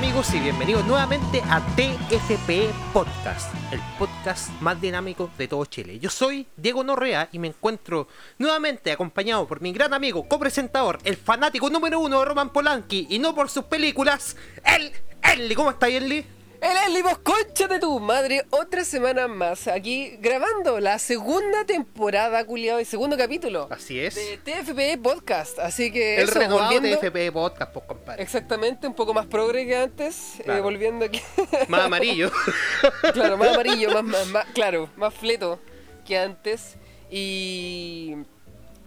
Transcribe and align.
Amigos 0.00 0.32
y 0.32 0.40
bienvenidos 0.40 0.86
nuevamente 0.86 1.42
a 1.50 1.60
TFP 1.76 2.72
Podcast, 2.90 3.54
el 3.70 3.78
podcast 3.98 4.48
más 4.62 4.80
dinámico 4.80 5.30
de 5.36 5.46
todo 5.46 5.66
Chile. 5.66 5.98
Yo 5.98 6.08
soy 6.08 6.46
Diego 6.56 6.82
Norrea 6.82 7.28
y 7.32 7.38
me 7.38 7.48
encuentro 7.48 8.08
nuevamente 8.38 8.92
acompañado 8.92 9.46
por 9.46 9.60
mi 9.60 9.74
gran 9.74 9.92
amigo, 9.92 10.26
copresentador, 10.26 11.00
el 11.04 11.18
fanático 11.18 11.68
número 11.68 12.00
uno 12.00 12.20
de 12.20 12.24
Roman 12.24 12.48
Polanski 12.48 13.08
y 13.10 13.18
no 13.18 13.34
por 13.34 13.50
sus 13.50 13.64
películas, 13.64 14.38
el 14.64 14.90
Ellie. 15.22 15.54
¿Cómo 15.54 15.68
está 15.68 15.88
Ellie? 15.88 16.39
El 16.60 16.76
Eli, 16.92 17.00
vos 17.02 17.18
concha 17.18 17.66
de 17.68 17.78
tu 17.78 17.98
madre, 18.00 18.44
otra 18.50 18.84
semana 18.84 19.26
más 19.28 19.66
aquí 19.66 20.16
grabando 20.20 20.78
la 20.78 20.98
segunda 20.98 21.64
temporada, 21.64 22.44
culiado, 22.44 22.80
y 22.80 22.84
segundo 22.84 23.16
capítulo 23.16 23.66
Así 23.70 23.98
es. 23.98 24.14
de 24.14 24.36
TFP 24.38 24.98
Podcast. 25.02 25.58
Así 25.58 25.90
que 25.90 26.16
el 26.16 26.28
eso, 26.28 26.38
renovado 26.38 26.70
volviendo- 26.74 26.98
TFP 26.98 27.32
Podcast, 27.32 27.72
pues 27.72 27.84
compadre. 27.86 28.22
Exactamente, 28.22 28.86
un 28.86 28.94
poco 28.94 29.14
más 29.14 29.24
progre 29.26 29.66
que 29.66 29.74
antes, 29.76 30.40
eh, 30.40 30.60
volviendo 30.60 31.06
aquí. 31.06 31.22
Más 31.68 31.82
amarillo. 31.86 32.30
claro, 33.14 33.38
más 33.38 33.48
amarillo, 33.54 33.90
más, 33.92 34.04
más, 34.04 34.26
más- 34.26 34.46
claro, 34.52 34.90
más 34.96 35.14
fleto 35.14 35.58
que 36.04 36.18
antes. 36.18 36.76
Y. 37.10 38.16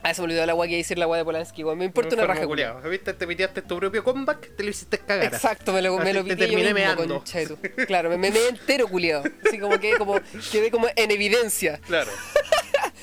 Ah, 0.04 0.14
se 0.14 0.22
me 0.22 0.26
olvidó 0.26 0.46
la 0.46 0.52
agua 0.52 0.68
que 0.68 0.76
decir 0.76 0.98
la 0.98 1.06
agua 1.06 1.18
de 1.18 1.24
Polanski, 1.24 1.64
weón. 1.64 1.78
Me 1.78 1.86
importa 1.86 2.16
una 2.16 2.28
raja, 2.28 2.46
culiao. 2.46 2.82
¿Viste? 2.82 3.14
Te 3.14 3.26
metiste 3.26 3.62
tu 3.62 3.80
propio 3.80 4.04
comeback, 4.04 4.56
te 4.56 4.64
lo 4.64 4.70
hiciste 4.70 5.00
cagar. 5.00 5.34
Exacto, 5.34 5.72
me 5.72 5.82
lo, 5.82 5.98
me 5.98 6.14
lo 6.14 6.23
te 6.23 6.32
pité 6.32 6.48
yo 6.48 6.58
terminé 6.58 6.73
mismo, 6.73 6.95
meando. 6.95 7.23
Claro, 7.88 8.10
me 8.10 8.18
meé 8.18 8.50
entero, 8.50 8.88
culiado. 8.88 9.23
Así 9.45 9.60
como 9.60 9.80
que 9.80 9.95
como, 9.98 10.20
quedé 10.52 10.72
como 10.72 10.88
en 10.95 11.12
evidencia. 11.12 11.80
Claro. 11.88 12.12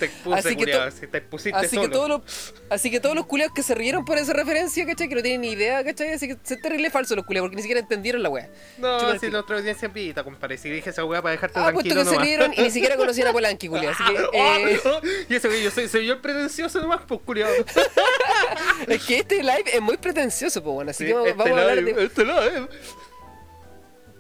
Te 0.01 0.06
expuse, 0.06 0.39
Así 0.39 0.48
que 0.51 0.56
culiao, 0.56 0.91
te 0.91 1.19
expusiste 1.19 1.56
Así 1.59 1.77
que, 1.77 1.83
solo. 1.84 1.91
todos 1.91 2.09
los, 2.09 2.55
así 2.70 2.91
que 2.91 2.98
todos 3.01 3.15
los 3.15 3.27
culiados 3.27 3.55
que 3.55 3.62
se 3.62 3.75
rieron 3.75 4.05
por 4.05 4.19
esa 4.19 4.33
referencia, 4.33 4.84
¿cachai? 4.87 5.09
Que 5.09 5.15
no 5.15 5.23
tienen 5.23 5.42
ni 5.42 5.51
idea, 5.53 5.84
¿cachai? 5.84 6.12
Así 6.15 6.27
que 6.27 6.37
se 6.42 6.57
terrible 6.57 6.91
falso 6.91 7.15
los 7.15 7.25
culiados, 7.27 7.47
porque 7.48 7.57
ni 7.57 7.62
siquiera 7.62 7.81
entendieron 7.81 8.23
la 8.23 8.31
wea. 8.31 8.48
No, 8.79 9.11
el 9.12 9.20
si 9.20 9.29
nuestra 9.31 9.57
audiencia 9.59 9.87
es 9.87 9.92
pita, 9.95 10.25
compadre. 10.25 10.57
Si 10.59 10.69
dije 10.70 10.91
esa 10.91 11.05
weá 11.05 11.20
para 11.23 11.33
dejarte 11.33 11.59
Ah, 11.61 11.70
puesto 11.73 11.81
tranquilo 11.91 12.01
que 12.01 12.05
se 12.07 12.11
nomás. 12.12 12.27
rieron 12.27 12.53
y 12.57 12.62
ni 12.62 12.70
siquiera 12.70 12.97
conocían 12.97 13.29
a 13.29 13.33
Polanqui, 13.33 13.69
culiado. 13.69 13.91
Así 13.91 14.05
que, 14.05 14.20
eh, 14.73 14.81
Oh, 14.84 15.01
y 15.29 15.34
eso 15.34 15.48
que 15.48 15.62
yo 15.62 15.70
soy, 15.70 15.87
soy 15.89 16.07
yo 16.07 16.14
el 16.14 16.20
pretencioso 16.20 16.81
nomás, 16.81 17.03
pues 17.07 17.20
culiado. 17.25 17.53
es 18.89 19.05
que 19.05 19.19
este 19.19 19.42
live 19.42 19.64
es 19.73 19.81
muy 19.81 19.97
pretencioso, 19.98 20.62
pues 20.62 20.75
bueno. 20.75 20.91
Así 20.91 21.05
que 21.05 21.12
vamos, 21.12 21.29
este 21.29 21.39
vamos 21.39 21.59
a 21.59 21.61
hablar 21.61 21.77
live, 21.77 21.92
de. 21.92 22.05
este 22.07 22.25
live. 22.25 22.69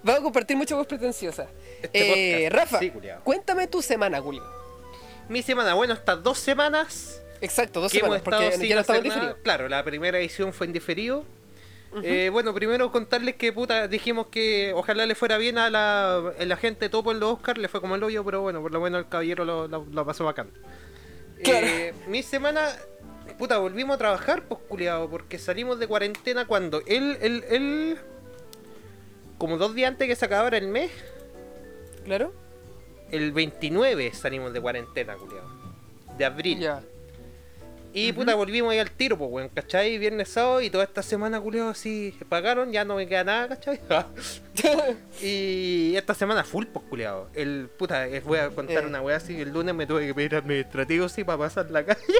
Vamos 0.02 0.20
a 0.20 0.22
compartir 0.22 0.56
muchas 0.56 0.76
cosas 0.78 0.98
preciosas. 0.98 1.48
Este 1.82 2.44
Eh. 2.46 2.50
Rafa, 2.50 2.78
Sí, 2.78 2.92
cuéntame 3.24 3.66
tu 3.66 3.82
semana, 3.82 4.20
Julio. 4.20 4.42
Mi 5.30 5.42
semana, 5.42 5.74
bueno, 5.74 5.94
estas 5.94 6.22
dos 6.22 6.38
semanas 6.38 7.22
Exacto, 7.40 7.80
dos 7.80 7.90
que 7.92 7.98
hemos 8.00 8.08
semanas, 8.18 8.22
estado 8.42 8.50
porque 8.50 8.68
ya 8.68 8.74
no 8.74 8.80
hacer 8.82 8.94
nada. 8.96 9.02
diferidos. 9.02 9.36
Claro, 9.42 9.68
la 9.68 9.82
primera 9.84 10.18
edición 10.18 10.52
fue 10.52 10.66
en 10.66 10.72
diferido. 10.74 11.24
Eh, 12.02 12.28
bueno, 12.30 12.52
primero 12.54 12.92
contarles 12.92 13.34
que 13.36 13.52
puta, 13.52 13.88
dijimos 13.88 14.26
que 14.28 14.72
ojalá 14.74 15.06
le 15.06 15.14
fuera 15.14 15.38
bien 15.38 15.56
a 15.58 15.70
la, 15.70 16.16
a 16.38 16.44
la 16.44 16.56
gente 16.56 16.88
topo 16.88 17.10
en 17.12 17.18
los 17.18 17.32
Oscar, 17.32 17.58
le 17.58 17.66
fue 17.68 17.80
como 17.80 17.94
el 17.96 18.02
hoyo, 18.04 18.24
pero 18.24 18.42
bueno, 18.42 18.60
por 18.62 18.70
lo 18.72 18.80
menos 18.80 19.00
el 19.00 19.08
caballero 19.08 19.44
lo, 19.44 19.66
lo- 19.66 19.86
lo 19.90 20.04
pasó 20.06 20.24
bacán. 20.24 20.50
Claro. 21.42 21.66
Eh, 21.66 21.94
mi 22.06 22.22
semana, 22.22 22.68
puta, 23.38 23.58
volvimos 23.58 23.94
a 23.94 23.98
trabajar, 23.98 24.42
pues 24.42 24.60
culiado, 24.68 25.08
porque 25.10 25.38
salimos 25.38 25.78
de 25.80 25.86
cuarentena 25.88 26.44
cuando 26.46 26.80
él, 26.86 27.16
él, 27.22 27.44
él, 27.50 27.98
como 29.38 29.56
dos 29.58 29.74
días 29.74 29.88
antes 29.90 30.06
que 30.06 30.14
se 30.16 30.24
acabara 30.24 30.58
el 30.58 30.68
mes, 30.68 30.90
Claro. 32.04 32.32
El 33.10 33.32
29 33.32 34.12
salimos 34.14 34.52
de 34.52 34.60
cuarentena, 34.60 35.14
culiado, 35.16 35.48
de 36.18 36.24
abril. 36.24 36.58
Ya. 36.60 36.82
Y 37.92 38.12
puta, 38.12 38.36
volvimos 38.36 38.70
ahí 38.70 38.78
al 38.78 38.92
tiro, 38.92 39.18
pues, 39.18 39.28
weón, 39.32 39.48
¿cachai? 39.48 39.98
Viernes, 39.98 40.28
sábado 40.28 40.60
y 40.60 40.70
toda 40.70 40.84
esta 40.84 41.02
semana, 41.02 41.40
culiado, 41.40 41.70
así 41.70 42.14
pagaron, 42.28 42.70
ya 42.70 42.84
no 42.84 42.94
me 42.94 43.08
queda 43.08 43.24
nada, 43.24 43.48
¿cachai? 43.48 43.80
y 45.20 45.96
esta 45.96 46.14
semana 46.14 46.44
full, 46.44 46.66
pues, 46.66 46.84
culiado. 46.88 47.28
El, 47.34 47.68
puta, 47.76 48.06
eh, 48.06 48.20
voy 48.20 48.38
a 48.38 48.48
contar 48.50 48.84
Eh. 48.84 48.86
una 48.86 49.02
weá 49.02 49.16
así, 49.16 49.40
el 49.40 49.50
lunes 49.50 49.74
me 49.74 49.88
tuve 49.88 50.06
que 50.06 50.14
pedir 50.14 50.36
administrativo, 50.36 51.08
sí, 51.08 51.24
para 51.24 51.38
pasar 51.38 51.68
la 51.72 51.84
calle. 51.84 52.00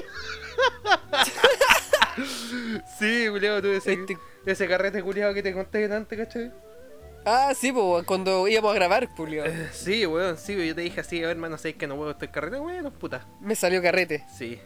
sí, 2.99 3.27
culiado, 3.29 3.61
tuve 3.61 3.77
ese, 3.77 3.93
Este- 3.93 4.17
ese 4.45 4.67
carrete, 4.67 5.01
culiado, 5.01 5.33
que 5.33 5.41
te 5.43 5.53
conté 5.53 5.85
antes, 5.85 6.19
¿cachai? 6.19 6.51
Ah, 7.25 7.53
sí, 7.55 7.71
pues 7.71 8.03
cuando 8.05 8.47
íbamos 8.47 8.71
a 8.71 8.75
grabar, 8.75 9.07
Julio. 9.15 9.45
Eh, 9.45 9.69
Sí, 9.71 10.05
weón, 10.05 10.37
sí, 10.37 10.55
yo 10.67 10.73
te 10.75 10.81
dije 10.81 11.01
así, 11.01 11.19
a 11.19 11.27
ver, 11.27 11.31
hermano, 11.37 11.57
sé 11.57 11.73
que 11.75 11.85
no 11.87 11.95
puedo 11.95 12.11
estar 12.11 12.31
carrete, 12.31 12.57
bueno, 12.57 12.91
puta. 12.91 13.25
Me 13.39 13.55
salió 13.55 13.81
carrete. 13.81 14.25
Sí. 14.35 14.59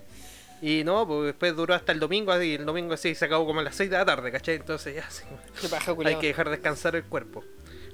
Y 0.62 0.84
no, 0.86 1.06
pues 1.06 1.26
después 1.26 1.54
duró 1.56 1.74
hasta 1.74 1.92
el 1.92 2.00
domingo, 2.00 2.42
y 2.42 2.54
el 2.56 2.66
domingo 2.66 2.96
sí 2.96 3.14
se 3.14 3.26
acabó 3.26 3.46
como 3.46 3.60
a 3.60 3.64
las 3.64 3.76
6 3.76 3.90
de 3.90 3.98
la 3.98 4.06
tarde, 4.06 4.32
¿cachai? 4.32 4.56
Entonces 4.56 4.96
ya, 4.96 5.10
sí, 5.10 5.24
Qué 5.62 5.68
paja, 5.68 5.94
hay 6.06 6.16
que 6.16 6.28
dejar 6.28 6.50
descansar 6.50 6.96
el 6.96 7.04
cuerpo. 7.04 7.44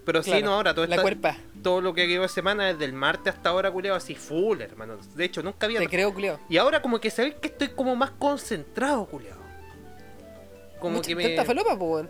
Pero 0.06 0.24
sí, 0.24 0.42
no, 0.44 0.54
ahora 0.54 0.74
todo, 0.74 0.86
la 0.88 0.96
esta- 0.96 1.02
cuerpa. 1.02 1.38
todo 1.64 1.82
lo 1.82 1.94
que 1.94 2.08
quedó 2.08 2.22
de 2.24 2.30
semana, 2.30 2.66
desde 2.68 2.86
el 2.86 2.94
martes 2.94 3.34
hasta 3.36 3.50
ahora, 3.50 3.72
culiado, 3.72 3.98
así 3.98 4.16
full, 4.16 4.62
hermano. 4.62 4.98
De 5.16 5.26
hecho, 5.26 5.42
nunca 5.44 5.66
había... 5.68 5.80
Te 5.80 5.88
creo, 5.88 6.14
culiao. 6.14 6.40
Y 6.50 6.58
ahora 6.58 6.82
como 6.82 7.00
que 7.00 7.10
sabéis 7.12 7.36
que 7.36 7.48
estoy 7.50 7.70
como 7.70 7.96
más 7.96 8.12
concentrado, 8.12 9.06
culiado. 9.06 9.42
Como 10.80 10.98
Mucha- 10.98 11.08
que 11.10 11.16
me... 11.16 11.24
Tanta 11.30 11.46
falopa, 11.46 11.78
pues. 11.78 12.06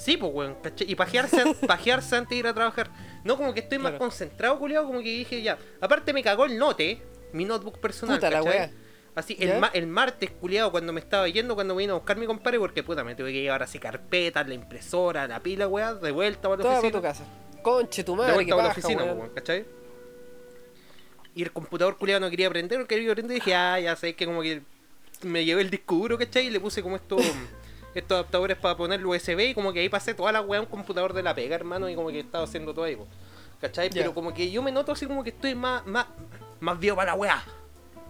Sí, 0.00 0.16
pues, 0.16 0.32
weón, 0.34 0.54
¿cachai? 0.62 0.90
Y 0.90 0.94
pajearse, 0.94 1.54
pajearse 1.66 2.16
antes 2.16 2.30
de 2.30 2.36
ir 2.36 2.46
a 2.46 2.54
trabajar. 2.54 2.90
No, 3.22 3.36
como 3.36 3.52
que 3.52 3.60
estoy 3.60 3.78
más 3.78 3.92
concentrado, 3.92 4.58
culiado, 4.58 4.86
como 4.86 5.00
que 5.00 5.10
dije 5.10 5.42
ya. 5.42 5.58
Aparte 5.80 6.12
me 6.14 6.22
cagó 6.22 6.46
el 6.46 6.56
note, 6.56 7.02
mi 7.34 7.44
notebook 7.44 7.78
personal, 7.80 8.16
Puta 8.16 8.30
la 8.30 8.42
wea. 8.42 8.70
Así, 9.14 9.36
el, 9.40 9.58
ma- 9.58 9.70
el 9.74 9.86
martes, 9.86 10.30
culiado, 10.30 10.70
cuando 10.70 10.92
me 10.94 11.00
estaba 11.00 11.28
yendo, 11.28 11.54
cuando 11.54 11.74
me 11.74 11.82
vino 11.82 11.94
a 11.94 11.96
buscar 11.98 12.16
mi 12.16 12.24
compadre, 12.26 12.58
porque 12.58 12.82
puta, 12.82 13.04
me 13.04 13.14
tuve 13.14 13.32
que 13.32 13.42
llevar 13.42 13.62
así 13.62 13.78
carpetas, 13.78 14.48
la 14.48 14.54
impresora, 14.54 15.26
la 15.28 15.40
pila, 15.40 15.68
weá, 15.68 15.92
de 15.94 16.12
vuelta 16.12 16.48
a 16.48 16.50
la 16.52 16.56
para 16.58 16.70
oficina. 16.78 16.92
tu 16.92 17.02
casa. 17.02 17.24
Conche, 17.60 18.02
tu 18.04 18.12
De 18.12 18.18
madre, 18.18 18.46
qué 18.46 18.54
vuelta 18.54 18.54
a 18.62 18.64
la 18.66 18.70
oficina, 18.72 19.04
weón. 19.04 19.30
¿cachai? 19.34 19.66
Y 21.34 21.42
el 21.42 21.52
computador 21.52 21.98
culiado 21.98 22.20
no 22.20 22.30
quería 22.30 22.48
prender, 22.48 22.78
no 22.78 22.86
quería 22.86 23.12
prender, 23.12 23.36
y 23.36 23.40
dije, 23.40 23.54
ah, 23.54 23.78
ya 23.78 23.94
sé 23.96 24.14
que 24.14 24.24
como 24.26 24.42
que 24.42 24.62
me 25.22 25.44
llevé 25.44 25.60
el 25.62 25.70
disco 25.70 25.96
duro, 25.96 26.16
¿cachai? 26.16 26.46
Y 26.46 26.50
le 26.50 26.58
puse 26.60 26.82
como 26.82 26.96
estos, 26.96 27.20
estos 27.94 28.14
adaptadores 28.16 28.56
para 28.56 28.76
poner 28.76 29.00
el 29.00 29.06
USB, 29.06 29.40
y 29.50 29.54
como 29.54 29.72
que 29.72 29.80
ahí 29.80 29.88
pasé 29.88 30.14
toda 30.14 30.32
la 30.32 30.40
weá 30.40 30.58
a 30.60 30.62
un 30.62 30.68
computador 30.68 31.12
de 31.12 31.22
la 31.22 31.34
pega, 31.34 31.54
hermano, 31.56 31.88
y 31.88 31.94
como 31.94 32.08
que 32.10 32.20
estaba 32.20 32.44
haciendo 32.44 32.72
todo 32.72 32.84
ahí, 32.84 32.96
po, 32.96 33.06
¿cachai? 33.60 33.90
Pero 33.90 34.14
como 34.14 34.32
que 34.34 34.50
yo 34.50 34.62
me 34.62 34.70
noto 34.72 34.92
así 34.92 35.06
como 35.06 35.22
que 35.24 35.30
estoy 35.30 35.54
más, 35.54 35.84
más, 35.86 36.06
más 36.60 36.78
viejo 36.78 36.96
para 36.96 37.12
la 37.12 37.16
weá. 37.18 37.44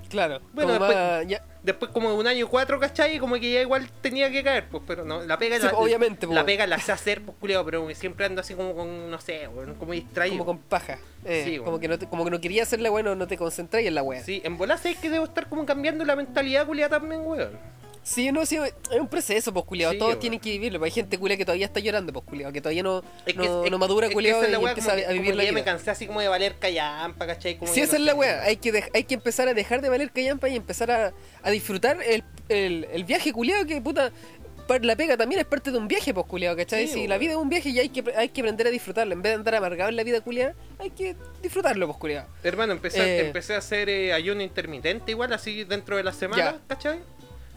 Claro. 0.08 0.40
Bueno, 0.52 0.74
como 0.74 0.84
después- 0.86 0.96
más- 0.96 1.26
ya- 1.28 1.44
Después 1.62 1.90
como 1.92 2.08
de 2.08 2.16
un 2.16 2.26
año 2.26 2.46
y 2.46 2.48
cuatro, 2.48 2.80
¿cachai? 2.80 3.18
Como 3.18 3.34
que 3.34 3.52
ya 3.52 3.60
igual 3.60 3.86
tenía 4.00 4.30
que 4.30 4.42
caer, 4.42 4.66
pues, 4.70 4.82
pero 4.86 5.04
no, 5.04 5.22
la 5.24 5.36
pega 5.38 5.58
Sí, 5.58 5.66
la, 5.66 5.72
obviamente, 5.74 6.26
la 6.26 6.32
weón. 6.32 6.46
pega 6.46 6.66
la 6.66 6.78
sé 6.78 6.90
hacer, 6.90 7.20
pues, 7.20 7.36
culiado, 7.38 7.66
pero 7.66 7.86
siempre 7.94 8.24
ando 8.24 8.40
así 8.40 8.54
como 8.54 8.74
con, 8.74 9.10
no 9.10 9.20
sé, 9.20 9.46
como 9.78 9.92
distraído. 9.92 10.38
como 10.38 10.46
con 10.46 10.58
paja. 10.58 10.96
Eh, 11.22 11.42
Sí, 11.44 11.58
como, 11.58 11.78
que 11.78 11.86
no 11.86 11.98
te- 11.98 12.06
como 12.08 12.24
que 12.24 12.30
no 12.30 12.40
quería 12.40 12.62
hacerla, 12.62 12.88
bueno, 12.88 13.14
no 13.14 13.26
te 13.26 13.36
concentráis 13.36 13.86
en 13.86 13.94
la 13.94 14.02
wea. 14.02 14.24
Sí, 14.24 14.40
en 14.42 14.56
volar 14.56 14.80
es 14.82 14.96
que 14.96 15.10
debo 15.10 15.26
estar 15.26 15.50
como 15.50 15.66
cambiando 15.66 16.02
la 16.06 16.16
mentalidad 16.16 16.66
culiada 16.66 16.98
también, 16.98 17.20
weón. 17.26 17.58
Sí, 18.02 18.32
no, 18.32 18.46
sí, 18.46 18.56
es 18.56 18.98
un 18.98 19.08
proceso, 19.08 19.52
pues, 19.52 19.64
culiao. 19.66 19.92
Sí, 19.92 19.98
Todos 19.98 20.10
weón. 20.12 20.20
tienen 20.20 20.40
que 20.40 20.50
vivirlo. 20.50 20.78
pues, 20.78 20.90
Hay 20.90 20.94
gente 20.94 21.18
culia 21.18 21.36
que 21.36 21.44
todavía 21.44 21.66
está 21.66 21.80
llorando, 21.80 22.12
pues, 22.12 22.24
culiao. 22.24 22.50
Que 22.52 22.60
todavía 22.60 22.82
no, 22.82 23.02
Es 23.26 23.34
que- 23.34 23.34
no, 23.34 23.64
es- 23.64 23.70
no 23.70 23.78
madura, 23.78 24.06
es 24.08 24.12
culiao, 24.14 24.38
esa 24.38 24.44
es 24.46 24.48
y 24.48 24.52
la 24.52 24.58
weá, 24.58 24.70
empieza 24.72 24.92
a 24.92 25.12
vivir 25.12 25.34
la 25.36 25.42
vida. 25.42 25.52
me 25.52 25.64
cansé 25.64 25.90
así 25.90 26.06
como 26.06 26.20
de 26.20 26.28
valer 26.28 26.56
callampa, 26.58 27.26
¿cachai? 27.26 27.56
Como 27.58 27.72
Sí, 27.72 27.80
esa 27.82 27.92
no 27.92 27.98
es 27.98 28.06
la 28.06 28.14
wea. 28.14 28.42
Hay 28.42 28.56
que, 28.56 28.84
hay 28.94 29.04
que 29.04 29.14
empezar 29.14 29.48
a 29.48 29.54
dejar 29.54 29.82
de 29.82 29.88
valer 29.90 30.10
callampa 30.10 30.48
y 30.48 30.56
empezar 30.56 30.90
a, 30.90 31.12
a 31.42 31.50
disfrutar 31.50 31.98
el, 32.02 32.24
el, 32.48 32.86
el 32.92 33.04
viaje 33.04 33.32
culiao 33.32 33.64
que 33.66 33.80
puta. 33.80 34.10
La 34.82 34.94
pega 34.94 35.16
también 35.16 35.40
es 35.40 35.46
parte 35.48 35.72
de 35.72 35.78
un 35.78 35.88
viaje, 35.88 36.14
pues, 36.14 36.26
culiao, 36.26 36.54
¿cachai? 36.56 36.86
Sí, 36.86 36.92
si 36.92 36.98
weón. 37.00 37.08
la 37.10 37.18
vida 37.18 37.32
es 37.32 37.36
un 37.38 37.48
viaje 37.48 37.70
y 37.70 37.80
hay 37.80 37.88
que, 37.88 38.04
hay 38.16 38.28
que 38.28 38.40
aprender 38.40 38.68
a 38.68 38.70
disfrutarlo. 38.70 39.12
En 39.14 39.20
vez 39.20 39.30
de 39.32 39.34
andar 39.36 39.56
amargado 39.56 39.90
en 39.90 39.96
la 39.96 40.04
vida 40.04 40.20
culiao, 40.20 40.52
hay 40.78 40.90
que 40.90 41.16
disfrutarlo, 41.42 41.86
pues, 41.88 41.98
culiao. 41.98 42.26
Hermano, 42.44 42.72
empecé, 42.72 43.00
Eh. 43.02 43.26
empecé 43.26 43.54
a 43.56 43.58
hacer 43.58 43.88
eh, 43.88 44.12
ayuno 44.12 44.42
intermitente 44.42 45.10
igual, 45.10 45.32
así 45.32 45.64
dentro 45.64 45.96
de 45.96 46.04
la 46.04 46.12
semana, 46.12 46.52
Ya. 46.52 46.60
¿cachai? 46.68 47.00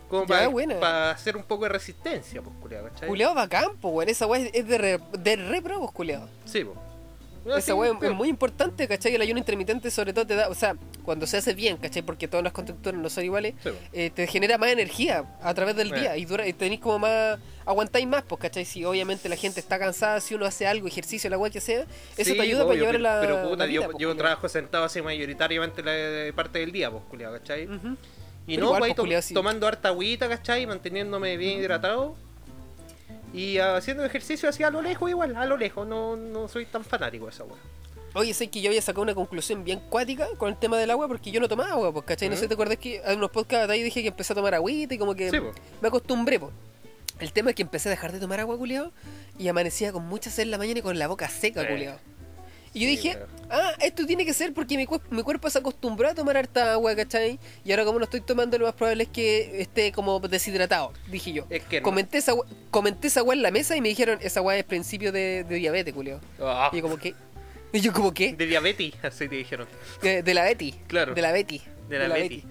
Como 0.09 0.27
para, 0.27 1.11
hacer 1.11 1.35
un 1.37 1.43
poco 1.43 1.63
de 1.63 1.69
resistencia, 1.69 2.41
pues, 2.41 2.55
culiado, 2.61 2.87
¿cachai? 2.89 3.07
Culiao 3.09 3.33
bacán, 3.33 3.77
pues, 3.81 3.93
weón. 3.93 4.09
Esa 4.09 4.27
wea 4.27 4.47
es 4.53 4.67
de 4.67 4.77
re, 4.77 4.99
de 5.19 5.35
re 5.35 5.61
pro, 5.61 5.79
pues, 5.79 5.91
culiao. 5.91 6.27
Sí, 6.45 6.63
pues. 6.63 6.77
Esa 7.57 7.75
weá 7.75 7.91
es 8.01 8.11
muy 8.13 8.29
importante, 8.29 8.87
¿cachai? 8.87 9.15
El 9.15 9.21
ayuno 9.21 9.37
intermitente 9.37 9.91
sobre 9.91 10.13
todo 10.13 10.25
te 10.25 10.33
da, 10.35 10.47
o 10.47 10.53
sea, 10.55 10.77
cuando 11.03 11.27
se 11.27 11.35
hace 11.35 11.53
bien, 11.53 11.75
¿cachai? 11.75 12.01
Porque 12.01 12.25
todas 12.29 12.41
las 12.41 12.53
conductores 12.53 12.97
no 12.97 13.09
son 13.09 13.25
iguales, 13.25 13.53
Sí, 13.61 13.69
eh, 13.91 14.09
te 14.11 14.27
genera 14.27 14.57
más 14.57 14.69
energía 14.69 15.25
a 15.41 15.53
través 15.53 15.75
del 15.75 15.91
Eh. 15.93 15.99
día 15.99 16.15
y, 16.17 16.23
dura, 16.23 16.47
y 16.47 16.53
tenéis 16.53 16.79
como 16.79 16.99
más, 16.99 17.39
aguantáis 17.65 18.07
más, 18.07 18.23
pues, 18.23 18.39
¿cachai? 18.39 18.63
Si 18.63 18.85
obviamente 18.85 19.27
la 19.27 19.35
gente 19.35 19.59
está 19.59 19.77
cansada, 19.77 20.21
si 20.21 20.35
uno 20.35 20.45
hace 20.45 20.67
algo, 20.67 20.87
ejercicio, 20.87 21.29
la 21.29 21.37
weá 21.37 21.51
que 21.51 21.59
sea, 21.59 21.81
eso 22.15 22.31
Sí, 22.31 22.37
te 22.37 22.41
ayuda 22.43 22.63
obvio, 22.63 22.67
para 22.67 22.79
llevar 22.79 22.99
la, 23.01 23.19
Pero 23.19 23.43
puta, 23.49 23.57
la 23.57 23.65
vida, 23.65 23.81
yo, 23.81 23.85
pues, 23.87 23.97
yo 23.99 24.15
trabajo 24.15 24.47
sentado 24.47 24.85
así 24.85 25.01
mayoritariamente 25.01 25.83
la 25.83 26.33
parte 26.33 26.59
del 26.59 26.71
día, 26.71 26.89
pues, 26.91 27.03
culiado, 27.09 27.37
¿cachai? 27.39 27.67
Ujú. 27.67 27.97
Y 28.45 28.55
Pero 28.55 28.71
no, 28.73 28.77
pues, 28.77 28.93
pues, 28.95 29.09
to- 29.09 29.21
sí. 29.21 29.33
tomando 29.33 29.67
harta 29.67 29.89
agüita, 29.89 30.27
¿cachai? 30.27 30.65
Manteniéndome 30.65 31.37
bien 31.37 31.59
hidratado. 31.59 32.15
Y 33.33 33.57
haciendo 33.57 34.05
ejercicio 34.05 34.47
así 34.49 34.63
a 34.63 34.69
lo 34.69 34.81
lejos 34.81 35.09
igual, 35.09 35.35
a 35.35 35.45
lo 35.45 35.57
lejos. 35.57 35.87
No, 35.87 36.15
no 36.15 36.47
soy 36.47 36.65
tan 36.65 36.83
fanático 36.83 37.25
de 37.25 37.31
esa 37.31 37.43
weá. 37.45 37.57
Oye, 38.15 38.33
sé 38.35 38.47
que 38.49 38.61
yo 38.61 38.69
había 38.69 38.81
sacado 38.81 39.01
una 39.01 39.15
conclusión 39.15 39.63
bien 39.63 39.79
cuática 39.89 40.27
con 40.37 40.49
el 40.49 40.57
tema 40.57 40.77
del 40.77 40.91
agua 40.91 41.07
porque 41.07 41.31
yo 41.31 41.39
no 41.39 41.47
tomaba 41.49 41.71
agua, 41.71 41.91
pues, 41.91 42.05
¿cachai? 42.05 42.29
No 42.29 42.35
sé 42.35 42.41
si 42.41 42.47
te 42.47 42.53
acuerdas 42.53 42.77
que 42.77 43.01
en 43.03 43.17
unos 43.17 43.31
podcasts 43.31 43.71
ahí 43.71 43.81
dije 43.81 44.03
que 44.03 44.09
empecé 44.09 44.33
a 44.33 44.35
tomar 44.35 44.53
agüita 44.53 44.93
y 44.93 44.97
como 44.99 45.15
que 45.15 45.31
Sí, 45.31 45.39
po. 45.39 45.51
me 45.81 45.87
acostumbré, 45.87 46.39
pues. 46.39 46.51
El 47.19 47.31
tema 47.33 47.51
es 47.51 47.55
que 47.55 47.63
empecé 47.63 47.89
a 47.89 47.91
dejar 47.91 48.11
de 48.11 48.19
tomar 48.19 48.39
agua, 48.39 48.55
culiao, 48.57 48.91
y 49.39 49.47
amanecía 49.47 49.91
con 49.91 50.05
mucha 50.05 50.29
sed 50.29 50.43
en 50.43 50.51
la 50.51 50.57
mañana 50.59 50.79
y 50.79 50.81
con 50.83 50.99
la 50.99 51.07
boca 51.07 51.27
seca, 51.27 51.61
Sí. 51.61 51.67
culiao. 51.67 51.97
Y 52.73 52.79
yo 52.81 52.85
Sí, 52.87 52.95
dije, 52.95 53.09
weón. 53.17 53.29
ah, 53.51 53.71
esto 53.81 54.05
tiene 54.05 54.25
que 54.25 54.33
ser 54.33 54.53
porque 54.53 54.75
mi, 54.77 54.85
cuerp- 54.87 55.07
mi 55.11 55.21
cuerpo 55.21 55.49
se 55.49 55.59
acostumbró 55.59 56.09
a 56.09 56.15
tomar 56.15 56.37
harta 56.37 56.73
agua, 56.73 56.95
¿cachai? 56.95 57.39
Y 57.63 57.71
ahora 57.71 57.85
como 57.85 57.99
no 57.99 58.05
estoy 58.05 58.21
tomando, 58.21 58.57
lo 58.57 58.65
más 58.65 58.73
probable 58.73 59.03
es 59.03 59.09
que 59.09 59.61
esté 59.61 59.91
como 59.91 60.19
deshidratado, 60.19 60.91
dije 61.07 61.31
yo. 61.33 61.45
Es 61.49 61.63
que 61.63 61.79
no. 61.79 61.83
Comenté 61.83 62.17
esa, 62.17 62.33
comenté 62.71 63.07
esa 63.09 63.19
agua 63.19 63.35
en 63.35 63.41
la 63.43 63.51
mesa 63.51 63.75
y 63.77 63.81
me 63.81 63.89
dijeron, 63.89 64.17
esa 64.21 64.39
agua 64.39 64.55
es 64.57 64.63
principio 64.63 65.11
de, 65.11 65.43
de 65.43 65.55
diabetes, 65.55 65.93
culiao. 65.93 66.19
Ah, 66.41 66.69
Y 66.73 66.77
yo 66.77 66.81
como, 66.81 66.97
¿qué? 66.97 67.13
Y 67.73 67.79
yo 67.79 67.93
como, 67.93 68.13
¿qué? 68.13 68.33
de 68.33 68.45
diabetes, 68.45 68.93
así 69.03 69.27
te 69.27 69.35
dijeron. 69.35 69.67
De, 70.01 70.23
de 70.23 70.33
la 70.33 70.43
Betty. 70.43 70.71
Claro. 70.87 71.13
De 71.13 71.21
la 71.21 71.31
Betty. 71.31 71.61
De 71.89 71.99
la, 72.07 72.13
Betty. 72.15 72.43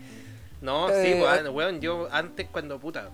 No, 0.60 0.88
sí, 0.88 0.94
Eh, 0.94 1.20
weón, 1.22 1.48
weón, 1.54 1.80
yo 1.80 2.08
antes 2.12 2.46
cuando 2.50 2.78
puta. 2.78 3.10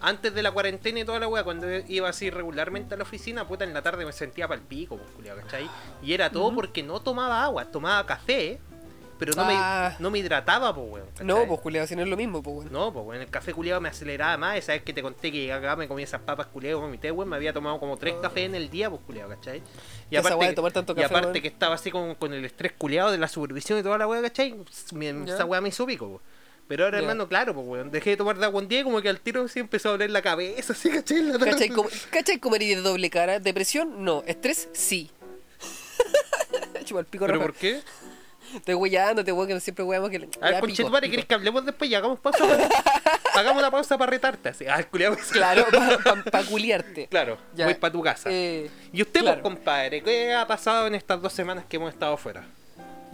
Antes 0.00 0.32
de 0.34 0.42
la 0.42 0.50
cuarentena 0.50 1.00
y 1.00 1.04
toda 1.04 1.18
la 1.18 1.28
weá, 1.28 1.44
cuando 1.44 1.66
iba 1.88 2.08
así 2.08 2.30
regularmente 2.30 2.94
a 2.94 2.96
la 2.96 3.02
oficina, 3.02 3.46
puta, 3.46 3.64
en 3.64 3.74
la 3.74 3.82
tarde 3.82 4.04
me 4.06 4.12
sentía 4.12 4.48
pal 4.48 4.60
pico, 4.60 4.96
pues, 4.96 5.10
culiao, 5.10 5.36
¿cachai? 5.36 5.68
Y 6.02 6.12
era 6.14 6.30
todo 6.30 6.54
porque 6.54 6.82
no 6.82 7.00
tomaba 7.00 7.44
agua, 7.44 7.66
tomaba 7.66 8.06
café, 8.06 8.58
pero 9.18 9.34
no, 9.34 9.42
Ah. 9.46 9.94
me, 9.98 10.02
no 10.02 10.10
me 10.10 10.18
hidrataba, 10.18 10.74
pues, 10.74 10.86
weón. 10.90 11.06
¿cachai? 11.10 11.26
No, 11.26 11.46
pues 11.46 11.60
culiao, 11.60 11.86
si 11.86 11.94
no 11.94 12.00
es 12.02 12.08
lo 12.08 12.16
mismo, 12.16 12.42
pues 12.42 12.56
bueno. 12.56 12.70
No, 12.72 12.90
pues, 12.90 13.04
weón, 13.04 13.20
el 13.20 13.28
café 13.28 13.52
culiado 13.52 13.78
me 13.78 13.90
aceleraba 13.90 14.38
más. 14.38 14.56
Esa 14.56 14.72
vez 14.72 14.82
que 14.82 14.94
te 14.94 15.02
conté 15.02 15.30
que 15.30 15.52
acá 15.52 15.76
me 15.76 15.86
comía 15.86 16.04
esas 16.04 16.22
papas 16.22 16.46
culiadas 16.46 16.80
con 16.80 16.90
mi 16.90 16.96
té, 16.96 17.10
weón, 17.12 17.28
me 17.28 17.36
había 17.36 17.52
tomado 17.52 17.78
como 17.78 17.98
tres 17.98 18.14
cafés 18.22 18.46
en 18.46 18.54
el 18.54 18.70
día, 18.70 18.88
pues, 18.88 19.02
culiado, 19.06 19.28
¿cachai? 19.28 19.62
Y 20.10 20.16
Esa 20.16 20.34
weá 20.34 20.48
de 20.48 20.54
tomar 20.54 20.72
tanto 20.72 20.92
y 20.92 20.96
café, 20.96 21.04
aparte 21.04 21.26
weón. 21.32 21.42
que 21.42 21.48
estaba 21.48 21.74
así 21.74 21.90
con, 21.90 22.14
con 22.14 22.32
el 22.32 22.42
estrés 22.46 22.72
culiado 22.72 23.10
de 23.10 23.18
la 23.18 23.28
supervisión 23.28 23.78
y 23.78 23.82
toda 23.82 23.98
la 23.98 24.06
weá, 24.06 24.22
¿cachai? 24.22 24.56
Ya. 24.92 25.34
Esa 25.34 25.44
weá 25.44 25.60
me 25.60 25.68
hizo 25.68 25.84
pico, 25.84 26.08
pues. 26.08 26.22
Pero 26.70 26.84
ahora, 26.84 26.98
hermano, 26.98 27.26
claro, 27.26 27.52
pues, 27.52 27.66
weón, 27.66 27.90
dejé 27.90 28.10
de 28.10 28.16
tomar 28.16 28.38
de 28.38 28.44
agua 28.44 28.62
un 28.62 28.68
día 28.68 28.78
y 28.78 28.84
como 28.84 29.02
que 29.02 29.08
al 29.08 29.18
tiro 29.18 29.48
sí 29.48 29.58
empezó 29.58 29.88
a 29.88 29.92
doler 29.92 30.08
la 30.12 30.22
cabeza, 30.22 30.72
así, 30.72 30.88
¿cachai? 30.88 31.18
En 31.18 31.32
la. 31.32 31.38
¿Cachai, 31.44 31.68
com 31.68 31.84
¿Cachai 32.12 32.38
de 32.38 32.76
doble 32.76 33.10
cara? 33.10 33.40
¿Depresión? 33.40 34.04
No. 34.04 34.22
¿Estrés? 34.24 34.68
Sí. 34.72 35.10
Chupa 36.84 37.00
el 37.00 37.06
pico 37.06 37.26
¿Pero 37.26 37.40
por 37.40 37.54
qué? 37.54 37.80
Estoy 38.54 38.74
weyando, 38.74 39.24
te 39.24 39.34
que 39.34 39.58
siempre 39.58 39.84
weyamos 39.84 40.10
que. 40.10 40.28
A 40.40 40.50
ver, 40.50 40.60
conchetumare, 40.60 41.08
pico. 41.08 41.10
¿querés 41.10 41.26
que 41.26 41.34
hablemos 41.34 41.66
después 41.66 41.90
y 41.90 41.94
hagamos 41.96 42.20
pausa? 42.20 42.44
hagamos 43.34 43.58
una 43.58 43.70
pausa 43.72 43.98
para 43.98 44.10
retarte, 44.10 44.50
así. 44.50 44.64
Ah, 44.68 44.78
el 44.78 44.86
culiado. 44.86 45.16
Claro, 45.32 45.66
para 46.30 46.44
culiarte. 46.44 47.08
Claro, 47.08 47.36
Ya. 47.56 47.64
voy 47.64 47.74
para 47.74 47.92
tu 47.92 48.00
casa. 48.00 48.30
Eh, 48.30 48.70
¿Y 48.92 49.02
usted, 49.02 49.22
claro. 49.22 49.42
pues, 49.42 49.54
compadre, 49.54 50.04
qué 50.04 50.34
ha 50.34 50.46
pasado 50.46 50.86
en 50.86 50.94
estas 50.94 51.20
dos 51.20 51.32
semanas 51.32 51.64
que 51.68 51.78
hemos 51.78 51.92
estado 51.92 52.16
fuera? 52.16 52.44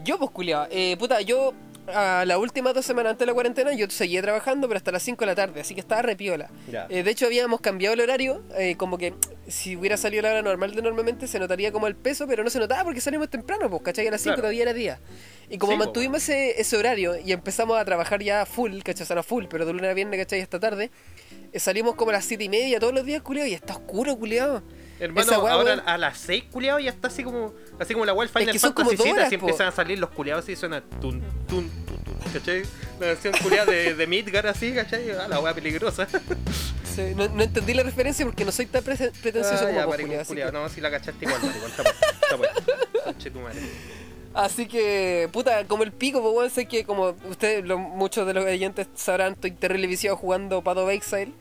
yo, 0.04 0.18
pues, 0.18 0.30
culiado. 0.30 0.68
Eh, 0.70 0.96
puta, 0.98 1.22
yo. 1.22 1.54
A 1.88 2.24
las 2.26 2.38
últimas 2.38 2.74
dos 2.74 2.84
semanas 2.84 3.12
antes 3.12 3.20
de 3.20 3.26
la 3.26 3.34
cuarentena 3.34 3.72
yo 3.72 3.88
seguía 3.88 4.20
trabajando, 4.20 4.66
pero 4.66 4.76
hasta 4.78 4.90
las 4.90 5.02
5 5.04 5.20
de 5.20 5.26
la 5.26 5.34
tarde, 5.36 5.60
así 5.60 5.74
que 5.74 5.80
estaba 5.80 6.02
repiola. 6.02 6.50
Eh, 6.88 7.02
de 7.02 7.10
hecho, 7.10 7.26
habíamos 7.26 7.60
cambiado 7.60 7.94
el 7.94 8.00
horario, 8.00 8.42
eh, 8.58 8.76
como 8.76 8.98
que 8.98 9.14
si 9.46 9.76
hubiera 9.76 9.96
salido 9.96 10.22
la 10.22 10.30
hora 10.30 10.42
normal 10.42 10.74
de 10.74 10.82
normalmente 10.82 11.26
se 11.28 11.38
notaría 11.38 11.70
como 11.70 11.86
el 11.86 11.94
peso, 11.94 12.26
pero 12.26 12.42
no 12.42 12.50
se 12.50 12.58
notaba 12.58 12.82
porque 12.84 13.00
salimos 13.00 13.30
temprano, 13.30 13.70
pues, 13.70 13.82
¿cachai? 13.82 14.08
A 14.08 14.10
las 14.10 14.20
5 14.20 14.34
Claro. 14.34 14.42
todavía 14.42 14.62
era 14.62 14.72
día. 14.72 15.00
Y 15.48 15.58
como 15.58 15.72
Sí, 15.72 15.78
mantuvimos 15.78 16.22
ese, 16.24 16.60
ese 16.60 16.76
horario 16.76 17.16
y 17.24 17.30
empezamos 17.32 17.78
a 17.78 17.84
trabajar 17.84 18.20
ya 18.22 18.44
full, 18.46 18.80
¿cachai? 18.82 19.04
O 19.04 19.06
sea, 19.06 19.16
no 19.16 19.22
full, 19.22 19.44
pero 19.48 19.64
de 19.64 19.72
lunes 19.72 19.88
a 19.90 19.94
viernes, 19.94 20.18
¿cachai? 20.18 20.40
Hasta 20.40 20.58
tarde, 20.58 20.90
eh, 21.52 21.60
salimos 21.60 21.94
como 21.94 22.10
a 22.10 22.14
las 22.14 22.24
7 22.24 22.42
y 22.42 22.48
media 22.48 22.80
todos 22.80 22.94
los 22.94 23.04
días, 23.04 23.22
culiado, 23.22 23.46
y 23.48 23.54
está 23.54 23.74
oscuro, 23.74 24.16
culiado. 24.18 24.62
Hermano, 24.98 25.26
Esa 25.30 25.34
ahora 25.36 25.82
a 25.84 25.98
las 25.98 26.16
6, 26.18 26.44
culiado, 26.50 26.78
ya 26.78 26.90
está 26.90 27.08
así 27.08 27.22
como 27.22 27.52
así 27.78 27.92
como 27.92 28.06
la 28.06 28.14
web 28.14 28.28
Final 28.30 28.50
que 28.52 28.58
son 28.58 28.72
Fantasy 28.74 28.96
VII, 29.02 29.12
así 29.22 29.34
empiezan 29.34 29.68
a 29.68 29.72
salir 29.72 29.98
los 29.98 30.08
culiados 30.10 30.48
y 30.48 30.56
suena 30.56 30.80
tun, 30.80 31.20
tun, 31.46 31.68
tun, 31.86 31.98
tun, 32.04 32.32
¿cachai? 32.32 32.62
La 32.98 33.06
versión 33.08 33.34
culiada 33.42 33.70
de, 33.70 33.94
de 33.94 34.06
Midgar 34.06 34.46
así, 34.46 34.72
¿cachai? 34.72 35.10
Ah, 35.10 35.26
la 35.28 35.38
wea 35.40 35.52
peligrosa. 35.54 36.06
Sí, 36.94 37.12
no, 37.14 37.28
no 37.28 37.42
entendí 37.42 37.74
la 37.74 37.82
referencia 37.82 38.24
porque 38.24 38.42
no 38.46 38.50
soy 38.52 38.64
tan 38.64 38.82
pretencioso 38.82 39.66
Ah, 39.66 39.66
como 39.66 39.86
vos, 39.86 39.96
que- 40.28 40.50
No, 40.52 40.68
si 40.70 40.80
la 40.80 40.90
cachaste 40.90 41.26
igual, 41.26 41.42
maricón, 41.42 41.70
está 41.70 41.82
bueno, 41.82 41.98
está 42.22 42.36
bueno. 42.36 42.52
Conche 43.04 43.30
tu 43.30 43.40
madre. 43.40 43.60
Así 44.32 44.66
que, 44.66 45.28
puta, 45.32 45.66
como 45.66 45.82
el 45.82 45.92
pico, 45.92 46.22
pues 46.22 46.32
bueno, 46.32 46.48
sé 46.50 46.66
que 46.66 46.84
como 46.84 47.14
ustedes, 47.28 47.64
lo- 47.66 47.78
muchos 47.78 48.26
de 48.26 48.32
los 48.32 48.46
oyentes 48.46 48.86
sabrán, 48.94 49.34
estoy 49.34 49.50
terrible 49.50 49.86
viciado 49.86 50.16
jugando 50.16 50.62
Path 50.62 50.78
of 50.78 50.90
Exile. 50.90 51.32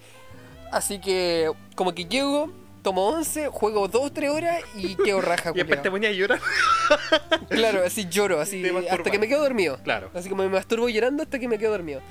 Así 0.73 0.99
que, 0.99 1.49
como 1.75 1.93
que 1.95 2.03
llego, 2.05 2.51
tomo 2.85 3.07
11, 3.09 3.47
juego 3.49 3.87
2 3.89 4.13
3 4.13 4.29
horas 4.29 4.61
y 4.77 4.95
quedo 5.03 5.19
raja, 5.19 5.51
Y 5.53 5.57
después 5.57 5.81
te 5.81 5.91
ponía 5.91 6.07
a 6.09 6.13
llorar. 6.13 6.39
Claro, 7.49 7.83
así 7.85 8.07
lloro, 8.09 8.39
así, 8.39 8.63
hasta 8.89 9.09
que 9.11 9.19
me 9.19 9.27
quedo 9.27 9.41
dormido. 9.41 9.77
Claro. 9.83 10.09
Así 10.13 10.29
como 10.29 10.43
me 10.43 10.49
masturbo 10.49 10.87
llorando 10.87 11.23
hasta 11.23 11.39
que 11.39 11.47
me 11.47 11.57
quedo 11.57 11.71
dormido. 11.71 12.01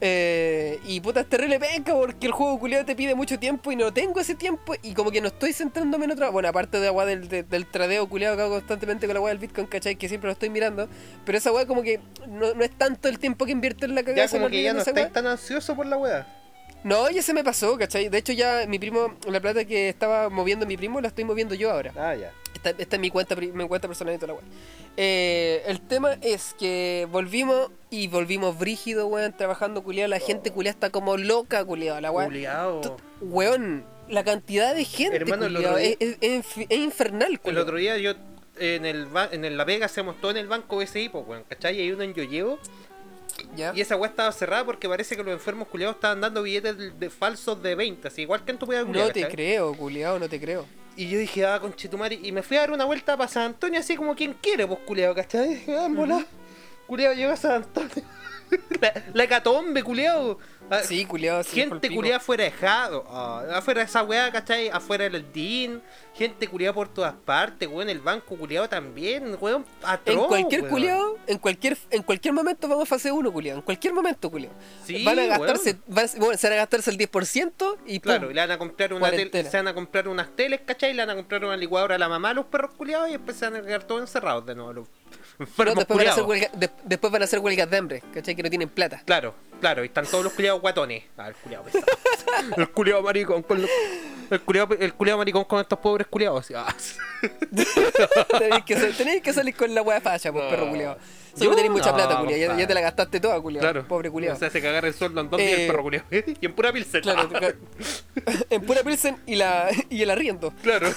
Eh, 0.00 0.78
y 0.86 1.00
puta, 1.00 1.20
es 1.20 1.28
terrible 1.28 1.58
penca 1.58 1.92
porque 1.92 2.26
el 2.26 2.32
juego 2.32 2.56
culiado 2.60 2.84
te 2.84 2.94
pide 2.94 3.16
mucho 3.16 3.36
tiempo 3.38 3.72
y 3.72 3.76
no 3.76 3.92
tengo 3.92 4.20
ese 4.20 4.36
tiempo 4.36 4.74
y 4.80 4.94
como 4.94 5.10
que 5.10 5.20
no 5.20 5.26
estoy 5.26 5.52
centrándome 5.52 6.04
en 6.04 6.12
otra. 6.12 6.30
Bueno, 6.30 6.48
aparte 6.48 6.78
de 6.78 6.86
agua 6.86 7.04
del, 7.04 7.28
de- 7.28 7.42
del 7.42 7.66
tradeo 7.66 8.08
culiado 8.08 8.36
que 8.36 8.42
hago 8.42 8.54
constantemente 8.54 9.06
con 9.06 9.14
la 9.14 9.18
agua 9.18 9.30
del 9.30 9.38
Bitcoin, 9.38 9.66
¿cachai? 9.66 9.96
Que 9.96 10.08
siempre 10.08 10.28
lo 10.28 10.32
estoy 10.32 10.50
mirando. 10.50 10.88
Pero 11.24 11.36
esa 11.38 11.50
weá 11.52 11.66
como 11.66 11.82
que 11.82 11.98
no, 12.28 12.54
no 12.54 12.62
es 12.64 12.70
tanto 12.70 13.08
el 13.08 13.18
tiempo 13.18 13.44
que 13.44 13.50
invierto 13.52 13.86
en 13.86 13.94
la 13.96 14.02
cagada. 14.04 14.24
Ya 14.26 14.30
como 14.30 14.48
que 14.48 14.62
ya 14.62 14.72
no 14.72 14.78
estáis 14.78 14.96
weá. 14.96 15.10
tan 15.12 15.26
ansioso 15.26 15.74
por 15.74 15.86
la 15.86 15.96
wea. 15.96 16.26
No, 16.84 17.10
ya 17.10 17.22
se 17.22 17.34
me 17.34 17.42
pasó, 17.44 17.76
¿cachai? 17.76 18.08
De 18.08 18.18
hecho 18.18 18.32
ya 18.32 18.64
mi 18.68 18.78
primo, 18.78 19.14
la 19.28 19.40
plata 19.40 19.64
que 19.64 19.88
estaba 19.88 20.28
moviendo 20.30 20.64
mi 20.66 20.76
primo 20.76 21.00
la 21.00 21.08
estoy 21.08 21.24
moviendo 21.24 21.54
yo 21.54 21.70
ahora. 21.70 21.92
Ah, 21.96 22.14
ya. 22.14 22.32
Esta, 22.54 22.70
esta 22.70 22.96
es 22.96 23.00
mi 23.00 23.10
cuenta, 23.10 23.36
mi 23.36 23.66
cuenta 23.68 23.88
personal 23.88 24.14
y 24.14 24.18
toda 24.18 24.28
la 24.28 24.34
weá. 24.34 24.42
Eh, 24.96 25.62
el 25.66 25.80
tema 25.80 26.14
es 26.22 26.54
que 26.58 27.06
volvimos 27.10 27.70
y 27.90 28.08
volvimos 28.08 28.58
brígido, 28.58 29.06
weón, 29.06 29.36
trabajando 29.36 29.82
culiado. 29.82 30.08
La 30.08 30.18
gente 30.18 30.50
culiada 30.50 30.74
está 30.74 30.90
como 30.90 31.16
loca, 31.16 31.64
culiado. 31.64 32.00
La 32.00 32.10
weá. 32.10 32.26
Culiao. 32.26 32.96
Weón, 33.20 33.84
la 34.08 34.24
cantidad 34.24 34.74
de 34.74 34.84
gente, 34.84 35.16
Hermano, 35.16 35.46
el 35.46 35.54
culiao, 35.54 35.76
día- 35.76 35.96
es, 36.00 36.16
es- 36.20 36.46
es 36.68 36.78
infernal, 36.78 37.32
El 37.32 37.40
culiao. 37.40 37.62
otro 37.62 37.76
día 37.76 37.96
yo 37.98 38.14
en 38.58 38.86
el 38.86 39.06
en 39.30 39.44
el 39.44 39.56
La 39.56 39.64
Vega 39.64 39.86
hacemos 39.86 40.20
todo 40.20 40.32
en 40.32 40.36
el 40.38 40.48
banco 40.48 40.78
BCI, 40.78 41.10
pues 41.10 41.24
weón, 41.28 41.44
¿cachai? 41.48 41.76
Y 41.78 41.82
hay 41.82 41.92
uno 41.92 42.02
en 42.02 42.14
Yo 42.14 42.24
Llevo 42.24 42.58
¿Ya? 43.56 43.72
y 43.74 43.80
esa 43.80 43.96
weá 43.96 44.10
estaba 44.10 44.32
cerrada 44.32 44.64
porque 44.64 44.88
parece 44.88 45.16
que 45.16 45.22
los 45.22 45.32
enfermos 45.32 45.68
culiados 45.68 45.96
estaban 45.96 46.20
dando 46.20 46.42
billetes 46.42 46.76
de, 46.76 46.90
de 46.90 47.10
falsos 47.10 47.62
de 47.62 47.74
20, 47.74 48.08
así 48.08 48.22
igual 48.22 48.44
que 48.44 48.52
en 48.52 48.58
tu 48.58 48.66
pega 48.66 48.82
No 48.82 49.08
te 49.10 49.28
creo, 49.28 49.74
culiado, 49.74 50.18
no 50.18 50.28
te 50.28 50.40
creo. 50.40 50.66
Y 50.96 51.08
yo 51.08 51.18
dije, 51.18 51.46
ah, 51.46 51.60
conchetumari, 51.60 52.18
y 52.24 52.32
me 52.32 52.42
fui 52.42 52.56
a 52.56 52.60
dar 52.60 52.72
una 52.72 52.84
vuelta 52.84 53.16
para 53.16 53.28
San 53.28 53.44
Antonio 53.44 53.78
así 53.78 53.94
como 53.94 54.16
quien 54.16 54.34
quiere, 54.34 54.66
pues 54.66 54.80
culiado, 54.80 55.14
¿cachai? 55.14 55.62
Ah, 55.68 55.86
en 55.86 55.94
bola. 55.94 56.26
Culiado 56.88 57.14
llegó 57.14 57.32
a 57.32 57.36
San 57.36 57.52
Antonio. 57.52 58.04
la, 58.80 58.92
la 59.14 59.24
hecatombe, 59.24 59.82
culiado. 59.82 60.38
Ah, 60.70 60.80
Sí, 60.84 61.06
culiado, 61.06 61.42
sí. 61.44 61.56
Gente 61.62 61.88
culiada 61.90 62.18
afuera 62.18 62.44
de 62.44 62.50
Jado, 62.50 63.06
ah, 63.08 63.42
afuera 63.54 63.80
de 63.80 63.86
esa 63.86 64.02
weá, 64.02 64.30
¿cachai? 64.30 64.68
Afuera 64.68 65.08
del 65.08 65.32
DIN, 65.32 65.80
gente 66.14 66.46
culiada 66.46 66.74
por 66.74 66.88
todas 66.88 67.14
partes, 67.14 67.66
weón, 67.66 67.88
el 67.88 68.00
banco 68.00 68.36
culiado 68.36 68.68
también, 68.68 69.34
weón, 69.40 69.64
atroz, 69.82 70.24
En 70.24 70.28
cualquier 70.28 70.60
weón. 70.62 70.70
culiado, 70.70 71.18
en 71.26 71.38
cualquier, 71.38 71.78
en 71.90 72.02
cualquier 72.02 72.34
momento 72.34 72.68
vamos 72.68 72.82
a 72.82 72.86
fase 72.86 73.10
1, 73.10 73.32
culiado. 73.32 73.58
En 73.60 73.64
cualquier 73.64 73.94
momento, 73.94 74.30
culiado. 74.30 74.54
Sí, 74.84 75.02
van 75.04 75.18
a 75.18 75.24
gastarse, 75.24 75.78
van- 75.86 76.08
bueno, 76.18 76.36
se 76.36 76.46
van 76.48 76.52
a 76.52 76.56
gastarse 76.60 76.90
el 76.90 76.98
10% 76.98 77.76
y 77.86 78.00
pum. 78.00 78.12
Claro, 78.12 78.30
y 78.30 78.34
le 78.34 78.40
van 78.42 78.50
a 78.50 78.58
comprar 78.58 78.92
una 78.92 79.10
tele, 79.10 79.44
se 79.50 79.56
van 79.56 79.68
a 79.68 79.72
comprar 79.74 80.06
unas 80.06 80.36
teles, 80.36 80.60
¿cachai? 80.66 80.92
Le 80.92 81.00
van 81.00 81.10
a 81.10 81.14
comprar 81.16 81.42
una 81.46 81.56
licuadora 81.56 81.94
a 81.94 81.98
la 81.98 82.10
mamá 82.10 82.28
a 82.30 82.34
los 82.34 82.44
perros 82.44 82.72
culiados 82.76 83.08
y 83.08 83.12
después 83.12 83.38
se 83.38 83.46
van 83.48 83.56
a 83.56 83.62
quedar 83.64 83.84
todos 83.84 84.02
encerrados 84.02 84.44
de 84.44 84.54
nuevo. 84.54 84.72
Los 84.74 84.86
No, 85.38 85.44
enfermos 85.46 85.76
después, 85.76 85.98
van 85.98 86.08
a 86.08 86.10
hacer 86.12 86.24
huelga- 86.24 86.50
de- 86.52 86.70
después 86.84 87.12
van 87.12 87.22
a 87.22 87.24
hacer 87.26 87.38
huelgas 87.38 87.70
de 87.70 87.76
hambre, 87.76 88.02
¿cachai? 88.12 88.34
Que 88.34 88.42
no 88.42 88.48
tienen 88.50 88.68
plata. 88.68 89.02
Claro, 89.04 89.34
claro, 89.60 89.84
y 89.84 89.86
están 89.86 90.04
todos 90.06 90.24
los 90.24 90.32
culiados 90.32 90.60
guatones. 90.60 91.04
Ah, 91.16 91.28
el 91.28 91.34
culiado 91.36 91.64
pesado. 91.64 91.86
el 92.56 92.68
culiado 92.70 93.02
maricón 93.02 93.42
con 93.42 93.62
los- 93.62 93.70
El 94.30 94.40
culiado, 94.42 94.74
el 94.78 94.92
culiado 94.94 95.18
maricón 95.18 95.44
con 95.44 95.60
estos 95.60 95.78
pobres 95.78 96.06
culiados. 96.08 96.48
Ah. 96.56 96.74
tenéis, 98.38 98.64
que, 98.64 98.76
tenéis 98.76 99.22
que 99.22 99.32
salir 99.32 99.52
con 99.56 99.74
la 99.74 99.82
wea 99.82 100.00
falla, 100.00 100.30
pues, 100.32 100.44
No. 100.44 100.50
perro 100.50 100.68
culiado. 100.68 100.98
Solo 101.36 101.54
tenéis 101.56 101.72
mucha 101.72 101.90
no, 101.90 101.96
plata, 101.96 102.18
culiado. 102.20 102.52
Ya, 102.54 102.56
ya 102.60 102.66
te 102.66 102.74
la 102.74 102.80
gastaste 102.80 103.18
toda, 103.20 103.40
culiado. 103.40 103.62
Claro. 103.64 103.88
Pobre 103.88 104.10
culiado. 104.10 104.36
O 104.36 104.38
sea, 104.38 104.50
se 104.50 104.60
cagar 104.62 104.84
el 104.84 104.94
sueldo 104.94 105.20
en 105.20 105.30
dos 105.30 105.38
días 105.38 105.50
Eh, 105.52 105.62
el 105.64 105.70
perro 105.70 105.82
culiado. 105.82 106.06
y 106.40 106.46
en 106.46 106.52
pura 106.52 106.72
pilsen. 106.72 107.00
Claro, 107.02 107.28
en 108.50 108.62
pura 108.62 108.82
pilsen 108.84 109.16
y, 109.26 109.34
la, 109.36 109.68
y 109.90 110.02
el 110.02 110.10
arriendo. 110.10 110.52
claro. 110.62 110.90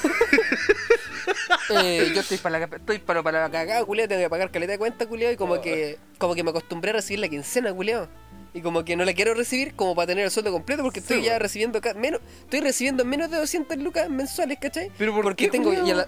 Eh, 1.69 2.11
yo 2.13 2.21
estoy 2.21 2.37
para 2.37 2.59
la, 2.59 2.65
estoy 2.65 2.99
para, 2.99 3.23
para 3.23 3.41
la 3.41 3.49
cagada, 3.49 3.83
culiado. 3.85 4.09
Tengo 4.09 4.21
que 4.21 4.29
pagar 4.29 4.51
caleta 4.51 4.73
de 4.73 4.77
cuenta, 4.77 5.05
culiado. 5.05 5.33
Y 5.33 5.37
como 5.37 5.61
que 5.61 5.97
como 6.17 6.35
que 6.35 6.43
me 6.43 6.49
acostumbré 6.51 6.91
a 6.91 6.93
recibir 6.93 7.19
la 7.19 7.29
quincena, 7.29 7.73
culiado. 7.73 8.07
Y 8.53 8.61
como 8.61 8.83
que 8.83 8.95
no 8.97 9.05
la 9.05 9.13
quiero 9.13 9.33
recibir 9.33 9.73
como 9.75 9.95
para 9.95 10.07
tener 10.07 10.25
el 10.25 10.31
sueldo 10.31 10.51
completo 10.51 10.83
porque 10.83 10.99
Sí, 10.99 11.13
estoy 11.13 11.23
ya 11.25 11.39
recibiendo 11.39 11.79
menos 11.95 12.19
estoy 12.41 12.59
recibiendo 12.59 13.05
menos 13.05 13.31
de 13.31 13.37
200 13.37 13.77
lucas 13.77 14.09
mensuales, 14.09 14.57
¿cachai? 14.59 14.91
¿Pero 14.97 15.13
por 15.13 15.23
porque 15.23 15.45
qué, 15.45 15.51
tengo 15.51 15.69
culiao? 15.69 15.85
ya 15.87 15.95
la- 15.95 16.07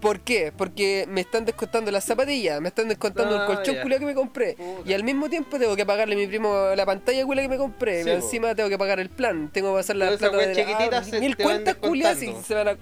¿Por 0.00 0.20
qué? 0.20 0.52
Porque 0.56 1.06
me 1.08 1.20
están 1.22 1.44
descontando 1.44 1.90
las 1.90 2.04
zapatillas, 2.04 2.60
me 2.60 2.68
están 2.68 2.86
descontando 2.88 3.36
Ah, 3.36 3.40
el 3.40 3.46
colchón 3.56 3.74
ya. 3.74 3.82
culiao 3.82 3.98
que 3.98 4.06
me 4.06 4.14
compré. 4.14 4.54
Puta. 4.54 4.88
Y 4.88 4.94
al 4.94 5.02
mismo 5.02 5.28
tiempo 5.28 5.58
tengo 5.58 5.74
que 5.74 5.84
pagarle 5.84 6.14
a 6.14 6.18
mi 6.18 6.26
primo 6.28 6.68
la 6.76 6.86
pantalla 6.86 7.24
culia 7.26 7.42
que 7.42 7.48
me 7.48 7.56
compré. 7.58 8.04
Sí. 8.04 8.10
Encima 8.10 8.54
tengo 8.54 8.68
que 8.68 8.78
pagar 8.78 9.00
el 9.00 9.10
plan. 9.10 9.50
Tengo 9.52 9.72
que 9.72 9.78
pasar 9.80 9.96
la 9.96 10.16
plata 10.16 10.36
de 10.36 10.54
chiquititas 10.54 11.06
se 11.08 11.18
mil 11.20 11.36
cuentas 11.36 11.74
culias 11.74 12.22
y 12.22 12.32
se 12.46 12.54
van 12.54 12.68
a. 12.68 12.76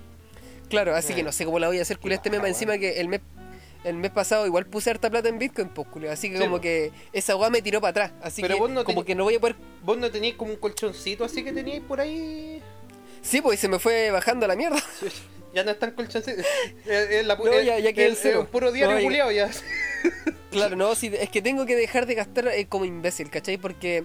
Claro, 0.68 0.94
así 0.96 1.12
Eh. 1.12 1.16
que 1.16 1.22
no 1.22 1.32
sé 1.32 1.44
cómo 1.44 1.58
la 1.58 1.68
voy 1.68 1.78
a 1.78 1.82
hacer 1.82 1.98
culia 1.98 2.16
este 2.16 2.30
baja, 2.30 2.48
Encima 2.48 2.78
que 2.78 3.00
el 3.00 3.08
mes 3.08 3.20
el 3.84 3.94
mes 3.94 4.10
pasado 4.10 4.46
igual 4.46 4.66
puse 4.66 4.90
harta 4.90 5.08
plata 5.10 5.28
en 5.28 5.38
Bitcoin, 5.38 5.68
pues, 5.68 5.86
culiao. 5.86 6.12
Así 6.12 6.28
que 6.28 6.38
Sí, 6.38 6.42
como 6.42 6.56
po. 6.56 6.60
que 6.62 6.90
esa 7.12 7.36
weá 7.36 7.50
me 7.50 7.62
tiró 7.62 7.80
para 7.80 7.90
atrás. 7.90 8.12
Así 8.20 8.42
Pero 8.42 8.54
que 8.54 8.60
vos 8.60 8.70
no 8.70 8.82
como 8.84 9.04
que 9.04 9.14
no 9.14 9.22
voy 9.22 9.36
a 9.36 9.40
poder. 9.40 9.54
Vos 9.84 9.96
no 9.96 10.10
teníais 10.10 10.34
como 10.34 10.50
un 10.50 10.56
colchoncito 10.56 11.24
así 11.24 11.44
que 11.44 11.52
teníais 11.52 11.82
por 11.82 12.00
ahí. 12.00 12.60
Sí, 13.22 13.40
pues 13.40 13.58
y 13.58 13.60
se 13.60 13.68
me 13.68 13.78
fue 13.78 14.10
bajando 14.10 14.46
la 14.46 14.56
mierda. 14.56 14.82
Ya 15.54 15.64
no 15.64 15.70
es 15.70 15.78
tan 15.78 15.92
colchoncito. 15.92 16.42
Es, 16.84 17.10
es 17.10 17.26
la 17.26 17.38
pu- 17.38 17.44
No, 17.46 17.52
es- 17.52 17.64
ya- 17.64 17.78
ya 17.78 17.92
quedé 17.94 18.08
en 18.08 18.12
es- 18.12 18.18
cero. 18.20 18.40
un 18.40 18.46
puro 18.46 18.72
diario 18.72 18.94
No, 18.96 19.00
ya- 19.00 19.06
culiao 19.06 19.30
ya. 19.32 19.50
Claro, 20.50 20.76
no, 20.76 20.94
sí, 20.94 21.10
es 21.18 21.30
que 21.30 21.40
tengo 21.40 21.64
que 21.64 21.76
dejar 21.76 22.04
de 22.06 22.14
gastar 22.14 22.48
eh, 22.48 22.66
como 22.66 22.84
imbécil, 22.84 23.30
¿cachai? 23.30 23.56
Porque 23.56 24.04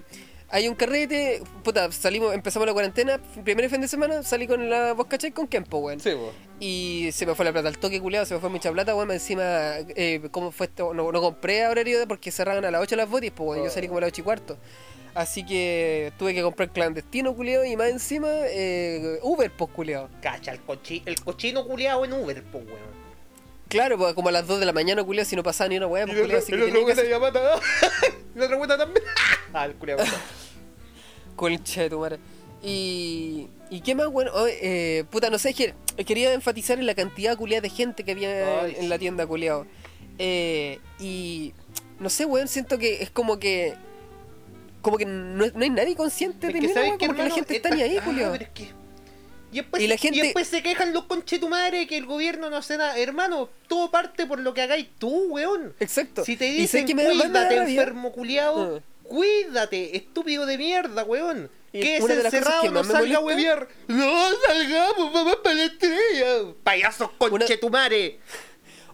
hay 0.52 0.68
un 0.68 0.74
carrete, 0.74 1.42
puta, 1.64 1.90
salimos, 1.90 2.34
empezamos 2.34 2.66
la 2.66 2.74
cuarentena, 2.74 3.18
primer 3.42 3.70
fin 3.70 3.80
de 3.80 3.88
semana, 3.88 4.22
salí 4.22 4.46
con 4.46 4.68
la 4.68 4.92
voz, 4.92 5.06
¿cachai? 5.06 5.32
Con 5.32 5.48
Kempo, 5.48 5.78
weón. 5.78 5.98
Sí, 5.98 6.10
po. 6.10 6.30
Y 6.60 7.08
se 7.12 7.24
me 7.24 7.34
fue 7.34 7.46
la 7.46 7.52
plata 7.52 7.68
al 7.68 7.78
toque, 7.78 7.98
culiado, 8.02 8.26
se 8.26 8.34
me 8.34 8.40
fue 8.40 8.50
mucha 8.50 8.70
plata, 8.70 8.94
weón, 8.94 9.10
encima, 9.10 9.42
eh, 9.96 10.20
¿cómo 10.30 10.52
fue 10.52 10.66
esto? 10.66 10.92
No, 10.92 11.10
no 11.10 11.22
compré 11.22 11.64
a 11.64 11.70
horario 11.70 12.06
porque 12.06 12.30
cerraban 12.30 12.66
a 12.66 12.70
las 12.70 12.82
8 12.82 12.96
las 12.96 13.08
botis, 13.08 13.30
pues, 13.30 13.48
weón, 13.48 13.64
yo 13.64 13.70
salí 13.70 13.86
como 13.86 13.96
a 13.96 14.02
las 14.02 14.08
8 14.08 14.20
y 14.20 14.24
cuarto. 14.24 14.58
Así 15.14 15.44
que 15.44 16.12
tuve 16.18 16.34
que 16.34 16.42
comprar 16.42 16.70
clandestino, 16.70 17.34
culiado, 17.34 17.64
y 17.64 17.74
más 17.74 17.88
encima, 17.88 18.28
eh, 18.30 19.20
Uber, 19.22 19.50
pues, 19.56 19.70
culiado. 19.70 20.10
Cacha, 20.20 20.52
el, 20.52 20.60
cochi, 20.60 21.02
el 21.06 21.18
cochino 21.18 21.66
culiao 21.66 22.04
en 22.04 22.12
Uber, 22.12 22.42
po, 22.44 22.58
weón. 22.58 23.01
Claro, 23.72 23.96
pues 23.96 24.12
como 24.12 24.28
a 24.28 24.32
las 24.32 24.46
2 24.46 24.60
de 24.60 24.66
la 24.66 24.74
mañana, 24.74 25.02
culiado, 25.02 25.26
si 25.26 25.34
no 25.34 25.42
pasaba 25.42 25.68
ni 25.68 25.78
una 25.78 25.86
weá, 25.86 26.04
pues, 26.04 26.14
el 26.18 26.22
culiao, 26.24 26.38
otro, 26.40 26.44
así 26.44 26.52
el 26.52 26.58
que 26.58 26.64
otro 26.64 26.94
tenía 26.94 26.94
que. 26.94 27.06
Y 28.34 28.38
la 28.38 28.44
otra 28.44 28.56
weón 28.58 28.68
también. 28.78 29.04
Ah, 29.54 29.64
el 29.64 29.74
culiao. 29.76 29.98
Concha 31.36 31.80
de 31.82 31.88
tu 31.90 31.98
madre. 31.98 32.18
Y, 32.62 33.48
y 33.70 33.80
qué 33.80 33.94
más 33.94 34.08
bueno, 34.08 34.30
Oh, 34.34 34.46
eh, 34.46 35.04
puta, 35.10 35.30
no 35.30 35.38
sé, 35.38 35.50
es 35.50 35.56
que 35.56 35.74
quería 36.04 36.34
enfatizar 36.34 36.78
en 36.78 36.84
la 36.86 36.94
cantidad 36.94 37.34
culiada 37.36 37.62
de 37.62 37.70
gente 37.70 38.04
que 38.04 38.12
había 38.12 38.60
Ay, 38.62 38.76
en 38.78 38.88
la 38.90 38.98
tienda 38.98 39.26
culiado. 39.26 39.66
Eh, 40.18 40.78
y 41.00 41.54
no 41.98 42.10
sé, 42.10 42.26
weón, 42.26 42.48
siento 42.48 42.76
que 42.76 43.02
es 43.02 43.10
como 43.10 43.38
que 43.38 43.74
como 44.82 44.98
que 44.98 45.06
no, 45.06 45.46
no 45.54 45.62
hay 45.62 45.70
nadie 45.70 45.96
consciente 45.96 46.48
Es 46.48 46.52
de 46.52 46.60
mí, 46.60 46.68
¿sabes 46.68 46.88
weón, 46.88 46.98
qué, 46.98 47.06
porque 47.06 47.22
la 47.22 47.30
gente 47.30 47.56
está 47.56 47.70
ni 47.70 47.80
ahí, 47.82 47.96
Ah, 47.98 48.04
culiado. 48.04 48.32
pero 48.32 48.44
es 48.44 48.50
que- 48.50 48.81
Y 49.52 49.56
después, 49.56 49.82
Y 49.82 49.86
la 49.86 49.96
gente- 49.98 50.18
y 50.18 50.22
después 50.22 50.48
se 50.48 50.62
quejan 50.62 50.92
los 50.94 51.04
conchetumares 51.04 51.86
que 51.86 51.98
el 51.98 52.06
gobierno 52.06 52.48
no 52.48 52.56
hace 52.56 52.78
nada. 52.78 52.96
Hermano, 52.98 53.50
todo 53.68 53.90
parte 53.90 54.26
por 54.26 54.40
lo 54.40 54.54
que 54.54 54.62
hagáis 54.62 54.88
tú, 54.98 55.26
weón. 55.28 55.74
Exacto. 55.78 56.24
Si 56.24 56.36
te 56.36 56.46
dicen 56.46 56.86
que 56.86 56.94
me 56.94 57.04
me 57.04 57.10
cuídate, 57.10 57.56
enfermo 57.56 58.12
culiao, 58.12 58.76
Ah. 58.76 58.80
cuídate, 59.02 59.96
estúpido 59.96 60.46
de 60.46 60.56
mierda, 60.58 61.04
weón. 61.04 61.50
Que 61.70 61.96
es 61.96 62.02
una 62.02 62.14
encerrado, 62.14 62.62
que 62.62 62.70
no 62.70 62.82
salga 62.84 63.16
a 63.18 63.20
huevear. 63.20 63.68
No 63.88 64.28
salgamos, 64.46 65.12
vamos 65.12 65.36
para 65.36 65.54
la 65.54 65.64
estrella. 65.64 66.54
Payasos 66.62 67.10
conchetumares. 67.18 68.14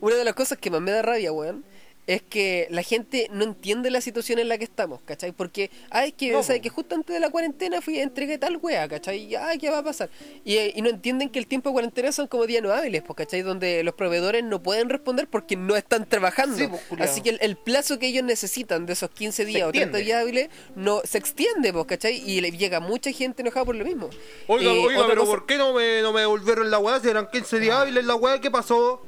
Una 0.01 0.15
de 0.17 0.25
las 0.25 0.35
cosas 0.35 0.59
que 0.59 0.71
más 0.71 0.81
me 0.81 0.91
da 0.93 1.03
rabia, 1.03 1.33
weón, 1.33 1.65
es 2.09 2.23
que 2.23 2.67
la 2.71 2.83
gente 2.83 3.29
no 3.31 3.45
entiende 3.45 3.91
la 3.91 4.01
situación 4.01 4.39
en 4.39 4.49
la 4.49 4.57
que 4.57 4.65
estamos, 4.65 5.01
¿cachai? 5.05 5.31
Porque, 5.33 5.71
ay, 5.91 6.13
que, 6.13 6.33
No, 6.33 6.43
¿sabes? 6.43 6.59
po. 6.59 6.63
que 6.63 6.69
justo 6.71 6.95
antes 6.95 7.13
de 7.13 7.21
la 7.21 7.29
cuarentena 7.29 7.83
fui 7.83 8.01
entregué 8.01 8.39
tal 8.39 8.57
wea, 8.63 8.89
¿cachai? 8.89 9.19
Y, 9.25 9.35
ay, 9.37 9.59
¿qué 9.59 9.69
va 9.69 9.79
a 9.79 9.83
pasar? 9.85 10.09
Y, 10.43 10.57
eh, 10.57 10.73
y 10.75 10.81
no 10.81 10.89
entienden 10.89 11.29
que 11.29 11.39
el 11.39 11.47
tiempo 11.47 11.69
de 11.69 11.75
cuarentena 11.75 12.11
son 12.11 12.27
como 12.27 12.47
días 12.47 12.63
no 12.63 12.73
hábiles, 12.73 13.03
pues, 13.03 13.15
¿cachai? 13.19 13.43
Donde 13.43 13.85
los 13.85 13.93
proveedores 13.95 14.43
no 14.43 14.63
pueden 14.63 14.89
responder 14.89 15.29
porque 15.29 15.55
no 15.57 15.77
están 15.77 16.09
trabajando. 16.09 16.57
Sí, 16.57 16.67
pues. 16.89 17.01
Así 17.03 17.21
que 17.21 17.29
el, 17.29 17.39
el 17.43 17.57
plazo 17.59 17.99
que 17.99 18.07
ellos 18.07 18.25
necesitan 18.25 18.87
de 18.87 18.95
esos 18.95 19.11
15 19.11 19.45
días 19.45 19.69
o 19.69 19.71
30 19.71 19.99
extiende. 19.99 20.05
días 20.05 20.23
hábiles 20.23 20.49
no 20.77 21.03
se 21.05 21.19
extiende, 21.19 21.75
pues, 21.75 21.85
¿cachai? 21.85 22.17
Y 22.27 22.41
le 22.41 22.51
llega 22.53 22.81
mucha 22.81 23.13
gente 23.13 23.43
enojada 23.43 23.67
por 23.67 23.77
lo 23.77 23.85
mismo. 23.85 24.09
Oiga, 24.47 24.73
Eh, 24.73 24.79
oiga, 24.87 25.07
pero 25.07 25.21
cosa- 25.21 25.31
¿por 25.33 25.45
qué 25.47 25.59
no 25.59 25.75
me, 25.75 26.01
no 26.01 26.15
me 26.15 26.21
devolvieron 26.21 26.71
la 26.71 26.79
weá? 26.79 26.99
Si 27.01 27.09
eran 27.09 27.29
15 27.31 27.61
días 27.61 27.77
hábiles 27.77 28.07
la 28.07 28.15
weá, 28.15 28.41
¿qué 28.41 28.51
pasó? 28.51 29.03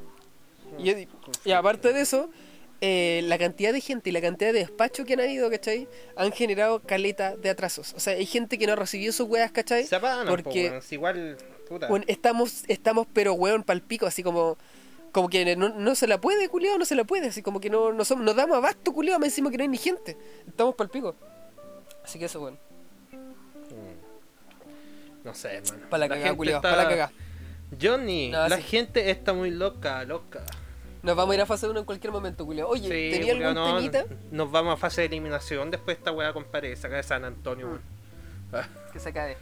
Y, 0.79 1.07
y 1.43 1.51
aparte 1.51 1.91
de 1.93 2.01
eso, 2.01 2.29
eh, 2.81 3.21
la 3.25 3.37
cantidad 3.37 3.71
de 3.71 3.79
gente 3.79 4.09
y 4.09 4.13
la 4.13 4.21
cantidad 4.21 4.51
de 4.51 4.59
despacho 4.59 5.05
que 5.05 5.13
han 5.13 5.21
habido, 5.21 5.49
¿cachai? 5.49 5.87
Han 6.15 6.31
generado 6.31 6.81
caleta 6.81 7.35
de 7.37 7.49
atrasos. 7.49 7.93
O 7.95 7.99
sea, 7.99 8.13
hay 8.13 8.25
gente 8.25 8.57
que 8.57 8.65
no 8.67 8.73
ha 8.73 8.75
recibido 8.75 9.13
sus 9.13 9.27
weas, 9.29 9.51
¿cachai? 9.51 9.85
Se 9.85 9.95
apagan, 9.95 10.27
Porque 10.27 10.71
po, 10.71 10.93
igual, 10.95 11.37
puta. 11.69 11.87
estamos, 12.07 12.63
estamos 12.67 13.07
pero 13.13 13.33
weón 13.33 13.63
pal 13.63 13.81
pico, 13.81 14.05
así 14.07 14.23
como 14.23 14.57
como 15.11 15.27
que 15.29 15.55
no, 15.57 15.67
no 15.69 15.93
se 15.93 16.07
la 16.07 16.21
puede, 16.21 16.47
culiado, 16.47 16.77
no 16.79 16.85
se 16.85 16.95
la 16.95 17.03
puede, 17.03 17.27
así 17.27 17.41
como 17.41 17.59
que 17.59 17.69
no, 17.69 17.91
no 17.91 18.05
somos, 18.05 18.23
nos 18.23 18.33
damos 18.35 18.55
abasto, 18.57 18.93
culiado, 18.93 19.19
me 19.19 19.27
decimos 19.27 19.51
que 19.51 19.57
no 19.57 19.63
hay 19.63 19.67
ni 19.67 19.77
gente. 19.77 20.17
Estamos 20.47 20.73
pal 20.75 20.89
pico. 20.89 21.15
Así 22.03 22.17
que 22.17 22.25
eso, 22.25 22.41
weón. 22.41 22.57
No 25.23 25.33
sé, 25.35 25.55
hermano. 25.57 25.87
Pa' 25.89 25.97
la 25.97 26.07
cagá, 26.09 26.21
gente 26.23 26.37
culiao, 26.37 26.57
está- 26.57 26.71
pa' 26.71 26.77
la 26.83 26.89
cagá. 26.89 27.11
Johnny, 27.79 28.29
No, 28.29 28.47
la 28.49 28.57
sí. 28.57 28.63
gente 28.63 29.11
está 29.11 29.33
muy 29.33 29.51
loca, 29.51 30.03
loca. 30.03 30.43
Nos 31.03 31.15
vamos 31.15 31.31
a 31.33 31.35
ir 31.35 31.41
a 31.41 31.45
fase 31.45 31.67
1 31.67 31.79
en 31.79 31.85
cualquier 31.85 32.11
momento, 32.13 32.45
culiado. 32.45 32.69
Oye, 32.69 32.83
Sí, 32.83 33.17
¿tenía 33.17 33.33
algún 33.33 33.53
no, 33.55 33.75
temita? 33.75 34.05
Nos 34.31 34.51
vamos 34.51 34.73
a 34.73 34.77
fase 34.77 35.01
de 35.01 35.07
eliminación 35.07 35.71
después 35.71 35.97
de 35.97 35.99
esta 36.01 36.11
weá, 36.11 36.31
compadre. 36.33 36.75
Saca 36.75 36.97
de 36.97 37.03
San 37.03 37.25
Antonio, 37.25 37.67
Mm. 37.67 38.55
Ah, 38.55 38.67
Que 38.93 38.99
se 38.99 39.11
cae. 39.13 39.37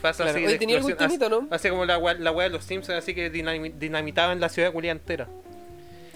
Pasa 0.00 0.22
Claro, 0.24 0.30
así 0.38 0.44
oye, 0.46 0.52
de 0.54 0.58
¿tenía 0.58 0.76
algún 0.76 0.96
temita, 0.96 1.28
no? 1.28 1.46
Así 1.50 1.68
como 1.68 1.84
la 1.84 1.98
weá, 1.98 2.14
la 2.14 2.32
de 2.32 2.48
los 2.50 2.64
Simpsons, 2.64 2.98
así 2.98 3.14
que 3.14 3.30
dinami- 3.32 3.72
dinamitaban 3.74 4.40
la 4.40 4.48
ciudad 4.48 4.72
culia 4.72 4.92
entera. 4.92 5.28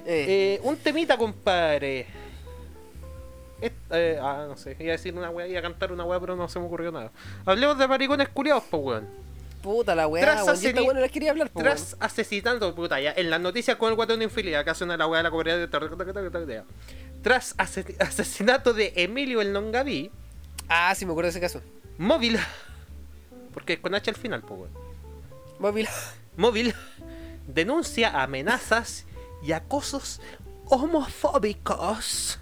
Eh, 0.07 0.59
Eh, 0.59 0.61
un 0.63 0.77
temita, 0.77 1.17
compadre. 1.19 2.07
Eh, 3.61 4.19
ah, 4.21 4.47
no 4.49 4.57
sé, 4.57 4.77
iba 4.81 4.89
a 4.89 4.97
decir 4.97 5.15
una 5.15 5.31
weá, 5.31 5.47
iba 5.47 5.59
a 5.59 5.63
cantar 5.63 5.93
una 5.93 6.05
weá, 6.05 6.19
pero 6.19 6.35
no 6.35 6.49
se 6.49 6.59
me 6.59 6.67
ocurrió 6.67 6.91
nada. 6.91 7.13
Hablemos 7.45 7.79
de 7.79 7.87
maricones 7.87 8.29
culiados, 8.29 8.65
pues 8.71 8.83
weón. 8.83 9.07
Puta 9.63 9.95
la 9.95 10.07
weá, 10.09 10.23
tras 10.25 10.47
asesini- 10.47 10.85
weá 10.85 10.95
no 10.95 11.01
las 11.01 11.11
quería 11.11 11.31
hablar. 11.31 11.49
Tras 11.51 11.97
asesinando, 12.01 12.75
puta, 12.75 13.01
ya, 13.01 13.13
en 13.17 13.31
las 13.31 13.41
noticias 13.41 13.77
con 13.77 13.91
el 13.91 13.95
guatón 13.97 14.19
de 14.19 14.25
infidelidad, 14.25 14.65
que 14.65 14.75
suena 14.75 14.97
la 14.97 15.07
weá 15.07 15.19
de 15.19 15.23
la 15.25 15.31
comunidad 15.31 15.59
de 15.59 16.63
Tras 17.23 17.55
ase- 17.59 17.97
asesinato 18.01 18.73
de 18.75 18.93
Emilio 18.97 19.41
el 19.41 19.53
Nongaví, 19.53 20.11
Ah, 20.69 20.95
sí, 20.95 21.05
me 21.07 21.13
acuerdo 21.13 21.27
de 21.27 21.31
ese 21.31 21.41
caso. 21.41 21.61
móvil. 21.99 22.39
Porque 23.55 23.75
es 23.75 23.81
con 23.81 23.95
H 23.95 24.09
al 24.11 24.17
final, 24.17 24.41
pues 24.43 24.61
weón. 24.61 24.73
Móvil. 25.59 25.89
Móvil 26.37 26.75
denuncia 27.47 28.23
amenazas 28.23 29.05
y 29.43 29.53
acosos 29.53 30.21
homofóbicos. 30.67 32.39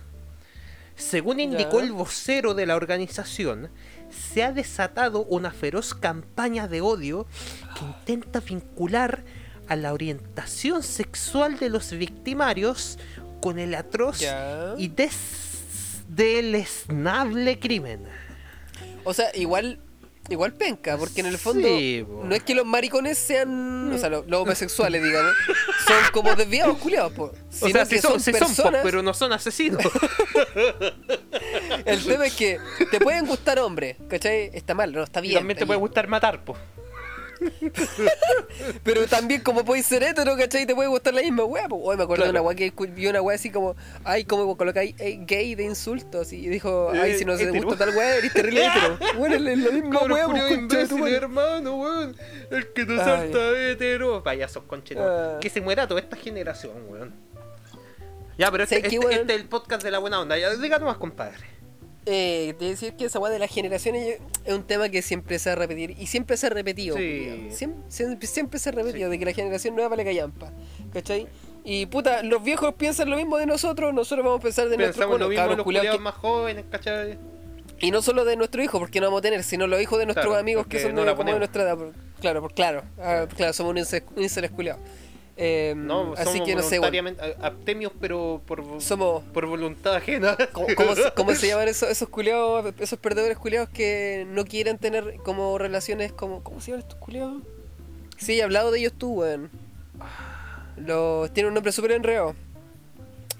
Según 0.97 1.41
indicó 1.41 1.79
Ya. 1.79 1.87
el 1.87 1.93
vocero 1.93 2.55
de 2.55 2.67
la 2.67 2.77
organización, 2.77 3.71
se 4.11 4.43
ha 4.43 4.53
desatado 4.53 5.25
una 5.25 5.51
feroz 5.51 5.95
campaña 5.95 6.69
de 6.69 6.81
odio 6.81 7.27
que 7.79 7.85
intenta 7.85 8.41
vincular 8.41 9.23
a 9.69 9.77
la 9.77 9.93
orientación 9.93 10.83
sexual 10.83 11.59
de 11.59 11.69
los 11.71 11.91
victimarios 11.93 12.99
con 13.41 13.59
el 13.59 13.75
atroz 13.75 14.21
y 14.79 14.89
des- 14.89 16.03
deleznable 16.09 17.59
crimen. 17.59 18.05
O 19.05 19.15
sea, 19.15 19.35
igual 19.35 19.79
igual 20.29 20.53
penca, 20.53 20.97
porque 20.97 21.21
en 21.21 21.27
el 21.27 21.39
fondo 21.39 21.67
Sí, 21.67 22.05
po. 22.07 22.23
no 22.25 22.35
es 22.35 22.43
que 22.43 22.55
los 22.55 22.67
maricones 22.67 23.19
sean, 23.19 23.93
o 23.93 23.99
sea, 23.99 24.09
los, 24.11 24.27
los 24.29 24.43
homosexuales, 24.43 25.03
digamos, 25.03 25.33
son 25.87 25.97
como 26.13 26.35
desviados 26.37 26.79
culiados, 26.79 27.13
po. 27.13 27.25
O 27.25 27.33
Sino 27.51 27.71
sea, 27.73 27.85
que 27.87 27.97
si 27.97 28.03
son, 28.03 28.21
si 28.21 28.31
son, 28.33 28.41
po, 28.41 28.47
personas. 28.47 28.81
pero 28.85 29.03
no 29.03 29.15
son 29.15 29.33
asesinos. 29.33 29.83
El 31.85 32.05
tema 32.05 32.27
es 32.27 32.35
que 32.35 32.59
te 32.91 33.01
pueden 33.01 33.27
gustar 33.27 33.59
hombres, 33.59 33.97
¿cachai? 34.09 34.51
Está 34.53 34.75
mal, 34.75 34.93
no, 34.93 35.03
está 35.03 35.21
y 35.21 35.23
bien. 35.23 35.35
también 35.39 35.59
te 35.59 35.67
puede 35.67 35.79
gustar 35.81 36.07
matar, 36.09 36.45
pues. 36.45 36.59
Pero 38.85 39.07
también 39.07 39.41
como 39.43 39.65
puedes 39.65 39.87
ser 39.87 40.03
hetero, 40.03 40.37
¿cachai? 40.37 40.67
Te 40.67 40.75
puede 40.75 40.89
gustar 40.89 41.15
la 41.15 41.23
misma 41.23 41.45
weá, 41.45 41.69
po. 41.69 41.77
Hoy 41.77 41.97
me 41.97 42.03
acuerdo 42.05 42.25
de 42.25 42.31
Claro. 42.31 42.43
una 42.45 42.49
weá 42.55 42.57
que 42.57 42.73
vi 42.89 43.07
una 43.07 43.23
weá 43.23 43.37
así 43.37 43.51
como, 43.51 43.77
ay, 44.05 44.25
cómo 44.25 44.57
colocáis 44.57 44.95
eh, 44.99 45.19
gay 45.23 45.55
de 45.55 45.65
insultos. 45.65 46.33
Y 46.33 46.49
dijo, 46.49 46.91
ay, 46.93 47.13
Eh, 47.13 47.19
si 47.19 47.25
no 47.25 47.37
se 47.37 47.47
te 47.51 47.61
gusta 47.61 47.85
tal 47.85 47.97
weá, 47.97 48.17
eres 48.17 48.33
terrible 48.33 48.67
hetero. 48.67 48.99
Bueno, 49.17 49.35
es 49.37 49.41
la 49.41 49.71
misma 49.71 50.01
de 50.49 50.55
imbécil, 50.55 50.99
madre. 50.99 51.17
hermano, 51.17 51.77
weón. 51.77 52.17
El 52.51 52.73
que 52.73 52.85
te 52.85 52.93
Ay. 52.93 52.99
salta 52.99 53.39
hetero. 53.59 54.23
Payasos 54.23 54.65
conchetos. 54.65 55.05
Ah. 55.09 55.39
Que 55.41 55.49
se 55.51 55.61
muera 55.61 55.87
toda 55.89 56.01
esta 56.01 56.17
generación, 56.17 56.73
weón. 56.89 57.15
Ya, 58.39 58.51
pero 58.51 58.65
este, 58.65 58.77
¿Sabes 58.77 58.91
qué, 58.91 58.97
este- 58.97 59.07
weón? 59.07 59.21
este 59.21 59.35
es 59.35 59.41
el 59.41 59.49
podcast 59.49 59.83
de 59.83 59.91
la 59.91 59.99
buena 59.99 60.21
onda. 60.21 60.37
Ya, 60.39 60.51
diga 60.57 60.79
nomás, 60.79 60.97
compadre. 60.97 61.45
Eh, 62.07 62.55
de 62.59 62.69
decir 62.71 62.95
que 62.95 63.05
esa 63.05 63.19
weá 63.19 63.31
de 63.31 63.39
las 63.39 63.51
generaciones 63.51 64.19
es 64.45 64.55
un 64.55 64.63
tema 64.65 64.89
que 64.89 65.03
siempre 65.03 65.39
se 65.39 65.51
va 65.51 65.53
a 65.53 65.57
repetir 65.57 65.95
y 65.99 66.07
siempre 66.07 66.37
se 66.39 66.47
ha 66.47 66.51
repetido. 66.51 66.97
Sí. 66.97 67.49
Siempre, 67.51 67.83
siempre, 67.91 68.27
siempre 68.27 68.59
se 68.59 68.71
ha 68.71 68.73
repetido 68.73 69.11
de 69.11 69.19
que 69.19 69.25
la 69.27 69.33
generación 69.35 69.75
nueva 69.75 69.91
vale 69.91 70.05
callampa. 70.05 70.51
¿Cachai? 70.93 71.29
Y 71.63 71.85
puta, 71.87 72.23
los 72.23 72.43
viejos 72.43 72.75
piensan 72.75 73.11
lo 73.11 73.17
mismo 73.17 73.37
de 73.37 73.45
nosotros, 73.45 73.93
nosotros 73.93 74.25
vamos 74.25 74.41
a 74.41 74.43
pensar 74.43 74.69
de 74.71 74.79
nuestros 74.79 75.05
lo 75.05 75.09
bueno, 75.11 75.29
mismo 75.29 75.41
cabros 75.43 75.57
los 75.59 75.65
culiados 75.65 75.97
que- 75.99 76.03
más 76.03 76.15
jóvenes, 76.15 76.65
¿cachai? 76.71 77.19
Y 77.83 77.91
no 77.91 78.01
solo 78.03 78.25
de 78.25 78.37
nuestro 78.37 78.63
hijo, 78.63 78.79
porque 78.79 78.99
no 79.01 79.07
vamos 79.07 79.19
a 79.19 79.23
tener, 79.23 79.43
sino 79.43 79.67
los 79.67 79.81
hijos 79.81 79.99
de 79.99 80.07
nuestros 80.07 80.27
Claro, 80.27 80.41
amigos 80.41 80.67
que 80.67 80.81
son 80.81 80.95
no 80.95 81.03
de, 81.03 81.07
la 81.07 81.17
como 81.17 81.33
de 81.33 81.39
nuestra 81.39 81.63
edad. 81.63 81.79
Claro, 82.21 82.41
por, 82.43 82.53
claro, 82.55 82.83
ah, 82.99 83.27
claro, 83.37 83.53
somos 83.53 83.71
un 83.73 83.79
ince- 83.79 84.03
un 84.17 84.23
inceles 84.23 84.51
culiados. 84.51 84.81
Eh, 85.43 85.75
No, 85.77 86.13
así 86.13 86.25
somos 86.33 86.47
que 86.47 86.55
no 86.55 86.63
sé, 86.63 86.79
bueno, 86.79 86.93
voluntariamente 86.93 87.23
a- 87.43 87.47
abstemios, 87.47 87.93
pero 87.99 88.43
por, 88.47 88.63
somos... 88.81 89.23
por 89.33 89.47
voluntad 89.47 89.95
ajena. 89.97 90.37
¿Cómo, 90.53 90.67
cómo 90.77 90.95
se- 90.95 91.13
cómo 91.17 91.35
se 91.35 91.49
llaman 91.49 91.69
esos, 91.69 91.89
esos 91.89 92.09
culiados, 92.11 92.75
esos 92.79 92.99
perdedores 92.99 93.39
culiados 93.39 93.71
que 93.71 94.27
no 94.31 94.45
quieren 94.45 94.77
tener 94.79 95.17
como 95.25 95.57
relaciones 95.57 96.13
como... 96.13 96.43
¿Cómo 96.43 96.61
se 96.61 96.73
llaman 96.73 96.83
estos 96.83 96.99
culiados? 96.99 97.43
Sí, 98.19 98.39
he 98.39 98.43
hablado 98.43 98.71
de 98.71 98.81
ellos 98.81 98.93
tú, 98.99 99.13
weón. 99.21 99.51
Los, 100.77 101.33
tienen 101.33 101.49
un 101.49 101.55
nombre 101.55 101.73
súper 101.73 101.93
enredado. 101.93 102.35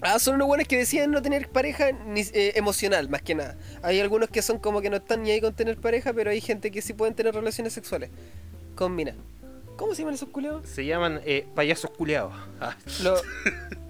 Ah, 0.01 0.17
son 0.17 0.35
unos 0.35 0.47
buenos 0.47 0.67
que 0.67 0.77
decían 0.77 1.11
no 1.11 1.21
tener 1.21 1.47
pareja 1.49 1.91
ni, 1.91 2.21
eh, 2.21 2.53
emocional, 2.55 3.07
más 3.09 3.21
que 3.21 3.35
nada. 3.35 3.55
Hay 3.83 3.99
algunos 3.99 4.29
que 4.29 4.41
son 4.41 4.57
como 4.57 4.81
que 4.81 4.89
no 4.89 4.97
están 4.97 5.21
ni 5.21 5.29
ahí 5.31 5.39
con 5.41 5.53
tener 5.53 5.77
pareja, 5.77 6.11
pero 6.13 6.31
hay 6.31 6.41
gente 6.41 6.71
que 6.71 6.81
sí 6.81 6.93
pueden 6.93 7.13
tener 7.13 7.35
relaciones 7.35 7.73
sexuales 7.73 8.09
con 8.75 8.95
mina. 8.95 9.13
¿Cómo 9.77 9.93
se 9.95 10.01
llaman 10.01 10.15
esos 10.15 10.29
culeados? 10.29 10.67
Se 10.67 10.85
llaman 10.85 11.21
eh, 11.25 11.47
payasos 11.55 11.91
culeados. 11.91 12.33
Ah. 12.63 12.77
Los, 13.01 13.23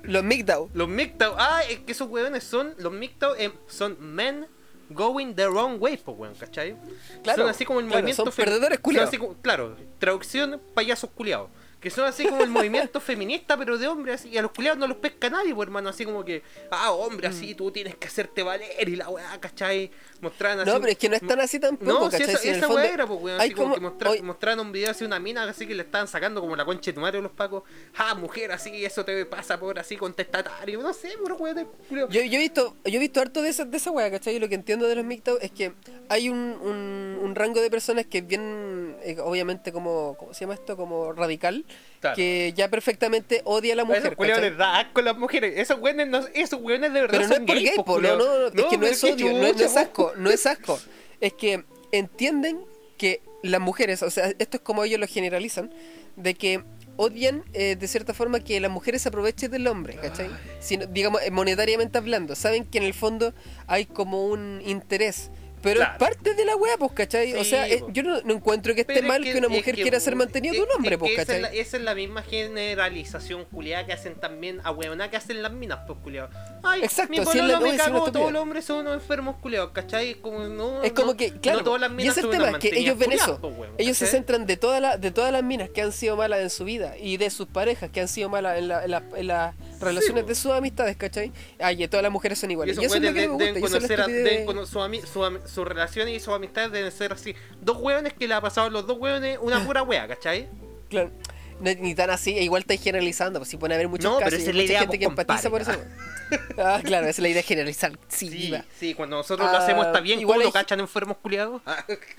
los 0.04 0.24
MGTOW. 0.24 0.70
Los 0.74 0.88
MGTOW. 0.88 1.36
Ah, 1.38 1.62
es 1.70 1.80
que 1.80 1.92
esos 1.92 2.08
weones 2.10 2.44
son. 2.46 2.74
Los 2.78 2.94
MGTOW 2.94 3.36
eh, 3.38 3.52
son 3.68 3.98
men 4.00 4.48
going 4.90 5.34
the 5.36 5.48
wrong 5.48 5.76
way, 5.82 5.98
pues 5.98 6.18
weón, 6.18 6.34
¿cachai? 6.36 6.76
Claro, 7.24 7.44
son 7.44 7.50
así 7.50 7.66
como 7.66 7.80
el 7.82 7.88
claro, 7.88 8.00
movimiento. 8.02 8.24
son 8.26 8.34
perdedores 8.34 8.80
culiados. 8.80 9.14
como- 9.18 9.34
Claro, 9.42 9.76
traducción 10.00 10.62
payasos 10.74 11.10
culeados. 11.12 11.50
Que 11.82 11.90
son 11.90 12.06
así 12.06 12.26
como 12.28 12.44
el 12.44 12.50
movimiento 12.52 13.02
feminista, 13.02 13.58
pero 13.58 13.76
de 13.78 13.88
hombres 13.88 14.22
así. 14.22 14.30
Y 14.30 14.38
a 14.38 14.44
los 14.44 14.52
culeados 14.52 14.78
no 14.80 14.88
los 14.88 14.98
pesca 14.98 15.30
nadie, 15.32 15.54
pues 15.56 15.66
hermano. 15.66 15.90
Así 15.90 16.06
como 16.06 16.24
que, 16.24 16.44
ah, 16.70 16.92
hombre, 16.92 17.28
Mm. 17.28 17.32
así 17.32 17.56
tú 17.56 17.72
tienes 17.72 17.96
que 17.96 18.08
hacerte 18.08 18.44
valer 18.44 18.88
y 18.88 18.96
la 18.96 19.10
weá, 19.10 19.40
¿cachai? 19.42 19.90
Mostraban 20.22 20.60
así. 20.60 20.70
No, 20.70 20.80
pero 20.80 20.92
es 20.92 20.98
que 21.00 21.10
no 21.10 21.16
es 21.16 21.26
tan 21.28 21.40
así 21.40 21.60
tampoco, 21.60 21.92
No, 21.92 22.06
si 22.12 22.18
¿cachai? 22.20 22.30
esa, 22.30 22.38
Si 22.38 22.48
en 22.50 22.54
el 22.54 22.58
esa 22.60 22.68
fondo 22.68 22.82
weá 22.84 22.94
era, 22.94 23.08
pues, 23.08 23.20
weón. 23.20 23.42
Así 23.42 23.52
como, 23.52 23.74
como- 23.74 23.98
que 23.98 24.08
hoy- 24.08 24.22
mostraron 24.22 24.60
un 24.68 24.72
video 24.72 24.92
así 24.92 25.04
una 25.04 25.20
mina 25.20 25.44
así 25.44 25.66
que 25.66 25.74
le 25.74 25.82
estaban 25.82 26.08
sacando 26.08 26.40
como 26.40 26.56
la 26.56 26.66
concha 26.66 26.92
de 26.92 26.94
tu 26.94 27.02
madre 27.02 27.18
a 27.18 27.22
los 27.24 27.32
pacos. 27.32 27.64
Ah, 27.98 28.14
mujer, 28.14 28.52
así, 28.52 28.86
eso 28.86 29.04
te 29.04 29.26
pasa 29.26 29.60
por 29.60 29.80
así 29.80 29.98
contestatario. 29.98 30.80
No 30.82 30.94
sé, 30.94 31.10
por 31.20 31.34
weón. 31.34 31.68
Yo, 31.90 32.06
yo 32.08 32.20
he 32.22 32.38
visto, 32.38 32.76
yo 32.86 32.96
he 32.96 33.00
visto 33.00 33.20
harto 33.22 33.42
de 33.42 33.50
esa, 33.50 33.66
de 33.66 33.78
esa 33.78 33.90
wea, 33.90 34.12
¿cachai? 34.12 34.36
Y 34.36 34.40
lo 34.40 34.48
que 34.48 34.56
entiendo 34.56 34.88
de 34.88 34.94
los 34.96 35.04
MGTOW 35.04 35.40
es 35.42 35.50
que 35.52 35.74
hay 36.10 36.30
un, 36.30 36.38
un, 36.38 37.18
un 37.24 37.34
rango 37.36 37.60
de 37.60 37.72
personas 37.72 38.06
que 38.06 38.20
es 38.20 38.28
bien, 38.28 38.81
eh, 39.04 39.18
obviamente 39.22 39.72
como, 39.72 40.16
¿cómo 40.18 40.34
se 40.34 40.42
llama 40.42 40.54
esto? 40.56 40.76
Como 40.78 41.12
radical, 41.14 41.66
Claro. 42.00 42.16
que 42.16 42.54
ya 42.56 42.68
perfectamente 42.70 43.42
odia 43.46 43.74
a 43.74 43.76
la 43.78 43.84
esos 43.84 44.18
mujer, 44.18 44.42
les 44.42 44.58
da 44.58 44.80
asco 44.80 45.00
a 45.02 45.04
las 45.04 45.18
mujeres. 45.18 45.54
Esos 45.58 45.80
weones, 45.80 46.08
no, 46.08 46.20
esos 46.34 46.60
weones 46.62 46.92
de 46.94 47.02
verdad 47.02 47.18
Pero 47.18 47.28
no 47.28 47.32
es 47.34 47.38
son 47.38 47.46
por 47.46 47.56
gays, 47.56 47.70
gay, 47.70 47.76
po, 47.78 47.86
po, 47.86 47.92
no, 47.94 47.98
culiao. 48.00 48.18
no, 48.18 48.40
no, 48.40 48.46
es 48.48 48.66
que 48.66 48.78
no 48.78 48.86
es 48.88 49.04
odio, 49.04 49.34
no, 49.34 49.46
es- 49.48 49.62
es 49.62 49.78
asco, 49.78 50.14
no 50.18 50.30
es 50.30 50.46
asco. 50.46 50.80
Es 51.20 51.34
que 51.34 51.64
entienden 51.92 52.60
que 52.98 53.22
las 53.44 53.62
mujeres, 53.62 54.02
o 54.04 54.10
sea, 54.10 54.28
esto 54.40 54.58
es 54.58 54.64
como 54.64 54.84
ellos 54.84 55.00
lo 55.00 55.08
generalizan, 55.08 55.72
de 56.16 56.34
que 56.36 56.64
odian 56.98 57.44
eh, 57.54 57.76
de 57.76 57.88
cierta 57.88 58.14
forma 58.14 58.40
que 58.42 58.60
las 58.60 58.70
mujeres 58.70 59.02
se 59.02 59.10
aprovechen 59.10 59.50
del 59.52 59.66
hombre, 59.68 59.96
¿cachai? 59.96 60.30
Si 60.60 60.78
digamos, 60.90 61.22
eh, 61.24 61.32
monetariamente 61.32 61.98
hablando, 61.98 62.36
saben 62.36 62.66
que 62.66 62.78
en 62.80 62.84
el 62.84 62.94
fondo 62.94 63.34
hay 63.68 63.86
como 63.86 64.26
un 64.28 64.62
interés. 64.66 65.32
Pero 65.62 65.78
Claro. 65.78 65.94
es 65.94 66.00
parte 66.00 66.34
de 66.34 66.46
la 66.46 66.56
wea, 66.56 66.76
pues, 66.78 66.92
¿cachai? 66.94 67.34
o 67.34 67.44
sea, 67.44 67.66
po. 67.80 67.90
yo 67.92 68.02
no, 68.04 68.22
no 68.22 68.34
encuentro 68.34 68.74
que 68.74 68.82
esté 68.82 68.94
Pero 68.96 69.06
es 69.06 69.08
mal 69.08 69.24
que, 69.24 69.38
una 69.38 69.48
mujer 69.48 69.76
que, 69.76 69.82
quiera 69.84 70.00
ser 70.00 70.16
mantenida 70.16 70.54
de 70.54 70.62
un 70.62 70.68
hombre, 70.76 70.94
es 70.96 71.00
pues, 71.00 71.10
que 71.16 71.22
esa, 71.22 71.22
es 71.22 71.28
¿cachai? 71.42 71.42
la, 71.56 71.62
esa 71.62 71.78
es 71.78 71.84
la 71.84 71.96
misma 71.96 72.24
generalización 72.24 73.46
culiada 73.46 73.86
que 73.86 73.94
hacen 73.94 74.16
también 74.16 74.60
a 74.64 74.72
huevona 74.72 75.10
que 75.10 75.18
hacen 75.18 75.42
las 75.44 75.52
minas, 75.52 75.80
pues 75.88 76.00
culiado. 76.04 76.30
Ay, 76.64 76.82
Exacto, 76.84 77.12
mi 77.12 77.18
si 77.20 77.24
pololo 77.26 77.48
la- 77.48 77.60
me 77.60 77.70
si 77.70 77.76
una 77.76 77.84
cagó, 77.86 78.12
todos 78.12 78.32
los 78.32 78.42
hombres 78.42 78.66
son 78.66 78.78
unos 78.80 78.96
enfermos 78.96 79.36
culiados, 79.38 79.72
¿cachai? 79.72 80.16
Como, 80.16 80.40
no, 80.48 80.84
Es 80.84 80.94
como 80.94 81.12
no- 81.12 81.18
que, 81.18 81.32
claro, 81.40 81.60
no 81.60 81.64
todas 81.64 81.82
las 81.82 81.92
y 81.92 82.08
ese 82.08 82.10
es 82.10 82.18
el 82.18 82.24
son 82.24 82.32
tema, 82.32 82.60
que 82.60 82.68
ellos 82.80 82.98
ven 82.98 83.12
eso. 83.12 83.40
pues, 83.40 83.54
weón, 83.58 83.74
ellos 83.78 83.98
se 83.98 84.08
centran 84.08 84.46
de 84.46 84.58
todas 84.58 84.82
las 84.82 85.00
de 85.00 85.12
todas 85.12 85.32
las 85.32 85.44
minas 85.44 85.70
que 85.70 85.82
han 85.82 85.92
sido 85.92 86.16
malas 86.16 86.40
en 86.42 86.50
su 86.50 86.64
vida 86.66 86.98
y 86.98 87.18
de 87.18 87.30
sus 87.30 87.48
parejas 87.48 87.90
que 87.92 88.02
han 88.02 88.08
sido 88.08 88.30
malas 88.30 88.58
en, 88.58 88.68
la- 88.68 88.84
en 88.84 88.92
la- 88.92 89.04
en 89.16 89.28
las 89.28 89.56
relaciones 89.82 90.26
de 90.28 90.36
sus 90.36 90.52
amistades, 90.52 90.96
¿cachai? 90.98 91.32
Ay, 91.60 91.84
y 91.84 91.88
todas 91.88 92.04
las 92.04 92.12
mujeres 92.12 92.40
son 92.40 92.52
iguales. 92.52 92.78
Y 92.78 92.86
eso 92.86 92.96
es 92.96 93.02
lo 93.02 93.08
que 93.14 93.28
me 93.28 93.38
deben, 93.38 93.60
gusta. 93.60 93.78
conocer 93.78 94.02
a, 94.02 94.08
deben 94.08 94.46
cono- 94.46 94.66
su 94.66 94.80
su 95.46 95.66
relaciones 95.66 96.16
y 96.16 96.20
sus 96.20 96.34
amistades 96.34 96.72
deben 96.72 96.92
ser 96.92 97.14
así. 97.14 97.36
Dos 97.60 97.78
hueones 97.78 98.14
que 98.14 98.28
le 98.28 98.34
ha 98.34 98.42
pasado 98.42 98.68
a 98.68 98.70
los 98.70 98.86
dos 98.88 98.98
hueones 99.00 99.38
una 99.42 99.60
pura 99.66 99.84
wea, 99.84 100.08
¿cachai? 100.08 100.48
Claro. 100.90 101.12
No, 101.60 101.72
ni 101.76 101.94
tan 101.94 102.10
así, 102.10 102.36
e 102.38 102.44
igual 102.44 102.62
estáis 102.62 102.82
generalizando, 102.82 103.40
pues 103.40 103.50
si 103.50 103.58
pueden 103.58 103.76
haber 103.76 103.88
muchos 103.88 104.06
No, 104.12 104.18
pero 104.18 104.32
casos 104.32 104.40
esa 104.42 104.50
es 104.50 104.56
la 104.56 104.64
idea, 104.64 104.80
gente 104.80 104.98
que 104.98 105.06
pues, 105.06 105.20
empatiza 105.20 105.50
por 105.52 105.62
eso. 105.62 105.72
Ah, 106.58 106.82
claro, 106.84 107.06
esa 107.08 107.10
es 107.12 107.20
la 107.20 107.30
idea 107.30 107.44
generalizar. 107.44 107.98
Sí, 108.08 108.54
Sí, 108.80 108.94
cuando 108.94 109.18
nosotros 109.18 109.50
lo 109.52 109.58
Ah, 109.58 109.64
hacemos 109.64 109.86
está 109.88 110.00
bien, 110.00 110.20
igual 110.20 110.38
¿cómo 110.40 110.44
lo 110.44 110.48
hay- 110.50 110.54
cachan 110.64 110.80
enfermos 110.80 111.18
culiados? 111.18 111.62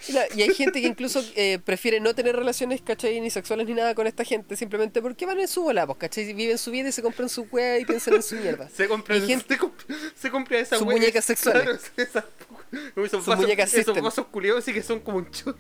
Y 0.08 0.12
la- 0.12 0.26
Y 0.34 0.42
hay 0.42 0.54
gente 0.54 0.80
que 0.80 0.86
incluso 0.86 1.22
eh, 1.34 1.58
prefiere 1.64 2.00
no 2.00 2.14
tener 2.14 2.36
relaciones, 2.36 2.82
¿cachai? 2.82 3.20
Ni 3.20 3.30
sexuales 3.30 3.66
ni 3.66 3.74
nada 3.74 3.94
con 3.94 4.06
esta 4.06 4.24
gente, 4.24 4.56
simplemente 4.56 5.00
porque 5.02 5.26
van 5.26 5.38
en 5.40 5.48
su 5.48 5.62
bola, 5.62 5.86
pues, 5.86 5.98
¿cachai? 5.98 6.32
Viven 6.32 6.58
su 6.58 6.70
vida 6.70 6.88
y 6.88 6.92
se 6.92 7.02
compran 7.02 7.28
su 7.28 7.42
wea 7.50 7.78
y 7.78 7.84
piensan 7.84 8.14
en 8.14 8.22
su 8.22 8.36
mierda. 8.36 8.68
Se 8.68 8.88
compra, 8.88 9.16
Y 9.16 9.26
gente- 9.26 9.46
se 9.54 9.58
compra, 9.58 9.86
se 10.14 10.30
compra 10.30 10.58
esa 10.58 10.78
Sus 10.78 10.86
wea- 10.86 10.96
muñecas 10.96 11.24
sexuales. 11.24 11.62
Claro, 11.62 11.78
esos 12.96 13.24
Sus 13.24 13.26
vasos, 13.26 13.74
esos 13.74 14.26
culiados 14.26 14.64
sí 14.64 14.72
que 14.72 14.82
son 14.82 15.00
como 15.00 15.18
un 15.18 15.30
churro. 15.30 15.56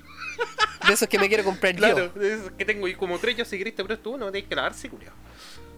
De 0.86 0.94
esos 0.94 1.08
que 1.08 1.18
me 1.18 1.28
quiero 1.28 1.44
comprar 1.44 1.74
Claro, 1.76 2.12
yo. 2.14 2.20
de 2.20 2.34
esos 2.34 2.50
que 2.52 2.64
tengo 2.64 2.88
y 2.88 2.94
como 2.94 3.18
tres 3.18 3.36
yo 3.36 3.44
si 3.44 3.56
querés 3.58 3.76
te 3.76 3.84
presto 3.84 4.10
uno, 4.10 4.32
tenés 4.32 4.48
que 4.48 4.54
lavarse, 4.56 4.88
culiado. 4.88 5.14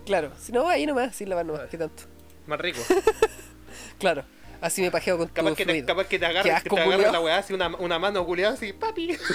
Claro. 0.07 0.33
Si 0.41 0.53
no, 0.53 0.69
ahí 0.69 0.87
nomás, 0.87 1.17
sin 1.17 1.29
lavar 1.29 1.45
nomás, 1.47 1.69
¿qué 1.71 1.77
tanto? 1.79 2.05
Más 2.47 2.61
rico. 2.61 2.81
Claro. 3.99 4.25
Así 4.61 4.83
me 4.83 4.91
pajeo 4.91 5.17
con 5.19 5.29
Capaz 5.29 5.51
todo 5.51 5.57
que, 5.57 5.67
te, 5.67 5.85
capaz 5.85 6.05
que 6.07 6.19
te 6.19 6.27
agarre, 6.27 6.49
que 6.49 6.53
asco, 6.55 6.75
te 6.75 6.81
agarre 6.81 6.97
culiao. 6.97 7.13
la 7.13 7.21
weá 7.21 7.39
así 7.39 7.53
una, 7.55 7.69
una 7.77 7.99
mano 7.99 8.25
culiada 8.27 8.55
así, 8.55 8.73
papi. 8.73 9.17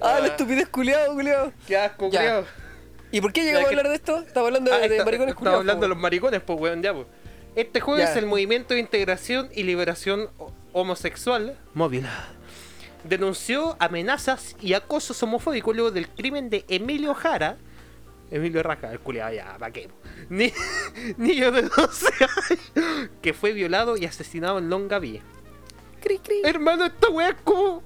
Ah, 0.00 0.18
la 0.20 0.26
estupidez 0.28 0.68
culiado, 0.68 1.14
culiado. 1.14 1.52
Qué 1.66 1.76
asco, 1.76 2.10
Ya. 2.10 2.18
culiao. 2.20 2.44
¿Y 3.12 3.20
por 3.20 3.32
qué 3.32 3.42
llegamos 3.44 3.62
Ya, 3.62 3.66
a 3.66 3.70
que- 3.70 3.76
hablar 3.76 3.88
de 3.90 3.94
esto? 3.96 4.18
Estamos 4.26 4.46
hablando 4.48 4.70
de, 4.70 4.76
Ah, 4.76 4.80
de 4.80 4.86
está- 4.86 5.04
maricones 5.04 5.28
estaba 5.30 5.34
culiados. 5.38 5.60
hablando 5.60 5.82
de 5.82 5.88
los 5.88 5.98
maricones, 5.98 6.40
pues 6.44 6.58
weón, 6.60 6.82
ya 6.82 6.92
pues. 6.94 7.06
Este 7.54 7.80
jueves 7.80 8.12
Ya. 8.12 8.18
el 8.18 8.26
movimiento 8.26 8.74
de 8.74 8.80
integración 8.80 9.48
y 9.54 9.62
liberación 9.62 10.28
ho- 10.38 10.52
homosexual 10.72 11.56
móvil 11.72 12.06
denunció 13.04 13.76
amenazas 13.78 14.56
y 14.60 14.72
acosos 14.74 15.22
homofóbicos 15.22 15.74
luego 15.76 15.90
del 15.92 16.08
crimen 16.08 16.50
de 16.50 16.64
Emilio 16.68 17.14
Jara. 17.14 17.58
Emilio 18.34 18.62
Raja, 18.64 18.90
el 18.92 18.98
culiado 19.00 19.32
ya, 19.32 19.56
pa' 19.58 19.70
qué. 19.70 19.88
Ni- 20.28 20.52
niño 21.18 21.52
de 21.52 21.62
12 21.62 22.06
años 22.20 22.60
que 23.22 23.32
fue 23.32 23.52
violado 23.52 23.96
y 23.96 24.04
asesinado 24.06 24.58
en 24.58 24.68
Longaví. 24.70 25.20
Cri, 26.02 26.18
cri. 26.18 26.42
Hermano, 26.44 26.84
esta 26.86 27.08
weá 27.10 27.28
es 27.30 27.36
como. 27.44 27.82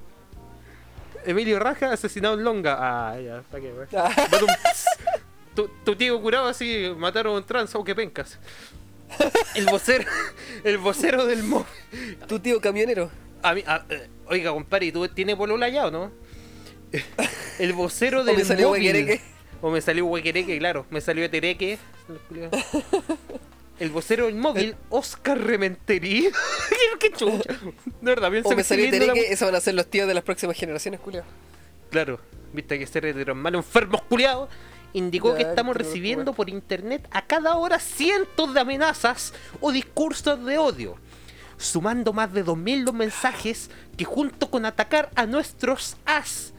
Emilio 1.26 1.58
Raja 1.58 1.92
asesinado 1.92 2.34
en 2.34 2.44
Longa. 2.44 2.76
Ah, 2.78 3.20
ya, 3.20 3.42
pa' 3.50 3.61
qué, 3.61 3.72
weón. 3.72 3.88
Ah. 3.96 4.11
Tu, 5.54 5.68
tu 5.84 5.96
tío 5.96 6.20
curado 6.22 6.46
así, 6.46 6.94
mataron 6.96 7.34
a 7.34 7.38
un 7.38 7.44
trans, 7.44 7.74
o 7.74 7.84
que 7.84 7.94
pencas. 7.94 8.38
El 9.54 9.66
vocero, 9.66 10.04
el 10.64 10.78
vocero 10.78 11.26
del 11.26 11.42
móvil. 11.42 11.66
Tu 12.26 12.38
tío 12.40 12.61
camionero. 12.61 13.11
A 13.42 13.54
mí, 13.54 13.62
a- 13.66 13.84
eh, 13.90 14.08
oiga, 14.26 14.52
compadre, 14.52 14.87
¿y 14.87 14.92
tú 14.92 15.06
tienes 15.08 15.37
polola 15.37 15.68
ya 15.68 15.87
o 15.87 15.90
no? 15.90 16.11
El 17.58 17.72
vocero 17.74 18.24
del 18.24 18.44
móvil. 18.46 18.66
huequereque. 18.66 19.20
O 19.61 19.71
me 19.71 19.81
salió 19.81 20.07
huequereque, 20.07 20.59
claro. 20.59 20.87
Me 20.90 21.01
salió 21.01 21.25
etereque. 21.25 21.79
El 23.79 23.90
vocero 23.90 24.27
del 24.27 24.35
móvil, 24.35 24.75
Oscar 24.88 25.38
Rementería. 25.38 26.31
¡Qué 27.01 27.12
chucha! 27.12 27.53
De 28.01 28.11
verdad, 28.11 28.31
pienso 28.31 28.49
O 28.49 28.57
me 28.57 28.64
salió 28.64 28.87
viendo 28.90 29.07
la- 29.07 29.12
Tereque, 29.12 29.33
esos 29.33 29.47
van 29.47 29.55
a 29.55 29.61
ser 29.61 29.75
los 29.75 29.87
tíos 29.87 30.09
de 30.09 30.14
las 30.14 30.25
próximas 30.25 30.57
generaciones, 30.57 30.99
culiado. 30.99 31.27
Claro, 31.90 32.18
viste 32.53 32.77
que 32.79 32.87
ser 32.88 33.07
hetero 33.07 33.33
es 33.35 33.38
malo, 33.38 33.59
enfermos 33.59 34.03
culiados. 34.03 34.49
Indicó 34.94 35.35
que 35.35 35.42
estamos 35.42 35.77
recibiendo 35.77 36.33
por 36.33 36.49
internet 36.49 37.07
a 37.11 37.27
cada 37.27 37.57
hora 37.57 37.79
cientos 37.79 38.53
de 38.55 38.61
amenazas 38.61 39.35
o 39.61 39.71
discursos 39.71 40.42
de 40.44 40.57
odio, 40.59 40.97
sumando 41.59 42.12
más 42.14 42.33
de 42.33 42.44
2.000 42.44 42.85
los 42.85 42.94
mensajes 42.94 43.71
que 43.97 44.05
junto 44.07 44.51
con 44.51 44.64
atacar 44.64 45.11
a 45.14 45.27
nuestros 45.27 45.99
as, 46.07 46.53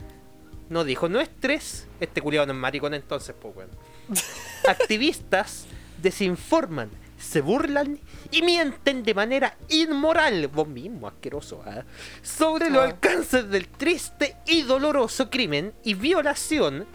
no 0.69 0.83
dijo 0.83 1.09
nuestros, 1.09 1.85
este 1.99 2.21
culiado 2.21 2.47
no 2.47 2.53
es 2.53 2.59
maricón 2.59 2.93
entonces, 2.93 3.35
pues 3.39 3.53
bueno, 3.55 3.71
activistas 4.67 5.65
desinforman, 6.01 6.89
se 7.19 7.41
burlan 7.41 7.99
y 8.31 8.41
mienten 8.41 9.03
de 9.03 9.13
manera 9.13 9.57
inmoral, 9.67 10.47
vos 10.47 10.67
mismo 10.67 11.07
asqueroso, 11.07 11.61
¿ah? 11.65 11.83
sobre 12.21 12.69
los 12.69 12.81
Ah. 12.83 12.85
alcances 12.85 13.49
del 13.49 13.67
triste 13.67 14.35
y 14.45 14.61
doloroso 14.61 15.29
crimen 15.29 15.73
y 15.83 15.95
violación 15.95 16.85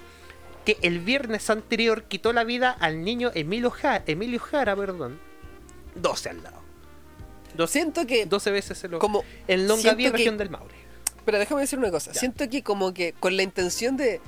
que 0.64 0.78
el 0.80 1.00
viernes 1.00 1.50
anterior 1.50 2.04
quitó 2.04 2.32
la 2.32 2.44
vida 2.44 2.70
al 2.70 3.04
niño 3.04 3.30
Emilio 3.34 3.70
Jara, 3.70 4.02
Emilio 4.06 4.40
Jara 4.40 4.74
perdón, 4.74 5.18
12 5.96 6.30
al 6.30 6.42
lado. 6.42 6.64
12, 7.54 7.72
Siento 7.72 8.06
que 8.06 8.26
12 8.26 8.50
veces 8.50 8.78
se 8.78 8.88
lo... 8.88 8.98
como 8.98 9.24
en 9.46 9.68
Longaví, 9.68 10.08
región 10.08 10.38
del 10.38 10.50
Maule. 10.50 10.74
Pero 11.24 11.38
déjame 11.38 11.62
decir 11.62 11.78
una 11.78 11.90
cosa. 11.90 12.12
Ya. 12.12 12.20
Siento 12.20 12.48
que 12.48 12.62
como 12.62 12.92
que 12.94 13.12
con 13.12 13.36
la 13.36 13.42
intención 13.42 13.96
de, 13.96 14.20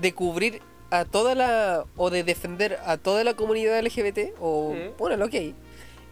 de 0.00 0.12
cubrir 0.14 0.60
a 0.90 1.04
toda 1.04 1.34
la... 1.34 1.84
o 1.96 2.10
de 2.10 2.22
defender 2.24 2.78
a 2.84 2.96
toda 2.98 3.24
la 3.24 3.34
comunidad 3.34 3.80
LGBT, 3.82 4.34
o 4.40 4.72
Mm. 4.74 4.96
bueno, 4.98 5.16
lo 5.16 5.28
que 5.28 5.38
hay, 5.38 5.54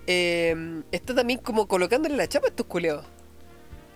eh, 0.07 0.83
está 0.93 1.15
también 1.15 1.39
como 1.41 1.67
colocándole 1.69 2.17
la 2.17 2.27
chapa 2.29 2.47
a 2.47 2.51
estos 2.51 2.67
culeados. 2.67 3.05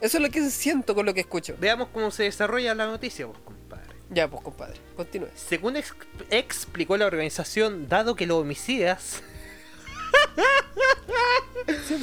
Eso 0.01 0.19
es 0.19 0.23
lo 0.23 0.29
que 0.31 0.51
siento 0.51 0.95
con 0.95 1.07
lo 1.07 1.15
que 1.15 1.21
escucho. 1.21 1.57
Veamos 1.59 1.89
cómo 1.93 2.11
se 2.11 2.25
desarrolla 2.25 2.75
la 2.75 2.87
noticia, 2.87 3.25
vos, 3.27 3.39
compadre. 3.45 3.85
Ya, 4.11 4.29
pues 4.29 4.43
compadre, 4.43 4.79
continúe. 4.97 5.29
Según 5.35 5.77
ex- 5.77 5.95
explicó 6.31 6.97
la 6.99 7.07
organización, 7.07 7.89
dado 7.89 8.15
que 8.15 8.27
los 8.27 8.39
homicidas, 8.43 9.23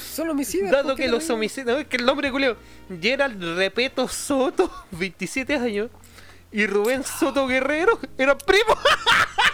son 0.02 0.30
homicidas. 0.30 0.72
dado 0.72 0.90
¿por 0.90 0.96
que 0.98 1.08
los 1.08 1.30
homicidas, 1.30 1.68
no, 1.68 1.78
es 1.80 1.88
que 1.88 1.98
el 1.98 2.06
nombre 2.06 2.32
culeo, 2.32 2.58
Gerald 3.02 3.42
Repeto 3.58 4.08
Soto, 4.08 4.72
27 4.92 5.56
años, 5.56 5.90
y 6.52 6.66
Rubén 6.68 7.04
Soto 7.04 7.48
Guerrero 7.48 8.00
eran 8.18 8.38
primos. 8.46 8.78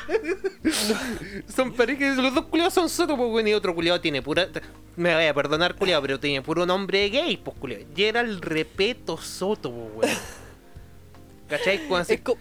son 1.56 1.74
parejas, 1.74 2.18
los 2.18 2.34
dos 2.34 2.46
culiados 2.46 2.74
son 2.74 2.90
Soto, 2.90 3.16
pues 3.18 3.30
bueno, 3.30 3.50
y 3.50 3.54
otro 3.54 3.74
culiado 3.76 4.00
tiene 4.02 4.22
pura. 4.22 4.48
Me 4.96 5.14
voy 5.14 5.26
a 5.26 5.34
perdonar, 5.34 5.76
culiado, 5.76 6.02
pero 6.02 6.20
tiene 6.20 6.42
puro 6.42 6.66
nombre 6.66 7.08
gay, 7.10 7.38
pues 7.38 7.58
culiado. 7.58 7.84
Y 7.96 8.04
era 8.04 8.22
el 8.22 8.42
Repeto 8.42 9.18
Soto, 9.18 9.72
pues 9.72 10.08
weón. 10.10 10.18
¿Cachai? 11.50 11.88
Cuando 11.88 12.06
se- 12.06 12.16
Es 12.16 12.22
co- 12.22 12.38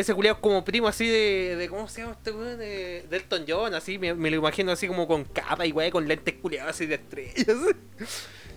ese 0.00 0.14
culiado 0.14 0.36
es 0.36 0.42
como 0.42 0.64
primo 0.64 0.88
así 0.88 1.06
de, 1.08 1.56
de 1.56 1.68
¿cómo 1.68 1.88
se 1.88 2.00
llama 2.02 2.12
este 2.14 2.30
weón? 2.32 2.58
De, 2.58 3.04
de 3.08 3.16
Elton 3.16 3.44
John, 3.48 3.74
así, 3.74 3.98
me, 3.98 4.14
me 4.14 4.30
lo 4.30 4.36
imagino 4.36 4.72
así 4.72 4.86
como 4.88 5.06
con 5.06 5.24
capa 5.24 5.64
y 5.66 5.72
weón, 5.72 5.90
con 5.90 6.08
lentes 6.08 6.34
culiados 6.34 6.70
así 6.70 6.86
de 6.86 6.96
estrellas. 6.96 7.46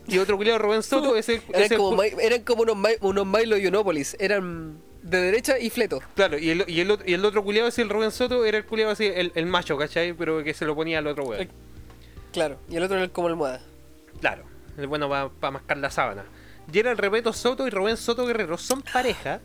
Y 0.08 0.18
otro 0.18 0.36
culiado 0.36 0.58
Rubén 0.58 0.82
Soto 0.82 1.16
es 1.16 1.30
el, 1.30 1.36
es 1.36 1.44
eran, 1.54 1.72
el 1.74 1.78
como, 1.78 2.04
eran 2.04 2.42
como 2.42 2.64
unos, 2.64 2.76
unos 3.02 3.26
Milo 3.28 3.56
Yiannopoulos. 3.56 4.16
Eran 4.20 4.80
de 5.04 5.22
derecha 5.22 5.60
y 5.60 5.70
fleto. 5.70 6.02
Claro, 6.16 6.40
y 6.40 6.50
el, 6.50 6.64
y 6.68 6.80
el, 6.80 6.90
otro- 6.90 7.08
y 7.08 7.14
el 7.14 7.24
otro 7.24 7.44
culiado 7.44 7.68
así, 7.68 7.82
el 7.84 7.90
Rubén 7.90 8.10
Soto, 8.12 8.44
era 8.44 8.58
el 8.58 8.66
culiado 8.66 8.92
así, 8.92 9.06
el, 9.06 9.32
el 9.36 9.46
macho, 9.46 9.78
¿cachai? 9.78 10.14
Pero 10.14 10.44
que 10.44 10.56
se 10.56 10.66
lo 10.66 10.76
ponía 10.76 10.98
al 10.98 11.08
otro 11.08 11.24
weón. 11.26 11.42
El- 11.44 11.50
Claro. 12.34 12.58
Y 12.68 12.78
el 12.78 12.84
otro 12.84 12.98
era 12.98 13.08
como 13.10 13.28
almohada. 13.28 13.62
Claro, 14.22 14.44
el 14.78 14.88
bueno 14.88 15.08
para 15.40 15.52
mascar 15.52 15.78
la 15.78 15.92
sábana. 15.92 16.26
Gerald 16.72 17.00
Repeto 17.00 17.32
Soto 17.32 17.68
y 17.68 17.70
Rubén 17.70 17.96
Soto 17.96 18.26
Guerrero 18.26 18.58
son 18.58 18.82
pareja. 18.82 19.40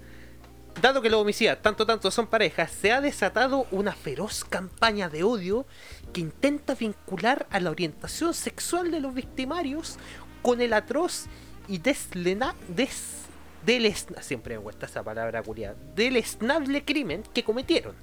Dado 0.80 1.00
que 1.00 1.08
los 1.10 1.20
homicidas 1.20 1.58
tanto 1.62 1.86
tanto 1.86 2.10
son 2.10 2.26
pareja, 2.26 2.68
se 2.68 2.92
ha 2.92 3.00
desatado 3.00 3.66
una 3.70 3.92
feroz 3.92 4.44
campaña 4.44 5.08
de 5.08 5.22
odio 5.24 5.66
que 6.12 6.20
intenta 6.20 6.74
vincular 6.74 7.46
a 7.50 7.60
la 7.60 7.70
orientación 7.70 8.34
sexual 8.34 8.90
de 8.90 9.00
los 9.00 9.14
victimarios 9.14 9.96
con 10.42 10.60
el 10.60 10.74
atroz 10.74 11.24
y 11.66 11.78
deslena, 11.78 12.54
des, 12.68 13.22
delesna- 13.64 14.22
siempre 14.22 14.56
me 14.58 14.62
cuesta 14.62 14.84
esa 14.86 15.02
palabra 15.02 15.42
culiada, 15.42 15.76
deleznable 15.94 16.84
crimen 16.84 17.22
que 17.34 17.42
cometieron, 17.42 17.96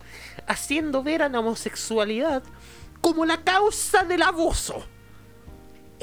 haciendo 0.48 1.04
ver 1.04 1.22
a 1.22 1.30
la 1.30 1.40
homosexualidad 1.42 2.42
como 3.02 3.26
la 3.26 3.44
causa 3.44 4.04
del 4.04 4.24
abuso. 4.24 4.84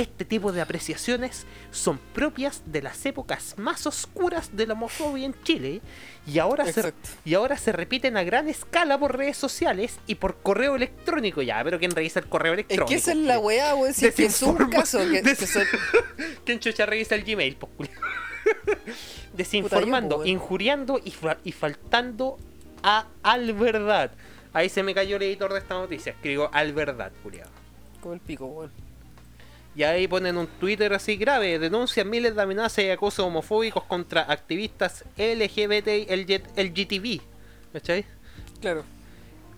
Este 0.01 0.25
tipo 0.25 0.51
de 0.51 0.63
apreciaciones 0.63 1.45
son 1.71 1.99
propias 2.15 2.63
de 2.65 2.81
las 2.81 3.05
épocas 3.05 3.55
más 3.59 3.87
oscuras 3.87 4.57
de 4.57 4.67
la 4.67 4.73
homofobia 4.73 5.27
en 5.27 5.35
Chile 5.43 5.83
y 6.27 6.39
ahora, 6.39 6.65
se, 6.65 6.71
Exacto. 6.81 7.09
y 7.25 7.35
ahora 7.35 7.59
se 7.59 7.71
repiten 7.73 8.17
a 8.17 8.23
gran 8.23 8.49
escala 8.49 8.99
por 8.99 9.15
redes 9.19 9.37
sociales 9.37 9.99
y 10.07 10.15
por 10.15 10.39
correo 10.39 10.77
electrónico. 10.77 11.43
Ya, 11.43 11.63
pero 11.63 11.79
¿quién 11.79 11.91
revisa 11.91 12.21
el 12.21 12.27
correo 12.29 12.55
Es 12.55 12.61
electrónico? 12.61 12.89
que 12.89 12.95
esa 12.95 13.11
es 13.13 13.19
la 13.19 13.39
weá, 13.39 13.75
weón. 13.75 13.93
Si 13.93 14.07
es 14.07 14.15
que 14.15 14.25
es 14.25 14.43
un 14.43 14.57
caso 14.71 15.01
que, 15.01 15.21
que 15.23 15.37
¿Quién 16.47 16.61
chucha 16.61 16.87
revisa 16.87 17.15
el 17.15 17.23
Gmail? 17.25 17.59
Desinformando, 19.35 20.17
Puta, 20.17 20.27
yo, 20.29 20.33
injuriando 20.33 21.01
y, 21.05 21.11
fa- 21.11 21.39
y 21.45 21.53
faltando 21.53 22.39
a 22.83 23.07
al 23.23 23.53
verdad. 23.53 24.13
Ahí 24.55 24.69
se 24.71 24.83
me 24.83 24.95
cayó 24.95 25.17
el 25.17 25.23
editor 25.25 25.53
de 25.53 25.59
esta 25.59 25.75
noticia. 25.75 26.13
Escribo 26.13 26.49
al 26.53 26.73
verdad, 26.73 27.13
culiado. 27.23 27.51
Como 28.01 28.15
el 28.15 28.21
pico, 28.21 28.47
weón. 28.47 28.73
Y 29.81 29.83
ahí 29.83 30.07
ponen 30.07 30.37
un 30.37 30.47
Twitter 30.47 30.93
así 30.93 31.17
grave, 31.17 31.59
denuncian 31.59 32.11
miles 32.11 32.35
de 32.37 32.43
amenazas 32.43 32.85
y 32.85 32.91
acosos 32.91 33.25
homofóbicos 33.25 33.83
contra 33.85 34.31
activistas 34.31 35.05
LGBT 35.17 35.89
y 35.89 36.17
LG 36.17 36.43
LGTB. 36.55 37.23
¿Cachai? 37.73 38.05
Claro. 38.61 38.85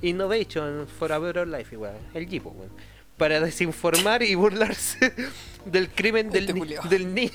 Innovation 0.00 0.86
for 0.86 1.12
a 1.12 1.18
Better 1.18 1.48
Life, 1.48 1.74
igual. 1.74 1.96
El 2.14 2.28
Jeep, 2.28 2.46
weón. 2.46 2.70
Para 3.16 3.40
desinformar 3.40 4.22
y 4.22 4.36
burlarse 4.36 5.12
del 5.64 5.88
crimen 5.90 6.30
del, 6.30 6.50
Este 6.50 6.54
ni- 6.54 6.88
del, 6.88 7.14
ni- 7.16 7.32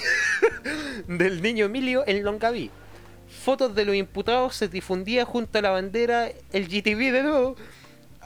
del 1.10 1.42
niño 1.42 1.66
Emilio 1.66 2.06
en 2.08 2.24
Longaví. 2.24 2.72
Fotos 3.44 3.76
de 3.76 3.84
los 3.84 3.96
imputados 3.96 4.56
se 4.56 4.70
difundían 4.70 5.26
junto 5.26 5.60
a 5.60 5.62
la 5.62 5.72
bandera 5.72 6.30
LGTB 6.54 7.12
de 7.12 7.24
nuevo, 7.24 7.58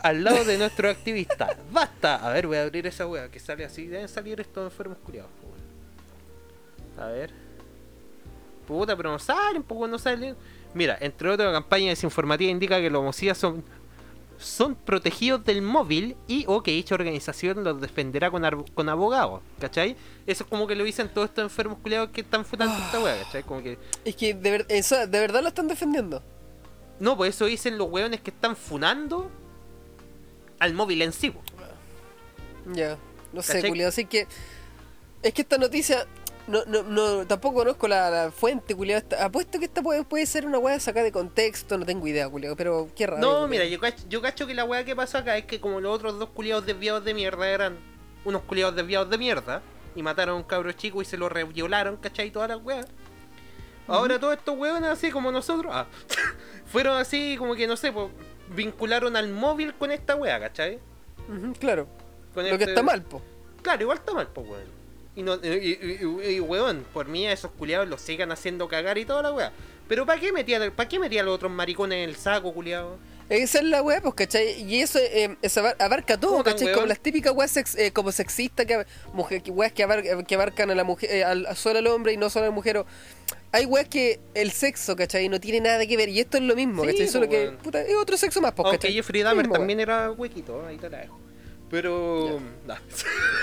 al 0.04 0.24
lado 0.24 0.44
de 0.46 0.58
nuestro 0.58 0.90
activista. 0.90 1.56
¡Basta! 1.72 2.16
A 2.28 2.32
ver, 2.34 2.48
voy 2.48 2.58
a 2.58 2.64
abrir 2.64 2.88
esa 2.88 3.08
wea 3.08 3.30
que 3.30 3.40
sale 3.40 3.66
así. 3.66 3.88
Deben 3.88 4.08
salir 4.08 4.40
estos 4.42 4.72
enfermos 4.72 4.98
curiados. 5.06 5.30
A 6.98 7.08
ver. 7.08 7.32
Puta, 8.68 8.96
pero 8.96 9.12
no 9.12 9.20
salen, 9.20 9.64
pues 9.64 9.90
no 9.90 9.98
salen. 10.00 10.36
Mira, 10.74 10.98
entre 11.02 11.30
otras, 11.30 11.48
la 11.48 11.54
campaña 11.54 11.90
desinformativa 11.90 12.50
indica 12.52 12.80
que 12.80 12.90
los 12.90 13.02
homicidas 13.02 13.38
son, 13.38 13.64
son 14.38 14.76
protegidos 14.76 15.44
del 15.44 15.62
móvil 15.62 16.16
y 16.28 16.46
o 16.48 16.64
que 16.64 16.72
dicha 16.72 16.96
organización 16.96 17.64
los 17.64 17.82
defenderá 17.82 18.32
con, 18.32 18.46
ar- 18.46 18.64
con 18.74 18.88
abogados, 18.88 19.42
¿cachai? 19.60 19.96
Eso 20.26 20.44
es 20.44 20.50
como 20.50 20.68
que 20.68 20.76
lo 20.76 20.84
dicen 20.84 21.10
todos 21.10 21.30
estos 21.30 21.44
enfermos 21.44 21.80
culiados 21.80 22.10
que 22.12 22.22
están 22.22 22.46
futando 22.46 22.76
esta 22.78 23.00
wea, 23.02 23.22
¿cachai? 23.24 23.44
Como 23.44 23.62
que. 23.62 23.78
Es 24.06 24.16
que 24.16 24.34
de, 24.34 24.52
ver- 24.52 24.66
eso, 24.70 24.96
de 24.96 25.20
verdad 25.20 25.42
lo 25.42 25.50
están 25.50 25.68
defendiendo. 25.68 26.24
No, 27.00 27.18
pues 27.18 27.36
eso 27.36 27.46
dicen 27.46 27.78
los 27.78 27.90
weones 27.90 28.22
que 28.22 28.30
están 28.30 28.56
funando 28.56 29.30
al 30.62 30.76
móvil 30.76 31.02
en 31.02 31.12
sí. 31.12 31.34
Ya. 32.74 32.98
No 33.34 33.42
sé, 33.42 33.68
culiado. 33.68 33.90
Así 33.90 34.06
que. 34.06 34.28
Es 35.24 35.34
que 35.34 35.42
esta 35.42 35.58
noticia. 35.58 36.06
No, 36.48 36.64
no, 36.66 36.84
no, 36.84 37.26
tampoco 37.26 37.56
conozco 37.56 37.88
la, 37.88 38.10
la 38.10 38.32
fuente, 38.32 38.76
culiado. 38.76 39.04
Apuesto 39.20 39.58
que 39.58 39.66
esta 39.66 39.82
puede, 39.82 40.04
puede 40.04 40.26
ser 40.26 40.46
una 40.46 40.60
weá 40.60 40.80
sacada 40.80 41.04
de 41.06 41.12
contexto, 41.12 41.78
no 41.78 41.86
tengo 41.86 42.06
idea, 42.08 42.30
culiado. 42.30 42.56
Pero 42.56 42.90
qué 42.96 43.08
raro. 43.08 43.22
No, 43.22 43.28
culiao. 43.28 43.48
mira, 43.48 43.66
yo 43.66 43.80
cacho, 43.80 44.04
yo 44.08 44.22
cacho 44.22 44.46
que 44.46 44.54
la 44.54 44.64
weá 44.64 44.86
que 44.86 44.96
pasó 44.96 45.18
acá 45.18 45.36
es 45.36 45.46
que 45.46 45.60
como 45.60 45.82
los 45.82 45.96
otros 45.96 46.20
dos 46.20 46.30
culiados 46.30 46.66
desviados 46.66 47.04
de 47.04 47.16
mierda 47.16 47.50
eran 47.50 47.80
unos 48.24 48.44
culiados 48.44 48.76
desviados 48.76 49.10
de 49.10 49.18
mierda 49.18 49.64
y 49.96 50.04
mataron 50.04 50.36
a 50.36 50.38
un 50.38 50.44
cabro 50.44 50.72
chico 50.74 51.02
y 51.02 51.06
se 51.06 51.18
lo 51.18 51.28
reviolaron, 51.28 51.98
¿cachai? 51.98 52.30
Todas 52.30 52.50
las 52.50 52.62
weas. 52.62 52.86
Ahora 53.88 54.20
todos 54.20 54.38
estos 54.38 54.58
weones 54.58 54.90
así 54.90 55.10
como 55.10 55.32
nosotros, 55.32 55.72
ah, 55.76 55.88
fueron 56.68 56.98
así 56.98 57.36
como 57.38 57.56
que 57.56 57.66
no 57.66 57.76
sé, 57.76 57.92
pues, 57.92 58.10
vincularon 58.56 59.16
al 59.16 59.30
móvil 59.30 59.74
con 59.76 59.92
esta 59.92 60.16
wea, 60.16 60.40
¿cachai? 60.40 60.80
Claro. 61.60 61.88
Con 62.34 62.44
Lo 62.50 62.58
que 62.58 62.64
este- 62.64 62.72
está 62.72 62.84
mal, 62.84 63.02
po. 63.04 63.22
Claro, 63.62 63.82
igual 63.84 63.98
está 63.98 64.14
mal, 64.14 64.28
pues 64.34 64.48
weón. 64.48 64.82
Y, 65.16 65.24
no, 65.24 65.36
y, 65.36 65.48
y- 65.48 66.00
y- 66.02 66.36
y, 66.36 66.40
weón, 66.40 66.86
por 66.94 67.08
mí 67.08 67.28
a 67.28 67.34
esos 67.34 67.52
culiados 67.52 67.88
los 67.88 68.02
sigan 68.02 68.32
haciendo 68.32 68.68
cagar 68.68 68.98
y 68.98 69.06
toda 69.06 69.22
la 69.22 69.32
wea. 69.34 69.52
Pero 69.88 70.06
¿para 70.06 70.20
qué 70.22 70.32
metía, 70.32 70.72
para 70.72 70.88
qué 70.88 71.00
metía 71.00 71.22
a 71.22 71.24
los 71.26 71.36
otros 71.36 71.52
maricones 71.52 71.98
en 72.04 72.10
el 72.10 72.16
saco, 72.16 72.54
culiado? 72.54 72.98
Esa 73.32 73.60
es 73.60 73.64
la 73.66 73.82
weá, 73.82 74.02
pues, 74.02 74.14
¿cachai? 74.14 74.62
Y 74.62 74.82
eso, 74.82 75.00
eh, 75.00 75.38
eso 75.42 75.62
abar- 75.62 75.76
abarca 75.80 76.20
todo, 76.20 76.32
¿Cómo 76.32 76.44
tan 76.44 76.54
¿cachai? 76.54 76.66
weón? 76.68 76.76
Como 76.76 76.88
las 76.88 77.00
típicas 77.00 77.34
weas 77.34 77.52
sex- 77.52 77.76
eh, 77.78 77.92
como 77.94 78.12
sexistas, 78.12 78.66
que, 78.66 78.86
mujer, 79.14 79.42
weas 79.48 79.72
que, 79.72 79.84
abar- 79.86 80.26
que 80.26 80.36
abarcan 80.36 80.70
a 80.70 80.76
la 80.76 80.84
mujer, 80.84 81.10
eh, 81.12 81.24
al, 81.24 81.48
solo 81.56 81.80
al 81.80 81.88
hombre 81.88 82.14
y 82.14 82.18
no 82.18 82.30
solo 82.30 82.46
a 82.46 82.50
la 82.50 82.54
mujer. 82.56 82.78
o- 82.78 82.86
hay 83.54 83.66
weas 83.66 83.88
que 83.88 84.20
el 84.34 84.52
sexo, 84.52 84.96
¿cachai? 84.96 85.28
No 85.30 85.40
tiene 85.40 85.62
nada 85.62 85.86
que 85.86 85.96
ver. 85.98 86.10
Y 86.10 86.20
esto 86.20 86.38
es 86.38 86.44
lo 86.44 86.56
mismo, 86.56 86.82
Sí, 86.84 86.88
¿cachai? 86.88 87.00
pues, 87.02 87.12
Solo 87.12 87.30
que, 87.30 87.52
puta, 87.64 87.82
es 87.82 87.96
otro 87.96 88.18
sexo 88.18 88.42
más, 88.42 88.52
pues, 88.54 88.66
Aunque 88.66 88.78
¿cachai? 88.80 88.94
Jeffrey 88.94 89.22
Dahmer 89.24 89.46
mismo, 89.46 89.56
también 89.56 89.80
era 89.80 90.12
huequito, 90.12 90.66
ahí 90.66 90.78
te 90.78 90.90
la 90.90 91.00
dejo. 91.00 91.20
Pero. 91.70 92.42
nah. 92.68 92.76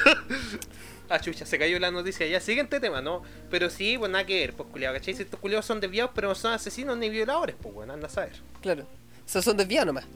ah, 1.09 1.19
chucha, 1.21 1.47
se 1.47 1.59
cayó 1.59 1.79
la 1.79 1.91
noticia. 1.91 2.27
Ya, 2.27 2.41
siguiente 2.41 2.79
tema, 2.81 3.01
¿no? 3.01 3.23
Pero 3.51 3.71
sí, 3.71 3.97
pues 3.99 4.11
nada 4.11 4.27
que 4.27 4.41
ver, 4.41 4.53
pues 4.55 4.69
culiado, 4.71 4.95
¿cachai? 4.97 5.15
Si 5.15 5.23
estos 5.23 5.41
culiados 5.41 5.65
son 5.67 5.81
desviados, 5.81 6.13
pero 6.15 6.29
no 6.29 6.35
son 6.35 6.53
asesinos 6.53 6.97
ni 6.99 7.09
violadores, 7.09 7.57
pues 7.61 7.75
bueno, 7.75 7.93
anda 7.95 8.07
a 8.07 8.11
saber. 8.11 8.33
Claro. 8.61 8.87
O 9.29 9.31
sea, 9.31 9.43
son 9.43 9.59
desviados 9.59 9.87
nomás. 9.89 10.07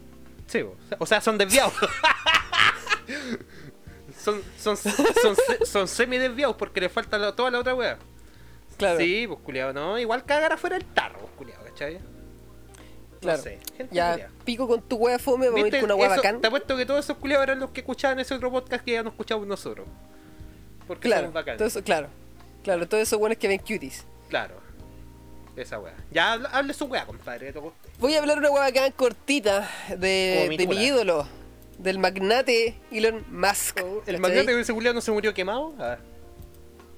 Sí, 0.47 0.65
o 0.99 1.07
sea, 1.07 1.21
son 1.21 1.37
desviados. 1.37 1.75
son, 4.19 4.41
son, 4.59 4.77
son, 4.77 5.37
son 5.67 5.89
semi 5.89 6.17
desviados 6.19 6.57
porque 6.57 6.81
le 6.81 6.89
falta 6.89 7.35
toda 7.35 7.51
la 7.51 7.59
otra 7.61 7.75
wea. 7.75 7.99
Claro. 8.79 8.99
Sí, 8.99 9.27
pues 9.27 9.39
culiado, 9.41 9.73
¿no? 9.75 9.99
Igual 9.99 10.25
cagar 10.25 10.53
afuera 10.53 10.77
del 10.79 10.87
tarro, 10.87 11.19
pues 11.21 11.33
culiado, 11.37 11.63
¿cachai? 11.65 11.99
claro. 13.21 13.39
No 13.39 13.45
sé, 13.45 13.59
gente 13.77 13.95
ya, 13.95 14.13
culiao. 14.13 14.31
pico 14.45 14.67
con 14.67 14.81
tu 14.83 14.97
wea 14.97 15.19
fome, 15.19 15.47
vamos 15.49 15.65
a 15.65 15.67
ir 15.69 15.75
con 15.75 15.85
una 15.85 15.95
wea 15.95 16.07
Eso- 16.07 16.17
bacán. 16.17 16.41
Te 16.41 16.47
apuesto 16.49 16.77
que 16.77 16.87
todos 16.87 17.05
esos 17.05 17.17
culiados 17.19 17.45
eran 17.45 17.61
los 17.61 17.71
que 17.71 17.81
escuchaban 17.81 18.19
ese 18.19 18.35
otro 18.35 18.51
podcast 18.51 18.85
que 18.85 18.93
ya 18.93 19.03
no 19.03 19.11
escuchamos 19.11 19.47
nosotros. 19.47 19.87
Porque 20.89 21.09
Claro, 21.09 21.23
somos 21.25 21.35
bacanes. 21.35 21.59
todo 21.59 21.69
eso, 21.69 21.83
claro. 21.85 22.09
Claro, 22.65 22.89
todos 22.89 23.03
esos 23.03 23.19
buenos 23.19 23.39
que 23.39 23.47
ven 23.49 23.59
cuties. 23.59 24.05
Claro. 24.29 24.57
Esa 25.57 25.79
weá. 25.79 25.95
Ya 26.11 26.33
hable, 26.33 26.49
hable 26.51 26.75
su 26.75 26.87
weá, 26.87 27.05
compadre, 27.05 27.47
que 27.47 27.53
tocó 27.53 27.69
usted. 27.69 27.91
Voy 27.99 28.15
a 28.15 28.21
hablar 28.21 28.39
una 28.39 28.51
hueá 28.51 28.65
bacán 28.65 28.93
cortita 28.93 29.69
de, 29.97 30.47
mi 30.49 30.57
de 30.57 30.67
mi 30.67 30.83
ídolo, 30.83 31.29
del 31.79 31.99
magnate 31.99 32.79
Elon 32.91 33.25
Musk. 33.31 33.79
El 33.81 34.01
¿cachai? 34.05 34.21
magnate 34.21 34.57
de 34.57 34.73
culiao 34.73 34.95
no 34.95 35.01
se 35.01 35.13
murió 35.13 35.35
quemado. 35.35 35.75
Ah, 35.79 35.99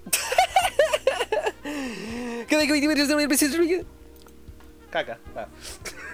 el 2.48 2.56
caca. 4.90 5.18
Ah. 5.34 5.48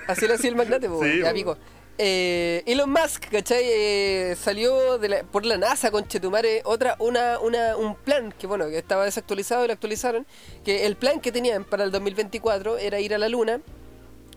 Así 0.07 0.26
lo 0.26 0.35
hacía 0.35 0.48
el 0.48 0.57
magnate, 0.57 0.88
po, 0.88 1.05
Sí, 1.05 1.18
ya 1.20 1.29
po. 1.29 1.35
pico. 1.35 1.59
Eh, 2.03 2.63
Elon 2.65 2.89
Musk, 2.91 3.27
¿cachai? 3.31 3.63
Eh, 3.63 4.35
salió 4.41 4.97
de 4.97 5.09
la- 5.11 5.23
por 5.25 5.45
la 5.45 5.59
NASA 5.59 5.91
con 5.91 6.09
Chetumare 6.09 6.63
otra, 6.65 6.97
una, 6.99 7.39
una, 7.41 7.77
un 7.77 7.95
plan 7.95 8.33
que 8.39 8.47
bueno, 8.47 8.69
que 8.71 8.79
estaba 8.79 9.05
desactualizado 9.05 9.65
y 9.65 9.67
lo 9.67 9.75
actualizaron. 9.75 10.27
Que 10.65 10.87
el 10.87 10.97
plan 10.97 11.21
que 11.21 11.31
tenían 11.31 11.63
para 11.65 11.85
el 11.85 11.91
2024 11.91 12.79
era 12.79 13.01
ir 13.01 13.13
a 13.15 13.19
la 13.19 13.29
luna. 13.29 13.61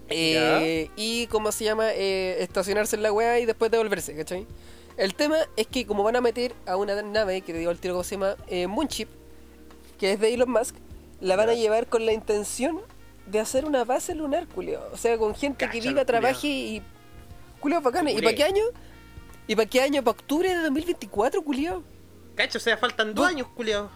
eh, 0.10 0.90
y 0.98 1.28
cómo 1.28 1.52
se 1.54 1.64
llama 1.64 1.94
Eh, 1.94 2.36
estacionarse 2.44 2.98
en 2.98 3.04
la 3.04 3.14
weá 3.14 3.40
y 3.40 3.46
después 3.46 3.72
devolverse, 3.72 4.14
¿cachai? 4.14 4.46
El 4.98 5.16
tema 5.16 5.38
es 5.56 5.66
que 5.68 5.86
como 5.88 6.04
van 6.04 6.18
a 6.18 6.22
meter 6.22 6.54
a 6.66 6.76
una 6.76 7.02
nave 7.02 7.40
que 7.42 7.54
te 7.54 7.60
digo 7.60 7.72
al 7.72 7.80
tiro 7.80 7.94
cómo 7.94 8.04
se 8.04 8.16
llama 8.16 8.36
eh, 8.48 8.68
Moonship, 8.68 9.08
que 9.98 10.12
es 10.12 10.20
de 10.20 10.34
Elon 10.34 10.52
Musk, 10.52 10.76
la 11.22 11.38
van 11.38 11.50
a 11.50 11.54
llevar 11.54 11.88
con 11.88 12.06
la 12.06 12.12
intención 12.12 12.82
de 13.26 13.40
hacer 13.40 13.64
una 13.64 13.86
base 13.86 14.14
lunar, 14.14 14.48
culiao. 14.48 14.84
O 14.92 14.98
sea, 14.98 15.18
con 15.18 15.34
gente 15.34 15.66
que 15.72 15.80
viva, 15.90 16.02
trabaje 16.06 16.48
y. 16.48 16.82
Culiao, 17.64 17.82
bacán. 17.82 18.10
¿Y 18.10 18.22
para 18.22 18.36
qué 18.36 18.44
año? 18.44 18.64
¿Y 19.48 19.56
para 19.56 19.70
qué 19.70 19.80
año? 19.82 20.04
¿Para 20.04 20.12
octubre 20.20 20.50
de 20.50 20.62
2024, 20.64 21.42
culiao? 21.42 21.82
Cacho, 22.36 22.58
o 22.58 22.62
sea, 22.62 22.76
faltan 22.76 23.14
dos 23.14 23.26
años, 23.26 23.48
culiao. 23.56 23.90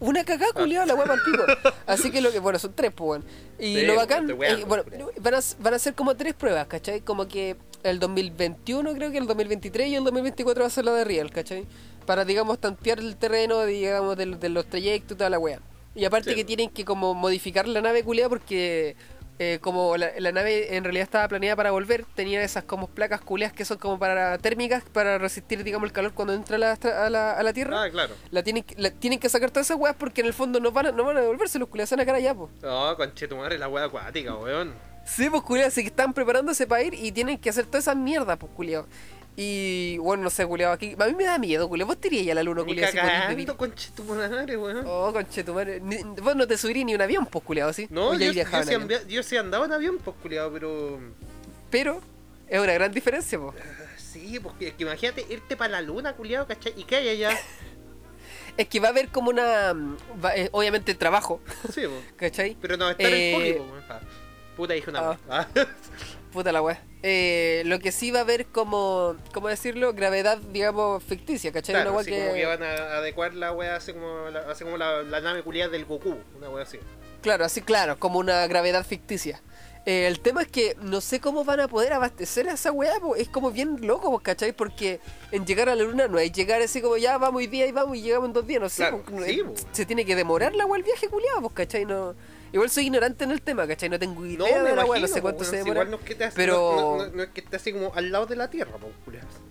Una 0.00 0.24
cagada, 0.24 0.52
culiao, 0.52 0.84
la 0.84 0.96
hueá 0.96 1.12
al 1.12 1.22
pico. 1.22 1.44
Así 1.86 2.10
que 2.10 2.20
lo 2.20 2.32
que, 2.32 2.40
bueno, 2.40 2.58
son 2.58 2.74
tres, 2.74 2.90
pues, 2.92 3.08
weón. 3.10 3.24
Y 3.60 3.76
Sí, 3.76 3.82
lo 3.86 3.94
pues, 3.94 4.08
bacán, 4.08 4.28
eh, 4.28 4.64
bueno, 4.66 4.82
van 5.20 5.34
a, 5.34 5.40
van 5.60 5.74
a 5.74 5.78
ser 5.78 5.94
como 5.94 6.16
tres 6.16 6.34
pruebas, 6.34 6.66
¿cachai? 6.66 7.00
Como 7.02 7.28
que 7.28 7.56
el 7.84 8.00
2021, 8.00 8.92
creo 8.94 9.12
que 9.12 9.18
el 9.18 9.26
2023 9.28 9.88
y 9.90 9.94
el 9.94 10.02
2024 10.02 10.62
va 10.62 10.66
a 10.66 10.70
ser 10.70 10.84
la 10.84 10.94
de 10.94 11.04
Real, 11.04 11.30
¿cachai? 11.30 11.66
Para, 12.06 12.24
digamos, 12.24 12.58
tantear 12.58 12.98
el 12.98 13.14
terreno, 13.16 13.64
digamos, 13.66 14.16
de, 14.16 14.26
de 14.26 14.48
los 14.48 14.66
trayectos 14.66 15.14
y 15.14 15.18
toda 15.18 15.30
la 15.30 15.38
wea. 15.38 15.60
Y 15.94 16.04
aparte 16.06 16.30
Sí. 16.30 16.34
que 16.36 16.44
tienen 16.44 16.70
que 16.70 16.84
como 16.84 17.14
modificar 17.14 17.68
la 17.68 17.80
nave 17.80 18.02
culiao 18.02 18.28
porque 18.28 18.96
eh, 19.38 19.58
como 19.60 19.96
la, 19.96 20.10
la 20.18 20.30
nave 20.32 20.76
en 20.76 20.84
realidad 20.84 21.02
estaba 21.04 21.26
planeada 21.28 21.56
para 21.56 21.70
volver, 21.72 22.04
tenía 22.14 22.42
esas 22.42 22.64
como 22.64 22.86
placas 22.88 23.20
culias 23.20 23.52
que 23.52 23.64
son 23.64 23.78
como 23.78 23.98
para 23.98 24.38
térmicas 24.38 24.84
para 24.92 25.18
resistir, 25.18 25.64
digamos, 25.64 25.86
el 25.88 25.92
calor 25.92 26.12
cuando 26.14 26.34
entra 26.34 26.56
a 26.56 26.58
la, 26.58 26.72
a 26.72 27.10
la, 27.10 27.32
a 27.32 27.42
la 27.42 27.52
Tierra. 27.52 27.82
Ah, 27.82 27.90
claro. 27.90 28.14
La 28.30 28.42
tienen, 28.42 28.62
que- 28.62 28.74
la, 28.78 28.90
tienen 28.90 29.18
que 29.18 29.28
sacar 29.28 29.50
todas 29.50 29.66
esas 29.66 29.76
weas 29.78 29.96
porque 29.96 30.20
en 30.20 30.28
el 30.28 30.34
fondo 30.34 30.60
no 30.60 30.70
van 30.72 30.86
a, 30.86 30.92
no 30.92 31.04
van 31.04 31.16
a 31.16 31.20
devolverse 31.20 31.58
los 31.58 31.68
culiados, 31.68 31.88
se 31.88 31.96
van 31.96 32.02
a 32.02 32.06
cara 32.06 32.18
allá, 32.18 32.34
po. 32.34 32.48
No, 32.62 32.96
conche 32.96 33.26
tu 33.26 33.36
madre, 33.36 33.58
la 33.58 33.68
wea 33.68 33.84
acuática, 33.84 34.34
weón. 34.36 34.72
Sí, 35.04 35.28
pues 35.28 35.42
culiados, 35.42 35.72
así 35.74 35.82
que 35.82 35.88
están 35.88 36.14
preparándose 36.14 36.66
para 36.66 36.82
ir 36.82 36.94
y 36.94 37.12
tienen 37.12 37.36
que 37.38 37.50
hacer 37.50 37.66
todas 37.66 37.84
esas 37.84 37.96
mierdas, 37.96 38.38
pues 38.38 38.50
culiados. 38.56 38.86
Y 39.36 39.98
bueno, 39.98 40.22
no 40.22 40.30
sé, 40.30 40.46
culiado, 40.46 40.72
aquí. 40.72 40.94
A 40.98 41.06
mí 41.06 41.14
me 41.14 41.24
da 41.24 41.38
miedo, 41.38 41.68
culiado. 41.68 41.88
Vos 41.88 41.98
te 42.00 42.06
irías 42.08 42.26
ya 42.26 42.32
a 42.32 42.34
la 42.36 42.42
luna, 42.44 42.62
culiado, 42.62 42.92
cagando, 42.94 43.28
vivir. 43.36 43.52
conche 43.56 43.90
tu 43.96 44.04
madre, 44.04 44.56
weón. 44.56 44.84
Oh, 44.86 45.12
conche 45.12 45.42
tu 45.42 45.52
madre. 45.54 45.80
Ni- 45.80 46.02
Vos 46.04 46.36
no 46.36 46.46
te 46.46 46.56
subirías 46.56 46.86
ni 46.86 46.94
un 46.94 47.02
avión, 47.02 47.26
pues 47.26 47.44
culiado, 47.44 47.72
¿sí? 47.72 47.88
No, 47.90 48.14
yo, 48.14 48.30
yo, 48.30 48.42
en 48.42 48.48
sí 48.48 48.54
avión. 48.54 48.82
anda- 48.82 49.02
yo 49.08 49.22
sí 49.24 49.36
andaba 49.36 49.64
en 49.66 49.72
avión, 49.72 49.98
pues, 49.98 50.16
culiado, 50.22 50.52
pero... 50.52 51.00
Pero 51.70 52.00
es 52.46 52.60
una 52.60 52.72
gran 52.74 52.92
diferencia, 52.92 53.38
pues. 53.40 53.56
Sí, 53.98 54.38
porque 54.40 54.68
es 54.68 54.74
que 54.74 54.84
imagínate 54.84 55.26
irte 55.28 55.56
para 55.56 55.72
la 55.72 55.80
luna, 55.80 56.12
culiado, 56.12 56.46
¿cachai? 56.46 56.72
¿Y 56.76 56.84
qué 56.84 56.96
hay 56.96 57.08
allá? 57.08 57.30
Es 58.56 58.68
que 58.68 58.78
va 58.78 58.86
a 58.86 58.90
haber 58.92 59.08
como 59.08 59.30
una. 59.30 59.72
va- 60.24 60.36
eh, 60.36 60.48
obviamente 60.52 60.94
trabajo, 60.94 61.40
Sí, 61.74 61.80
pues. 61.88 62.04
¿cachai? 62.16 62.56
Pero 62.60 62.76
no, 62.76 62.88
está 62.88 63.02
en 63.02 63.12
Eh, 63.12 63.30
el 63.30 63.34
poli, 63.34 63.68
pues. 63.72 63.84
Ah, 63.90 64.00
Puta, 64.56 64.74
dije 64.74 64.90
una 64.90 65.00
ah. 65.10 65.18
Ah. 65.28 65.46
Puta 66.32 66.52
la 66.52 66.62
weá. 66.62 66.80
Eh, 67.06 67.60
lo 67.66 67.80
que 67.80 67.92
sí 67.92 68.10
va 68.10 68.20
a 68.20 68.22
haber 68.22 68.46
como. 68.46 69.16
¿Cómo 69.34 69.48
decirlo? 69.48 69.92
Gravedad, 69.92 70.38
digamos, 70.38 71.04
ficticia, 71.04 71.52
¿cachai? 71.52 71.74
Claro, 71.74 71.92
una 71.92 72.00
así 72.00 72.10
como 72.10 72.32
que 72.32 72.46
van 72.46 72.62
a 72.62 72.96
adecuar 72.96 73.34
la 73.34 73.52
wea 73.52 73.76
así 73.76 73.92
como 73.92 74.30
la, 74.30 74.38
así 74.50 74.64
como 74.64 74.78
la, 74.78 75.02
la 75.02 75.20
nave 75.20 75.42
culiada 75.42 75.70
del 75.70 75.84
Goku, 75.84 76.16
una 76.34 76.48
wea 76.48 76.62
así. 76.62 76.78
Claro, 77.20 77.44
así 77.44 77.60
claro, 77.60 77.98
como 77.98 78.18
una 78.18 78.46
gravedad 78.46 78.86
ficticia. 78.86 79.42
Eh, 79.84 80.06
el 80.06 80.20
tema 80.20 80.40
es 80.40 80.48
que 80.48 80.78
no 80.80 81.02
sé 81.02 81.20
cómo 81.20 81.44
van 81.44 81.60
a 81.60 81.68
poder 81.68 81.92
abastecer 81.92 82.48
a 82.48 82.54
esa 82.54 82.72
weá, 82.72 82.98
po. 82.98 83.16
es 83.16 83.28
como 83.28 83.50
bien 83.50 83.86
loco, 83.86 84.10
po, 84.10 84.20
¿cachai? 84.20 84.52
Porque 84.52 84.98
en 85.30 85.44
llegar 85.44 85.68
a 85.68 85.74
la 85.74 85.84
luna 85.84 86.08
no 86.08 86.18
es 86.18 86.32
llegar 86.32 86.62
así 86.62 86.80
como 86.80 86.96
ya 86.96 87.18
vamos 87.18 87.40
hoy 87.40 87.48
día 87.48 87.66
y 87.66 87.72
vamos 87.72 87.98
y 87.98 88.00
llegamos 88.00 88.28
en 88.28 88.32
dos 88.32 88.46
días, 88.46 88.62
no 88.62 88.70
sé. 88.70 88.76
Claro, 88.76 89.02
po, 89.02 89.22
sí, 89.22 89.42
se 89.72 89.84
tiene 89.84 90.06
que 90.06 90.16
demorar 90.16 90.54
la 90.54 90.64
weá 90.64 90.78
el 90.78 90.84
viaje 90.84 91.08
culiado, 91.08 91.50
¿cachai? 91.50 91.84
No, 91.84 92.14
igual 92.54 92.70
soy 92.70 92.84
ignorante 92.86 93.24
en 93.24 93.30
el 93.32 93.42
tema, 93.42 93.66
¿cachai? 93.66 93.90
No 93.90 93.98
tengo 93.98 94.24
idea 94.24 94.38
No, 94.38 94.44
me 94.46 94.70
de 94.70 94.72
imagino, 94.72 94.98
no 95.00 95.06
sé 95.08 95.20
cuánto 95.20 95.44
se 95.44 95.56
demora. 95.56 95.72
Igual 95.82 95.90
no 95.90 95.96
es 95.98 96.02
que 96.04 96.14
te 96.14 96.24
hace- 96.24 96.36
pero- 96.36 97.10
no, 97.12 97.22
es 97.22 97.28
que 97.30 97.40
esté 97.42 97.56
así 97.56 97.72
como 97.72 97.92
al 97.94 98.10
lado 98.10 98.24
de 98.26 98.36
la 98.36 98.48
Tierra, 98.48 98.72
po. 98.78 98.88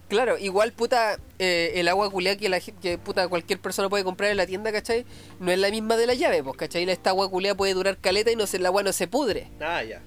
Claro, 0.09 0.37
igual 0.37 0.73
puta, 0.73 1.17
eh, 1.39 1.71
el 1.75 1.87
agua 1.87 2.09
culiada 2.11 2.37
que, 2.37 2.47
la, 2.49 2.59
que 2.59 2.97
puta 2.97 3.27
cualquier 3.27 3.59
persona 3.59 3.89
puede 3.89 4.03
comprar 4.03 4.29
en 4.31 4.37
la 4.37 4.45
tienda, 4.45 4.71
¿cachai? 4.71 5.05
No 5.39 5.51
es 5.51 5.57
la 5.59 5.69
misma 5.69 5.97
de 5.97 6.07
la 6.07 6.13
llave, 6.13 6.43
pues, 6.43 6.55
¿cachai? 6.57 6.87
Esta 6.89 7.11
agua 7.11 7.29
culiada 7.29 7.55
puede 7.55 7.73
durar 7.73 7.97
caleta 7.97 8.31
y 8.31 8.35
no 8.35 8.45
se, 8.47 8.57
el 8.57 8.65
agua 8.65 8.83
no 8.83 8.91
se 8.93 9.07
pudre. 9.07 9.49
Ah, 9.59 9.83
ya. 9.83 10.01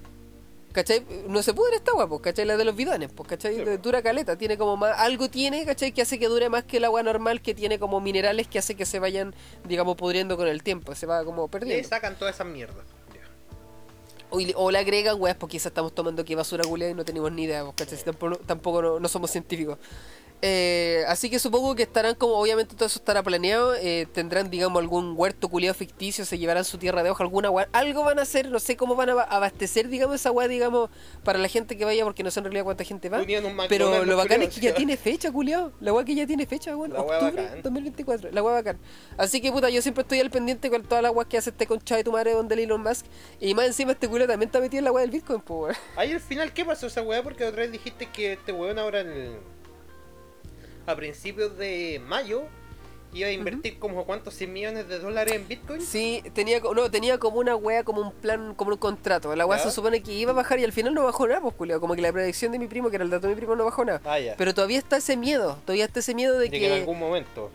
¿Cachai? 0.77 1.03
No 1.27 1.41
se 1.41 1.55
pudre 1.55 1.77
esta 1.77 1.89
agua, 1.89 2.07
pues, 2.07 2.21
¿cachai? 2.21 2.45
La 2.45 2.55
de 2.55 2.63
los 2.63 2.75
bidones, 2.75 3.09
pues, 3.11 3.27
¿cachai? 3.27 3.53
Sí, 3.53 3.59
De- 3.61 3.65
pues. 3.65 3.81
Dura 3.81 4.03
caleta, 4.03 4.37
tiene 4.37 4.59
como 4.59 4.77
más... 4.77 4.95
Algo 4.99 5.27
tiene, 5.27 5.65
¿cachai? 5.65 5.91
Que 5.91 6.03
hace 6.03 6.19
que 6.19 6.27
dure 6.27 6.49
más 6.49 6.65
que 6.65 6.77
el 6.77 6.85
agua 6.85 7.01
normal, 7.01 7.41
que 7.41 7.55
tiene 7.55 7.79
como 7.79 7.99
minerales 7.99 8.47
que 8.47 8.59
hace 8.59 8.75
que 8.75 8.85
se 8.85 8.99
vayan, 8.99 9.33
digamos, 9.67 9.95
pudriendo 9.97 10.37
con 10.37 10.47
el 10.47 10.61
tiempo, 10.61 10.93
se 10.93 11.07
va 11.07 11.25
como 11.25 11.45
Le 11.45 11.49
perdiendo. 11.49 11.89
sacan 11.89 12.15
todas 12.15 12.35
esas 12.35 12.45
mierdas. 12.45 12.85
culiao. 14.29 14.59
O, 14.59 14.69
le 14.69 14.77
agregan, 14.77 15.19
weas, 15.19 15.35
porque 15.35 15.53
quizás 15.53 15.71
estamos 15.71 15.95
tomando 15.95 16.21
aquí 16.21 16.35
basura 16.35 16.63
culiada 16.63 16.91
y 16.91 16.93
no 16.95 17.03
tenemos 17.03 17.31
ni 17.31 17.45
idea, 17.45 17.65
pues, 17.75 18.03
Tampoco, 18.03 18.35
tampoco 18.45 18.81
no, 18.83 18.99
no 18.99 19.07
somos 19.07 19.31
científicos. 19.31 19.79
Eh, 20.43 21.03
así 21.07 21.29
que 21.31 21.39
supongo 21.39 21.73
que 21.75 21.83
estarán 21.83 22.13
como, 22.13 22.35
obviamente 22.35 22.75
todo 22.75 22.85
eso 22.85 22.99
estará 22.99 23.23
planeado, 23.23 23.73
eh, 23.75 24.07
tendrán, 24.13 24.51
digamos, 24.51 24.79
algún 24.79 25.13
huerto 25.17 25.49
culiado 25.49 25.73
ficticio, 25.73 26.25
se 26.25 26.37
llevarán 26.37 26.63
su 26.63 26.77
tierra 26.77 27.01
de 27.01 27.09
hoja, 27.09 27.23
alguna 27.23 27.49
wea, 27.49 27.67
algo 27.73 28.03
van 28.03 28.19
a 28.19 28.21
hacer, 28.21 28.49
no 28.51 28.59
sé 28.59 28.77
cómo 28.77 28.95
van 28.95 29.09
a 29.09 29.11
aba- 29.13 29.23
abastecer, 29.23 29.87
digamos, 29.87 30.15
esa 30.15 30.29
wea, 30.31 30.47
digamos, 30.47 30.91
para 31.23 31.39
la 31.39 31.47
gente 31.47 31.75
que 31.75 31.85
vaya, 31.85 32.03
porque 32.03 32.21
no 32.21 32.29
sé 32.29 32.39
en 32.39 32.43
realidad 32.45 32.65
cuánta 32.65 32.83
gente 32.83 33.09
va. 33.09 33.23
Pero 33.67 34.05
lo 34.05 34.15
bacán 34.17 34.43
es 34.43 34.53
que 34.53 34.61
ya 34.61 34.75
tiene 34.75 34.95
fecha, 34.95 35.31
culiao. 35.31 35.71
La 35.79 35.91
weá 35.91 36.05
que 36.05 36.13
ya 36.13 36.27
tiene 36.27 36.45
fecha, 36.45 36.75
weón. 36.77 36.93
La 36.93 37.01
Octubre 37.01 37.31
bacán. 37.43 37.61
2024. 37.63 38.31
La 38.31 38.43
weá 38.43 38.53
bacán. 38.53 38.77
Así 39.17 39.41
que 39.41 39.51
puta, 39.51 39.69
yo 39.69 39.81
siempre 39.81 40.03
estoy 40.03 40.19
al 40.19 40.29
pendiente 40.29 40.69
con 40.69 40.83
todas 40.83 41.01
las 41.01 41.13
weas 41.13 41.27
que 41.27 41.37
hace 41.37 41.49
este 41.49 41.65
concha 41.65 41.95
de 41.95 42.03
tu 42.03 42.11
madre 42.11 42.33
donde 42.33 42.61
Elon 42.61 42.81
Musk. 42.83 43.05
Y 43.39 43.55
más 43.55 43.65
encima 43.65 43.93
este 43.93 44.07
culo 44.07 44.27
también 44.27 44.49
está 44.49 44.59
metido 44.59 44.79
en 44.79 44.85
la 44.85 44.91
weá 44.91 45.01
del 45.01 45.11
Bitcoin, 45.11 45.41
pues 45.41 45.59
weón. 45.59 45.75
Ahí 45.95 46.11
al 46.13 46.19
final, 46.19 46.53
¿qué 46.53 46.63
pasó 46.63 46.87
esa 46.87 47.01
weá? 47.01 47.23
Porque 47.23 47.43
otra 47.45 47.61
vez 47.63 47.71
dijiste 47.71 48.07
que 48.11 48.33
este 48.33 48.51
weón 48.51 48.77
ahora 48.77 49.01
en 49.01 49.09
el- 49.09 49.39
a 50.87 50.95
principios 50.95 51.57
de 51.57 52.01
mayo 52.05 52.43
iba 53.13 53.27
a 53.29 53.31
invertir 53.31 53.79
como 53.79 54.05
cuántos 54.05 54.33
100 54.35 54.53
millones 54.53 54.87
de 54.87 54.99
dólares 54.99 55.33
en 55.33 55.47
Bitcoin. 55.47 55.81
Sí, 55.81 56.23
tenía, 56.33 56.59
no, 56.59 56.89
tenía 56.91 57.17
como 57.17 57.39
una 57.39 57.55
weá, 57.55 57.83
como 57.83 58.01
un 58.01 58.11
plan, 58.11 58.53
como 58.55 58.71
un 58.71 58.77
contrato. 58.77 59.35
La 59.35 59.45
weá 59.45 59.57
Ya. 59.57 59.65
se 59.65 59.71
supone 59.71 60.01
que 60.01 60.13
iba 60.13 60.31
a 60.31 60.35
bajar 60.35 60.59
y 60.59 60.63
al 60.63 60.71
final 60.73 60.93
no 60.93 61.03
bajó 61.03 61.27
nada, 61.27 61.41
pues 61.41 61.55
culiao. 61.55 61.79
Como 61.79 61.95
que 61.95 62.01
la 62.01 62.11
predicción 62.11 62.51
de 62.51 62.59
mi 62.59 62.67
primo, 62.67 62.89
que 62.89 62.95
era 62.97 63.05
el 63.05 63.09
dato 63.11 63.27
de 63.27 63.33
mi 63.33 63.37
primo, 63.37 63.55
no 63.55 63.65
bajó 63.65 63.83
nada. 63.85 64.01
Ah. 64.05 64.17
Pero 64.37 64.53
todavía 64.53 64.77
está 64.77 64.97
ese 64.97 65.17
miedo, 65.17 65.57
todavía 65.65 65.85
está 65.85 65.99
ese 65.99 66.13
miedo 66.15 66.35
de, 66.35 66.45
de 66.45 66.51
que, 66.51 66.59
que, 66.59 66.67
en 66.67 66.79
algún 66.81 66.99
momento. 66.99 67.49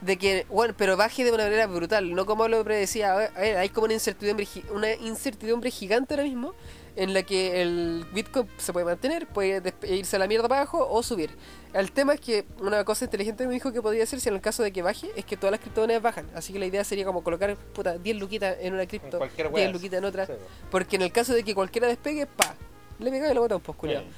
de 0.00 0.16
que, 0.16 0.46
bueno, 0.48 0.74
pero 0.76 0.96
baje 0.96 1.24
de 1.24 1.32
una 1.32 1.44
manera 1.44 1.66
brutal, 1.66 2.14
no 2.14 2.24
como 2.26 2.48
lo 2.48 2.64
predecía. 2.64 3.12
A 3.12 3.16
ver, 3.16 3.56
hay 3.58 3.68
como 3.68 3.84
una 3.84 3.94
incertidumbre, 3.94 4.46
una 4.72 4.92
incertidumbre 4.94 5.70
gigante 5.70 6.14
ahora 6.14 6.24
mismo 6.24 6.54
en 6.96 7.12
la 7.14 7.22
que 7.22 7.60
el 7.62 8.04
Bitcoin 8.12 8.48
se 8.56 8.72
puede 8.72 8.86
mantener, 8.86 9.26
puede 9.26 9.62
despe- 9.62 9.88
irse 9.90 10.16
a 10.16 10.18
la 10.18 10.26
mierda 10.26 10.48
para 10.48 10.62
abajo 10.62 10.86
o 10.90 11.02
subir. 11.02 11.30
El 11.74 11.92
tema 11.92 12.14
es 12.14 12.20
que 12.20 12.44
una 12.58 12.84
cosa 12.84 13.04
inteligente 13.04 13.46
me 13.46 13.52
dijo 13.52 13.70
que 13.72 13.82
podría 13.82 14.02
hacer 14.04 14.18
si 14.20 14.28
en 14.30 14.34
el 14.34 14.40
caso 14.40 14.62
de 14.62 14.72
que 14.72 14.80
baje 14.82 15.08
es 15.14 15.24
que 15.26 15.36
todas 15.36 15.50
las 15.52 15.60
criptomonedas 15.60 16.02
bajan. 16.02 16.26
Así 16.34 16.52
que 16.54 16.58
la 16.58 16.66
idea 16.66 16.82
sería 16.84 17.04
como 17.04 17.22
colocar 17.22 17.54
puta 17.56 17.98
10 17.98 18.16
luquitas 18.16 18.56
en 18.60 18.72
una 18.74 18.86
cripto, 18.86 19.18
cualquier 19.18 19.48
10 19.48 19.54
wea. 19.54 19.70
luquitas 19.72 19.98
en 19.98 20.04
otra. 20.06 20.26
Sí, 20.26 20.32
Porque 20.70 20.96
en 20.96 21.02
el 21.02 21.12
caso 21.12 21.34
de 21.34 21.42
que 21.44 21.54
cualquiera 21.54 21.86
despegue, 21.86 22.26
pa, 22.26 22.54
le 22.98 23.10
pegáis 23.10 23.38
un 23.38 23.60
poco, 23.60 23.74
culiao. 23.74 24.02
Sí. 24.02 24.08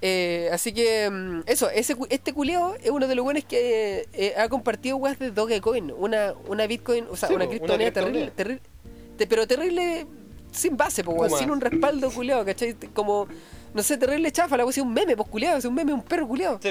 Eh, 0.00 0.48
así 0.52 0.72
que, 0.72 1.10
mm, 1.10 1.40
eso, 1.46 1.68
ese, 1.70 1.96
este 2.08 2.32
culiao 2.32 2.76
es 2.76 2.90
uno 2.90 3.08
de 3.08 3.16
los 3.16 3.24
buenos 3.24 3.42
que 3.44 4.06
eh, 4.12 4.34
ha 4.36 4.48
compartido 4.48 4.96
weas 4.96 5.18
de 5.18 5.32
Dogecoin, 5.32 5.90
una, 5.90 6.34
una 6.46 6.68
Bitcoin, 6.68 7.04
o 7.10 7.16
sea, 7.16 7.28
Sí, 7.28 7.34
una 7.34 7.48
criptomoneda 7.48 7.90
terrible, 7.90 8.30
terrible, 8.30 8.62
te- 9.16 9.26
pero 9.26 9.44
terrible 9.48 10.06
sin 10.52 10.76
base, 10.76 11.02
po, 11.04 11.12
weón, 11.12 11.36
sin 11.38 11.50
un 11.50 11.60
respaldo 11.60 12.10
culiao, 12.10 12.44
¿cachai? 12.44 12.74
Como, 12.94 13.26
no 13.74 13.82
sé, 13.82 13.96
terrible 13.96 14.30
chafa, 14.32 14.56
la 14.56 14.64
es 14.64 14.78
un 14.78 14.92
meme, 14.92 15.16
pues 15.16 15.28
culiao, 15.28 15.56
es 15.58 15.64
un 15.64 15.74
meme, 15.74 15.92
un 15.92 16.02
perro 16.02 16.26
culiao. 16.28 16.58
Sí. 16.62 16.70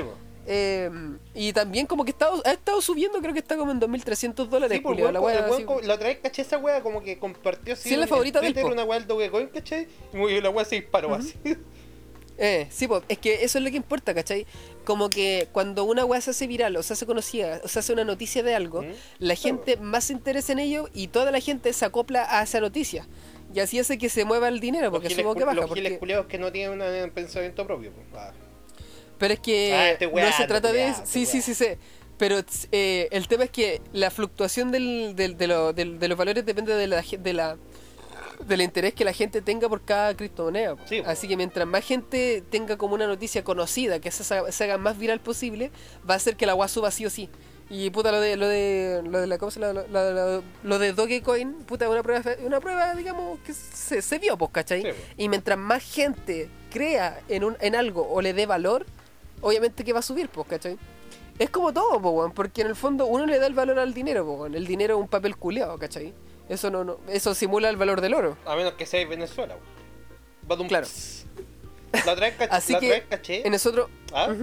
Eh, 0.49 0.89
y 1.35 1.51
también 1.51 1.85
como 1.85 2.05
que 2.05 2.11
está, 2.11 2.29
ha 2.45 2.51
estado 2.53 2.81
subiendo, 2.81 3.19
creo 3.19 3.33
que 3.33 3.39
está 3.39 3.57
como 3.57 3.71
en 3.71 3.81
2.300 3.81 4.47
dólares, 4.47 4.77
Sí, 4.77 4.81
por 4.81 4.93
culiao, 4.93 5.11
la 5.11 5.19
weón 5.19 5.43
así- 5.43 5.65
la 5.85 5.93
otra 5.95 6.07
vez 6.07 6.19
caché 6.23 6.41
esa 6.41 6.57
wea 6.57 6.81
como 6.81 7.01
que 7.01 7.19
compartió 7.19 7.73
así 7.73 7.89
Sí, 7.89 7.95
es 7.95 7.99
la 7.99 8.07
favorita 8.07 8.39
del 8.39 8.55
una 8.63 8.85
wea 8.85 8.99
del 8.99 9.07
Dogecoin, 9.07 9.47
¿cachai? 9.47 9.87
Y 10.13 10.17
muy- 10.17 10.39
la 10.39 10.49
wea 10.49 10.63
se 10.65 10.75
disparó 10.75 11.13
así. 11.15 11.33
Eh, 12.39 12.67
sí, 12.69 12.87
pues, 12.87 13.01
es 13.09 13.17
que 13.17 13.43
eso 13.43 13.57
es 13.57 13.63
lo 13.63 13.71
que 13.71 13.77
importa, 13.77 14.13
¿cachai? 14.13 14.45
Como 14.85 15.09
que 15.09 15.47
cuando 15.51 15.85
una 15.85 16.05
weá 16.05 16.21
se 16.21 16.29
hace 16.29 16.45
viral 16.45 16.75
o 16.77 16.83
se 16.83 16.93
hace 16.93 17.07
conocida 17.07 17.61
o 17.63 17.67
se 17.67 17.79
hace 17.79 17.93
una 17.93 18.03
noticia 18.03 18.43
de 18.43 18.53
algo, 18.53 18.83
Mm, 18.83 18.85
la 19.19 19.35
claro. 19.35 19.41
gente 19.41 19.77
más 19.77 20.03
se 20.03 20.13
interesa 20.13 20.51
en 20.53 20.59
ello 20.59 20.87
y 20.93 21.07
toda 21.07 21.31
la 21.31 21.39
gente 21.39 21.73
se 21.73 21.83
acopla 21.83 22.27
a 22.29 22.43
esa 22.43 22.59
noticia. 22.59 23.07
Y 23.53 23.59
así 23.59 23.79
hace 23.79 23.97
que 23.97 24.09
se 24.09 24.25
mueva 24.25 24.47
el 24.49 24.59
dinero, 24.59 24.91
porque 24.91 25.09
supongo 25.09 25.35
que 25.35 25.43
baja. 25.45 25.55
los 25.61 25.65
giles 25.73 25.83
Porque... 25.93 25.99
culiados 25.99 26.25
que 26.27 26.37
no 26.37 26.51
tienen 26.51 26.81
un 26.81 27.09
pensamiento 27.11 27.65
propio. 27.65 27.91
po. 27.91 28.01
Ah. 28.17 28.31
Pero 29.17 29.33
es 29.33 29.39
que 29.39 29.73
Ah, 29.73 29.89
estoy 29.91 30.07
no 30.11 30.31
se 30.33 30.45
trata 30.47 30.71
de... 30.71 30.79
weando, 30.85 31.05
Sí, 31.05 31.25
sí, 31.25 31.37
weando. 31.37 31.45
sí, 31.45 31.53
sí. 31.55 31.65
Pero 32.17 32.39
eh, 32.71 33.07
el 33.11 33.27
tema 33.27 33.43
es 33.45 33.49
que 33.51 33.81
la 33.93 34.09
fluctuación 34.11 34.71
del, 34.71 35.15
del- 35.15 35.37
de, 35.37 35.47
lo- 35.47 35.71
del- 35.73 35.97
de 35.99 36.07
los 36.07 36.17
valores 36.17 36.45
depende 36.45 36.73
de 36.75 36.87
la, 36.87 37.01
ge- 37.03 37.17
de 37.17 37.33
la 37.33 37.57
del 38.45 38.61
interés 38.61 38.93
que 38.93 39.03
la 39.03 39.13
gente 39.13 39.41
tenga 39.41 39.67
por 39.69 39.83
cada 39.83 40.15
criptomoneda. 40.15 40.75
Sí. 40.85 41.01
Así 41.05 41.27
que 41.27 41.35
mientras 41.37 41.65
más 41.67 41.83
gente 41.83 42.43
tenga 42.51 42.77
como 42.77 42.93
una 42.95 43.07
noticia 43.07 43.43
conocida 43.43 43.99
que 43.99 44.11
se, 44.11 44.31
haga- 44.35 44.51
se 44.51 44.63
haga 44.63 44.77
más 44.77 44.97
viral 44.99 45.19
posible, 45.19 45.71
va 46.07 46.13
a 46.13 46.17
hacer 46.17 46.35
que 46.35 46.45
la 46.45 46.51
agua 46.51 46.67
suba 46.67 46.91
sí 46.91 47.05
o 47.05 47.09
sí. 47.09 47.29
Y 47.69 47.89
puta 47.89 48.11
lo 48.13 48.21
de 48.21 48.37
lo 48.37 48.47
de 48.47 49.01
lo 49.03 49.19
de 49.19 49.27
la 49.27 49.37
cosa 49.37 49.59
lo, 49.59 49.73
lo- 49.73 50.43
lo- 50.63 50.79
de 50.79 50.93
Dogecoin, 50.93 51.53
puta 51.65 51.89
una 51.89 52.01
prueba 52.01 52.23
una 52.45 52.59
prueba 52.61 52.93
digamos 52.95 53.39
que 53.39 53.53
se, 53.53 54.01
se 54.01 54.19
vio, 54.19 54.37
pues, 54.37 54.51
¿cachai? 54.51 54.83
Sí, 54.83 54.87
po. 54.87 54.95
Y 55.17 55.27
mientras 55.29 55.57
más 55.57 55.83
gente 55.83 56.49
crea 56.71 57.19
en 57.27 57.43
un 57.43 57.57
en 57.59 57.75
algo 57.75 58.07
o 58.09 58.21
le 58.21 58.33
dé 58.33 58.45
valor, 58.45 58.85
obviamente 59.41 59.83
que 59.83 59.91
va 59.91 59.99
a 59.99 60.03
subir, 60.03 60.29
pues, 60.29 60.47
¿cachai? 60.47 60.77
Es 61.39 61.49
como 61.49 61.73
todo, 61.73 61.97
weón, 61.97 62.31
porque 62.31 62.61
en 62.61 62.67
el 62.67 62.75
fondo 62.75 63.05
uno 63.05 63.25
le 63.25 63.37
da 63.37 63.47
el 63.47 63.53
valor 63.53 63.77
al 63.79 63.93
dinero, 63.93 64.23
weón. 64.25 64.55
El 64.55 64.65
dinero 64.65 64.95
es 64.95 65.01
un 65.01 65.07
papel 65.09 65.35
culeado, 65.35 65.77
¿cachai? 65.77 66.13
Eso 66.47 66.71
no, 66.71 66.85
no, 66.85 66.97
eso 67.09 67.35
simula 67.35 67.69
el 67.69 67.75
valor 67.75 67.99
del 67.99 68.13
oro. 68.13 68.37
A 68.45 68.55
menos 68.55 68.73
que 68.73 68.85
sea 68.85 69.05
Venezuela. 69.05 69.57
weón. 70.47 70.67
Claro. 70.69 70.87
La 72.05 72.13
otra 72.13 72.27
vez 72.27 72.35
caché. 72.37 72.51
Así 72.55 72.71
la 72.71 72.77
otra 72.79 72.87
que 72.89 72.93
vez 72.95 73.03
caché. 73.09 73.45
en 73.45 73.51
nosotros, 73.51 73.89
¿Ah? 74.13 74.33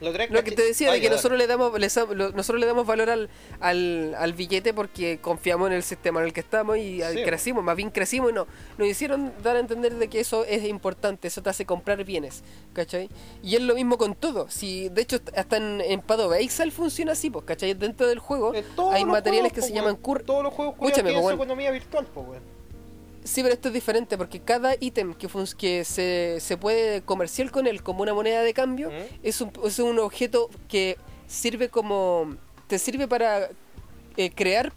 Lo 0.00 0.42
que 0.44 0.52
te 0.52 0.62
decía 0.62 0.90
de 0.92 1.00
que 1.00 1.10
nosotros 1.10 1.38
le 1.38 1.46
damos 1.46 1.78
les- 1.78 1.96
lo- 1.96 2.32
nosotros 2.32 2.58
le 2.60 2.66
damos 2.66 2.86
valor 2.86 3.10
al, 3.10 3.28
al, 3.60 4.14
al 4.18 4.32
billete 4.32 4.72
porque 4.72 5.18
confiamos 5.20 5.68
en 5.68 5.74
el 5.74 5.82
sistema 5.82 6.20
en 6.20 6.26
el 6.26 6.32
que 6.32 6.40
estamos 6.40 6.78
y 6.78 7.02
ah, 7.02 7.10
Sí, 7.12 7.22
crecimos, 7.22 7.62
más 7.64 7.76
bien 7.76 7.90
crecimos 7.90 8.30
y 8.30 8.34
no, 8.34 8.46
nos 8.78 8.88
hicieron 8.88 9.32
dar 9.42 9.56
a 9.56 9.60
entender 9.60 9.94
de 9.94 10.08
que 10.08 10.20
eso 10.20 10.44
es 10.44 10.64
importante, 10.64 11.28
eso 11.28 11.42
te 11.42 11.50
hace 11.50 11.66
comprar 11.66 12.02
bienes, 12.04 12.42
¿cachai? 12.72 13.08
Y 13.42 13.56
es 13.56 13.62
lo 13.62 13.74
mismo 13.74 13.98
con 13.98 14.14
todo, 14.14 14.48
si 14.48 14.88
de 14.88 15.02
hecho 15.02 15.18
hasta 15.36 15.56
en, 15.58 15.80
en 15.80 16.00
Pado 16.00 16.32
Excel 16.34 16.72
funciona 16.72 17.12
así, 17.12 17.28
pues, 17.30 17.44
¿cachai? 17.44 17.74
Dentro 17.74 18.06
del 18.06 18.18
juego 18.18 18.52
hay 18.92 19.04
materiales 19.04 19.52
juegos, 19.52 19.52
que 19.52 19.60
po, 19.60 19.66
se 19.66 19.72
llaman 19.72 19.92
weón. 19.92 20.02
cur... 20.02 20.22
Todos 20.22 20.44
los 20.44 20.52
juegos 20.54 20.74
Escúchame, 20.76 21.12
po, 21.12 21.18
weón. 21.20 21.34
economía 21.34 21.70
virtual, 21.70 22.06
pues. 22.14 22.40
Sí, 23.30 23.42
pero 23.44 23.54
esto 23.54 23.68
es 23.68 23.74
diferente 23.74 24.18
porque 24.18 24.40
cada 24.40 24.74
ítem 24.80 25.14
que, 25.14 25.28
que 25.56 25.84
se, 25.84 26.38
se 26.40 26.56
puede 26.56 27.02
comercial 27.02 27.52
con 27.52 27.68
él 27.68 27.80
como 27.80 28.02
una 28.02 28.12
moneda 28.12 28.42
de 28.42 28.52
cambio 28.52 28.90
¿Mm? 28.90 28.92
es, 29.22 29.40
un, 29.40 29.52
es 29.64 29.78
un 29.78 30.00
objeto 30.00 30.50
que 30.68 30.96
sirve 31.28 31.68
como. 31.68 32.36
te 32.66 32.80
sirve 32.80 33.06
para 33.06 33.50
eh, 34.16 34.32
crear 34.34 34.72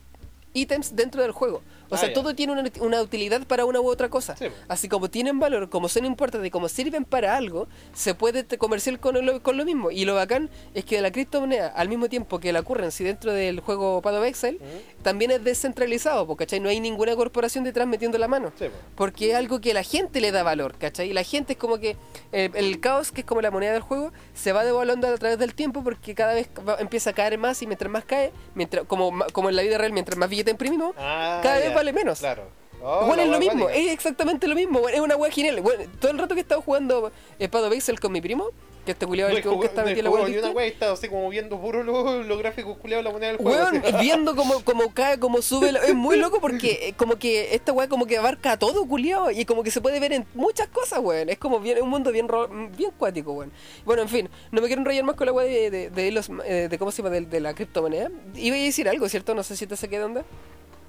ítems 0.54 0.96
dentro 0.96 1.24
del 1.24 1.32
juego. 1.32 1.64
O 1.94 1.96
Ah, 1.96 2.00
sea, 2.00 2.14
todo 2.14 2.34
tiene 2.36 2.54
una, 2.54 2.64
una 2.82 3.02
utilidad 3.02 3.46
para 3.48 3.66
una 3.66 3.80
u 3.80 3.88
otra 3.88 4.10
cosa. 4.10 4.36
Sí. 4.36 4.48
Así 4.68 4.90
como 4.90 5.10
tienen 5.10 5.40
valor, 5.40 5.70
como 5.70 5.88
son 5.90 6.06
importantes 6.06 6.52
como 6.52 6.68
sirven 6.70 7.06
para 7.06 7.36
algo, 7.38 7.68
se 7.94 8.16
puede 8.16 8.44
te- 8.44 8.58
comercial 8.58 9.00
con 9.00 9.24
lo, 9.26 9.42
con 9.44 9.58
lo 9.58 9.66
mismo. 9.66 9.92
Y 9.92 10.06
lo 10.06 10.16
bacán 10.16 10.50
es 10.74 10.86
que 10.86 11.00
la 11.02 11.12
criptomoneda, 11.12 11.68
al 11.68 11.90
mismo 11.90 12.10
tiempo 12.10 12.40
que 12.40 12.52
la 12.52 12.62
currency 12.64 13.04
dentro 13.04 13.32
del 13.34 13.60
juego 13.60 14.02
Pado 14.02 14.20
of 14.20 14.26
Exile, 14.26 14.60
¿Mm? 14.60 15.04
también 15.04 15.32
es 15.32 15.44
descentralizado, 15.44 16.26
porque 16.28 16.46
¿cachai? 16.46 16.60
no 16.60 16.70
hay 16.70 16.80
ninguna 16.80 17.16
corporación 17.16 17.64
detrás 17.64 17.88
metiendo 17.88 18.18
la 18.18 18.28
mano. 18.28 18.52
Sí, 18.58 18.66
po. 18.66 18.72
Porque 18.96 19.30
es 19.32 19.36
algo 19.36 19.62
que 19.62 19.74
la 19.74 19.84
gente 19.84 20.20
le 20.22 20.32
da 20.32 20.44
valor, 20.44 20.76
¿cachai? 20.78 21.10
Y 21.10 21.14
la 21.14 21.24
gente 21.24 21.54
es 21.54 21.60
como 21.60 21.78
que 21.80 21.96
el, 22.32 22.52
el 22.56 22.80
caos, 22.80 23.12
que 23.12 23.22
es 23.22 23.28
como 23.28 23.42
la 23.42 23.52
moneda 23.52 23.74
del 23.74 23.82
juego, 23.82 24.12
se 24.34 24.52
va 24.52 24.64
devaluando 24.64 25.08
a 25.08 25.18
través 25.18 25.38
del 25.40 25.54
tiempo 25.54 25.84
porque 25.84 26.16
cada 26.16 26.34
vez 26.34 26.48
va- 26.68 26.78
empieza 26.80 27.12
a 27.12 27.14
caer 27.14 27.38
más 27.38 27.62
y 27.62 27.68
mientras 27.68 27.92
más 27.92 28.06
cae, 28.06 28.32
mientras 28.56 28.86
como, 28.86 29.12
como 29.32 29.50
en 29.50 29.56
la 29.56 29.62
vida 29.62 29.78
real, 29.78 29.92
mientras 29.94 30.18
más 30.18 30.30
billete 30.30 30.52
imprimimos, 30.52 30.96
Ah, 30.98 31.40
cada 31.44 31.58
vez 31.58 31.70
ya. 31.70 31.74
Vale 31.84 31.94
menos. 31.94 32.20
Claro. 32.20 32.44
Oh, 32.86 33.06
bueno, 33.06 33.22
es 33.22 33.28
lo 33.30 33.38
wea 33.38 33.40
mismo, 33.40 33.64
cuática. 33.64 33.82
es 33.86 33.92
exactamente 33.94 34.46
lo 34.48 34.56
mismo, 34.56 34.80
bueno, 34.82 34.98
es 34.98 35.02
una 35.02 35.16
wea 35.16 35.32
genial. 35.32 35.62
Bueno, 35.62 35.84
todo 36.02 36.12
el 36.12 36.18
rato 36.20 36.36
que 36.36 36.42
he 36.42 36.44
estado 36.44 36.62
jugando 36.62 37.12
Espado 37.40 37.70
Pixel 37.70 37.98
con 37.98 38.12
mi 38.12 38.20
primo, 38.20 38.50
que 38.86 38.92
este 38.92 39.06
culiado 39.08 39.32
No 39.32 39.38
el 39.38 39.42
que 39.42 39.66
está 39.68 39.84
metido 39.86 40.00
en 40.00 40.04
la 40.04 40.12
wea 40.12 40.26
del 40.26 40.40
una 40.40 40.50
wea, 40.52 40.66
estado 40.66 40.92
así 40.96 41.08
como 41.08 41.30
viendo 41.30 41.58
puro 41.62 41.82
los 41.82 42.26
los 42.26 42.38
gráficos 42.40 42.76
culiados 42.78 43.06
la 43.06 43.12
moneda 43.12 43.28
del 43.32 43.38
juego. 43.38 43.58
Weón, 43.58 43.78
así. 43.86 43.96
viendo 44.02 44.36
cómo, 44.36 44.62
cómo 44.66 44.94
cae, 44.94 45.18
cómo 45.18 45.42
sube, 45.42 45.72
la- 45.72 45.80
es 45.80 45.96
muy 45.96 46.18
loco 46.18 46.42
porque 46.42 46.72
eh, 46.90 46.94
como 46.98 47.16
que 47.16 47.56
esta 47.56 47.72
weá 47.72 47.88
como 47.88 48.06
que 48.06 48.18
abarca 48.18 48.60
todo, 48.60 48.86
culiao, 48.86 49.32
y 49.32 49.46
como 49.46 49.64
que 49.64 49.72
se 49.72 49.80
puede 49.80 50.02
ver 50.02 50.12
en 50.12 50.26
muchas 50.34 50.68
cosas, 50.68 51.00
weón. 51.00 51.30
Es 51.30 51.38
como 51.38 51.62
bien, 51.62 51.82
un 51.82 51.88
mundo 51.88 52.12
bien 52.12 52.28
ro- 52.28 52.50
bien 52.76 52.92
cuático, 52.98 53.32
weón. 53.32 53.54
Bueno, 53.86 54.02
en 54.02 54.10
fin, 54.10 54.30
no 54.52 54.60
me 54.62 54.68
quiero 54.68 54.82
enrollar 54.82 55.06
más 55.06 55.16
con 55.16 55.26
la 55.28 55.32
weá 55.32 55.46
de, 55.48 55.72
de, 55.72 55.90
de 55.90 56.12
los, 56.12 56.30
eh, 56.44 56.68
de 56.70 56.78
cómo 56.78 56.92
se 56.92 57.02
llama, 57.02 57.16
de, 57.16 57.22
de 57.22 57.40
la 57.40 57.54
criptomoneda. 57.54 58.10
Iba 58.36 58.58
a 58.58 58.60
decir 58.60 58.90
algo, 58.90 59.08
¿cierto? 59.08 59.34
No 59.36 59.44
sé 59.44 59.56
si 59.56 59.68
te 59.68 59.78
saqué 59.78 60.00
de 60.00 60.04
onda. 60.04 60.26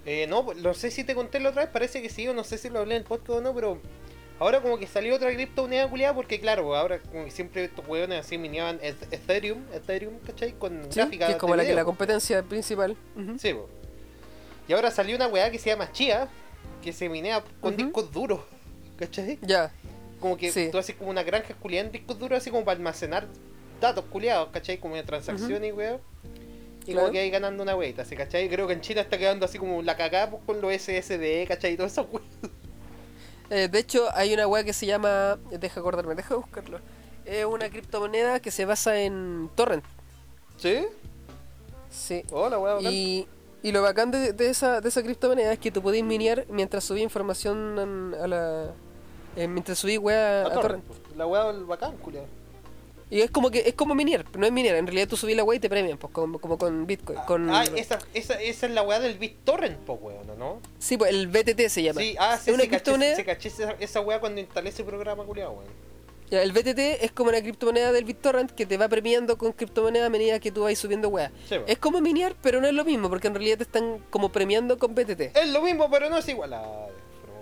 Eh, 0.07 0.27
no, 0.27 0.47
no 0.55 0.75
sé 0.75 0.90
si 0.90 1.03
te 1.05 1.14
conté 1.14 1.40
la 1.40 1.51
otra 1.51 1.62
vez, 1.62 1.71
parece 1.73 2.03
que 2.03 2.09
sí, 2.11 2.29
o 2.29 2.35
no 2.35 2.45
sé 2.45 2.59
si 2.59 2.69
lo 2.69 2.81
hablé 2.81 2.97
en 2.97 3.03
el 3.03 3.07
podcast 3.09 3.31
o 3.31 3.40
no, 3.40 3.55
pero 3.55 3.79
ahora 4.38 4.61
como 4.61 4.79
que 4.79 4.87
salió 4.87 5.14
otra 5.14 5.33
criptomoneda 5.33 5.88
culiada, 5.88 6.14
porque 6.14 6.40
claro, 6.40 6.75
ahora 6.77 6.99
como 7.01 7.25
que 7.25 7.31
siempre 7.31 7.64
estos 7.64 7.87
weones 7.88 8.21
así 8.21 8.37
miniaban 8.37 8.79
Eth- 8.81 9.09
Ethereum, 9.12 9.62
Ethereum, 9.73 10.19
¿cachai? 10.27 10.53
Con 10.53 10.83
Sí, 10.93 11.01
gráfica 11.01 11.27
que 11.27 11.33
es 11.33 11.38
como 11.38 11.55
de 11.55 11.62
la, 11.62 11.64
que 11.69 11.75
la 11.75 11.85
competencia 11.85 12.43
principal. 12.43 12.97
Sí, 13.38 13.55
po. 13.55 13.69
Y 14.69 14.73
ahora 14.75 14.90
salió 14.90 15.17
una 15.17 15.27
weá 15.29 15.51
que 15.51 15.59
se 15.59 15.71
llama 15.71 15.90
Chia, 15.93 16.29
que 16.83 16.93
se 16.93 17.09
minea 17.09 17.43
con 17.61 17.77
discos 17.77 18.12
duros, 18.12 18.40
¿cachai? 18.99 19.38
Ya, 19.43 19.73
Como 20.21 20.37
que 20.37 20.51
Sí. 20.53 20.69
tú 20.71 20.79
haces 20.79 20.97
como 20.97 21.11
una 21.11 21.23
granja 21.23 21.55
culiada 21.55 21.87
en 21.87 21.93
discos 21.93 22.19
duros, 22.19 22.38
así 22.38 22.51
como 22.51 22.64
para 22.64 22.77
almacenar 22.77 23.27
datos 23.81 24.05
culiados, 24.07 24.49
¿cachai? 24.53 24.79
Como 24.79 24.97
de 24.97 25.03
transacciones 25.03 25.69
y 25.71 25.73
weá. 25.73 25.99
Y 26.87 26.92
Claro. 26.92 27.01
como 27.01 27.12
que 27.12 27.20
ahí 27.20 27.31
ganando 27.31 27.62
una 27.62 27.75
weita, 27.77 28.05
¿sí? 28.05 28.14
¿cachai? 28.16 28.49
Creo 28.49 28.66
que 28.66 28.75
en 28.75 28.81
China 28.83 29.01
está 29.01 29.16
quedando 29.18 29.47
así 29.47 29.59
como 29.59 29.81
la 29.83 29.97
cagada 29.97 30.31
pues, 30.31 30.42
con 30.44 30.61
los 30.61 30.73
SSD, 30.73 31.47
¿cachai? 31.49 31.73
Y 31.73 31.77
todo 31.77 31.87
eso. 31.87 32.07
Eh, 33.51 33.68
de 33.68 33.79
hecho, 33.79 34.07
hay 34.14 34.33
una 34.35 34.47
weá 34.47 34.64
que 34.64 34.73
se 34.73 34.87
llama. 34.87 35.38
Deja 35.51 35.79
acordarme, 35.81 36.14
deja 36.14 36.35
buscarlo. 36.35 36.79
Es 37.27 37.44
una 37.44 37.68
criptomoneda 37.68 38.40
que 38.40 38.51
se 38.51 38.64
basa 38.64 38.99
en 39.01 39.51
Torrent. 39.55 39.85
¿Sí? 40.57 40.85
Sí. 41.90 42.23
Hola. 42.33 42.81
Y, 42.90 43.27
y 43.62 43.73
lo 43.73 43.83
bacán 43.83 44.11
de, 44.11 44.33
de 44.33 44.49
esa, 44.51 44.81
de 44.81 44.88
esa 44.88 45.03
criptomoneda 45.03 45.53
es 45.53 45.59
que 45.59 45.70
tú 45.70 45.81
podés 45.83 46.03
minear 46.03 46.44
mientras 46.49 46.85
subís 46.85 47.03
información 47.03 48.14
a 48.20 48.27
la. 48.27 48.70
eh, 49.37 49.47
mientras 49.49 49.79
subís 49.79 49.99
weá 49.99 50.42
a, 50.42 50.47
A 50.47 50.53
torrent. 50.53 50.83
torrent, 50.83 50.85
pues. 50.85 51.16
La 51.16 51.27
weá 51.27 51.44
del 51.53 51.64
bacán, 51.64 51.97
culiado. 51.99 52.27
Y 53.14 53.20
es 53.20 53.31
como 53.31 53.48
que 53.53 53.61
es 53.61 53.74
como 53.74 53.94
minear, 53.94 54.24
no 54.37 54.44
es 54.44 54.50
minear, 54.50 54.74
en 54.74 54.88
realidad 54.88 55.07
tú 55.07 55.16
subís 55.16 55.37
la 55.37 55.44
weá 55.44 55.57
y 55.57 55.61
te 55.61 55.70
premian, 55.70 55.96
pues 55.98 56.12
como, 56.12 56.40
como 56.40 56.59
con 56.59 56.85
Bitcoin. 56.85 57.20
Con, 57.29 57.48
Ah, 57.48 57.62
esa, 57.77 58.00
esa, 58.12 58.35
esa 58.42 58.66
es 58.66 58.72
la 58.72 58.83
weá 58.83 58.98
del 58.98 59.16
BitTorrent, 59.18 59.79
po, 59.79 59.92
weón, 59.92 60.37
¿no? 60.37 60.61
Sí, 60.81 60.96
pues 60.96 61.12
el 61.12 61.29
BTT 61.29 61.68
se 61.68 61.85
llama. 61.85 62.00
Sí, 62.00 62.16
ah, 62.18 62.37
sí, 62.37 62.50
es 62.50 62.55
una 62.57 62.64
caché, 62.64 62.70
criptomoneda. 62.70 63.14
sí, 63.14 63.22
caché 63.22 63.48
esa, 63.50 63.70
esa 63.79 64.00
weá 64.00 64.18
cuando 64.18 64.40
instalé 64.40 64.70
ese 64.70 64.83
programa, 64.83 65.22
culiado, 65.22 65.53
weón. 65.53 65.66
Ya, 66.29 66.42
el 66.42 66.50
BTT 66.50 67.05
es 67.05 67.12
como 67.12 67.29
una 67.31 67.40
criptomoneda 67.40 67.92
del 67.92 68.05
BitTorrent 68.05 68.50
que 68.50 68.66
te 68.66 68.79
va 68.79 68.88
premiando 68.88 69.38
con 69.38 69.53
criptomoneda 69.53 70.07
a 70.07 70.11
medida 70.11 70.40
que 70.40 70.50
tú 70.50 70.62
vas 70.64 70.77
subiendo 70.77 71.09
weá. 71.09 71.31
Sí. 71.48 71.55
Es 71.68 71.79
como 71.79 72.00
minear, 72.00 72.35
pero 72.42 72.61
no 72.61 72.66
es 72.66 72.74
lo 72.74 72.85
mismo, 72.85 73.09
porque 73.09 73.29
en 73.29 73.35
realidad 73.37 73.59
te 73.59 73.62
están 73.62 74.00
como 74.11 74.33
premiando 74.33 74.77
con 74.77 74.92
BTT. 74.92 75.37
Es 75.37 75.48
lo 75.50 75.62
mismo, 75.62 75.88
pero 75.88 76.11
no 76.11 76.18
es 76.18 76.29
igual 76.29 76.53
a... 76.55 76.64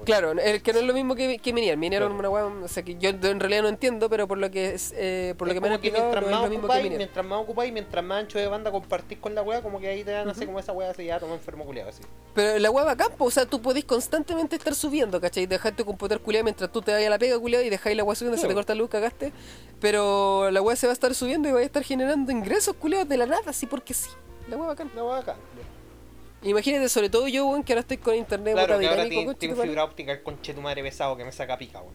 Claro, 0.05 0.33
el 0.33 0.63
que 0.63 0.73
no 0.73 0.79
es 0.81 0.85
lo 0.85 0.93
mismo 0.95 1.15
que, 1.15 1.39
que 1.39 1.53
minear. 1.53 1.77
Minear 1.77 2.03
Claro. 2.03 2.15
es 2.15 2.19
una 2.19 2.31
weá, 2.31 2.45
o 2.47 2.69
sea 2.69 2.83
que 2.83 2.97
yo 2.97 3.11
en 3.11 3.41
realidad 3.41 3.63
no 3.63 3.69
entiendo, 3.69 4.09
pero 4.11 4.27
por 4.29 4.39
lo 4.39 4.51
que 4.51 4.75
es, 4.75 4.93
eh, 4.97 5.35
por 5.39 5.49
lo 5.49 5.53
Es 5.53 5.57
que 5.57 5.61
me 5.61 5.69
han 5.69 5.73
explicado, 5.75 6.05
mientras 6.05 6.23
no 6.25 6.29
es 6.29 6.33
más 6.33 6.43
lo 6.43 6.49
mismo 6.51 6.61
que 6.63 6.67
ocupáis, 6.67 6.83
minear. 6.83 6.99
mientras 6.99 7.27
más 7.27 7.41
ocupáis, 7.43 7.73
mientras 7.73 8.05
más 8.05 8.19
ancho 8.21 8.39
de 8.39 8.47
banda 8.47 8.71
compartís 8.71 9.19
con 9.19 9.35
la 9.35 9.43
weá, 9.43 9.63
como 9.63 9.79
que 9.81 9.89
ahí 9.89 10.05
te 10.05 10.11
dan, 10.11 10.29
así 10.29 10.47
como 10.47 10.59
esa 10.59 10.73
weá 10.73 10.91
así, 10.91 11.05
ya 11.05 11.19
toma 11.21 11.35
enfermo 11.35 11.65
culiado, 11.65 11.91
así. 11.91 12.03
Pero 12.35 12.59
la 12.59 12.71
weá 12.71 12.85
bacán, 12.85 13.09
po, 13.17 13.27
o 13.27 13.31
sea, 13.31 13.47
tú 13.47 13.61
podés 13.63 13.85
constantemente 13.85 14.57
estar 14.57 14.75
subiendo, 14.75 15.21
¿cachai? 15.21 15.47
Dejar 15.47 15.75
tu 15.77 15.85
computador 15.85 16.23
culiado 16.23 16.45
mientras 16.45 16.71
tú 16.73 16.83
te 16.83 16.93
vayas 16.93 17.07
a 17.09 17.11
la 17.11 17.19
pega 17.19 17.39
culiado 17.39 17.65
y 17.65 17.71
dejáis 17.71 17.97
la 17.97 18.05
weá 18.05 18.15
subiendo, 18.17 18.41
se 18.41 18.49
te 18.49 18.55
corta 18.55 18.75
la 18.75 18.79
luz, 18.81 18.91
cagaste. 18.91 19.33
Pero 19.81 20.51
la 20.51 20.63
weá 20.63 20.77
se 20.77 20.87
va 20.87 20.93
a 20.93 20.95
estar 20.95 21.15
subiendo 21.15 21.49
y 21.49 21.53
va 21.53 21.61
a 21.61 21.63
estar 21.63 21.83
generando 21.83 22.31
ingresos 22.33 22.75
culiados 22.77 23.09
de 23.09 23.17
la 23.17 23.27
nada, 23.27 23.43
así 23.47 23.67
porque 23.67 23.95
sí. 23.95 24.11
La 24.49 24.57
weá 24.57 24.69
bacán. 24.69 24.91
La 24.95 25.05
weá 25.05 25.19
acá. 25.19 25.37
Imagínate, 26.43 26.89
sobre 26.89 27.09
todo 27.09 27.29
yo, 27.29 27.47
weón, 27.47 27.63
que 27.63 27.73
ahora 27.73 27.81
estoy 27.81 27.99
con 27.99 28.15
internet 28.17 28.55
Claro, 28.55 28.79
que 28.79 28.87
ahora 28.89 29.05
dinámico, 29.05 29.31
madre. 29.55 29.69
fibra 29.69 29.85
óptica 29.85 30.13
el 30.13 30.23
conche 30.23 30.55
tu 30.55 30.61
madre 30.61 30.83
pesado 30.83 31.17
que 31.17 31.25
me 31.25 31.33
saca 31.33 31.57
pica, 31.57 31.81
weón. 31.81 31.95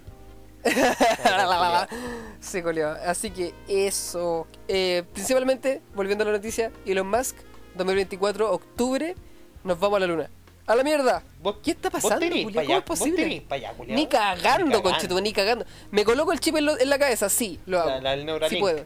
sí, 2.39 2.61
culiao. 2.61 2.97
Así 3.05 3.31
que 3.31 3.53
eso. 3.67 4.47
Eh, 4.67 5.03
principalmente, 5.13 5.81
volviendo 5.95 6.23
a 6.23 6.27
la 6.27 6.33
noticia, 6.33 6.71
Elon 6.85 7.07
Musk, 7.09 7.35
2024, 7.75 8.51
octubre, 8.51 9.15
nos 9.63 9.79
vamos 9.79 9.97
a 9.97 9.99
la 10.01 10.07
luna. 10.07 10.29
¡A 10.65 10.75
la 10.75 10.83
mierda! 10.83 11.23
¿Qué 11.63 11.71
está 11.71 11.89
pasando, 11.89 12.19
te 12.19 12.25
irís 12.25 12.43
culiao? 12.43 12.63
pa' 12.63 12.65
¿Cómo 12.65 12.73
allá, 12.73 12.77
es 12.79 12.83
posible? 12.83 13.45
allá. 13.49 13.73
Ni 13.95 14.07
cagando, 14.07 14.83
conchetumare, 14.83 15.23
ni 15.23 15.31
cagando. 15.33 15.65
Me 15.91 16.03
coloco 16.03 16.33
el 16.33 16.41
chip 16.41 16.57
en, 16.57 16.65
lo- 16.65 16.77
en 16.77 16.89
la 16.89 16.99
cabeza, 16.99 17.29
sí, 17.29 17.57
lo 17.65 17.79
hago. 17.79 17.89
La- 17.89 18.01
la 18.01 18.11
del 18.11 18.25
Neuralink. 18.25 18.53
Sí 18.53 18.59
puedo. 18.59 18.83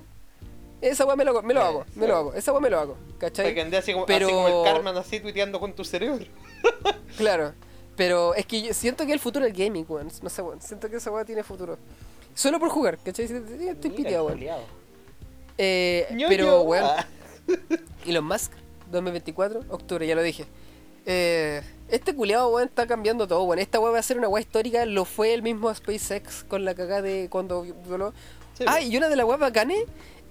Esa 0.81 1.05
weá 1.05 1.15
me 1.15 1.23
lo, 1.23 1.41
me 1.43 1.53
lo 1.53 1.61
hago, 1.61 1.85
me 1.95 2.07
lo 2.07 2.15
hago. 2.15 2.33
Esa 2.33 2.51
weá 2.51 2.59
me 2.61 2.69
lo 2.69 2.79
hago, 2.79 2.97
¿cachai? 3.19 3.53
que 3.53 3.61
ande 3.61 3.77
así 3.77 3.93
como, 3.93 4.05
Pero- 4.07 4.25
así 4.27 4.33
como 4.35 4.47
el 4.65 4.73
Carmen 4.73 4.97
así 4.97 5.19
tuiteando 5.19 5.59
con 5.59 5.73
tu 5.73 5.83
cerebro. 5.85 6.25
Claro. 7.17 7.53
Pero 7.95 8.33
es 8.35 8.45
que 8.45 8.61
yo 8.61 8.73
siento 8.73 9.05
que 9.05 9.13
el 9.13 9.19
futuro 9.19 9.45
es 9.45 9.51
el 9.51 9.57
gaming, 9.65 9.85
weón. 9.87 10.09
No 10.23 10.29
sé, 10.29 10.41
weón. 10.41 10.61
Siento 10.61 10.89
que 10.89 10.95
esa 10.95 11.11
weá 11.11 11.23
tiene 11.25 11.43
futuro. 11.43 11.77
Solo 12.33 12.59
por 12.59 12.69
jugar, 12.69 12.97
¿cachai? 12.97 13.25
Estoy 13.25 13.91
piteado, 13.91 14.25
weón. 14.27 14.39
Eh, 15.57 16.07
pero, 16.29 16.61
weón, 16.61 16.85
Ah. 16.85 17.05
Elon 18.05 18.23
Musk, 18.25 18.51
2024, 18.91 19.61
octubre, 19.69 20.07
ya 20.07 20.15
lo 20.15 20.23
dije. 20.23 20.45
Eh, 21.05 21.61
este 21.89 22.15
culiado, 22.15 22.49
weón, 22.49 22.69
está 22.69 22.87
cambiando 22.87 23.27
todo, 23.27 23.43
weón. 23.43 23.59
Esta 23.59 23.79
weá 23.79 23.91
va 23.91 23.99
a 23.99 24.03
ser 24.03 24.17
una 24.17 24.27
weá 24.29 24.41
histórica. 24.41 24.85
Lo 24.85 25.05
fue 25.05 25.33
el 25.33 25.43
mismo 25.43 25.71
SpaceX 25.73 26.43
con 26.45 26.63
la 26.65 26.73
cagada 26.73 27.01
de 27.03 27.27
cuando 27.29 27.65
voló. 27.87 28.13
Sí, 28.57 28.63
ah, 28.67 28.81
y 28.81 28.95
una 28.97 29.09
de 29.09 29.15
las 29.15 29.25
weas 29.25 29.39
bacanes 29.39 29.83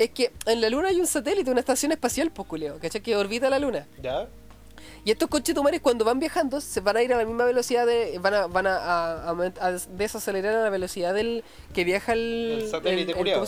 es 0.05 0.11
que 0.11 0.33
en 0.47 0.61
la 0.61 0.69
luna 0.71 0.89
hay 0.89 0.99
un 1.01 1.07
satélite, 1.07 1.51
una 1.51 1.61
estación 1.61 1.93
espacial, 1.93 2.31
pues, 2.31 2.49
culiado, 2.49 2.79
¿cachai? 2.81 3.03
Que 3.03 3.17
orbita 3.17 3.51
la 3.51 3.59
luna. 3.59 3.87
¿Ya? 4.03 4.29
Y 5.05 5.11
estos 5.11 5.29
conchetumares 5.29 5.81
cuando 5.81 6.05
van 6.07 6.19
viajando 6.19 6.61
se 6.61 6.81
van 6.81 6.97
a 6.97 7.03
ir 7.03 7.13
a 7.13 7.19
la 7.19 7.25
misma 7.25 7.45
velocidad 7.45 7.87
de. 7.87 8.19
van 8.19 8.35
a, 8.35 8.47
van 8.47 8.67
a, 8.67 8.77
a- 8.77 9.31
a- 9.31 9.53
a 9.67 9.73
desacelerar 9.73 10.55
a 10.55 10.63
la 10.65 10.71
velocidad 10.71 11.13
del 11.15 11.45
que 11.75 11.85
viaja 11.85 12.13
el. 12.15 12.61
El 12.63 12.71
satélite 12.71 13.13
el- 13.13 13.17
culiao. 13.19 13.45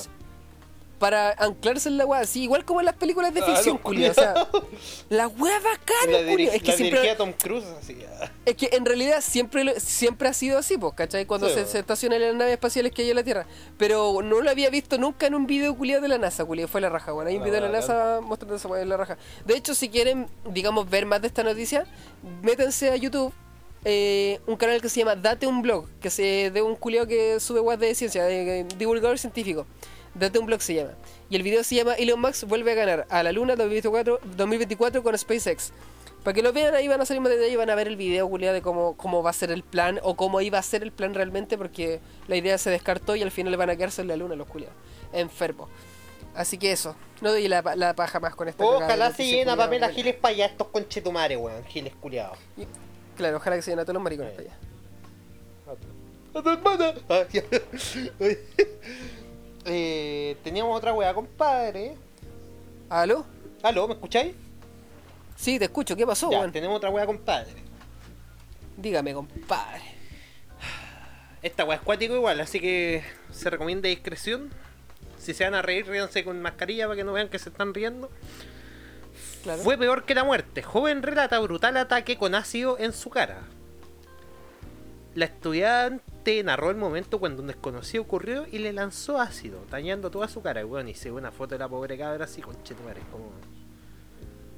¿Cómo 1.11 1.11
se- 1.11 1.22
Para 1.22 1.30
anclarse 1.38 1.88
en 1.88 1.96
la 1.98 2.07
weá, 2.07 2.20
así, 2.20 2.42
igual 2.44 2.64
como 2.64 2.80
en 2.80 2.86
las 2.86 2.94
películas 2.96 3.34
de 3.34 3.40
Ah, 3.40 3.44
ficción, 3.46 3.80
O 3.84 4.14
sea, 4.14 4.34
la 5.11 5.28
weá 5.28 5.59
La, 5.59 5.70
bacana, 5.70 6.30
culiao. 6.30 6.53
Es 6.55 6.62
que 6.62 6.70
la 6.70 6.76
siempre. 6.76 7.14
Tom 7.16 7.32
Cruise 7.32 7.64
así. 7.80 7.96
ah. 8.20 8.30
Es 8.46 8.55
que 8.57 8.70
en 8.72 8.84
realidad 8.86 9.20
siempre 9.20 9.78
siempre 9.80 10.28
ha 10.28 10.32
sido 10.32 10.59
así, 10.59 10.78
pues, 10.78 10.94
¿cachai? 10.94 11.26
Cuando 11.26 11.48
Sí, 11.48 11.55
se, 11.55 11.66
se 11.66 11.78
estacionan 11.80 12.20
las 12.20 12.34
naves 12.34 12.53
espaciales 12.55 12.92
que 12.92 13.03
hay 13.03 13.11
en 13.11 13.16
la 13.16 13.24
Tierra. 13.24 13.46
Pero 13.78 14.20
no 14.22 14.40
lo 14.40 14.50
había 14.50 14.70
visto 14.70 14.98
nunca 14.98 15.26
en 15.26 15.34
un 15.34 15.46
video 15.46 15.76
culiado 15.76 16.03
de 16.03 16.09
la 16.09 16.18
NASA, 16.18 16.44
culiado. 16.44 16.68
Fue 16.68 16.80
la 16.80 16.88
raja, 16.88 17.12
bueno. 17.12 17.28
Hay 17.30 17.36
un 17.36 17.40
La 17.42 17.46
video 17.46 17.61
de 17.62 17.68
la. 17.68 17.78
NASA 17.80 18.20
mostrando 18.22 18.57
esa 18.57 18.68
weá 18.68 18.82
en 18.82 18.88
la 18.88 18.96
raja. 18.96 19.16
De 19.44 19.57
hecho, 19.57 19.74
si 19.74 19.88
quieren, 19.88 20.28
digamos, 20.50 20.88
ver 20.88 21.07
más 21.07 21.20
de 21.20 21.28
esta 21.28 21.42
noticia, 21.42 21.84
métanse 22.42 22.90
a 22.90 22.96
YouTube 22.96 23.32
eh, 23.84 24.38
un 24.46 24.57
canal 24.57 24.80
que 24.80 24.88
se 24.88 25.00
llama 25.00 25.16
Date 25.16 25.46
un 25.48 25.61
blog, 25.62 25.88
que 26.00 26.09
se 26.11 26.50
de 26.53 26.62
un 26.62 26.76
culiao 26.76 27.07
que 27.07 27.40
sube 27.40 27.59
web 27.61 27.78
de 27.80 27.94
ciencia, 27.96 28.24
de, 28.24 28.44
de 28.44 28.64
divulgador 28.78 29.18
científico. 29.18 29.66
Date 30.14 30.38
un 30.38 30.46
blog 30.46 30.60
se 30.60 30.74
llama. 30.74 30.92
Y 31.30 31.36
el 31.36 31.42
video 31.42 31.64
se 31.64 31.74
llama 31.76 31.94
Elon 31.94 32.20
Musk 32.20 32.44
vuelve 32.46 32.72
a 32.72 32.74
ganar 32.74 33.06
a 33.08 33.22
la 33.22 33.32
Luna 33.32 33.56
2024, 33.56 34.20
2024 34.36 35.02
con 35.02 35.16
SpaceX. 35.16 35.72
Para 36.22 36.34
que 36.34 36.42
lo 36.42 36.52
vean, 36.52 36.74
ahí 36.74 36.86
van 36.86 37.00
a 37.00 37.04
salir 37.06 37.20
más 37.20 37.30
detalles 37.30 37.52
y 37.52 37.56
van 37.56 37.70
a 37.70 37.74
ver 37.74 37.88
el 37.88 37.96
video, 37.96 38.28
culiao, 38.28 38.52
de 38.54 38.62
cómo, 38.62 38.96
cómo 38.96 39.22
va 39.24 39.30
a 39.30 39.32
ser 39.32 39.50
el 39.50 39.64
plan 39.64 39.98
o 40.02 40.14
cómo 40.14 40.40
iba 40.40 40.58
a 40.58 40.62
ser 40.62 40.82
el 40.84 40.92
plan 40.92 41.14
realmente, 41.14 41.58
porque 41.58 42.00
la 42.28 42.36
idea 42.36 42.58
se 42.58 42.70
descartó 42.70 43.16
y 43.16 43.22
al 43.22 43.32
final 43.32 43.50
le 43.50 43.56
van 43.56 43.70
a 43.70 43.76
quedarse 43.76 44.02
en 44.02 44.08
la 44.08 44.16
luna 44.16 44.36
los 44.36 44.46
culiados. 44.46 44.76
Enfermos. 45.12 45.68
Así 46.34 46.58
que 46.58 46.70
eso, 46.72 46.94
no 47.20 47.30
doy 47.30 47.48
la, 47.48 47.60
la 47.76 47.94
paja 47.94 48.20
más 48.20 48.34
con 48.36 48.48
esta 48.48 48.62
de 48.62 48.70
Ojalá 48.70 49.06
se 49.06 49.10
noticia, 49.10 49.24
lleven 49.24 49.48
a 49.48 49.52
culiao, 49.52 49.66
Pamela. 49.66 49.88
Giles 49.90 50.14
para 50.14 50.34
allá 50.34 50.46
estos 50.46 50.68
conchetumares, 50.68 51.38
weón. 51.38 51.64
Giles 51.64 51.92
culiados. 52.00 52.38
Claro, 53.16 53.38
ojalá 53.38 53.56
que 53.56 53.62
se 53.62 53.70
llenen 53.72 53.82
a 53.82 53.84
todos 53.84 53.94
los 53.94 54.02
maricones 54.02 54.32
Sí. 54.36 54.44
para 54.44 55.76
allá. 55.78 55.88
¡A 56.34 56.42
tu 56.42 56.48
hermana! 56.50 56.94
Eh, 59.64 60.36
teníamos 60.42 60.76
otra 60.76 60.92
weá, 60.92 61.14
compadre. 61.14 61.96
¿Aló? 62.88 63.24
¿Aló? 63.62 63.88
¿Me 63.88 63.94
escucháis? 63.94 64.34
Sí, 65.36 65.58
te 65.58 65.64
escucho, 65.66 65.96
¿qué 65.96 66.06
pasó, 66.06 66.30
ya, 66.30 66.40
weón? 66.40 66.52
tenemos 66.52 66.76
otra 66.76 66.90
weá, 66.90 67.06
compadre. 67.06 67.52
Dígame, 68.76 69.14
compadre. 69.14 69.82
Esta 71.42 71.64
weá 71.64 71.76
es 71.76 71.82
cuático 71.82 72.14
igual, 72.14 72.40
así 72.40 72.60
que 72.60 73.02
se 73.32 73.50
recomienda 73.50 73.88
discreción. 73.88 74.50
Si 75.18 75.34
se 75.34 75.44
van 75.44 75.54
a 75.54 75.62
reír, 75.62 75.86
ríanse 75.86 76.24
con 76.24 76.40
mascarilla 76.42 76.86
para 76.86 76.96
que 76.96 77.04
no 77.04 77.12
vean 77.12 77.28
que 77.28 77.38
se 77.38 77.48
están 77.48 77.74
riendo. 77.74 78.10
Claro. 79.42 79.62
Fue 79.62 79.76
peor 79.76 80.04
que 80.04 80.14
la 80.14 80.24
muerte. 80.24 80.62
Joven 80.62 81.02
relata 81.02 81.38
brutal 81.40 81.76
ataque 81.76 82.16
con 82.16 82.34
ácido 82.34 82.78
en 82.78 82.92
su 82.92 83.10
cara. 83.10 83.42
La 85.14 85.26
estudiante 85.26 86.42
narró 86.42 86.70
el 86.70 86.76
momento 86.76 87.18
cuando 87.18 87.42
un 87.42 87.48
desconocido 87.48 88.02
ocurrió 88.02 88.46
y 88.50 88.58
le 88.58 88.72
lanzó 88.72 89.20
ácido, 89.20 89.60
dañando 89.70 90.10
toda 90.10 90.26
su 90.26 90.40
cara. 90.40 90.64
Bueno, 90.64 90.88
y 90.88 90.94
se 90.94 91.10
ve 91.10 91.16
una 91.16 91.30
foto 91.30 91.54
de 91.54 91.58
la 91.58 91.68
pobre 91.68 91.98
cabra 91.98 92.24
así, 92.24 92.40
conchetumare, 92.40 93.02
como, 93.10 93.30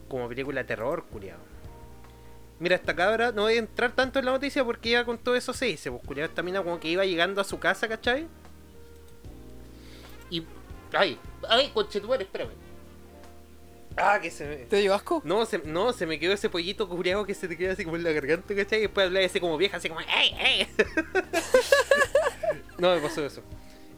como 0.09 0.28
película 0.28 0.61
de 0.61 0.68
terror, 0.68 1.05
culiado. 1.11 1.40
Mira, 2.61 2.76
esta 2.76 2.94
cabra, 2.94 3.32
no 3.32 3.42
voy 3.42 3.55
a 3.55 3.59
entrar 3.59 3.92
tanto 3.92 4.20
en 4.20 4.26
la 4.26 4.30
noticia 4.30 4.64
porque 4.64 4.90
ya 4.90 5.05
con 5.05 5.18
todo 5.18 5.34
eso 5.34 5.52
se 5.52 5.66
dice, 5.66 5.90
pues 5.90 6.05
culiado, 6.07 6.28
esta 6.28 6.42
mina 6.44 6.62
como 6.62 6.78
que 6.78 6.88
iba 6.88 7.05
llegando 7.05 7.40
a 7.40 7.44
su 7.44 7.59
casa, 7.59 7.88
¿cachai? 7.88 8.28
Y. 10.30 10.44
¡Ay! 10.92 11.18
¡Ay, 11.48 11.70
conchetumare, 11.74 12.22
espérame! 12.22 12.63
Ah, 13.97 14.18
que 14.20 14.30
se 14.30 14.47
me. 14.47 14.57
¿Te 14.57 14.78
dio 14.78 14.95
asco? 14.95 15.22
No, 15.24 15.47
se, 15.47 15.59
no, 15.59 15.92
se 15.92 16.07
me 16.07 16.18
quedó 16.18 16.32
ese 16.32 16.51
pollito 16.51 16.88
cubriado 16.88 17.24
que 17.24 17.34
se 17.34 17.47
te 17.47 17.57
queda 17.57 17.72
así 17.72 17.84
como 17.84 17.97
en 17.97 18.05
la 18.05 18.12
garganta, 18.12 18.55
¿cachai? 18.55 18.78
Y 18.78 18.82
después 18.82 19.07
hablaba 19.07 19.24
así 19.24 19.40
como 19.40 19.57
vieja, 19.57 19.76
así 19.76 19.88
como 19.88 20.01
¡Ey, 20.01 20.34
ey! 20.38 20.68
no, 22.78 22.95
me 22.95 23.01
pasó 23.01 23.24
eso. 23.24 23.42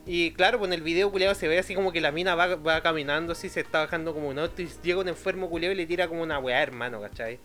Y 0.07 0.33
claro, 0.33 0.59
pues 0.59 0.69
en 0.69 0.75
el 0.75 0.83
video 0.83 1.11
culiado 1.11 1.35
se 1.35 1.49
ve 1.49 1.59
así 1.59 1.75
como 1.75 1.93
que 1.93 2.01
la 2.01 2.13
mina 2.13 2.35
va, 2.35 2.57
va 2.57 2.81
caminando 2.83 3.33
así, 3.33 3.49
se 3.49 3.61
está 3.61 3.81
bajando 3.81 4.15
como 4.15 4.29
un 4.29 4.39
auto 4.39 4.63
y 4.63 4.69
llega 4.83 5.01
un 5.01 5.09
enfermo 5.09 5.49
culiado 5.49 5.73
y 5.73 5.77
le 5.77 5.87
tira 5.87 6.07
como 6.07 6.23
una 6.23 6.39
weá, 6.39 6.63
hermano, 6.63 7.01
¿cachai? 7.01 7.41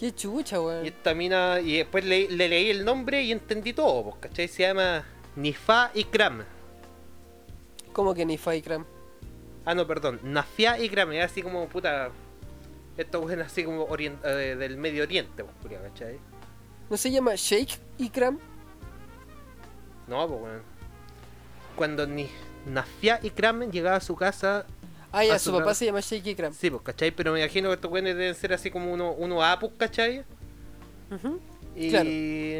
Qué 0.00 0.12
chucha, 0.12 0.60
weón. 0.60 0.84
Y 0.84 0.88
esta 0.88 1.14
mina, 1.14 1.60
y 1.60 1.76
después 1.76 2.04
le, 2.04 2.28
le 2.28 2.48
leí 2.48 2.70
el 2.70 2.84
nombre 2.84 3.22
y 3.22 3.30
entendí 3.30 3.72
todo, 3.72 4.02
pues, 4.02 4.16
¿cachai? 4.20 4.48
Se 4.48 4.62
llama 4.62 5.04
Nifa 5.36 5.92
Ikram. 5.94 6.42
¿Cómo 7.92 8.14
que 8.14 8.24
ni 8.24 8.38
Faikram? 8.38 8.86
Ah, 9.64 9.74
no, 9.74 9.86
perdón, 9.86 10.20
Nafia 10.22 10.78
Ikram, 10.78 11.12
es 11.12 11.24
así 11.24 11.42
como 11.42 11.68
puta. 11.68 12.10
Esto 12.96 13.30
es 13.30 13.38
así 13.38 13.64
como 13.64 13.86
orient- 13.88 14.24
eh, 14.24 14.56
del 14.56 14.76
Medio 14.76 15.02
Oriente, 15.04 15.44
pues, 15.44 15.56
culiado, 15.62 15.84
¿cachai? 15.88 16.18
¿No 16.90 16.96
se 16.96 17.10
llama 17.10 17.34
Sheikh 17.36 17.78
Ikram? 17.98 18.38
No, 20.08 20.28
pues 20.28 20.40
weón. 20.42 20.62
Cuando 21.76 22.06
ni 22.06 22.28
Nafia 22.66 23.18
y 23.22 23.30
Kramen 23.30 23.72
llegaba 23.72 23.96
a 23.96 24.00
su 24.00 24.14
casa, 24.16 24.66
Ah, 25.10 25.24
ya, 25.24 25.38
su 25.38 25.50
su 25.50 25.58
papá 25.58 25.74
se 25.74 25.84
llama 25.86 26.00
Sheikh 26.00 26.26
Ikram. 26.26 26.52
sí, 26.54 26.70
pues, 26.70 26.82
¿cachai? 26.82 27.10
Pero 27.10 27.32
me 27.32 27.40
imagino 27.40 27.68
que 27.68 27.74
estos 27.74 27.90
weones 27.90 28.16
deben 28.16 28.34
ser 28.34 28.52
así 28.52 28.70
como 28.70 28.92
unos 28.92 29.14
uno 29.18 29.42
apus, 29.42 29.70
¿cachai? 29.78 30.24
Ujú. 31.10 31.40
Y 31.74 31.88
Claro. 31.88 32.10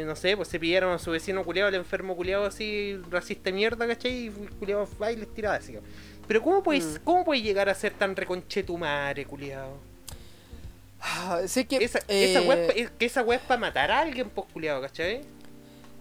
no 0.07 0.15
sé, 0.15 0.35
pues 0.35 0.47
se 0.47 0.59
pillaron 0.59 0.91
a 0.93 0.97
su 0.99 1.11
vecino 1.11 1.43
culiado, 1.43 1.69
el 1.69 1.75
enfermo 1.75 2.15
culiado 2.15 2.45
así, 2.45 2.99
racista 3.11 3.51
mierda, 3.51 3.85
¿cachai? 3.87 4.27
Y 4.27 4.29
culiado 4.57 4.87
va 5.01 5.11
y 5.11 5.17
les 5.17 5.31
tiraba 5.33 5.55
así. 5.55 5.77
Pero 6.27 6.41
¿cómo 6.41 6.63
puedes, 6.63 6.85
Mm. 6.85 7.03
¿cómo 7.03 7.25
puedes 7.25 7.43
llegar 7.43 7.69
a 7.69 7.75
ser 7.75 7.93
tan 7.93 8.15
reconchetumare, 8.15 9.25
culiado? 9.25 9.71
Ah, 11.01 11.41
sé 11.47 11.65
que. 11.65 11.77
Esa, 11.83 11.99
eh, 12.07 12.31
esa 12.31 12.39
es 12.39 12.45
pa- 12.47 12.73
es 12.73 12.89
que 12.91 13.05
esa 13.05 13.21
es 13.33 13.41
para 13.41 13.59
matar 13.59 13.91
a 13.91 13.99
alguien, 13.99 14.29
pues 14.29 14.47
culiado, 14.53 14.81
¿cachai? 14.81 15.21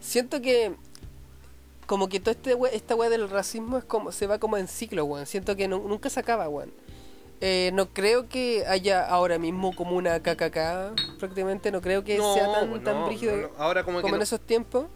Siento 0.00 0.40
que. 0.40 0.72
Como 1.86 2.08
que 2.08 2.20
toda 2.20 2.32
este 2.32 2.54
we- 2.54 2.74
esta 2.74 2.94
weá 2.94 3.10
del 3.10 3.28
racismo 3.28 3.76
es 3.76 3.84
como 3.84 4.12
se 4.12 4.26
va 4.26 4.38
como 4.38 4.56
en 4.56 4.68
ciclo, 4.68 5.04
weón. 5.04 5.26
Siento 5.26 5.56
que 5.56 5.66
nu- 5.68 5.86
nunca 5.88 6.08
se 6.08 6.20
acaba, 6.20 6.48
weón. 6.48 6.72
Eh, 7.40 7.70
no 7.74 7.88
creo 7.88 8.28
que 8.28 8.64
haya 8.68 9.04
ahora 9.04 9.36
mismo 9.36 9.74
como 9.74 9.96
una 9.96 10.20
KKK, 10.22 10.94
prácticamente. 11.18 11.72
No 11.72 11.80
creo 11.82 12.04
que 12.04 12.16
No, 12.16 12.34
sea 12.34 12.52
tan, 12.52 12.84
tan 12.84 12.94
no. 13.00 13.08
Ahora 13.58 13.82
como 13.82 14.00
que 14.00 14.08
en 14.08 14.22
esos 14.22 14.40
tiempos. 14.40 14.86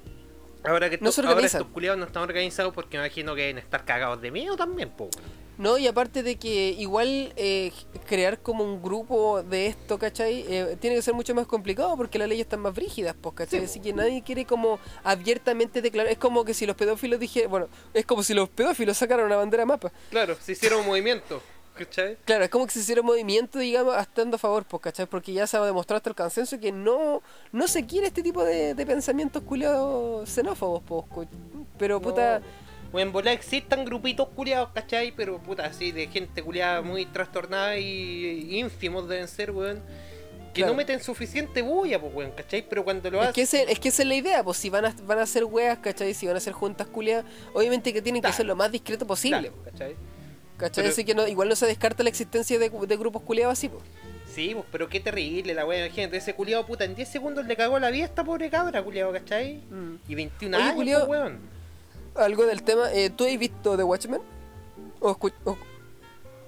Ahora 0.67 0.91
que 0.91 0.99
No 0.99 1.13
se 1.13 1.23
ahora 1.23 1.47
estos 1.47 1.67
culiados 1.69 1.99
no 1.99 2.07
están 2.07 2.23
organizados 2.23 2.75
porque 2.75 2.99
me 2.99 3.05
imagino 3.05 3.35
que 3.35 3.43
deben 3.43 3.59
estar 3.59 3.85
cagados 3.85 4.21
de 4.21 4.31
miedo 4.31 4.57
también, 4.57 4.91
pues. 4.91 5.11
No, 5.59 5.79
y 5.79 5.87
aparte 5.87 6.23
de 6.23 6.37
que 6.37 6.75
igual 6.79 7.33
eh, 7.37 7.73
crear 8.07 8.41
como 8.41 8.63
un 8.63 8.83
grupo 8.83 9.43
de 9.43 9.69
esto, 9.69 9.99
¿cachai? 9.99 10.45
Eh, 10.49 10.77
tiene 10.79 10.97
que 10.97 11.03
ser 11.03 11.15
mucho 11.15 11.35
más 11.35 11.47
complicado 11.47 11.97
porque 11.97 12.19
las 12.19 12.29
leyes 12.29 12.45
están 12.45 12.61
más 12.61 12.75
brígidas, 12.75 13.17
pues, 13.19 13.35
¿cachai? 13.37 13.61
Sí, 13.61 13.65
Así 13.65 13.79
po. 13.79 13.85
que 13.85 13.93
nadie 13.95 14.23
quiere 14.23 14.45
como 14.45 14.79
abiertamente 15.03 15.81
declarar. 15.81 16.13
Es 16.13 16.19
como 16.19 16.45
que 16.45 16.53
si 16.53 16.67
los 16.67 16.77
pedófilos 16.77 17.19
dijeran. 17.19 17.51
Bueno, 17.51 17.69
es 17.95 18.05
como 18.05 18.23
si 18.23 18.35
los 18.35 18.51
pedófilos 18.51 18.99
sacaran 18.99 19.25
una 19.25 19.37
bandera 19.37 19.65
mapa. 19.65 19.91
Claro, 20.11 20.37
se 20.39 20.53
hicieron 20.53 20.81
un 20.81 20.87
movimiento, 20.89 21.43
¿cachai? 21.77 22.17
Claro, 22.25 22.45
es 22.45 22.51
como 22.51 22.67
que 22.67 22.73
se 22.73 22.81
hiciera 22.81 23.01
un 23.03 23.07
movimiento, 23.07 23.59
digamos, 23.59 23.97
estando 24.01 24.37
a 24.37 24.39
favor, 24.39 24.65
pues, 24.65 24.83
¿cachai? 24.83 25.07
Porque 25.07 25.33
ya 25.33 25.47
se 25.47 25.57
ha 25.57 25.65
demostrado 25.65 25.99
hasta 25.99 26.11
el 26.11 26.17
consenso 26.17 26.59
que 26.59 26.73
no, 26.73 27.23
no 27.53 27.69
se 27.69 27.87
quiere 27.87 28.07
este 28.09 28.23
tipo 28.23 28.43
de, 28.45 28.75
de 28.75 28.87
pensamientos 28.87 29.43
culiados 29.43 30.29
xenófobos, 30.29 30.83
pues. 31.09 31.29
Pero 31.79 32.01
puta. 32.01 32.41
O 32.93 33.01
en 33.01 33.13
bola 33.13 33.33
existan 33.33 33.85
grupitos 33.85 34.29
culiados, 34.29 34.71
¿cachai? 34.73 35.13
Pero 35.15 35.39
puta, 35.43 35.67
así 35.67 35.93
de 35.93 36.07
gente 36.07 36.43
culiada 36.43 36.83
muy 36.83 37.05
trastornada 37.07 37.77
y 37.77 38.59
ínfimos 38.59 39.09
deben 39.09 39.29
ser, 39.29 39.51
weón. 39.51 39.83
Que 40.55 40.63
Claro. 40.63 40.73
no 40.73 40.79
meten 40.79 41.03
suficiente 41.03 41.61
bulla, 41.61 42.01
pues, 42.01 42.15
weón, 42.15 42.31
¿cachai? 42.31 42.67
Pero 42.67 42.83
cuando 42.83 43.11
lo 43.11 43.19
Es 43.19 43.25
hacen. 43.29 43.35
que, 43.35 43.43
ese- 43.43 43.71
es 43.71 43.79
que 43.79 43.89
esa 43.91 44.03
es 44.03 44.09
la 44.09 44.15
idea, 44.15 44.43
pues 44.43 44.57
si 44.57 44.71
van 44.71 44.87
a, 44.87 44.95
van 45.03 45.19
a 45.19 45.23
hacer 45.25 45.45
weas, 45.45 45.77
¿cachai? 45.81 46.15
Si 46.15 46.25
van 46.27 46.37
a 46.37 46.39
hacer 46.39 46.55
juntas 46.55 46.87
culiadas, 46.87 47.27
obviamente 47.53 47.93
que 47.93 48.01
tienen 48.01 48.23
que 48.23 48.33
ser 48.33 48.47
lo 48.47 48.57
más 48.57 48.73
discreto 48.73 49.07
posible, 49.07 49.51
Claro, 49.51 49.55
¿cachai? 49.65 49.97
¿Cachai? 50.57 50.83
Pero- 50.85 50.93
Así 50.93 51.05
que 51.05 51.15
no, 51.15 51.27
igual 51.27 51.49
no 51.49 51.57
se 51.57 51.67
descarta 51.67 52.03
la 52.03 52.09
existencia 52.09 52.59
de, 52.59 52.71
de 52.71 52.97
grupos 52.97 53.23
culiados 53.23 53.53
así, 53.53 53.69
pues. 53.69 53.83
Sí, 54.33 54.51
pues, 54.55 54.67
pero 54.71 54.89
qué 54.89 55.01
terrible 55.01 55.55
la 55.55 55.65
weá, 55.65 55.87
imagínate, 55.87 56.19
ese 56.19 56.35
culiado 56.35 56.67
puta, 56.67 56.85
en 56.85 56.95
10 56.95 57.09
segundos 57.09 57.47
le 57.47 57.57
cagó 57.57 57.79
la 57.79 57.91
vida 57.91 58.03
a 58.05 58.07
esta 58.09 58.23
pobre 58.25 58.51
cabra, 58.51 58.83
culiado, 58.83 59.11
¿cachai? 59.13 59.57
Mm. 59.71 59.95
Y 60.09 60.15
21 60.15 60.57
Oye, 60.57 60.65
años, 60.65 60.77
culiao, 60.77 61.07
pues, 61.07 61.21
weón. 61.21 61.39
Algo 62.17 62.45
del 62.47 62.63
tema, 62.63 62.93
eh, 62.93 63.09
¿tú 63.11 63.25
has 63.25 63.39
visto 63.39 63.77
The 63.77 63.83
Watchmen? 63.83 64.21
¿O, 65.01 65.17
o, 65.45 65.57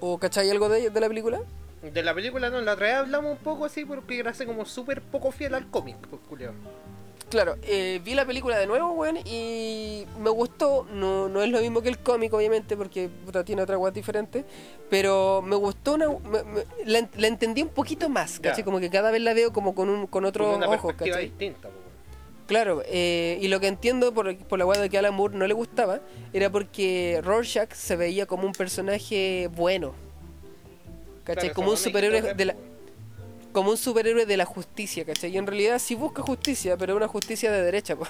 o 0.01 0.17
cachai 0.19 0.49
algo 0.49 0.69
de, 0.69 0.89
de 0.89 0.99
la 0.99 1.07
película? 1.07 1.39
De 1.81 2.03
la 2.03 2.13
película 2.13 2.49
no, 2.49 2.59
la 2.61 2.73
otra 2.73 2.87
vez 2.87 2.95
hablamos 2.95 3.31
un 3.31 3.37
poco 3.37 3.65
así 3.65 3.85
porque 3.85 4.19
era 4.19 4.31
así 4.31 4.45
como 4.45 4.65
súper 4.65 5.01
poco 5.01 5.31
fiel 5.31 5.55
al 5.55 5.67
cómic, 5.71 5.95
pues, 6.09 6.21
culiado. 6.29 6.53
Claro, 7.29 7.57
eh, 7.61 8.01
vi 8.03 8.15
la 8.15 8.25
película 8.25 8.57
de 8.57 8.65
nuevo, 8.65 8.91
weón, 8.93 9.17
y 9.23 10.05
me 10.19 10.31
gustó. 10.31 10.87
No, 10.91 11.29
no 11.29 11.43
es 11.43 11.49
lo 11.49 11.59
mismo 11.61 11.81
que 11.81 11.89
el 11.89 11.99
cómic, 11.99 12.33
obviamente, 12.33 12.75
porque 12.75 13.07
puta, 13.25 13.43
tiene 13.43 13.61
otra 13.61 13.77
weá 13.77 13.91
diferente. 13.91 14.45
Pero 14.89 15.43
me 15.43 15.55
gustó, 15.55 15.93
una, 15.93 16.09
me- 16.09 16.43
me- 16.43 16.63
la, 16.85 16.99
en- 16.99 17.09
la 17.17 17.27
entendí 17.27 17.61
un 17.61 17.69
poquito 17.69 18.09
más. 18.09 18.39
¿cachai? 18.39 18.63
Como 18.63 18.79
que 18.79 18.89
cada 18.89 19.11
vez 19.11 19.21
la 19.21 19.33
veo 19.35 19.53
como 19.53 19.75
con, 19.75 19.89
un, 19.89 20.07
con 20.07 20.25
otro 20.25 20.55
una 20.55 20.67
ojo, 20.69 20.91
distinta, 20.93 21.67
weón. 21.67 21.89
Claro, 22.47 22.81
eh, 22.87 23.37
y 23.39 23.47
lo 23.47 23.59
que 23.59 23.67
entiendo 23.67 24.11
por, 24.11 24.35
por 24.35 24.57
la 24.57 24.65
weá 24.65 24.81
de 24.81 24.89
que 24.89 24.97
Alan 24.97 25.13
Moore 25.13 25.37
no 25.37 25.45
le 25.45 25.53
gustaba 25.53 25.99
era 26.33 26.49
porque 26.49 27.21
Rorschach 27.23 27.71
se 27.73 27.95
veía 27.95 28.25
como 28.25 28.47
un 28.47 28.53
personaje 28.53 29.51
bueno. 29.55 29.93
¿Cachai? 31.25 31.41
Claro, 31.49 31.53
como 31.53 31.69
un 31.69 31.77
superhéroe 31.77 32.33
de 32.33 32.45
la, 32.45 32.55
como 33.51 33.71
un 33.71 33.77
superhéroe 33.77 34.25
de 34.25 34.37
la 34.37 34.45
justicia, 34.45 35.05
¿cachai? 35.05 35.31
Y 35.31 35.37
en 35.37 35.47
realidad 35.47 35.79
sí 35.79 35.95
busca 35.95 36.21
justicia, 36.21 36.77
pero 36.77 36.93
es 36.93 36.97
una 36.97 37.07
justicia 37.07 37.51
de 37.51 37.61
derecha. 37.63 37.95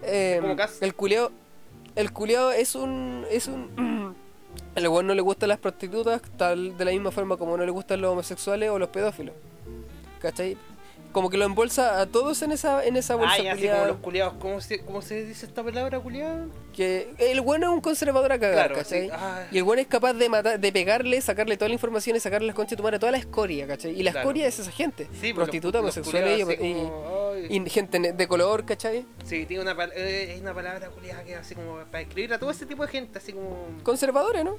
Eh, 0.00 0.40
el 0.80 0.94
culiao, 0.94 1.32
el 1.96 2.12
culiao 2.12 2.52
es 2.52 2.76
un, 2.76 3.26
es 3.32 3.48
un, 3.48 4.14
el 4.76 4.88
weón 4.88 5.08
no 5.08 5.14
le 5.14 5.20
gustan 5.20 5.48
las 5.48 5.58
prostitutas, 5.58 6.22
tal 6.36 6.78
de 6.78 6.84
la 6.84 6.92
misma 6.92 7.10
forma 7.10 7.36
como 7.36 7.56
no 7.56 7.64
le 7.64 7.72
gustan 7.72 8.00
los 8.00 8.12
homosexuales 8.12 8.70
o 8.70 8.78
los 8.78 8.90
pedófilos, 8.90 9.34
¿cachai? 10.20 10.56
Como 11.12 11.30
que 11.30 11.36
lo 11.38 11.44
embolsa 11.46 12.00
a 12.00 12.06
todos 12.06 12.42
en 12.42 12.52
esa, 12.52 12.84
en 12.84 12.96
esa 12.96 13.14
bolsa 13.16 13.38
ya, 13.42 13.52
así 13.54 13.66
como 13.66 13.86
los 13.86 13.96
culiados. 13.96 14.34
¿Cómo 14.38 14.60
se, 14.60 14.80
¿Cómo 14.80 15.02
se 15.02 15.24
dice 15.24 15.46
esta 15.46 15.62
palabra, 15.62 15.98
culiado? 16.00 16.46
que 16.74 17.12
el 17.18 17.40
bueno 17.40 17.66
es 17.66 17.72
un 17.72 17.80
conservador 17.80 18.30
a 18.30 18.38
cagar, 18.38 18.68
Claro, 18.68 18.74
¿cachai? 18.76 19.06
sí, 19.06 19.10
ah. 19.12 19.42
Y 19.50 19.58
el 19.58 19.64
bueno 19.64 19.82
es 19.82 19.88
capaz 19.88 20.12
de 20.12 20.28
matar, 20.28 20.60
de 20.60 20.72
pegarle, 20.72 21.20
sacarle 21.20 21.56
toda 21.56 21.68
la 21.70 21.74
información 21.74 22.16
y 22.16 22.20
sacarle 22.20 22.46
las 22.46 22.54
conchas 22.54 22.70
de 22.72 22.76
tu 22.76 22.82
madre, 22.84 22.98
toda 23.00 23.10
la 23.10 23.18
escoria, 23.18 23.66
¿cachai? 23.66 23.98
Y 23.98 24.02
la 24.04 24.12
Claro. 24.12 24.28
escoria 24.28 24.46
es 24.46 24.58
esa 24.60 24.70
gente, 24.70 25.06
Sí, 25.12 25.32
pues, 25.32 25.34
prostituta, 25.34 25.80
homosexuales 25.80 26.40
y, 26.60 26.74
como, 26.74 27.32
ay. 27.50 27.68
gente 27.70 28.12
de 28.12 28.28
color, 28.28 28.64
¿cachai? 28.64 29.04
Sí, 29.24 29.44
tiene 29.46 29.62
una, 29.64 29.72
eh, 29.96 30.34
es 30.36 30.40
una 30.40 30.54
palabra 30.54 30.88
culiada 30.90 31.24
que 31.24 31.34
así 31.34 31.56
como 31.56 31.78
para 31.90 32.02
escribir 32.02 32.32
a 32.34 32.38
todo 32.38 32.50
ese 32.52 32.64
tipo 32.64 32.82
de 32.86 32.92
gente, 32.92 33.18
así 33.18 33.32
como... 33.32 33.56
Conservadores, 33.82 34.44
¿no? 34.44 34.58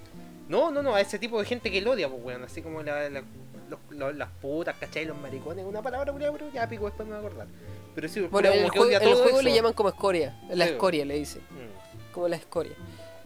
No, 0.49 0.71
no, 0.71 0.81
no, 0.81 0.95
a 0.95 0.99
ese 1.01 1.19
tipo 1.19 1.39
de 1.39 1.45
gente 1.45 1.71
que 1.71 1.79
lo 1.79 1.91
odia, 1.91 2.09
pues, 2.09 2.21
weón, 2.21 2.43
así 2.43 2.61
como 2.61 2.81
la, 2.83 3.07
la- 3.09 3.23
los- 3.69 3.79
los- 3.89 4.15
las 4.15 4.29
putas, 4.41 4.75
¿cachai? 4.79 5.05
Los 5.05 5.17
maricones, 5.17 5.65
una 5.65 5.81
palabra 5.81 6.11
pero 6.13 6.51
ya 6.53 6.67
pico, 6.67 6.85
después 6.85 7.07
me 7.07 7.15
voy 7.15 7.23
a 7.23 7.27
acordar. 7.27 7.47
Pero 7.95 8.07
sí, 8.09 8.21
Bueno, 8.21 8.49
en 8.49 8.63
el 8.63 8.69
juego, 8.69 8.85
en 8.89 9.37
el 9.39 9.45
le 9.45 9.53
llaman 9.53 9.73
como 9.73 9.89
escoria, 9.89 10.39
la 10.49 10.65
Sí. 10.65 10.71
escoria 10.71 11.05
le 11.05 11.15
dicen, 11.15 11.41
Mm. 11.41 12.13
como 12.13 12.27
la 12.27 12.35
escoria. 12.35 12.73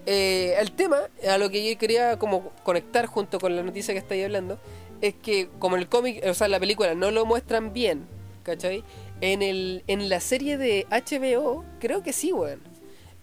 Eh, 0.05 0.55
el 0.59 0.71
tema, 0.73 0.97
a 1.29 1.37
lo 1.37 1.49
que 1.49 1.69
yo 1.71 1.77
quería 1.77 2.17
como 2.19 2.51
conectar 2.63 3.05
junto 3.05 3.39
con 3.39 3.55
la 3.55 3.63
noticia 3.63 3.93
que 3.93 3.99
estáis 3.99 4.25
hablando, 4.25 4.59
es 5.01 5.13
que 5.15 5.49
como 5.59 5.75
en 5.75 5.81
el 5.83 5.89
cómic, 5.89 6.23
o 6.25 6.33
sea, 6.33 6.45
en 6.45 6.51
la 6.51 6.59
película 6.59 6.93
no 6.95 7.11
lo 7.11 7.25
muestran 7.25 7.71
bien, 7.73 8.05
¿cachai? 8.43 8.83
En, 9.21 9.41
el, 9.41 9.83
en 9.87 10.09
la 10.09 10.19
serie 10.19 10.57
de 10.57 10.85
HBO, 10.89 11.63
creo 11.79 12.03
que 12.03 12.11
sí, 12.13 12.33
weón. 12.33 12.59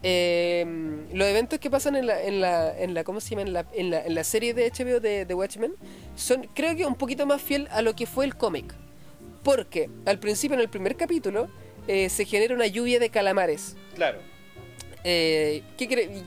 Eh, 0.02 0.64
los 1.12 1.28
eventos 1.28 1.58
que 1.58 1.68
pasan 1.70 1.94
en 1.96 2.06
la, 2.06 2.22
en 2.22 2.40
la, 2.40 2.78
en 2.78 2.94
la 2.94 3.04
¿cómo 3.04 3.20
se 3.20 3.30
llama? 3.30 3.42
En 3.42 3.52
la, 3.52 3.66
en 3.74 3.90
la, 3.90 4.04
en 4.04 4.14
la 4.14 4.24
serie 4.24 4.54
de 4.54 4.70
HBO 4.70 4.98
de, 5.00 5.26
de 5.26 5.34
Watchmen 5.34 5.74
son, 6.16 6.48
creo 6.54 6.74
que 6.74 6.86
un 6.86 6.94
poquito 6.94 7.26
más 7.26 7.42
fiel 7.42 7.68
a 7.70 7.82
lo 7.82 7.94
que 7.94 8.06
fue 8.06 8.24
el 8.24 8.34
cómic. 8.36 8.74
Porque 9.42 9.88
al 10.06 10.18
principio, 10.18 10.54
en 10.54 10.60
el 10.60 10.68
primer 10.68 10.96
capítulo, 10.96 11.48
eh, 11.88 12.08
se 12.08 12.24
genera 12.24 12.54
una 12.54 12.66
lluvia 12.66 12.98
de 12.98 13.10
calamares. 13.10 13.76
Claro. 13.94 14.18
Eh, 15.04 15.62
¿qué, 15.78 15.88
cre- 15.88 16.22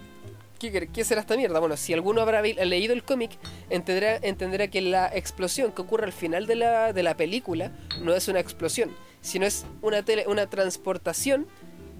qué, 0.59 0.71
cre- 0.73 0.89
qué 0.91 1.03
será 1.03 1.21
esta 1.21 1.35
mierda? 1.37 1.59
Bueno, 1.59 1.77
si 1.77 1.93
alguno 1.93 2.21
habrá 2.21 2.41
leído 2.41 2.93
el 2.93 3.03
cómic, 3.03 3.31
entenderá, 3.69 4.17
entenderá 4.21 4.67
que 4.67 4.81
la 4.81 5.07
explosión 5.15 5.71
que 5.71 5.81
ocurre 5.83 6.05
al 6.05 6.13
final 6.13 6.47
de 6.47 6.55
la, 6.55 6.93
de 6.93 7.03
la 7.03 7.15
película 7.15 7.71
no 8.01 8.13
es 8.15 8.27
una 8.27 8.39
explosión, 8.39 8.95
sino 9.21 9.45
es 9.45 9.65
una, 9.83 10.03
tele- 10.03 10.25
una 10.27 10.47
transportación 10.49 11.47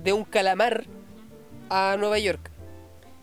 de 0.04 0.14
un 0.14 0.24
calamar 0.24 0.86
a 1.74 1.98
Nueva 1.98 2.20
York. 2.20 2.50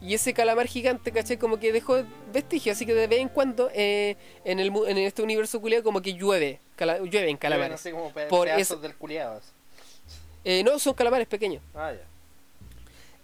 Y 0.02 0.14
ese 0.14 0.32
calamar 0.32 0.66
gigante, 0.66 1.12
¿cachai? 1.12 1.36
Como 1.36 1.60
que 1.60 1.72
dejó 1.72 2.02
vestigio, 2.32 2.72
así 2.72 2.86
que 2.86 2.94
de 2.94 3.06
vez 3.06 3.20
en 3.20 3.28
cuando 3.28 3.70
eh, 3.74 4.16
en, 4.44 4.58
el, 4.58 4.72
en 4.88 4.96
este 4.98 5.22
universo 5.22 5.60
culiado 5.60 5.84
como 5.84 6.00
que 6.00 6.14
llueve, 6.14 6.58
cala- 6.74 6.98
llueven 7.00 7.36
calamares. 7.36 7.74
Así 7.74 7.90
como 7.90 8.10
Por 8.28 8.48
eso- 8.48 8.76
del 8.76 8.96
culiado. 8.96 9.40
Eh, 10.42 10.62
no, 10.64 10.78
son 10.78 10.94
calamares 10.94 11.28
pequeños. 11.28 11.62
Ah, 11.74 11.92
ya. 11.92 12.06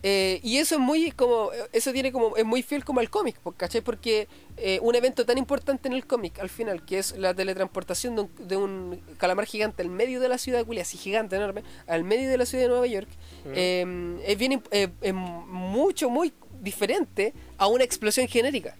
Eh, 0.02 0.40
y 0.42 0.58
eso 0.58 0.74
es 0.74 0.80
muy 0.80 1.10
como 1.10 1.50
eso 1.72 1.90
tiene 1.90 2.12
como 2.12 2.36
es 2.36 2.44
muy 2.44 2.62
fiel 2.62 2.84
como 2.84 3.00
al 3.00 3.08
cómic 3.08 3.36
¿cachai? 3.56 3.80
porque 3.80 4.28
eh, 4.58 4.78
un 4.82 4.94
evento 4.94 5.24
tan 5.24 5.38
importante 5.38 5.88
en 5.88 5.94
el 5.94 6.06
cómic 6.06 6.38
al 6.38 6.50
final 6.50 6.84
que 6.84 6.98
es 6.98 7.16
la 7.16 7.32
teletransportación 7.32 8.14
de 8.14 8.20
un, 8.22 8.30
de 8.46 8.56
un 8.58 9.00
calamar 9.16 9.46
gigante 9.46 9.80
al 9.82 9.88
medio 9.88 10.20
de 10.20 10.28
la 10.28 10.36
ciudad 10.36 10.58
de 10.58 10.64
Culia 10.66 10.82
así 10.82 10.98
gigante 10.98 11.36
enorme 11.36 11.62
al 11.86 12.04
medio 12.04 12.28
de 12.28 12.36
la 12.36 12.44
ciudad 12.44 12.64
de 12.64 12.68
Nueva 12.68 12.86
York 12.86 13.08
Mm. 13.46 13.52
eh, 13.54 14.16
es 14.26 14.38
bien 14.38 14.62
eh, 14.70 14.88
es 15.00 15.14
mucho 15.14 16.10
muy 16.10 16.32
diferente 16.60 17.32
a 17.56 17.66
una 17.68 17.82
explosión 17.84 18.28
genérica 18.28 18.76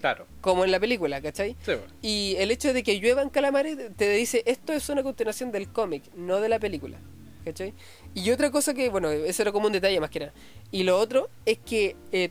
Claro. 0.00 0.26
como 0.40 0.64
en 0.64 0.70
la 0.70 0.78
película 0.78 1.20
¿cachai? 1.20 1.56
Sí, 1.66 1.72
y 2.00 2.36
el 2.38 2.50
hecho 2.52 2.72
de 2.72 2.82
que 2.84 3.00
lluevan 3.00 3.28
calamares 3.28 3.76
te 3.96 4.08
dice 4.10 4.42
esto 4.46 4.72
es 4.72 4.88
una 4.88 5.02
continuación 5.02 5.50
del 5.50 5.68
cómic, 5.68 6.04
no 6.14 6.40
de 6.40 6.48
la 6.48 6.58
película. 6.60 6.98
¿Cachai? 7.44 7.74
Y 8.14 8.30
otra 8.30 8.50
cosa 8.50 8.74
que, 8.74 8.88
bueno, 8.90 9.10
eso 9.10 9.42
era 9.42 9.50
como 9.52 9.66
un 9.66 9.72
detalle 9.72 9.98
más 10.00 10.10
que 10.10 10.20
nada. 10.20 10.32
Y 10.70 10.84
lo 10.84 10.98
otro 10.98 11.28
es 11.46 11.58
que 11.58 11.96
eh, 12.12 12.30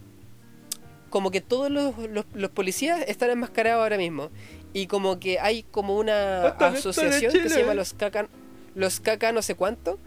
como 1.10 1.30
que 1.30 1.42
todos 1.42 1.70
los, 1.70 1.98
los- 2.10 2.26
los 2.34 2.50
policías 2.52 3.04
están 3.08 3.30
enmascarados 3.30 3.84
ahora 3.84 3.98
mismo. 3.98 4.30
Y 4.74 4.88
como 4.88 5.20
que 5.20 5.40
hay 5.40 5.64
como 5.64 5.98
una 5.98 6.48
asociación 6.78 7.32
que 7.44 7.50
se 7.50 7.60
llama 7.62 7.74
los 7.76 7.94
caca, 7.94 8.28
los 8.76 9.00
caca 9.00 9.32
no 9.32 9.42
sé 9.42 9.56
cuánto. 9.56 10.00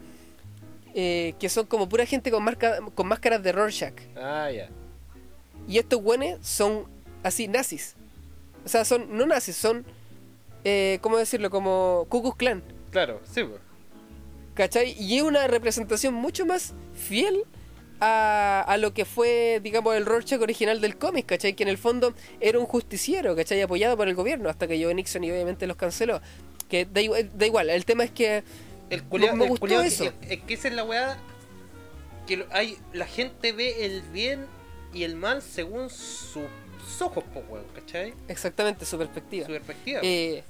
eh, 0.99 1.35
que 1.39 1.47
son 1.47 1.67
como 1.67 1.87
pura 1.87 2.05
gente 2.07 2.31
con, 2.31 2.43
marca, 2.43 2.79
con 2.95 3.07
máscaras 3.07 3.43
de 3.43 3.51
Rorschach. 3.51 3.93
Ah, 4.15 4.49
ya. 4.51 4.67
Y 5.67 5.77
estos 5.77 6.01
güeyes 6.01 6.39
son 6.41 6.85
así 7.23 7.47
nazis. 7.47 7.95
O 8.65 8.69
sea, 8.69 8.83
son 8.83 9.15
no 9.15 9.25
nazis, 9.27 9.55
son, 9.55 9.85
eh, 10.63 10.97
¿cómo 11.01 11.17
decirlo? 11.17 11.51
Como 11.51 12.07
Ku 12.09 12.21
Klux 12.23 12.37
Klan. 12.37 12.63
Claro, 12.89 13.21
sí, 13.31 13.43
pues. 13.43 13.61
¿Cachai? 14.57 14.95
Y 14.99 15.17
es 15.17 15.21
una 15.23 15.45
representación 15.47 16.15
mucho 16.15 16.43
más 16.45 16.73
fiel 16.93 17.43
a, 17.99 18.63
a 18.67 18.77
lo 18.77 18.91
que 18.93 19.05
fue, 19.05 19.59
digamos, 19.63 19.95
el 19.95 20.05
Rorschach 20.05 20.41
original 20.41 20.81
del 20.81 20.97
cómic, 20.97 21.27
¿cachai? 21.27 21.53
Que 21.53 21.61
en 21.63 21.69
el 21.69 21.77
fondo 21.77 22.13
era 22.39 22.57
un 22.57 22.65
justiciero, 22.65 23.35
¿cachai? 23.35 23.61
Apoyado 23.61 23.95
por 23.95 24.07
el 24.07 24.15
gobierno, 24.15 24.49
hasta 24.49 24.67
que 24.67 24.77
llegó 24.79 24.91
Nixon 24.93 25.23
y 25.23 25.31
obviamente 25.31 25.67
los 25.67 25.77
canceló. 25.77 26.21
Que 26.69 26.85
da, 26.85 27.01
igual- 27.01 27.29
da 27.35 27.45
igual, 27.45 27.69
el 27.69 27.85
tema 27.85 28.03
es 28.03 28.11
que 28.11 28.43
El 28.89 29.03
culiao, 29.03 29.35
me 29.35 29.43
el 29.45 29.49
gustó 29.51 29.61
culiao 29.61 29.81
eso. 29.83 30.11
Es 30.27 30.39
que 30.41 30.53
esa 30.55 30.67
es 30.69 30.73
la 30.73 30.83
weá. 30.83 31.17
Que 32.25 32.45
hay, 32.51 32.77
la 32.93 33.05
gente 33.05 33.51
ve 33.53 33.85
el 33.85 34.01
bien 34.01 34.45
y 34.93 35.03
el 35.03 35.15
mal 35.15 35.41
según 35.43 35.89
sus 35.89 36.47
ojos, 36.99 37.23
pues, 37.31 37.45
weón, 37.47 37.65
¿cachai? 37.75 38.13
exactamente 38.27 38.85
su 38.85 38.97
perspectiva. 38.97 39.45
Su 39.45 39.51
perspectiva. 39.53 39.99
Eh, 40.03 40.43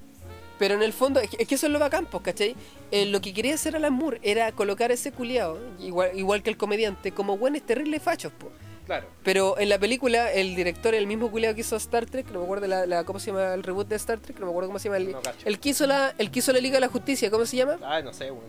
pero 0.60 0.76
en 0.76 0.82
el 0.84 0.94
fondo, 0.94 1.20
es 1.20 1.30
que, 1.30 1.38
es 1.42 1.48
que 1.48 1.56
eso 1.56 1.68
es 1.68 1.74
lo 1.74 1.80
bacán, 1.80 2.06
pues, 2.06 2.24
¿cachai? 2.24 2.56
Eh, 2.92 3.06
lo 3.06 3.22
que 3.22 3.34
quería 3.34 3.56
hacer 3.56 3.76
Alan 3.76 3.94
Moore 3.94 4.20
era 4.24 4.52
colocar 4.52 4.92
a 4.92 4.94
ese 4.94 5.12
culiao, 5.12 5.58
igual, 5.80 6.12
igual 6.16 6.42
que 6.44 6.50
el 6.50 6.58
comediante, 6.58 7.12
como 7.12 7.38
buenos 7.38 7.62
terribles 7.64 8.02
fachos, 8.02 8.32
pues. 8.38 8.52
claro. 8.86 9.08
Pero 9.24 9.58
en 9.60 9.70
la 9.70 9.78
película, 9.78 10.32
el 10.32 10.56
director, 10.56 10.96
el 10.96 11.06
mismo 11.08 11.30
culiao 11.30 11.54
que 11.54 11.62
hizo 11.62 11.76
Star 11.76 12.06
Trek, 12.06 12.28
no 12.32 12.40
me 12.40 12.46
acuerdo 12.46 12.68
la, 12.68 12.86
la- 12.86 13.04
cómo 13.04 13.20
se 13.20 13.28
llama 13.32 13.54
el 13.54 13.64
reboot 13.64 13.88
de 13.88 13.96
Star 13.98 14.20
Trek, 14.20 14.40
no 14.40 14.46
me 14.46 14.52
acuerdo 14.52 14.70
cómo 14.70 14.80
se 14.80 14.86
llama 14.90 14.98
el, 14.98 15.12
No 15.12 15.22
el 15.46 15.60
que 15.60 15.70
hizo 15.70 15.86
la, 15.88 16.14
el 16.18 16.32
que 16.32 16.40
hizo 16.40 16.52
la 16.54 16.60
Liga 16.60 16.76
de 16.76 16.82
la 16.82 16.88
Justicia, 16.90 17.30
¿cómo 17.30 17.46
se 17.46 17.58
llama? 17.58 17.78
Ah, 17.84 18.02
no 18.02 18.14
sé, 18.14 18.32
weón. 18.32 18.46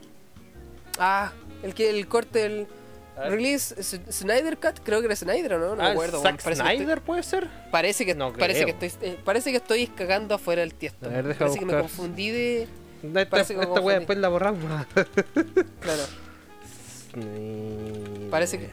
Ah, 0.98 1.32
el 1.62 1.74
que 1.74 1.90
el 1.90 2.06
corte, 2.08 2.44
el. 2.46 2.66
Release 3.28 3.82
Snyder 3.82 4.58
Cut, 4.58 4.80
creo 4.84 5.00
que 5.00 5.06
era 5.06 5.16
Snyder, 5.16 5.54
¿o 5.54 5.58
¿no? 5.58 5.76
No 5.76 5.82
Ah, 5.82 5.86
me 5.86 5.90
acuerdo. 5.92 6.20
Zack 6.22 6.42
que 6.42 6.50
estoy- 6.50 6.54
Snyder 6.76 7.00
puede 7.00 7.22
ser. 7.22 7.48
Parece 7.70 8.04
que, 8.06 8.14
No 8.14 8.32
parece, 8.32 8.64
que 8.64 8.74
creo. 8.74 8.88
estoy, 8.88 9.08
eh, 9.10 9.18
parece 9.24 9.50
que 9.50 9.56
estoy 9.58 9.86
cagando 9.88 10.34
afuera 10.34 10.60
del 10.60 10.74
tiesto. 10.74 11.06
A 11.06 11.10
ver, 11.10 11.26
deja 11.26 11.38
parece 11.38 11.58
que 11.58 11.64
me 11.66 11.72
buscar. 11.74 11.82
confundí 11.90 12.30
de. 12.30 12.62
Esta, 13.02 13.28
que 13.30 13.40
esta 13.40 13.54
confundí. 13.66 13.94
después 13.94 14.18
la 14.18 14.28
borramos. 14.28 14.60
Claro. 15.80 16.02
Parece 18.30 18.58
que- 18.58 18.70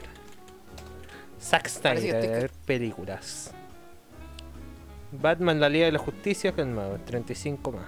Zack 1.40 1.62
que 1.64 1.68
Snyder, 1.68 2.14
estoy 2.16 2.28
a 2.28 2.38
ver, 2.40 2.50
películas. 2.64 3.52
Batman, 5.12 5.60
la 5.60 5.68
Liga 5.68 5.86
de 5.86 5.92
la 5.92 5.98
Justicia, 5.98 6.52
que 6.52 6.60
es 6.62 6.66
más, 6.66 7.04
35 7.04 7.72
más. 7.72 7.84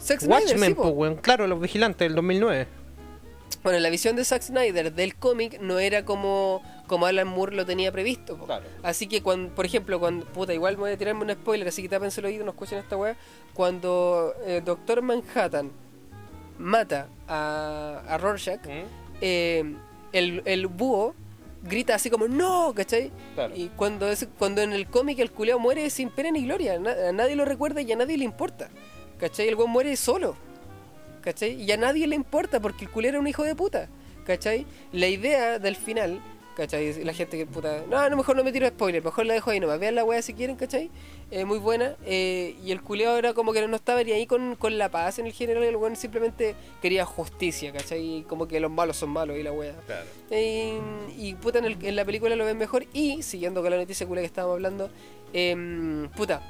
Zack 0.00 0.20
Snyder, 0.20 0.42
Watchmen, 0.42 0.68
sí, 0.70 0.74
po. 0.74 0.94
pues. 0.94 1.20
Claro, 1.20 1.46
Los 1.46 1.60
Vigilantes 1.60 2.06
del 2.06 2.14
2009. 2.14 2.66
Bueno, 3.62 3.78
la 3.78 3.90
visión 3.90 4.16
de 4.16 4.24
Zack 4.24 4.42
Snyder 4.42 4.92
del 4.92 5.14
cómic 5.16 5.60
no 5.60 5.78
era 5.78 6.04
como, 6.04 6.62
como 6.86 7.06
Alan 7.06 7.28
Moore 7.28 7.54
lo 7.56 7.64
tenía 7.66 7.92
previsto. 7.92 8.36
Claro. 8.38 8.64
Así 8.82 9.06
que, 9.06 9.22
cuando, 9.22 9.54
por 9.54 9.66
ejemplo, 9.66 10.00
cuando. 10.00 10.26
Puta, 10.26 10.52
igual 10.54 10.74
me 10.76 10.80
voy 10.82 10.90
a 10.92 10.96
tirarme 10.96 11.22
un 11.22 11.30
spoiler, 11.32 11.68
así 11.68 11.82
que 11.82 11.88
tápense 11.88 12.20
el 12.20 12.26
oído, 12.26 12.44
no 12.44 12.50
escuchen 12.52 12.78
esta 12.78 12.96
weá. 12.96 13.16
Cuando 13.54 14.34
eh, 14.46 14.62
Doctor 14.64 15.02
Manhattan 15.02 15.70
mata 16.58 17.08
a, 17.28 18.02
a 18.08 18.18
Rorschach, 18.18 18.60
eh, 19.20 19.74
el, 20.12 20.42
el 20.44 20.66
búho 20.66 21.14
grita 21.62 21.94
así 21.94 22.10
como 22.10 22.26
¡No! 22.26 22.72
¿cachai? 22.74 23.12
Claro. 23.34 23.54
Y 23.56 23.68
cuando, 23.76 24.08
es, 24.08 24.26
cuando 24.38 24.62
en 24.62 24.72
el 24.72 24.86
cómic 24.88 25.18
el 25.20 25.30
culeo 25.30 25.58
muere 25.58 25.88
sin 25.90 26.10
pena 26.10 26.30
ni 26.32 26.44
gloria, 26.44 26.78
na- 26.78 27.08
a 27.08 27.12
nadie 27.12 27.36
lo 27.36 27.44
recuerda 27.44 27.80
y 27.82 27.92
a 27.92 27.96
nadie 27.96 28.16
le 28.18 28.24
importa. 28.24 28.68
¿Cachai? 29.18 29.48
El 29.48 29.54
weón 29.54 29.70
muere 29.70 29.94
solo. 29.96 30.36
¿Cachai? 31.22 31.60
Y 31.62 31.70
a 31.72 31.76
nadie 31.76 32.06
le 32.06 32.16
importa 32.16 32.60
porque 32.60 32.84
el 32.84 32.90
culero 32.90 33.14
era 33.14 33.20
un 33.20 33.26
hijo 33.26 33.44
de 33.44 33.54
puta. 33.54 33.88
¿Cachai? 34.26 34.66
La 34.92 35.06
idea 35.08 35.58
del 35.58 35.74
final, 35.76 36.20
¿cachai? 36.56 37.02
La 37.04 37.12
gente 37.12 37.36
que 37.38 37.46
puta. 37.46 37.82
No, 37.90 38.08
no, 38.08 38.16
mejor 38.16 38.36
no 38.36 38.44
me 38.44 38.52
tiro 38.52 38.68
spoiler, 38.68 39.02
mejor 39.02 39.26
la 39.26 39.34
dejo 39.34 39.50
ahí 39.50 39.58
nomás. 39.58 39.80
Vean 39.80 39.94
la 39.96 40.04
wea 40.04 40.22
si 40.22 40.32
quieren, 40.34 40.54
¿cachai? 40.56 40.90
Eh, 41.30 41.44
muy 41.44 41.58
buena. 41.58 41.96
eh, 42.04 42.54
y 42.64 42.70
el 42.72 42.82
culeado 42.82 43.16
era 43.18 43.34
como 43.34 43.52
que 43.52 43.66
no 43.66 43.74
estaba 43.74 44.02
ni 44.04 44.12
ahí 44.12 44.26
con, 44.26 44.54
con 44.56 44.78
la 44.78 44.90
paz 44.90 45.18
en 45.18 45.26
el 45.26 45.32
general. 45.32 45.62
El 45.64 45.74
weón 45.76 45.96
simplemente 45.96 46.54
quería 46.80 47.04
justicia, 47.04 47.72
¿cachai? 47.72 48.18
Y 48.18 48.22
como 48.22 48.46
que 48.46 48.60
los 48.60 48.70
malos 48.70 48.96
son 48.96 49.10
malos 49.10 49.36
y 49.38 49.42
la 49.42 49.50
wea. 49.52 49.74
Claro. 49.86 50.06
Eh, 50.30 50.78
y 51.18 51.34
puta, 51.34 51.58
en, 51.58 51.64
el- 51.64 51.84
en 51.84 51.96
la 51.96 52.04
película 52.04 52.36
lo 52.36 52.44
ven 52.44 52.58
mejor. 52.58 52.84
Y 52.92 53.22
siguiendo 53.22 53.60
con 53.62 53.70
la 53.70 53.76
noticia 53.76 54.06
culia 54.06 54.22
que 54.22 54.26
estábamos 54.26 54.54
hablando, 54.54 54.90
em, 55.32 56.08
puta, 56.10 56.42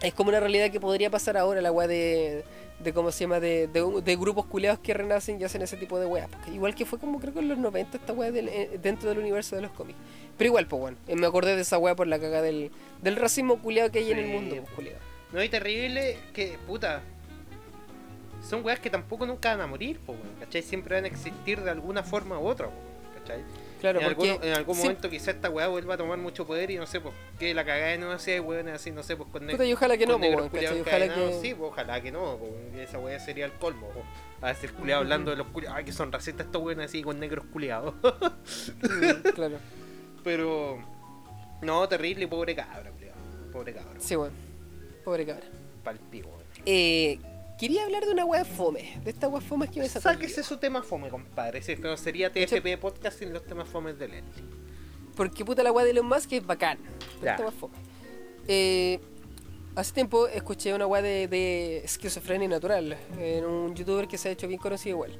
es 0.00 0.14
como 0.14 0.30
una 0.30 0.40
realidad 0.40 0.70
que 0.70 0.80
podría 0.80 1.10
pasar 1.10 1.36
ahora 1.36 1.60
la 1.60 1.70
weá 1.72 1.86
de, 1.86 2.42
de 2.82 2.92
cómo 2.92 3.10
se 3.12 3.20
llama, 3.24 3.40
de, 3.40 3.68
de, 3.68 4.02
de 4.02 4.16
grupos 4.16 4.46
culeados 4.46 4.80
que 4.80 4.92
renacen 4.94 5.40
y 5.40 5.44
hacen 5.44 5.62
ese 5.62 5.76
tipo 5.76 5.98
de 5.98 6.06
weas. 6.06 6.28
Igual 6.52 6.74
que 6.74 6.84
fue 6.84 6.98
como 6.98 7.20
creo 7.20 7.32
que 7.32 7.40
en 7.40 7.48
los 7.48 7.58
90 7.58 7.96
esta 7.96 8.12
weá 8.12 8.30
del- 8.32 8.48
eh, 8.48 8.78
dentro 8.82 9.08
del 9.08 9.18
universo 9.18 9.56
de 9.56 9.62
los 9.62 9.70
cómics. 9.72 9.98
Pero 10.38 10.48
igual, 10.48 10.66
pues 10.66 10.80
bueno, 10.80 10.96
eh, 11.08 11.14
me 11.16 11.26
acordé 11.26 11.54
de 11.56 11.62
esa 11.62 11.78
weá 11.78 11.94
por 11.94 12.06
la 12.06 12.18
caga 12.18 12.42
del, 12.42 12.70
del 13.02 13.16
racismo 13.16 13.60
culeado 13.60 13.90
que 13.90 14.00
hay 14.00 14.10
en 14.12 14.18
el 14.18 14.28
mundo, 14.28 14.56
pues. 14.56 14.68
pues. 14.74 14.88
No 15.32 15.40
hay 15.40 15.48
terrible 15.48 16.16
que, 16.32 16.58
puta. 16.66 17.02
son 18.48 18.64
weas 18.64 18.80
que 18.80 18.90
tampoco 18.90 19.24
nunca 19.26 19.50
van 19.50 19.60
a 19.60 19.66
morir, 19.66 20.00
weón, 20.06 20.20
¿cachai? 20.40 20.62
Siempre 20.62 20.96
van 20.96 21.04
a 21.04 21.08
existir 21.08 21.60
de 21.60 21.70
alguna 21.70 22.02
forma 22.02 22.38
u 22.38 22.46
otra, 22.46 22.66
po, 22.66 22.72
¿cachai? 23.20 23.42
Claro, 23.82 23.98
en, 24.00 24.14
porque 24.14 24.30
algún, 24.30 24.46
en 24.46 24.54
algún 24.54 24.76
sí, 24.76 24.82
momento 24.82 25.10
quizá 25.10 25.32
esta 25.32 25.50
weá 25.50 25.66
vuelva 25.66 25.94
a 25.94 25.96
tomar 25.96 26.16
mucho 26.16 26.46
poder 26.46 26.70
y 26.70 26.76
no 26.76 26.86
sé, 26.86 27.00
pues, 27.00 27.12
que 27.36 27.52
la 27.52 27.64
cagada 27.64 27.88
de 27.88 27.98
nuevo 27.98 28.16
sea, 28.16 28.40
weón, 28.40 28.68
así, 28.68 28.92
no 28.92 29.02
sé, 29.02 29.16
pues 29.16 29.28
con, 29.30 29.44
puta, 29.44 29.64
y 29.64 29.72
ojalá 29.72 29.98
que 29.98 30.06
no, 30.06 30.20
¿cachai? 30.20 30.80
Ojalá 30.82 31.12
que... 31.12 31.40
Sí, 31.42 31.52
pues, 31.52 31.72
ojalá 31.72 32.00
que 32.00 32.12
no, 32.12 32.38
pues, 32.38 32.88
esa 32.88 33.00
weá 33.00 33.18
sería 33.18 33.44
el 33.44 33.52
colmo, 33.54 33.88
pues. 33.92 34.06
A 34.40 34.46
veces 34.52 34.70
culiados 34.70 35.02
hablando 35.02 35.32
de 35.32 35.36
los 35.36 35.48
culiados, 35.48 35.78
ay, 35.78 35.84
que 35.84 35.90
son 35.92 36.12
racistas 36.12 36.46
estos 36.46 36.62
weones 36.62 36.86
así 36.86 37.02
con 37.02 37.18
negros 37.18 37.44
culiados. 37.52 37.92
Mm, 37.96 39.28
claro. 39.34 39.58
Pero, 40.22 40.78
no, 41.60 41.88
terrible 41.88 42.28
pobre 42.28 42.54
cabra, 42.54 42.88
culiado. 42.92 43.18
Pobre 43.52 43.74
cabra, 43.74 43.98
Sí, 43.98 44.14
weón. 44.14 44.32
Pobre 45.04 45.26
cabra. 45.26 45.46
palpico, 45.82 46.28
weón. 46.28 46.42
Eh, 46.66 47.18
quería 47.58 47.84
hablar 47.84 48.04
de 48.04 48.12
una 48.12 48.24
weá 48.24 48.44
fome. 48.44 49.00
De 49.04 49.10
estas 49.10 49.30
weas 49.30 49.44
fomes 49.44 49.70
que 49.70 49.80
me 49.80 49.88
sacó. 49.88 50.02
Sáquese 50.08 50.42
su 50.42 50.56
tema 50.58 50.82
fome, 50.82 51.08
compadre. 51.08 51.60
No 51.80 51.96
sería 51.96 52.32
TFP 52.32 52.78
Podcast 52.80 53.18
sin 53.18 53.32
los 53.32 53.44
temas 53.44 53.68
fomes 53.68 53.98
de 53.98 54.08
Leslie. 54.08 54.44
Porque 55.16 55.44
puta 55.44 55.62
la 55.62 55.72
weá 55.72 55.84
de 55.84 55.90
Elon 55.92 56.06
Musk 56.06 56.32
es 56.32 56.46
bacán. 56.46 56.78
Pero 57.20 57.32
esta 57.32 57.48
es 57.48 57.54
fome. 57.54 57.74
Eh, 58.48 58.98
hace 59.76 59.92
tiempo 59.92 60.26
escuché 60.26 60.74
una 60.74 60.86
weá 60.86 61.02
de, 61.02 61.28
de 61.28 61.78
esquizofrenia 61.78 62.48
natural. 62.48 62.96
En 63.18 63.44
un 63.44 63.74
youtuber 63.74 64.08
que 64.08 64.18
se 64.18 64.28
ha 64.28 64.32
hecho 64.32 64.48
bien 64.48 64.58
conocido 64.60 64.96
igual. 64.96 65.18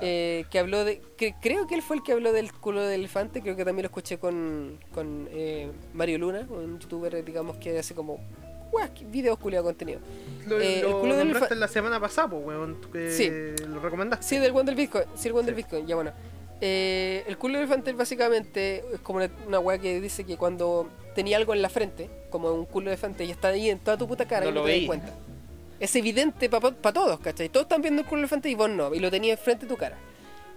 Eh, 0.00 0.44
que 0.48 0.60
habló 0.60 0.84
de. 0.84 1.00
que- 1.16 1.34
creo 1.42 1.66
que 1.66 1.74
él 1.74 1.82
fue 1.82 1.96
el 1.96 2.02
que 2.04 2.12
habló 2.12 2.32
del 2.32 2.52
culo 2.52 2.82
del 2.82 3.00
elefante. 3.00 3.42
Creo 3.42 3.56
que 3.56 3.64
también 3.64 3.82
lo 3.82 3.88
escuché 3.88 4.16
con, 4.18 4.78
con 4.92 5.28
eh, 5.32 5.72
Mario 5.92 6.18
Luna, 6.18 6.46
un 6.48 6.78
youtuber, 6.78 7.24
digamos, 7.24 7.56
que 7.56 7.76
hace 7.78 7.92
como. 7.94 8.20
Weas, 8.72 8.90
videos 9.10 9.38
culiados 9.38 9.66
contenido. 9.68 10.00
lo 10.46 10.58
eh, 10.60 10.80
el 10.80 10.90
lo 10.90 11.00
culo 11.00 11.14
del 11.16 11.28
nombraste 11.28 11.54
fa- 11.54 11.60
la 11.60 11.68
semana 11.68 12.00
pasada, 12.00 12.28
pues, 12.30 12.44
weón. 12.46 12.78
Que 12.92 13.10
Sí. 13.12 13.30
Lo 13.68 13.78
recomendaste. 13.80 14.24
Sí, 14.26 14.38
del 14.38 14.50
One 14.52 14.64
del 14.64 14.74
Bitcoin. 14.74 15.04
Sí, 15.14 15.28
el 15.28 15.34
One 15.34 15.44
del 15.46 15.54
Sí. 15.54 15.62
Bitcoin, 15.62 15.86
ya 15.86 15.94
bueno. 15.94 16.12
Eh, 16.60 17.24
el 17.26 17.36
culo 17.38 17.54
del 17.54 17.64
elefante 17.64 17.92
básicamente 17.92 18.84
es 18.94 19.00
como 19.00 19.20
una, 19.48 19.58
weá 19.58 19.78
que 19.78 20.00
dice 20.00 20.24
que 20.24 20.36
cuando 20.36 20.88
tenía 21.14 21.36
algo 21.36 21.52
en 21.54 21.60
la 21.62 21.68
frente, 21.68 22.08
como 22.30 22.52
un 22.52 22.66
culo 22.66 22.86
de 22.86 22.92
elefante, 22.94 23.24
y 23.24 23.30
está 23.30 23.48
ahí 23.48 23.68
en 23.68 23.78
toda 23.80 23.96
tu 23.98 24.06
puta 24.08 24.26
cara 24.26 24.44
No 24.44 24.50
y 24.50 24.54
no 24.54 24.60
lo 24.60 24.66
te 24.66 24.76
das 24.78 24.86
cuenta. 24.86 25.12
Es 25.80 25.96
evidente 25.96 26.48
para 26.48 26.70
todos, 26.92 27.18
¿cachai? 27.18 27.48
Todos 27.48 27.64
están 27.64 27.82
viendo 27.82 28.02
el 28.02 28.06
culo 28.06 28.20
del 28.20 28.24
elefante 28.24 28.48
y 28.48 28.54
vos 28.54 28.70
no, 28.70 28.94
y 28.94 29.00
lo 29.00 29.10
tenías 29.10 29.38
enfrente 29.38 29.66
de 29.66 29.70
tu 29.72 29.76
cara. 29.76 29.96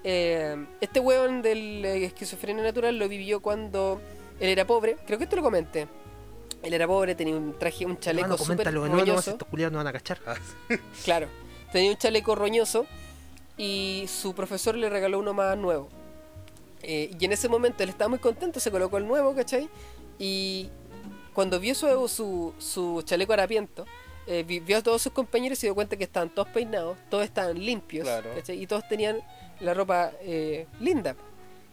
Eh, 0.04 0.56
este 0.82 1.00
weón 1.00 1.42
del 1.42 1.84
eh, 1.84 2.06
esquizofrenia 2.06 2.64
natural 2.64 2.98
lo 3.00 3.10
vivió 3.10 3.40
cuando 3.40 4.00
él 4.40 4.50
era 4.50 4.66
pobre, 4.68 4.98
creo 5.08 5.18
que 5.18 5.24
esto 5.24 5.36
lo 5.38 5.42
comenté. 5.42 5.88
Él 6.66 6.74
era 6.74 6.88
pobre, 6.88 7.16
tenía 7.16 7.36
un 7.36 7.58
traje, 7.58 7.86
un 7.86 8.00
chaleco 8.00 8.38
súper 8.38 8.74
no, 8.74 8.88
roñoso. 8.88 9.32
estos 9.32 9.48
culiados 9.48 9.72
no 9.72 9.78
van 9.80 9.88
a 9.88 9.94
cachar. 9.94 10.20
Claro, 11.04 11.28
tenía 11.72 11.92
un 11.92 11.98
chaleco 11.98 12.34
roñoso 12.36 12.86
y 13.58 14.06
su 14.08 14.34
profesor 14.34 14.76
le 14.76 14.90
regaló 14.90 15.20
uno 15.20 15.34
más 15.34 15.58
nuevo. 15.58 15.90
Eh, 16.82 17.16
y 17.20 17.26
en 17.26 17.32
ese 17.32 17.48
momento 17.50 17.84
él 17.84 17.90
estaba 17.90 18.10
muy 18.10 18.20
contento, 18.20 18.60
se 18.60 18.70
colocó 18.72 18.98
el 18.98 19.08
nuevo, 19.08 19.34
¿cachai? 19.36 19.70
Y 20.20 20.70
cuando 21.34 21.60
vio 21.60 21.74
su, 21.76 22.08
su, 22.08 22.54
su 22.60 23.02
chaleco 23.04 23.34
harapiento, 23.34 23.86
eh, 24.28 24.44
vi- 24.44 24.60
vio 24.60 24.78
a 24.78 24.82
todos 24.84 25.02
sus 25.02 25.12
compañeros 25.14 25.58
y 25.58 25.62
se 25.62 25.68
dio 25.68 25.76
cuenta 25.76 25.96
que 25.98 26.04
estaban 26.04 26.30
todos 26.30 26.48
peinados, 26.50 26.98
todos 27.10 27.24
estaban 27.24 27.58
limpios, 27.60 28.06
Claro. 28.06 28.30
¿cachai? 28.36 28.62
Y 28.62 28.68
todos 28.68 28.88
tenían 28.88 29.20
la 29.60 29.74
ropa 29.74 30.12
eh, 30.22 30.68
linda. 30.80 31.16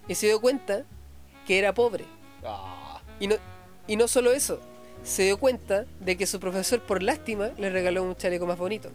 Y 0.09 0.15
se 0.15 0.27
dio 0.27 0.41
cuenta 0.41 0.85
que 1.47 1.59
era 1.59 1.73
pobre. 1.75 2.05
Ah, 2.45 3.01
Y 3.21 3.27
no, 3.27 3.37
y 3.87 3.97
no 3.97 4.07
solo 4.09 4.33
eso, 4.33 4.61
se 5.03 5.25
dio 5.25 5.39
cuenta 5.39 5.85
de 6.01 6.17
que 6.17 6.27
su 6.27 6.39
profesor, 6.41 6.81
por 6.81 7.03
lástima, 7.03 7.51
le 7.59 7.71
regaló 7.71 8.03
un 8.03 8.17
chaleco 8.17 8.47
más 8.47 8.59
bonito. 8.59 8.91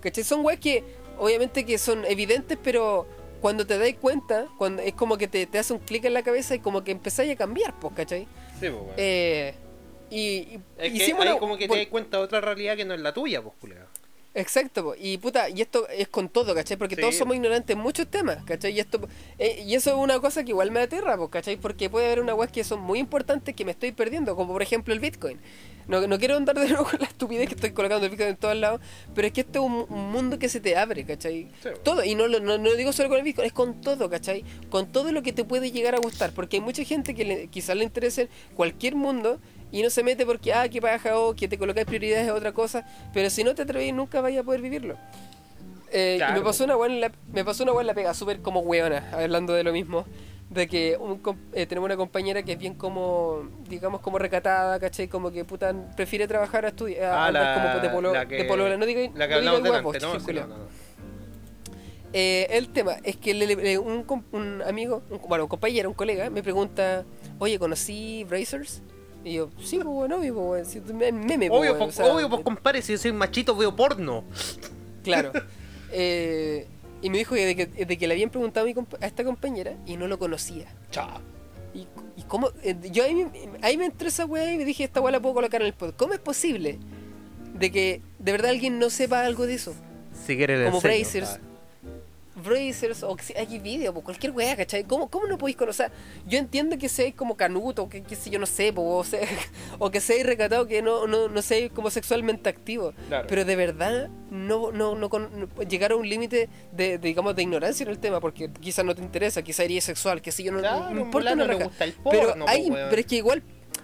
¿Cachai? 0.00 0.24
Son 0.24 0.44
weas 0.44 0.60
que, 0.60 0.84
obviamente, 1.18 1.64
que 1.64 1.78
son 1.78 2.04
evidentes, 2.04 2.58
pero 2.62 3.06
cuando 3.40 3.66
te 3.66 3.78
das 3.78 3.92
cuenta, 4.00 4.46
cuando 4.58 4.82
es 4.82 4.94
como 4.94 5.18
que 5.18 5.28
te, 5.28 5.46
te 5.46 5.58
hace 5.58 5.72
un 5.72 5.78
clic 5.80 6.04
en 6.04 6.14
la 6.14 6.22
cabeza 6.22 6.54
y 6.54 6.60
como 6.60 6.84
que 6.84 6.92
empezáis 6.92 7.32
a 7.32 7.36
cambiar, 7.36 7.74
pues, 7.80 7.94
¿cachai? 7.94 8.26
sí, 8.60 8.68
pues. 8.70 8.94
Eh, 8.96 9.54
y, 10.10 10.18
y- 10.18 10.60
es 10.78 10.90
que 10.92 10.96
hicimos 10.96 11.22
ahí 11.22 11.30
una- 11.30 11.38
como 11.40 11.56
que 11.58 11.66
por- 11.66 11.76
te 11.76 11.82
das 11.82 11.90
cuenta 11.90 12.18
de 12.18 12.22
otra 12.22 12.40
realidad 12.40 12.76
que 12.76 12.84
no 12.84 12.94
es 12.94 13.00
la 13.00 13.12
tuya, 13.12 13.42
pues, 13.42 13.54
culiado. 13.60 13.85
Exacto, 14.38 14.84
po. 14.84 14.94
y 15.00 15.16
puta, 15.16 15.48
y 15.48 15.62
esto 15.62 15.88
es 15.88 16.08
con 16.08 16.28
todo, 16.28 16.54
¿cachai? 16.54 16.76
Porque 16.76 16.94
Sí. 16.94 17.00
todos 17.00 17.14
somos 17.16 17.34
ignorantes 17.36 17.74
en 17.74 17.82
muchos 17.82 18.06
temas, 18.06 18.44
¿cachai? 18.44 18.72
Y 18.74 18.80
esto 18.80 19.00
eh, 19.38 19.64
y 19.66 19.74
eso 19.74 19.90
es 19.90 19.96
una 19.96 20.20
cosa 20.20 20.44
que 20.44 20.50
igual 20.50 20.70
me 20.70 20.80
aterra, 20.80 21.16
pues, 21.16 21.30
¿cachai? 21.30 21.56
Porque 21.56 21.88
puede 21.88 22.06
haber 22.06 22.20
una 22.20 22.34
web 22.34 22.50
que 22.50 22.62
son 22.62 22.80
muy 22.80 22.98
importantes 22.98 23.54
que 23.54 23.64
me 23.64 23.70
estoy 23.70 23.92
perdiendo, 23.92 24.36
como 24.36 24.52
por 24.52 24.60
ejemplo 24.62 24.92
el 24.92 25.00
Bitcoin. 25.00 25.40
No, 25.88 26.04
no 26.08 26.18
quiero 26.18 26.36
andar 26.36 26.58
de 26.58 26.68
nuevo 26.68 26.84
con 26.84 26.98
la 26.98 27.06
estupidez 27.06 27.48
que 27.48 27.54
estoy 27.54 27.70
colocando 27.70 28.04
el 28.06 28.10
Bitcoin 28.10 28.30
en 28.30 28.36
todos 28.36 28.56
lados, 28.56 28.80
pero 29.14 29.26
es 29.28 29.32
que 29.32 29.40
esto 29.42 29.60
es 29.60 29.64
un, 29.70 29.86
un 29.88 30.10
mundo 30.12 30.38
que 30.38 30.48
se 30.48 30.60
te 30.60 30.76
abre, 30.76 31.04
¿cachai? 31.06 31.48
Sí, 31.62 31.68
po. 31.70 31.78
Todo, 31.78 32.04
y 32.04 32.14
no, 32.16 32.26
lo- 32.26 32.40
no, 32.40 32.58
no 32.58 32.64
lo 32.70 32.74
digo 32.76 32.92
solo 32.92 33.08
con 33.08 33.18
el 33.18 33.24
Bitcoin, 33.24 33.46
es 33.46 33.52
con 33.52 33.80
todo, 33.80 34.10
¿cachai? 34.10 34.44
Con 34.68 34.90
todo 34.92 35.12
lo 35.12 35.22
que 35.22 35.32
te 35.32 35.44
puede 35.44 35.70
llegar 35.70 35.94
a 35.94 35.98
gustar, 35.98 36.32
porque 36.32 36.56
hay 36.56 36.60
mucha 36.60 36.82
gente 36.84 37.14
que 37.14 37.24
le- 37.24 37.46
quizás 37.46 37.76
le 37.76 37.84
interese 37.84 38.28
cualquier 38.54 38.96
mundo 38.96 39.38
y 39.72 39.82
no 39.82 39.90
se 39.90 40.02
mete 40.02 40.24
porque, 40.24 40.52
ah, 40.54 40.68
que 40.68 40.80
paja 40.80 41.18
o 41.18 41.34
que 41.34 41.48
te 41.48 41.58
colocáis 41.58 41.86
prioridades 41.86 42.28
a 42.28 42.34
otra 42.34 42.52
cosa, 42.52 42.86
pero 43.12 43.28
si 43.30 43.44
no 43.44 43.54
te 43.54 43.62
atreves 43.62 43.92
nunca 43.94 44.20
vayas 44.20 44.42
a 44.42 44.44
poder 44.44 44.60
vivirlo. 44.60 44.96
Eh, 45.92 46.18
y 46.28 46.32
me 46.32 46.40
pasó 46.40 46.64
una 46.64 46.74
buena 46.74 46.94
la, 46.96 47.12
me 47.32 47.44
pasó 47.44 47.62
una 47.62 47.72
buena 47.72 47.88
la 47.88 47.94
pega, 47.94 48.12
súper 48.14 48.40
como 48.40 48.60
weona, 48.60 49.08
hablando 49.12 49.52
de 49.52 49.62
lo 49.64 49.72
mismo. 49.72 50.04
De 50.50 50.68
que 50.68 50.96
un 50.96 51.20
eh, 51.54 51.66
tenemos 51.66 51.86
una 51.86 51.96
compañera 51.96 52.44
que 52.44 52.52
es 52.52 52.58
bien 52.58 52.74
como, 52.74 53.48
digamos, 53.68 54.00
como 54.00 54.16
recatada, 54.16 54.78
¿cachai? 54.78 55.08
Como 55.08 55.32
que 55.32 55.44
puta 55.44 55.74
prefiere 55.96 56.28
trabajar 56.28 56.64
a 56.64 56.68
estudiar, 56.68 57.12
Ah, 57.12 57.32
la- 57.32 57.54
como 57.72 57.82
de 57.82 57.88
polo, 57.90 58.12
la 58.14 58.26
que- 58.28 58.36
de 58.36 58.44
polola. 58.44 58.76
no 58.76 58.86
diga, 58.86 59.10
La 59.14 59.26
que 59.26 59.34
no 59.42 59.58
no, 59.58 60.46
no. 60.46 60.56
Eh, 62.12 62.46
el 62.50 62.68
tema 62.68 62.96
es 63.02 63.16
que 63.16 63.34
le- 63.34 63.46
le- 63.56 63.78
un, 63.78 64.04
un 64.32 64.62
amigo, 64.62 65.02
un, 65.10 65.20
bueno, 65.28 65.44
un 65.44 65.48
compañero, 65.50 65.88
un 65.88 65.94
colega, 65.94 66.30
me 66.30 66.42
pregunta, 66.42 67.04
oye, 67.40 67.58
¿conocí 67.58 68.24
Brazers? 68.24 68.82
Y 69.26 69.32
yo, 69.34 69.50
sí, 69.60 69.76
pues 69.76 69.86
bueno, 69.88 70.18
obvio, 70.18 70.34
pues, 70.34 70.46
bueno, 70.46 70.64
si 70.66 70.80
tú- 70.80 70.94
me- 70.94 71.10
meme, 71.10 71.48
pues, 71.48 71.58
Obvio, 71.60 71.70
bueno, 71.72 71.86
pues, 71.86 71.98
o 71.98 72.04
sea, 72.04 72.14
obvio, 72.14 72.30
pues, 72.30 72.42
compadre, 72.42 72.80
si 72.80 72.92
yo 72.92 72.98
soy 72.98 73.12
machito, 73.12 73.56
veo 73.56 73.74
porno. 73.74 74.22
Claro. 75.02 75.32
Eh, 75.92 76.66
y 77.00 77.10
me 77.10 77.18
dijo 77.18 77.36
que 77.36 77.46
de, 77.46 77.54
que 77.56 77.66
de 77.86 77.96
que 77.96 78.06
le 78.08 78.14
habían 78.14 78.28
preguntado 78.28 78.66
a, 78.66 78.68
mi 78.68 78.74
a 79.00 79.06
esta 79.06 79.22
compañera 79.24 79.76
y 79.86 79.96
no 79.96 80.08
lo 80.08 80.18
conocía. 80.18 80.66
Chao. 80.90 81.20
Y, 81.74 81.86
y 82.16 82.22
cómo, 82.26 82.50
eh, 82.64 82.74
yo 82.90 83.04
ahí, 83.04 83.14
me- 83.14 83.30
ahí 83.62 83.76
me 83.76 83.84
entró 83.86 84.08
esa 84.08 84.26
weá 84.26 84.52
y 84.52 84.58
me 84.58 84.64
dije, 84.64 84.82
esta 84.84 85.00
weá 85.00 85.12
la 85.12 85.20
puedo 85.20 85.36
colocar 85.36 85.60
en 85.62 85.68
el 85.68 85.74
pod. 85.74 85.94
¿Cómo 85.96 86.12
es 86.12 86.18
posible 86.18 86.78
de 87.54 87.70
que 87.70 88.02
de 88.18 88.32
verdad 88.32 88.50
alguien 88.50 88.78
no 88.80 88.90
sepa 88.90 89.24
algo 89.24 89.46
de 89.46 89.54
eso? 89.54 89.74
Si 90.26 90.36
quieres 90.36 90.68
Como 90.68 90.80
Brazers. 90.80 91.38
Brazers 92.36 93.02
o 93.02 93.16
hay 93.34 93.58
video, 93.58 93.94
po, 93.94 94.02
cualquier 94.02 94.32
weá, 94.32 94.54
¿cachai? 94.56 94.84
¿Cómo, 94.84 95.08
¿Cómo 95.08 95.26
no 95.26 95.38
podéis 95.38 95.56
conocer? 95.56 95.90
Yo 96.26 96.38
entiendo 96.38 96.76
que 96.78 96.88
seáis 96.88 97.14
como 97.14 97.36
canuto, 97.36 97.88
que, 97.88 98.02
que 98.02 98.14
sé 98.14 98.30
yo 98.30 98.38
no 98.38 98.46
sé, 98.46 98.72
po, 98.72 98.82
o, 98.96 99.04
sea, 99.04 99.20
o 99.78 99.90
que 99.90 100.00
seáis 100.00 100.26
recatado, 100.26 100.66
que 100.66 100.82
no, 100.82 101.06
no, 101.06 101.28
no 101.28 101.42
seáis 101.42 101.72
como 101.72 101.90
sexualmente 101.90 102.48
activo. 102.50 102.92
Claro. 103.08 103.26
Pero 103.28 103.44
de 103.44 103.56
verdad 103.56 104.08
no, 104.30 104.70
no, 104.70 104.94
no, 104.94 105.08
no- 105.08 105.62
llegar 105.68 105.92
a 105.92 105.96
un 105.96 106.08
límite 106.08 106.48
de, 106.72 106.86
de, 106.90 106.98
digamos, 106.98 107.34
de 107.34 107.42
ignorancia 107.42 107.84
en 107.84 107.90
el 107.90 107.98
tema, 107.98 108.20
porque 108.20 108.50
quizás 108.60 108.84
no 108.84 108.94
te 108.94 109.02
interesa, 109.02 109.42
quizás 109.42 109.60
eres 109.64 109.84
sexual, 109.84 110.20
que 110.20 110.30
si 110.32 110.44
yo 110.44 110.52
no, 110.52 110.58
Claro, 110.60 110.90
no 110.94 111.00
importa 111.00 111.34
no 111.34 111.44
le 111.46 111.52
raja. 111.54 111.64
gusta 111.64 111.84
el 111.84 111.94
Pero, 112.10 112.28
porno, 112.28 112.44
po, 112.44 112.50
hay, 112.50 112.70
weón. 112.70 112.86
pero 112.90 113.00
es 113.00 113.06
que 113.06 113.16
igual, 113.16 113.42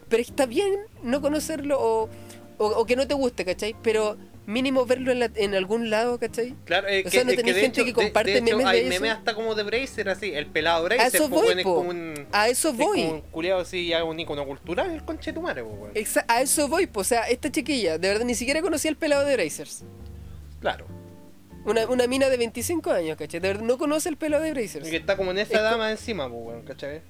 pero 0.09 0.20
está 0.22 0.44
bien 0.46 0.74
no 1.03 1.20
conocerlo 1.22 1.78
o, 1.80 2.09
o, 2.59 2.66
o 2.66 2.84
que 2.84 2.96
no 2.96 3.07
te 3.09 3.14
guste, 3.14 3.44
¿cachai? 3.46 3.74
Pero 3.82 4.16
mínimo 4.47 4.84
verlo 4.86 5.12
en, 5.12 5.20
la- 5.20 5.30
en 5.36 5.55
algún 5.55 5.88
lado, 5.90 6.18
¿cachai? 6.18 6.55
Claro, 6.64 6.88
es 6.88 7.03
O 7.07 7.11
que, 7.11 7.11
sea, 7.16 7.24
no 7.24 7.32
tenéis 7.32 7.57
gente 7.57 7.80
hecho- 7.80 7.84
que 7.84 7.93
comparte 7.93 8.30
de 8.32 8.38
hecho, 8.38 8.45
memes 8.45 8.64
de 8.64 8.70
hay 8.70 8.80
eso. 8.80 8.88
memes 8.88 9.11
hasta 9.12 9.34
como 9.34 9.55
de 9.55 9.62
Bracer, 9.62 10.09
así, 10.09 10.32
el 10.34 10.47
pelado 10.47 10.78
A 10.78 10.82
Bracer, 10.88 11.07
eso 11.14 11.30
pues, 11.30 11.43
voy, 11.43 11.55
es 11.59 11.62
po. 11.62 11.74
como 11.76 11.90
un... 11.90 12.26
A 12.32 12.49
eso 12.49 12.70
es 12.70 12.76
voy. 12.76 13.03
como 13.03 13.14
un 13.14 13.20
culiado 13.22 13.61
así, 13.61 13.86
ya 13.88 14.03
un 14.05 14.18
icono 14.18 14.45
cultural, 14.47 14.90
el 14.90 15.05
conche 15.05 15.32
tu 15.32 15.43
madre, 15.43 15.62
pues, 15.62 15.74
weón. 15.78 15.95
Exa- 15.95 16.24
a 16.28 16.40
eso 16.43 16.66
voy, 16.68 16.86
pues, 16.86 17.07
o 17.07 17.09
sea, 17.09 17.22
esta 17.28 17.51
chiquilla, 17.53 17.99
de 17.99 18.09
verdad, 18.09 18.24
ni 18.24 18.34
siquiera 18.34 18.61
conocía 18.62 18.90
el 18.90 18.97
pelado 18.97 19.24
de 19.24 19.36
Brazers. 19.36 19.84
Claro. 20.61 20.86
Una, 21.64 21.86
una 21.88 22.09
mina 22.09 22.28
de 22.28 22.36
25 22.36 22.90
años, 22.90 23.16
¿cachai? 23.16 23.38
De 23.38 23.47
verdad, 23.49 23.62
no 23.62 23.78
conoce 23.78 24.09
el 24.09 24.16
pelado 24.16 24.43
de 24.43 24.51
Brazers. 24.53 24.86
Y 24.88 24.90
que 24.90 24.97
está 24.97 25.16
como 25.16 25.30
en 25.30 25.38
esa 25.38 25.55
Es 25.57 25.62
dama 25.62 25.90
encima, 25.93 26.28
pues, 26.28 26.40
weón, 26.45 26.62
¿cachai? 26.62 27.01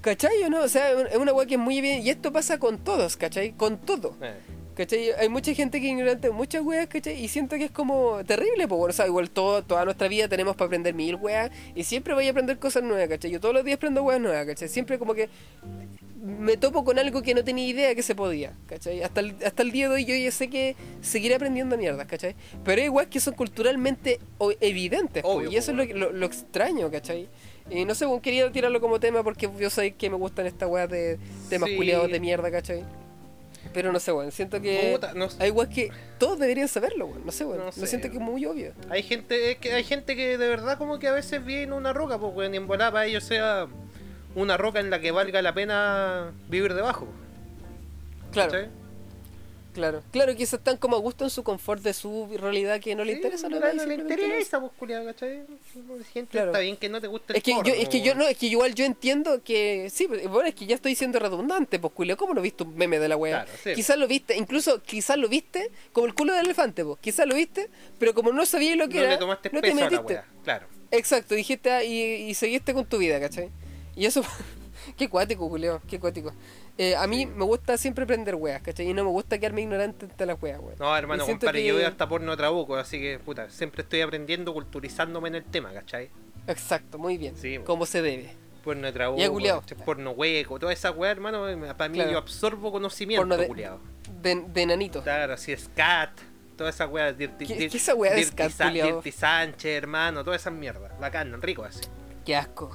¿Cachai 0.00 0.42
o 0.44 0.50
no? 0.50 0.62
O 0.62 0.68
sea, 0.68 0.90
es 0.92 1.16
una 1.16 1.32
weá 1.32 1.46
que 1.46 1.54
es 1.54 1.60
muy 1.60 1.80
bien. 1.80 2.00
Y 2.04 2.10
esto 2.10 2.32
pasa 2.32 2.58
con 2.58 2.78
todos, 2.78 3.16
¿cachai? 3.16 3.52
Con 3.52 3.78
todo. 3.78 4.16
Eh. 4.22 4.32
¿Cachai? 4.80 5.10
Hay 5.18 5.28
mucha 5.28 5.52
gente 5.52 5.78
que 5.78 5.88
es 5.88 5.92
ignorante 5.92 6.30
muchas 6.30 6.62
weas, 6.62 6.86
¿cachai? 6.86 7.22
Y 7.22 7.28
siento 7.28 7.56
que 7.56 7.64
es 7.64 7.70
como 7.70 8.24
terrible, 8.24 8.66
pues 8.66 8.78
bueno, 8.78 8.90
o 8.90 8.92
sea, 8.94 9.06
igual 9.06 9.28
todo, 9.28 9.62
toda 9.62 9.84
nuestra 9.84 10.08
vida 10.08 10.26
tenemos 10.26 10.56
para 10.56 10.68
aprender 10.68 10.94
mil 10.94 11.16
weas 11.16 11.50
y 11.74 11.84
siempre 11.84 12.14
voy 12.14 12.26
a 12.28 12.30
aprender 12.30 12.58
cosas 12.58 12.82
nuevas, 12.82 13.06
¿cachai? 13.10 13.30
Yo 13.30 13.40
todos 13.40 13.54
los 13.54 13.62
días 13.62 13.76
aprendo 13.76 14.02
weas 14.02 14.22
nuevas, 14.22 14.46
¿cachai? 14.46 14.68
Siempre 14.70 14.98
como 14.98 15.12
que 15.12 15.28
me 16.22 16.56
topo 16.56 16.82
con 16.82 16.98
algo 16.98 17.20
que 17.20 17.34
no 17.34 17.44
tenía 17.44 17.66
idea 17.66 17.94
que 17.94 18.02
se 18.02 18.14
podía, 18.14 18.54
¿cachai? 18.66 19.02
Hasta 19.02 19.20
el, 19.20 19.34
hasta 19.44 19.62
el 19.62 19.70
día 19.70 19.90
de 19.90 19.96
hoy 19.96 20.04
yo 20.06 20.14
ya 20.14 20.30
sé 20.30 20.48
que 20.48 20.76
seguiré 21.02 21.34
aprendiendo 21.34 21.76
mierdas, 21.76 22.06
¿cachai? 22.06 22.34
Pero 22.64 22.80
hay 22.80 22.88
weas 22.88 23.08
que 23.08 23.20
son 23.20 23.34
culturalmente 23.34 24.18
evidentes, 24.60 25.22
y 25.50 25.56
eso 25.56 25.72
es 25.72 25.76
lo, 25.76 25.84
lo, 25.84 26.10
lo 26.12 26.24
extraño, 26.24 26.90
¿cachai? 26.90 27.28
Y 27.68 27.84
no 27.84 27.94
sé, 27.94 28.06
bueno, 28.06 28.22
quería 28.22 28.50
tirarlo 28.50 28.80
como 28.80 28.98
tema 28.98 29.22
porque 29.22 29.46
yo 29.58 29.68
sé 29.68 29.92
que 29.92 30.08
me 30.08 30.16
gustan 30.16 30.46
estas 30.46 30.70
weas 30.70 30.88
de 30.88 31.18
temas 31.50 31.68
Sí. 31.68 31.76
culiados 31.76 32.10
de 32.10 32.18
mierda, 32.18 32.50
¿cachai? 32.50 32.82
Pero 33.72 33.92
no 33.92 34.00
sé, 34.00 34.12
weón. 34.12 34.32
Siento 34.32 34.60
que. 34.60 34.90
Puta, 34.94 35.14
no 35.14 35.30
sé. 35.30 35.42
Hay 35.42 35.50
weón 35.50 35.70
que 35.70 35.90
todos 36.18 36.38
deberían 36.38 36.68
saberlo, 36.68 37.06
weón. 37.06 37.24
No 37.24 37.32
sé, 37.32 37.44
weón. 37.44 37.58
No 37.58 37.66
Lo 37.66 37.72
sé, 37.72 37.86
siento 37.86 38.10
que 38.10 38.16
es 38.16 38.22
muy 38.22 38.44
obvio. 38.46 38.72
Hay 38.88 39.02
gente, 39.02 39.52
es 39.52 39.58
que 39.58 39.72
hay 39.72 39.84
gente 39.84 40.16
que 40.16 40.38
de 40.38 40.48
verdad 40.48 40.78
como 40.78 40.98
que 40.98 41.08
a 41.08 41.12
veces 41.12 41.44
vive 41.44 41.62
en 41.62 41.72
una 41.72 41.92
roca, 41.92 42.18
pues 42.18 42.34
weón, 42.34 42.54
y 42.54 42.56
en 42.56 42.66
volada 42.66 42.92
para 42.92 43.06
ellos 43.06 43.24
sea 43.24 43.68
una 44.34 44.56
roca 44.56 44.80
en 44.80 44.90
la 44.90 45.00
que 45.00 45.10
valga 45.10 45.42
la 45.42 45.54
pena 45.54 46.32
vivir 46.48 46.74
debajo. 46.74 47.08
Claro. 48.32 48.68
Claro. 49.72 50.02
Claro, 50.10 50.34
quizás 50.36 50.54
están 50.54 50.76
como 50.76 50.96
a 50.96 50.98
gusto 51.00 51.24
en 51.24 51.30
su 51.30 51.42
confort 51.42 51.82
de 51.82 51.92
su 51.92 52.28
realidad 52.38 52.80
que 52.80 52.94
no 52.94 53.04
le 53.04 53.12
Sí, 53.12 53.16
interesa 53.18 53.48
no, 53.48 53.58
no 53.60 53.84
le 53.86 53.94
interesa, 53.94 54.60
pues 54.60 54.72
culiado, 54.78 55.04
¿cachai? 55.06 55.42
Gente, 56.12 56.30
Claro. 56.30 56.48
está 56.50 56.60
bien 56.60 56.76
que 56.76 56.88
no 56.88 57.00
te 57.00 57.06
guste 57.06 57.32
el 57.32 57.36
Es 57.38 57.42
que, 57.42 57.52
yo, 57.52 57.72
es 57.74 57.88
que 57.88 58.00
yo 58.02 58.14
no, 58.14 58.26
es 58.26 58.36
que 58.36 58.46
igual 58.46 58.74
yo 58.74 58.84
entiendo 58.84 59.42
que 59.42 59.88
sí, 59.90 60.06
pero, 60.10 60.28
bueno, 60.28 60.48
es 60.48 60.54
que 60.54 60.66
ya 60.66 60.74
estoy 60.74 60.94
siendo 60.94 61.18
redundante, 61.18 61.78
pues 61.78 61.92
Julio, 61.94 62.16
¿cómo 62.16 62.34
no 62.34 62.40
viste 62.42 62.64
un 62.64 62.76
meme 62.76 62.98
de 62.98 63.08
la 63.08 63.16
wea? 63.16 63.44
Claro, 63.44 63.58
sí. 63.62 63.74
Quizás 63.74 63.96
lo 63.98 64.06
viste, 64.08 64.36
incluso 64.36 64.82
quizás 64.82 65.16
lo 65.16 65.28
viste 65.28 65.70
como 65.92 66.06
el 66.06 66.14
culo 66.14 66.32
del 66.34 66.44
elefante, 66.46 66.84
pues, 66.84 66.98
quizás 67.00 67.26
lo 67.26 67.34
viste, 67.34 67.68
pero 67.98 68.14
como 68.14 68.32
no 68.32 68.44
sabías 68.46 68.76
lo 68.76 68.88
que 68.88 68.96
No 68.96 69.02
era, 69.02 69.12
le 69.12 69.18
tomaste 69.18 69.50
no 69.52 69.60
te 69.60 69.68
peso 69.68 69.78
a 69.78 69.84
la 69.84 69.90
metiste. 69.90 70.12
wea, 70.14 70.24
claro. 70.44 70.66
Exacto, 70.92 71.34
dijiste 71.34 71.70
ah, 71.70 71.84
y, 71.84 72.00
y 72.28 72.34
seguiste 72.34 72.74
con 72.74 72.84
tu 72.84 72.98
vida, 72.98 73.20
¿cachai? 73.20 73.50
Y 73.96 74.06
eso, 74.06 74.22
qué 74.96 75.08
cuático, 75.08 75.48
Julio, 75.48 75.80
qué 75.88 76.00
cuático. 76.00 76.32
Eh, 76.82 76.96
a 76.96 77.06
mí 77.06 77.26
me 77.26 77.44
gusta 77.44 77.76
siempre 77.76 78.04
aprender 78.04 78.36
weas, 78.36 78.62
¿cachai? 78.62 78.88
Y 78.88 78.94
no 78.94 79.04
me 79.04 79.10
gusta 79.10 79.38
quedarme 79.38 79.60
ignorante 79.60 80.06
ante 80.06 80.24
las 80.24 80.42
weas, 80.42 80.58
weón. 80.60 80.76
No, 80.78 80.96
hermano, 80.96 81.26
compadre, 81.26 81.60
que- 81.60 81.66
yo 81.68 81.74
veo 81.76 81.86
hasta 81.86 82.08
porno 82.08 82.34
trabuco, 82.38 82.74
así 82.76 82.98
que, 82.98 83.18
puta, 83.18 83.50
siempre 83.50 83.82
estoy 83.82 84.00
aprendiendo, 84.00 84.54
culturizándome 84.54 85.28
en 85.28 85.34
el 85.34 85.44
tema, 85.44 85.74
¿cachai? 85.74 86.08
Exacto, 86.46 86.96
muy 86.98 87.18
bien, 87.18 87.36
Sí, 87.36 87.58
como 87.66 87.84
se 87.84 88.00
debe. 88.00 88.30
Porno 88.64 88.90
trabuco, 88.94 89.20
Ya, 89.20 89.62
porno 89.84 90.12
hueco, 90.12 90.58
toda 90.58 90.72
esa 90.72 90.90
weá, 90.90 91.10
hermano, 91.10 91.44
para 91.76 91.90
mí 91.90 91.96
Claro. 91.96 92.12
yo 92.12 92.16
absorbo 92.18 92.72
conocimiento, 92.72 93.20
Porno 93.20 93.36
de- 93.36 93.46
culiao. 93.46 93.78
De, 94.22 94.42
de 94.48 94.64
nanito. 94.66 95.02
Claro, 95.02 95.34
así 95.34 95.52
es 95.52 95.68
cat, 95.76 96.18
toda 96.56 96.70
esa 96.70 96.86
weá, 96.86 97.12
Dirty, 97.12 97.46
¿Qué- 97.46 97.68
qué 97.68 97.76
esa 97.76 97.94
de 97.94 98.70
Dirty? 98.72 98.92
Dirty 98.92 99.12
Sánchez, 99.12 99.76
hermano, 99.76 100.24
toda 100.24 100.36
esa 100.36 100.50
mierda, 100.50 100.96
bacán, 100.98 101.42
rico 101.42 101.62
así. 101.62 101.82
Qué 102.24 102.34
asco. 102.36 102.70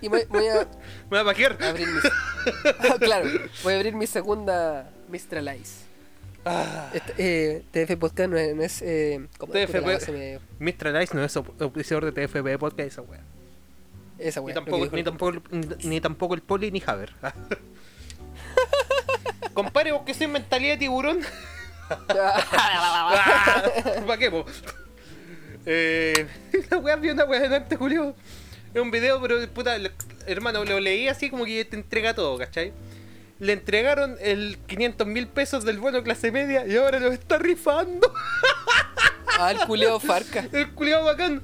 Y 0.00 0.08
voy, 0.08 0.24
voy 0.28 0.46
a 0.48 0.66
Me 1.10 1.22
va 1.22 1.30
a 1.30 1.68
abrir 1.68 1.86
mi... 1.86 2.00
Ah, 2.90 2.96
claro, 2.98 3.28
voy 3.62 3.72
a 3.72 3.76
abrir 3.76 3.94
mi 3.94 4.06
segunda 4.06 4.90
Mistralize. 5.08 5.84
Ah, 6.44 6.90
Este, 6.92 7.14
eh, 7.18 7.62
TF 7.70 7.96
Podcast 7.96 8.30
no 8.30 8.36
es... 8.36 8.54
No 8.54 8.62
es 8.62 8.82
eh, 8.82 9.26
como 9.38 9.52
TFP. 9.52 10.10
me-. 10.58 10.72
Lice 11.00 11.14
no 11.14 11.24
es 11.24 11.36
auspiciador 11.36 12.12
de 12.12 12.26
TFB 12.26 12.58
Podcast, 12.58 12.88
esa 12.88 13.02
weá. 13.02 13.20
Esa 14.18 14.40
Ni 14.40 14.46
wea. 14.46 14.54
tampoco, 14.54 14.84
lo 14.84 14.90
que 14.90 14.96
ni, 14.96 15.04
tampoco, 15.04 15.42
ni, 15.50 15.66
ni 15.88 16.00
tampoco 16.00 16.34
el 16.34 16.42
poli 16.42 16.70
ni 16.70 16.82
Haber. 16.84 17.14
Compare 19.54 19.92
vos 19.92 20.02
que 20.04 20.14
soy 20.14 20.26
mentalidad 20.26 20.74
de 20.74 20.78
tiburón. 20.78 21.20
¿Para 22.06 24.18
qué, 24.18 24.30
po? 24.30 24.44
Eh, 25.66 26.26
la 26.70 26.78
weá 26.78 26.96
vi 26.96 27.10
una 27.10 27.24
weá 27.24 27.40
delante, 27.40 27.76
Julio. 27.76 28.14
Es 28.74 28.80
un 28.80 28.90
video, 28.90 29.20
pero 29.22 29.48
puta, 29.50 29.76
hermano, 30.26 30.64
lo 30.64 30.80
leí 30.80 31.06
así 31.06 31.30
como 31.30 31.44
que 31.44 31.64
te 31.64 31.76
entrega 31.76 32.12
todo, 32.12 32.36
¿cachai? 32.36 32.72
Le 33.38 33.52
entregaron 33.52 34.16
el 34.20 34.58
500 34.66 35.06
mil 35.06 35.28
pesos 35.28 35.64
del 35.64 35.78
bono 35.78 36.02
clase 36.02 36.32
media 36.32 36.66
y 36.66 36.76
ahora 36.76 36.98
lo 36.98 37.12
está 37.12 37.38
rifando. 37.38 38.12
Ah, 39.36 39.50
el 39.50 39.58
culeo 39.66 39.98
Farca. 39.98 40.46
El 40.52 40.70
culiado 40.74 41.06
bacán. 41.06 41.42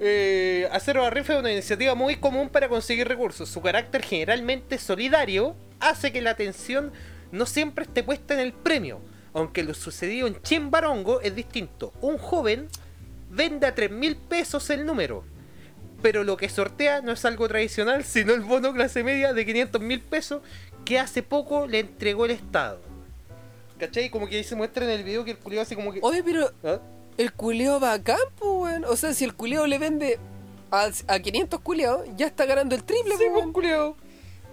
Eh, 0.00 0.66
hacer 0.72 0.96
la 0.96 1.10
rifa 1.10 1.34
es 1.34 1.40
una 1.40 1.52
iniciativa 1.52 1.94
muy 1.94 2.16
común 2.16 2.48
para 2.48 2.70
conseguir 2.70 3.06
recursos. 3.06 3.50
Su 3.50 3.60
carácter 3.60 4.02
generalmente 4.02 4.78
solidario 4.78 5.54
hace 5.78 6.10
que 6.10 6.22
la 6.22 6.30
atención 6.30 6.90
no 7.30 7.44
siempre 7.44 7.84
esté 7.84 8.02
puesta 8.02 8.32
en 8.32 8.40
el 8.40 8.54
premio. 8.54 9.02
Aunque 9.34 9.62
lo 9.62 9.74
sucedido 9.74 10.26
en 10.26 10.40
Chimbarongo 10.40 11.20
es 11.20 11.34
distinto. 11.34 11.92
Un 12.00 12.16
joven 12.16 12.68
vende 13.28 13.66
a 13.66 13.74
3 13.74 13.90
mil 13.90 14.16
pesos 14.16 14.70
el 14.70 14.86
número. 14.86 15.22
Pero 16.02 16.22
lo 16.24 16.36
que 16.36 16.48
sortea 16.48 17.00
no 17.00 17.12
es 17.12 17.24
algo 17.24 17.48
tradicional, 17.48 18.04
sino 18.04 18.32
el 18.34 18.40
bono 18.40 18.72
clase 18.72 19.02
media 19.02 19.32
de 19.32 19.44
500 19.44 19.80
mil 19.80 20.00
pesos 20.00 20.42
que 20.84 20.98
hace 20.98 21.22
poco 21.22 21.66
le 21.66 21.80
entregó 21.80 22.24
el 22.24 22.30
Estado. 22.32 22.80
¿Cachai? 23.78 24.08
Como 24.10 24.28
que 24.28 24.36
ahí 24.36 24.44
se 24.44 24.56
muestra 24.56 24.84
en 24.84 24.90
el 24.92 25.04
video 25.04 25.24
que 25.24 25.32
el 25.32 25.38
culiado 25.38 25.62
así 25.62 25.74
como 25.74 25.92
que... 25.92 26.00
Oye, 26.02 26.22
pero 26.22 26.52
¿Ah? 26.64 26.78
el 27.16 27.32
culeo 27.32 27.80
va 27.80 27.92
a 27.94 28.02
campo, 28.02 28.62
weón. 28.62 28.84
O 28.84 28.96
sea, 28.96 29.12
si 29.14 29.24
el 29.24 29.34
culeo 29.34 29.66
le 29.66 29.78
vende 29.78 30.18
a, 30.70 30.88
a 31.08 31.18
500 31.20 31.60
culeados, 31.60 32.06
ya 32.16 32.26
está 32.26 32.44
ganando 32.44 32.74
el 32.74 32.84
triple, 32.84 33.16
Sí, 33.16 33.24
po, 33.24 33.30
pues, 33.32 33.32
weón. 33.42 33.52
culiao. 33.52 33.96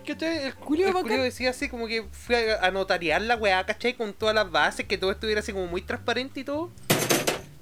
¿Cachai? 0.05 0.45
El 0.45 0.55
Culiao 0.55 0.89
el 0.89 0.93
bacán. 0.93 1.07
culiao 1.09 1.23
decía 1.23 1.49
así 1.49 1.67
como 1.69 1.87
que 1.87 2.03
fue 2.11 2.53
a, 2.53 2.65
a 2.67 2.71
notariar 2.71 3.21
la 3.23 3.35
weá, 3.37 3.65
¿cachai? 3.65 3.95
Con 3.95 4.13
todas 4.13 4.35
las 4.35 4.51
bases, 4.51 4.85
que 4.85 4.99
todo 4.99 5.09
estuviera 5.11 5.39
así 5.41 5.51
como 5.51 5.65
muy 5.65 5.81
transparente 5.81 6.41
y 6.41 6.43
todo. 6.43 6.69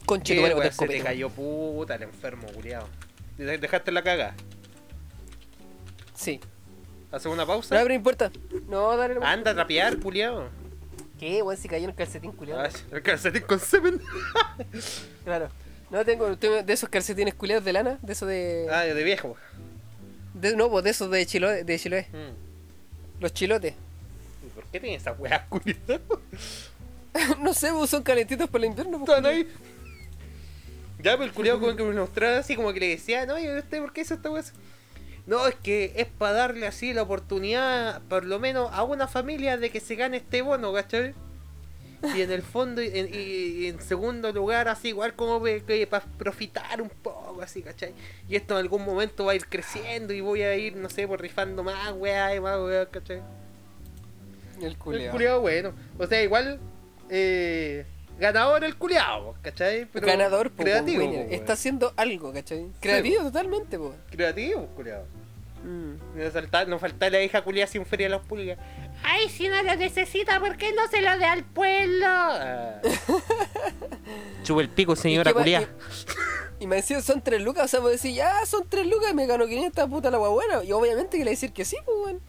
Weá, 0.10 0.54
botar 0.54 0.74
se 0.74 0.88
te 0.88 1.00
cayó 1.02 1.30
puta 1.30 1.96
el 1.96 2.04
enfermo, 2.04 2.48
culiao. 2.54 2.88
De- 3.38 3.58
Dejaste 3.58 3.92
la 3.92 4.04
caga. 4.04 4.36
Sí. 6.16 6.40
¿Hacemos 7.12 7.36
una 7.36 7.44
No, 7.44 7.48
pausa? 7.48 7.70
pero 7.76 7.88
no 7.88 7.94
importa. 7.94 8.32
No, 8.68 8.96
dale. 8.98 9.16
no. 9.16 9.24
Anda 9.24 9.52
a 9.52 9.54
trapear, 9.56 9.98
culiao. 10.00 10.50
¿Qué, 11.20 11.42
weón? 11.42 11.58
Si 11.60 11.68
cayó 11.70 11.84
en 11.86 11.92
el 11.92 11.96
calcetín, 11.96 12.32
culeado. 12.32 12.62
Ay, 12.62 12.72
el 12.92 13.02
calcetín 13.02 13.44
con 13.44 13.60
semen. 13.60 14.02
Claro. 15.24 15.50
No, 15.90 16.04
tengo, 16.04 16.36
tengo 16.38 16.64
de 16.64 16.74
esos 16.74 16.90
calcetines 16.90 17.34
culeados 17.36 17.64
de 17.64 17.72
lana, 17.74 18.00
de 18.02 18.14
esos 18.14 18.28
de... 18.28 18.68
Ah, 18.72 18.82
de 18.82 19.04
viejo. 19.04 19.38
de- 20.34 20.56
no, 20.56 20.70
pues 20.70 20.84
de 20.84 20.90
esos 20.90 21.10
de 21.12 21.26
Chiloé, 21.26 21.64
de 21.64 21.78
Chiloé. 21.80 22.08
Mm. 22.12 23.22
Los 23.22 23.32
chilotes. 23.34 23.74
¿Y 24.46 24.50
¿Por 24.56 24.64
qué 24.66 24.80
tiene 24.80 24.96
esa 24.96 25.12
weá, 25.14 25.46
culiao? 25.48 25.78
no 27.42 27.54
sé, 27.54 27.72
pues, 27.72 27.90
son 27.92 28.02
calentitos 28.02 28.50
para 28.50 28.64
el 28.66 28.72
invierno. 28.72 28.98
pues, 29.06 29.18
Están 29.18 29.26
ahí. 29.32 29.48
Ya, 31.04 31.12
pero 31.18 31.26
el 31.26 31.34
culiao 31.34 31.60
como 31.60 31.76
que 31.76 31.84
me 31.84 31.93
mostraba 31.93 32.38
así 32.38 32.56
como 32.56 32.72
que 32.74 32.80
le 32.80 32.88
decía, 32.89 33.26
no, 33.26 33.38
¿y 33.38 33.47
usted 33.49 33.80
por 33.80 33.91
qué 33.91 34.01
hizo 34.01 34.14
esta 34.14 34.32
weá? 34.32 34.43
No, 35.26 35.47
es 35.47 35.56
que 35.56 35.93
es 35.95 36.08
para 36.08 36.34
darle 36.34 36.66
así 36.66 36.93
la 36.93 37.04
oportunidad, 37.04 38.01
por 38.04 38.26
lo 38.26 38.39
menos 38.39 38.70
a 38.74 38.84
una 38.84 39.08
familia, 39.08 39.58
de 39.58 39.70
que 39.70 39.80
se 39.80 39.95
gane 39.95 40.18
este 40.18 40.41
bono, 40.41 40.74
¿cachai? 40.74 41.14
Y 42.16 42.22
en 42.22 42.32
el 42.32 42.41
fondo, 42.41 42.82
y 42.82 42.88
en, 42.93 43.10
y 43.14 43.68
en 43.68 43.80
segundo 43.82 44.34
lugar, 44.34 44.68
así 44.68 44.89
igual 44.89 45.14
como 45.14 45.41
para 45.89 46.06
profitar 46.18 46.82
un 46.82 46.89
poco, 46.89 47.41
así, 47.41 47.62
¿cachai? 47.62 47.93
Y 48.28 48.36
esto 48.36 48.56
en 48.56 48.60
algún 48.60 48.84
momento 48.84 49.26
va 49.26 49.32
a 49.32 49.36
ir 49.36 49.47
creciendo 49.47 50.14
y 50.14 50.20
voy 50.20 50.41
a 50.41 50.56
ir, 50.56 50.76
no 50.76 50.89
sé, 50.89 51.08
por 51.08 51.22
rifando 51.22 51.64
más 51.64 51.93
weá 51.93 52.36
y 52.36 52.41
más 52.41 52.60
weá, 52.60 52.86
¿cachai? 52.88 53.22
El 54.60 54.66
El 54.66 54.78
culeado. 54.78 55.12
culiao 55.12 55.39
bueno. 55.39 55.74
O 55.97 56.06
sea, 56.06 56.22
igual, 56.22 56.60
eh, 57.10 57.86
ganador 58.20 58.64
el 58.64 58.76
culiao, 58.76 59.36
¿cachai? 59.41 59.86
Pero 59.86 60.05
Ganador, 60.07 60.51
po, 60.51 60.64
creativo. 60.64 61.01
po, 61.03 61.07
winner. 61.09 61.28
po, 61.28 61.34
Está 61.34 61.53
haciendo 61.53 61.93
algo, 61.97 62.32
¿cachai? 62.34 62.68
Creativo 62.80 63.24
totalmente, 63.24 63.78
po. 63.78 63.93
Creativo, 64.11 64.66
culiao. 64.76 65.03
Mm. 65.64 66.20
No 66.20 66.32
falta, 66.32 66.66
no 66.66 66.78
falta 66.80 67.09
la 67.09 67.22
hija 67.22 67.41
culiada 67.41 67.68
sin 67.72 67.86
feria 67.86 68.07
a 68.07 68.09
los 68.09 68.22
pulgas. 68.26 68.57
Ay, 69.03 69.30
si 69.30 69.47
no 69.47 69.61
lo 69.64 69.76
necesita, 69.76 70.39
¿por 70.39 70.57
qué 70.57 70.74
no 70.74 70.88
se 70.89 71.01
lo 71.01 71.18
dé 71.18 71.26
al 71.26 71.43
pueblo? 71.43 72.05
Ah. 72.07 72.82
Chupa 74.43 74.61
el 74.61 74.70
pico, 74.70 74.95
señora 74.95 75.32
¿Y 75.32 75.34
qué 75.34 75.38
va- 75.38 75.43
culiada. 75.43 75.68
Y, 76.59 76.68
me 76.68 76.78
decían, 76.78 77.01
son 77.01 77.22
tres 77.22 77.41
lucas, 77.41 77.66
o 77.66 77.68
sea, 77.68 77.80
pues 77.82 77.93
decir, 77.93 78.14
ya, 78.14 78.45
son 78.45 78.66
tres 78.70 78.86
lucas 78.86 79.11
y 79.11 79.14
me 79.14 79.26
gano 79.26 79.45
500 79.47 79.89
puta 79.89 80.09
la 80.11 80.18
buena. 80.18 80.64
Y 80.64 80.72
obviamente 80.72 81.18
que 81.18 81.26
le 81.26 81.32
decir 81.32 81.51
que 81.51 81.66
sí, 81.66 81.78
pues, 81.86 81.97
weón. 82.05 82.22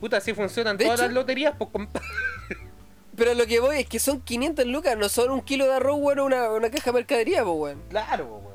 Puta, 0.00 0.16
así 0.18 0.32
funcionan 0.34 0.76
De 0.76 0.84
todas 0.84 0.98
hecho- 1.00 1.06
las 1.06 1.14
loterías, 1.14 1.54
pues 1.58 1.70
compadre. 1.70 2.06
Pero 3.20 3.34
lo 3.34 3.46
que 3.46 3.60
voy 3.60 3.80
es 3.80 3.86
que 3.86 3.98
son 3.98 4.22
500 4.22 4.64
lucas, 4.64 4.96
no 4.96 5.10
son 5.10 5.30
un 5.30 5.42
kilo 5.42 5.66
de 5.66 5.74
arroz, 5.74 5.98
weón, 5.98 6.20
o 6.20 6.24
una, 6.24 6.50
una 6.52 6.70
caja 6.70 6.86
de 6.86 6.92
mercadería, 6.94 7.44
pues, 7.44 7.54
weón. 7.54 7.82
Claro, 7.90 8.24
weón. 8.24 8.54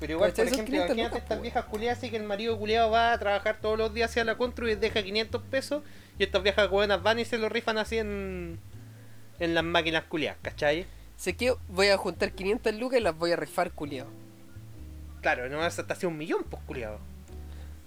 Pero 0.00 0.14
igual, 0.14 0.32
por 0.32 0.46
ejemplo, 0.46 0.64
500 0.64 0.72
imagínate 0.72 1.02
lucas, 1.02 1.22
estas 1.22 1.36
po, 1.36 1.42
viejas 1.42 1.64
culiadas 1.66 1.98
así 1.98 2.10
que 2.10 2.16
el 2.16 2.22
marido 2.22 2.58
culiado 2.58 2.90
va 2.90 3.12
a 3.12 3.18
trabajar 3.18 3.58
todos 3.60 3.76
los 3.76 3.92
días 3.92 4.08
hacia 4.08 4.24
la 4.24 4.38
constru 4.38 4.66
y 4.66 4.76
deja 4.76 5.02
500 5.02 5.42
pesos 5.42 5.82
y 6.18 6.24
estas 6.24 6.42
viejas 6.42 6.70
buenas 6.70 7.02
van 7.02 7.18
y 7.18 7.26
se 7.26 7.36
lo 7.36 7.50
rifan 7.50 7.76
así 7.76 7.98
en, 7.98 8.58
en 9.38 9.54
las 9.54 9.62
máquinas 9.62 10.04
culiadas, 10.04 10.38
¿cachai? 10.40 10.86
Sé 11.18 11.36
que 11.36 11.54
voy 11.68 11.88
a 11.88 11.98
juntar 11.98 12.32
500 12.32 12.74
lucas 12.76 12.98
y 12.98 13.02
las 13.02 13.18
voy 13.18 13.32
a 13.32 13.36
rifar, 13.36 13.72
culiao. 13.72 14.06
Claro, 15.20 15.50
no 15.50 15.58
vas 15.58 15.78
hasta 15.78 15.92
hacia 15.92 16.08
un 16.08 16.16
millón, 16.16 16.44
pues 16.48 16.62
culiado. 16.64 16.98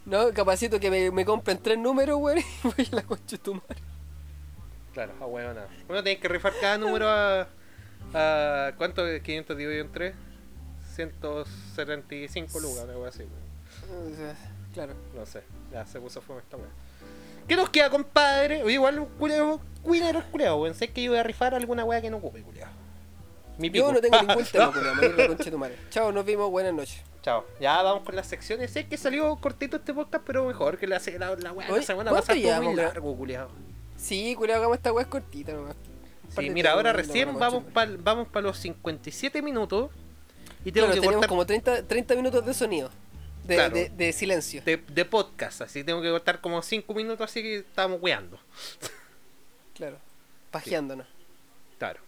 No, 0.06 0.32
capacito 0.34 0.80
que 0.80 0.92
me, 0.92 1.10
me 1.10 1.26
compren 1.26 1.58
tres 1.58 1.80
números, 1.80 2.20
weón, 2.22 2.38
y 2.64 2.68
voy 2.68 2.88
a 2.92 2.96
la 2.96 3.02
concha 3.02 3.38
de 3.38 3.38
tu 3.40 3.56
madre. 3.56 3.95
Claro, 4.96 5.12
a 5.20 5.26
huevo 5.26 5.54
nada. 5.54 5.68
Bueno, 5.88 6.02
tenés 6.02 6.20
que 6.20 6.30
rifar 6.30 6.54
cada 6.62 6.78
número 6.78 7.10
a. 7.10 7.50
a 8.14 8.72
¿Cuánto 8.78 9.06
es 9.06 9.22
500 9.22 9.58
dividido 9.58 9.84
en 9.84 9.92
3? 9.92 10.16
175 10.96 12.60
lucas, 12.62 12.88
algo 12.88 13.06
así. 13.06 13.24
O 13.24 14.74
claro. 14.74 14.94
No 15.14 15.26
sé, 15.26 15.44
ya 15.70 15.86
se 15.86 16.00
puso 16.00 16.22
fome 16.22 16.40
esta 16.40 16.56
weá. 16.56 16.70
¿Qué 17.46 17.58
nos 17.58 17.70
queda, 17.70 17.90
compadre? 17.90 18.64
Oye, 18.64 18.76
igual 18.76 19.00
un 19.00 19.06
culeo, 19.06 19.60
cuidado 19.84 20.20
el 20.20 20.24
culeo, 20.26 20.56
weón. 20.62 20.74
Sé 20.74 20.88
que 20.88 21.04
yo 21.04 21.12
voy 21.12 21.20
a 21.20 21.24
rifar 21.24 21.54
alguna 21.54 21.84
weá 21.84 22.00
que 22.02 22.10
no 22.10 22.18
ocupe, 22.18 22.42
culeo. 22.42 22.66
Mi 23.58 23.70
pico. 23.70 23.88
Yo 23.88 23.92
no 23.94 24.00
tengo 24.00 24.18
ningún 24.22 24.46
tema, 24.52 24.72
culiao, 24.72 24.96
me 24.96 25.10
la 25.10 25.28
concha 25.28 25.44
de 25.44 25.52
tu 25.52 25.58
madre. 25.58 25.78
Chao, 25.90 26.14
nos 26.14 26.24
vimos, 26.24 26.50
buenas 26.50 26.74
noches. 26.74 27.04
Chao. 27.22 27.46
Ya 27.60 27.82
vamos 27.82 28.04
con 28.04 28.16
las 28.16 28.28
secciones. 28.28 28.72
Sé 28.72 28.88
que 28.88 28.96
salió 28.96 29.36
cortito 29.36 29.76
este 29.76 29.94
podcast, 29.94 30.24
pero 30.26 30.46
mejor 30.46 30.78
que 30.78 30.88
la, 30.88 31.02
la, 31.20 31.36
la 31.36 31.52
weá 31.52 31.70
la 31.70 31.82
semana 31.82 32.12
¿cuánto 32.12 32.28
pasada. 32.28 32.62
muy 32.62 32.76
largo, 32.76 33.14
culiao. 33.18 33.50
Sí, 33.98 34.36
culiado, 34.36 34.60
hagamos 34.62 34.78
esta 34.78 34.92
weá 34.94 35.06
cortita 35.06 35.54
nomás. 35.54 35.76
Sí, 36.38 36.50
mira, 36.50 36.72
ahora 36.72 36.92
recién 36.92 37.38
vamos 37.38 37.64
para 37.74 37.92
vamos 37.98 38.28
pa 38.28 38.42
los 38.42 38.58
57 38.58 39.42
minutos 39.42 39.90
y 40.66 40.72
tengo 40.72 40.88
Claro, 40.88 40.94
que 40.96 41.02
tenemos 41.02 41.14
cortar 41.16 41.30
como 41.30 41.46
30, 41.46 41.88
30 41.88 42.16
minutos 42.16 42.46
de 42.46 42.54
sonido. 42.54 42.90
De, 43.46 43.56
Claro. 43.56 43.76
de, 43.76 43.90
de 43.90 44.12
silencio. 44.12 44.62
de, 44.64 44.78
de 44.78 45.06
podcast, 45.06 45.62
así 45.62 45.84
tengo 45.84 46.02
que 46.02 46.10
cortar 46.10 46.42
como 46.42 46.62
5 46.62 46.94
minutos, 46.94 47.30
así 47.30 47.42
que 47.44 47.58
estamos 47.58 48.02
weando. 48.02 48.40
Claro. 49.76 49.98
Pajeándonos. 50.52 51.06
Claro. 51.78 52.00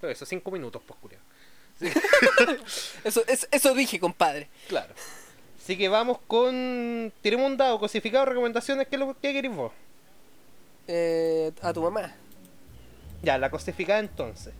Pero 0.00 0.12
eso, 0.12 0.24
5 0.24 0.50
minutos, 0.50 0.80
pues, 0.86 0.98
culiao. 1.00 1.20
Eso, 3.04 3.24
eso, 3.26 3.46
eso 3.50 3.74
dije, 3.74 3.98
compadre. 3.98 4.48
Claro. 4.68 4.94
Así 5.60 5.76
que 5.76 5.88
vamos 5.88 6.18
con. 6.28 7.12
Tiremos 7.20 7.50
un 7.50 7.56
dado, 7.56 7.80
cosificado, 7.80 8.24
recomendaciones, 8.26 8.86
¿qué 8.86 8.94
es 8.96 9.00
lo 9.00 9.14
que 9.18 9.32
queréis 9.32 9.54
vos? 9.54 9.72
Eh, 10.86 11.52
a 11.62 11.72
tu 11.72 11.82
mamá. 11.82 12.12
Ya, 13.22 13.38
la 13.38 13.50
cosificada 13.50 14.00
entonces. 14.00 14.52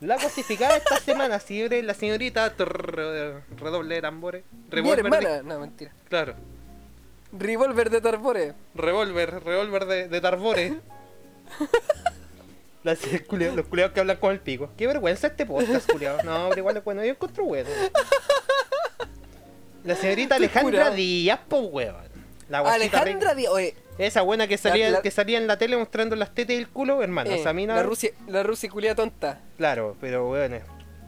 La 0.00 0.16
cosificada 0.16 0.76
esta 0.76 0.96
semana, 1.00 1.40
señores, 1.40 1.82
la 1.84 1.94
señorita. 1.94 2.54
trrr, 2.54 3.42
redoble 3.56 3.94
de 3.94 4.02
tambores. 4.02 4.44
Mi 4.52 4.70
Revólver. 4.70 5.02
de- 5.02 5.08
hermana. 5.16 5.42
No, 5.42 5.60
mentira. 5.60 5.92
claro. 6.08 6.34
Revolver 7.36 7.90
de 7.90 8.00
Tarbore. 8.00 8.54
Revólver, 8.76 9.42
revólver 9.42 9.86
de, 9.86 10.08
de 10.08 10.20
Tarbore. 10.20 10.78
Las- 12.84 13.00
culeo- 13.26 13.54
los 13.56 13.66
culeados 13.66 13.92
que 13.94 14.00
hablan 14.00 14.18
con 14.18 14.30
el 14.32 14.40
pico. 14.40 14.70
Qué 14.76 14.86
vergüenza 14.86 15.28
este 15.28 15.46
podcast, 15.46 15.90
culeado. 15.90 16.22
No, 16.22 16.48
pero 16.50 16.60
igual 16.60 16.76
es 16.76 16.84
bueno, 16.84 17.02
yo 17.02 17.10
encuentro 17.10 17.44
bueno. 17.44 17.68
La 19.84 19.94
señorita 19.96 20.36
Alejandra. 20.36 20.90
Díaz, 20.90 21.40
po 21.48 21.58
weón. 21.60 21.96
La 22.48 22.58
Alejandra 22.60 23.34
Díaz. 23.34 23.52
Oye, 23.52 23.74
Esa 23.98 24.22
buena 24.22 24.46
que 24.48 24.58
salía, 24.58 24.86
La- 24.86 24.96
la- 24.98 25.02
que 25.02 25.10
salía 25.10 25.38
en 25.38 25.46
la 25.46 25.56
tele 25.56 25.76
mostrando 25.76 26.16
las 26.16 26.34
tetas 26.34 26.54
y 26.56 26.58
el 26.58 26.68
culo, 26.68 27.02
hermano. 27.02 27.30
eh, 27.30 27.36
esa 27.40 27.52
mina. 27.52 27.76
la 27.76 27.82
Rusia, 27.84 28.10
la 28.26 28.42
Rusia 28.42 28.68
culia 28.68 28.94
tonta. 28.94 29.40
Claro, 29.56 29.96
pero 30.00 30.28
weón, 30.30 30.60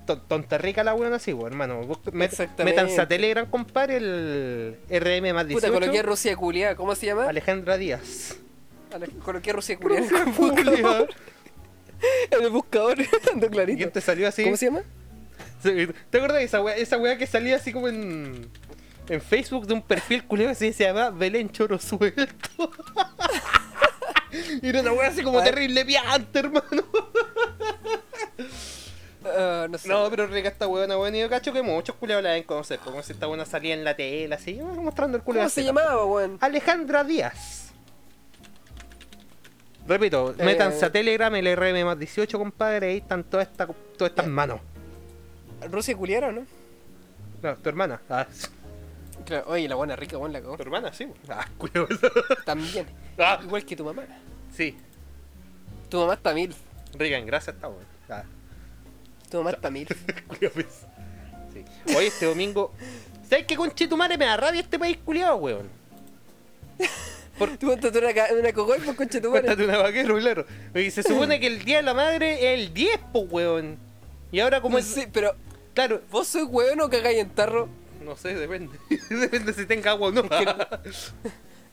ton- 0.07 0.23
tonta 0.29 0.57
rica 0.59 0.85
la 0.85 0.93
buena 0.93 1.17
así, 1.17 1.33
weón, 1.33 1.53
hermano. 1.53 1.81
Met-. 2.13 2.65
Métanse 2.65 3.01
a 3.01 3.09
Telegram, 3.09 3.45
compadre, 3.51 3.97
el 3.97 4.77
RM 4.89 5.33
más 5.33 5.49
18. 5.49 5.67
Puta, 5.67 5.71
coloqué 5.81 6.03
Rusia 6.03 6.37
culia. 6.37 6.77
¿Cómo 6.77 6.95
se 6.95 7.07
llama? 7.07 7.29
Alejandra 7.29 7.77
Díaz. 7.77 8.37
Ale- 8.93 9.09
Coloqué 9.25 9.53
Rusia 9.53 9.77
culia 9.81 10.01
Rusia. 10.01 11.07
En 12.31 12.43
el 12.45 12.51
buscador, 12.51 12.99
dando 13.27 13.47
¿Y 13.47 13.51
clarito. 13.51 13.79
quién 13.79 13.91
te 13.91 14.01
salió 14.01 14.29
así? 14.29 14.45
¿Cómo 14.45 14.57
se 14.57 14.67
llama? 14.67 14.83
¿Te 15.63 16.19
acuerdas 16.19 16.39
de 16.39 16.45
esa 16.45 16.63
weá, 16.63 16.77
esa 16.77 16.99
weá 16.99 17.17
que 17.19 17.27
salía 17.27 17.57
así 17.57 17.73
como 17.73 17.89
en, 17.89 18.49
en 19.09 19.21
Facebook 19.21 19.67
de 19.67 19.75
un 19.75 19.83
perfil 19.83 20.25
culero 20.25 20.51
que 20.51 20.73
se 20.73 20.73
llama 20.85 21.11
Belén 21.11 21.51
Choro 21.51 21.79
Suelto? 21.79 22.71
y 24.63 24.69
era 24.69 24.81
una 24.81 24.93
weá 24.93 25.09
así 25.09 25.23
como 25.23 25.43
terrible 25.43 25.85
piante, 25.85 26.39
hermano. 26.39 26.85
Ah, 29.25 29.67
no 29.69 29.77
sé. 29.79 29.89
No, 29.89 30.09
pero 30.11 30.27
rica 30.27 30.49
esta 30.49 30.67
weona, 30.69 30.97
weón. 30.99 31.15
Y 31.15 31.21
yo 31.21 31.29
cacho 31.29 31.53
que 31.53 31.63
muchos 31.63 31.97
culeros 31.97 32.23
la 32.23 32.31
deben 32.31 32.45
conocer. 32.45 32.79
Como 32.79 33.03
si 33.03 33.13
esta 33.13 33.27
buena 33.27 33.45
salía 33.45 33.75
en 33.75 33.83
la 33.85 33.95
tele, 33.97 34.35
así, 34.35 34.55
mostrando 34.55 35.17
el 35.19 35.25
culo. 35.25 35.41
¿Cómo 35.41 35.49
se 35.51 35.65
llamaba, 35.65 36.05
weón? 36.05 36.39
Alejandra 36.41 37.03
Díaz. 37.05 37.73
Repito, 39.87 40.35
Eh. 40.37 40.45
métanse 40.45 40.85
a 40.85 40.91
Telegram, 40.91 41.33
el 41.35 41.57
RM 41.57 41.85
más 41.85 41.99
18, 41.99 42.39
compadre. 42.39 42.89
Ahí 42.89 42.97
están 42.99 43.23
todas 43.25 43.49
estas 43.49 43.69
todas 43.97 44.11
estas 44.11 44.27
manos. 44.27 44.61
Rusia 45.71 45.97
culiara, 45.97 46.33
¿no? 46.33 46.45
No, 47.43 47.57
tu 47.57 47.69
hermana. 47.69 48.01
Ah, 48.11 48.27
Claro, 49.27 49.45
oye, 49.49 49.69
la 49.69 49.75
buena 49.75 49.97
rica, 49.97 50.17
weón, 50.19 50.33
la 50.33 50.41
cagó. 50.41 50.57
tu 50.57 50.63
hermana, 50.63 50.93
sí. 50.93 51.07
Ah, 51.29 51.47
culo. 51.59 51.87
También. 52.47 52.87
Ah. 53.19 53.41
Igual 53.43 53.65
que 53.65 53.77
tu 53.77 53.85
mamá. 53.85 54.05
Sí, 54.55 54.77
Tu 55.91 55.99
mamá 55.99 56.15
está 56.15 56.33
mil. 56.33 56.55
rica 56.95 57.17
en 57.19 57.27
grasa 57.27 57.51
está, 57.51 57.69
weón. 57.69 57.85
Ah, 58.09 58.23
Tu 59.31 59.37
mamá 59.39 59.51
está 59.51 59.71
mil. 59.71 59.87
pues. 60.55 60.85
Sí. 61.53 61.65
Hoy 61.97 62.07
este 62.07 62.27
domingo. 62.27 62.73
¿Sabes 63.29 63.47
qué 63.47 63.57
conche 63.57 63.89
tu 63.89 63.97
madre 63.97 64.17
me 64.17 64.25
da 64.27 64.37
rabia 64.37 64.61
este 64.61 64.79
país 64.79 64.97
culiado, 65.05 65.37
weón? 65.37 65.69
Tú 67.59 67.67
montaste 67.67 67.99
una, 67.99 68.09
una 68.39 68.53
cogoy 68.53 68.79
por 68.81 68.97
concha 68.97 69.19
de 69.19 69.21
tu 69.23 69.31
madre. 69.31 69.65
Una 69.65 69.79
vaquero, 69.79 70.17
claro. 70.19 70.47
Y 70.75 70.91
se 70.91 71.03
supone 71.03 71.39
que 71.39 71.47
el 71.49 71.65
día 71.65 71.79
de 71.79 71.83
la 71.83 71.93
madre 71.95 72.55
es 72.55 72.61
el 72.61 72.73
10, 72.73 72.99
po, 73.13 73.21
weón. 73.21 73.77
Y 74.33 74.41
ahora 74.41 74.61
como 74.61 74.79
es. 74.79 74.87
Sí, 74.87 75.07
pero 75.13 75.35
Claro, 75.75 76.01
vos 76.11 76.27
sois 76.27 76.47
weón 76.49 76.81
o 76.81 76.89
cagáis 76.89 77.19
en 77.19 77.29
tarro. 77.31 77.69
No 78.07 78.17
sé, 78.17 78.35
depende. 78.35 78.79
depende 79.11 79.53
si 79.53 79.67
tenga 79.67 79.91
agua 79.91 80.09
o 80.09 80.13
no. 80.13 80.23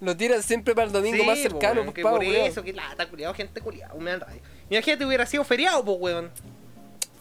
Lo 0.01 0.17
tiran 0.17 0.43
siempre 0.43 0.75
para 0.75 0.87
el 0.87 0.91
domingo 0.93 1.17
Sí, 1.21 1.25
más 1.25 1.37
po, 1.37 1.43
cercano, 1.43 1.73
weón, 1.75 1.85
pues, 1.85 1.95
que 1.95 2.03
pavo, 2.03 2.17
por 2.17 2.25
weón. 2.25 2.45
eso, 2.47 2.61
que 2.63 2.73
lata, 2.73 3.07
culiado, 3.07 3.33
gente 3.33 3.61
culiado, 3.61 3.97
me 3.99 4.11
dan 4.11 4.19
rabia. 4.19 4.41
Imagínate 4.69 5.05
hubiera 5.05 5.25
sido 5.25 5.45
feriado, 5.45 5.85
po, 5.85 5.93
weón. 5.93 6.29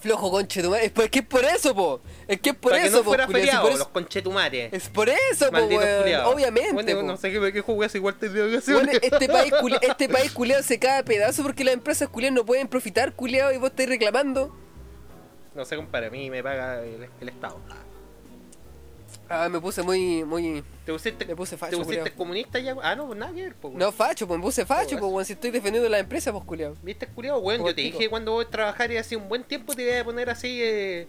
Flojo 0.00 0.32
conche 0.32 0.60
de 0.60 0.64
tu 0.66 0.70
madre. 0.72 0.86
Es, 0.86 1.10
que 1.10 1.20
es 1.20 1.24
por 1.26 1.44
eso, 1.44 1.72
po. 1.76 2.00
Es 2.26 2.40
que 2.40 2.50
es 2.50 2.56
por 2.56 2.72
Para 2.72 2.82
que 2.82 2.88
eso, 2.88 2.96
no 2.96 3.02
po, 3.04 3.10
fuera 3.10 3.26
culiao, 3.26 3.40
si 3.40 3.46
feriado, 3.46 3.62
por 3.62 3.70
los 3.70 3.80
eso- 3.82 3.92
conchetumares. 3.92 4.72
Es 4.72 4.88
por 4.88 5.08
eso, 5.08 5.50
po, 5.52 5.58
weón. 5.58 6.24
Obviamente, 6.24 6.72
Bueno, 6.72 6.94
po. 6.96 7.02
no 7.06 7.16
sé 7.16 7.30
qué, 7.30 7.52
qué 7.52 7.60
jugué, 7.60 7.88
igual 7.94 8.16
te 8.16 8.28
digo 8.28 8.46
Bueno, 8.72 8.90
este 9.00 9.28
país, 9.28 9.52
culi- 9.60 9.78
este 9.80 10.08
país 10.08 10.32
culiado 10.32 10.64
se 10.64 10.80
cae 10.80 10.98
a 10.98 11.04
pedazo 11.04 11.44
porque 11.44 11.62
las 11.62 11.74
empresas 11.74 12.08
culiadas 12.08 12.34
no 12.34 12.44
pueden 12.44 12.66
profitar, 12.66 13.12
culiado, 13.14 13.52
y 13.52 13.58
vos 13.58 13.70
estáis 13.70 13.88
reclamando. 13.90 14.52
No 15.54 15.64
sé, 15.64 15.76
compadre, 15.76 16.06
a 16.08 16.10
mí 16.10 16.30
me 16.30 16.42
paga 16.42 16.82
el, 16.82 17.06
el 17.20 17.28
Estado. 17.28 17.60
Ah, 19.28 19.48
me 19.48 19.60
puse 19.60 19.82
muy, 19.82 20.24
muy. 20.24 20.62
¿Te 20.84 20.92
pusiste, 20.92 21.24
Me 21.24 21.34
puse 21.34 21.56
facho, 21.56 21.78
¿te 21.78 21.84
pusiste 21.84 22.10
comunista 22.12 22.58
ya? 22.58 22.76
Ah, 22.82 22.94
no, 22.94 23.06
pues 23.06 23.18
nada 23.18 23.32
que 23.32 23.42
ver, 23.44 23.54
weón. 23.62 23.78
No, 23.78 23.90
facho, 23.92 24.26
pues 24.26 24.38
me 24.38 24.44
puse 24.44 24.66
facho, 24.66 24.98
pues, 24.98 25.10
weón. 25.10 25.24
Si 25.24 25.32
estoy 25.32 25.50
defendiendo 25.50 25.88
la 25.88 25.98
empresa, 25.98 26.32
pues, 26.32 26.44
culiado. 26.44 26.76
¿Viste, 26.82 27.06
culiado? 27.06 27.38
Weón, 27.38 27.64
yo 27.64 27.74
te 27.74 27.80
dije 27.80 28.08
cuando 28.10 28.32
voy 28.32 28.44
a 28.44 28.48
trabajar 28.48 28.90
y 28.92 28.98
hace 28.98 29.16
un 29.16 29.28
buen 29.28 29.44
tiempo 29.44 29.74
te 29.74 29.82
iba 29.84 30.00
a 30.00 30.04
poner 30.04 30.28
así, 30.28 30.58
eh, 30.62 31.06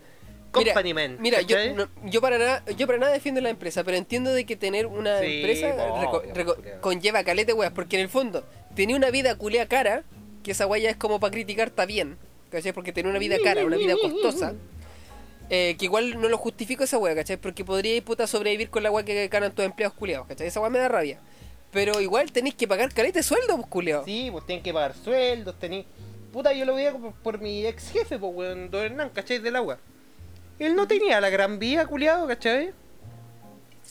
Mira, 0.55 0.74
company 0.74 0.93
man. 0.93 1.18
mira 1.20 1.41
yo, 1.41 1.57
no- 1.74 1.89
yo 2.05 2.22
para 2.22 2.38
nada, 2.38 2.64
yo 2.78 2.86
para 2.86 2.99
nada 2.99 3.11
defiendo 3.11 3.41
la 3.41 3.49
empresa, 3.49 3.84
pero 3.84 3.97
entiendo 3.97 4.32
de 4.32 4.45
que 4.45 4.55
tener 4.55 4.86
una 4.86 5.20
Sí, 5.20 5.26
empresa 5.41 5.68
reco- 6.34 6.80
conlleva 6.80 7.24
calete, 7.24 7.53
weas, 7.53 7.72
porque 7.74 7.95
en 7.97 8.03
el 8.03 8.09
fondo, 8.09 8.45
tenía 8.76 8.95
una 8.95 9.09
vida 9.09 9.36
culia 9.36 9.68
cara, 9.68 10.03
que 10.43 10.51
esa 10.51 10.68
wea 10.68 10.80
ya 10.84 10.89
es 10.91 10.95
como 10.97 11.20
para 11.20 11.32
criticar, 11.32 11.70
está 11.70 11.86
bien, 11.88 12.18
¿cachai? 12.51 12.72
Porque 12.72 12.93
tener 12.93 13.09
una 13.09 13.18
vida 13.20 13.38
cara, 13.43 13.66
una 13.66 13.78
vida 13.78 13.95
costosa, 13.99 14.53
eh, 15.50 15.76
que 15.78 15.86
igual 15.86 16.20
no 16.20 16.30
lo 16.30 16.38
justifico 16.38 16.84
esa 16.84 16.98
wea, 16.98 17.16
¿cachai? 17.16 17.38
Porque 17.38 17.64
podría 17.66 17.96
ir 17.96 18.04
puta 18.04 18.28
sobrevivir 18.28 18.70
con 18.70 18.84
la 18.84 18.91
wea 18.91 19.04
que 19.04 19.28
ganan 19.28 19.54
tus 19.54 19.66
empleados 19.66 19.96
culiados, 19.98 20.28
¿cachai? 20.28 20.48
Esa 20.48 20.60
wea 20.60 20.70
me 20.70 20.80
da 20.80 20.88
rabia. 20.88 21.20
Pero 21.72 22.00
igual 22.02 22.32
tenéis 22.32 22.56
que 22.56 22.68
pagar 22.68 22.94
calete 22.94 23.20
de 23.20 23.24
sueldo, 23.24 23.56
pues, 23.56 23.68
culiao. 23.68 24.06
Sí, 24.06 24.30
pues 24.32 24.46
tienen 24.46 24.64
que 24.64 24.74
pagar 24.74 24.94
sueldos, 24.96 25.58
tení... 25.60 25.86
Puta, 26.32 26.54
yo 26.54 26.66
lo 26.66 26.76
veía 26.76 26.94
por, 26.94 27.14
por 27.14 27.39
mi 27.39 27.66
ex 27.66 27.91
jefe, 27.91 28.18
pues, 28.18 28.32
weón, 28.34 28.72
don 28.72 28.84
Hernán, 28.84 29.10
¿cachai? 29.10 29.39
Del 29.39 29.56
agua. 29.56 29.80
Él 30.60 30.76
no 30.76 30.88
tenía 30.88 31.20
la 31.20 31.30
gran 31.30 31.60
vía, 31.60 31.86
culiado, 31.86 32.28
¿cachai? 32.28 32.72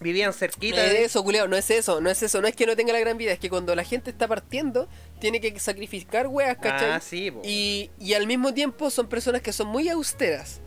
Vivían 0.00 0.28
No 0.28 0.32
cerquita 0.32 0.84
es 0.84 0.92
de... 0.92 1.04
eso, 1.04 1.24
no 1.48 1.56
es 1.56 1.70
eso, 1.70 2.00
no 2.00 2.10
es 2.10 2.22
eso, 2.22 2.40
no 2.40 2.48
es 2.48 2.56
que 2.56 2.66
no 2.66 2.74
tenga 2.74 2.92
la 2.92 3.00
gran 3.00 3.16
vida, 3.18 3.32
es 3.32 3.38
que 3.38 3.50
cuando 3.50 3.74
la 3.74 3.84
gente 3.84 4.10
está 4.10 4.26
partiendo, 4.26 4.88
tiene 5.20 5.40
que 5.40 5.58
sacrificar 5.60 6.26
weas, 6.28 6.56
¿cachai? 6.58 6.90
Ah, 6.90 7.00
sí, 7.00 7.30
po. 7.30 7.42
y, 7.44 7.90
y 7.98 8.14
al 8.14 8.26
mismo 8.26 8.54
tiempo 8.54 8.90
son 8.90 9.08
personas 9.08 9.42
que 9.42 9.52
son 9.52 9.68
muy 9.68 9.88
austeras. 9.88 10.60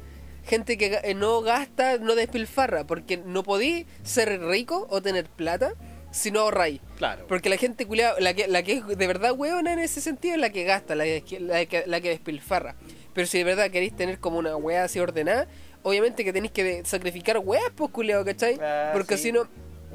Gente 0.45 0.77
que 0.77 0.99
eh, 1.03 1.13
no 1.13 1.41
gasta, 1.41 1.97
no 1.97 2.15
despilfarra, 2.15 2.85
porque 2.85 3.17
no 3.17 3.43
podí 3.43 3.87
ser 4.03 4.41
rico 4.41 4.87
o 4.89 5.01
tener 5.01 5.25
plata 5.25 5.73
si 6.11 6.31
no 6.31 6.41
ahorráis. 6.41 6.81
Claro. 6.97 7.25
Porque 7.27 7.49
la 7.49 7.57
gente 7.57 7.85
culiao, 7.85 8.15
la 8.19 8.33
que, 8.33 8.47
la 8.47 8.63
que 8.63 8.73
es 8.73 8.87
de 8.87 9.07
verdad 9.07 9.33
hueona 9.33 9.73
en 9.73 9.79
ese 9.79 10.01
sentido 10.01 10.35
es 10.35 10.41
la 10.41 10.49
que 10.49 10.63
gasta, 10.63 10.95
la 10.95 11.03
que, 11.03 11.39
la 11.39 11.65
que, 11.65 11.83
la 11.87 11.99
que 11.99 12.09
despilfarra. 12.09 12.75
Pero 13.13 13.27
si 13.27 13.37
de 13.39 13.43
verdad 13.43 13.69
queréis 13.69 13.95
tener 13.95 14.19
como 14.19 14.39
una 14.39 14.55
wea 14.55 14.83
así 14.85 14.99
ordenada, 14.99 15.47
obviamente 15.83 16.23
que 16.23 16.31
tenéis 16.31 16.51
que 16.51 16.83
sacrificar 16.85 17.39
weas, 17.39 17.71
pues 17.75 17.91
culiao, 17.91 18.23
¿cachai? 18.23 18.57
Ah, 18.61 18.91
Porque 18.93 19.17
sí. 19.17 19.23
si 19.23 19.31
no, 19.31 19.47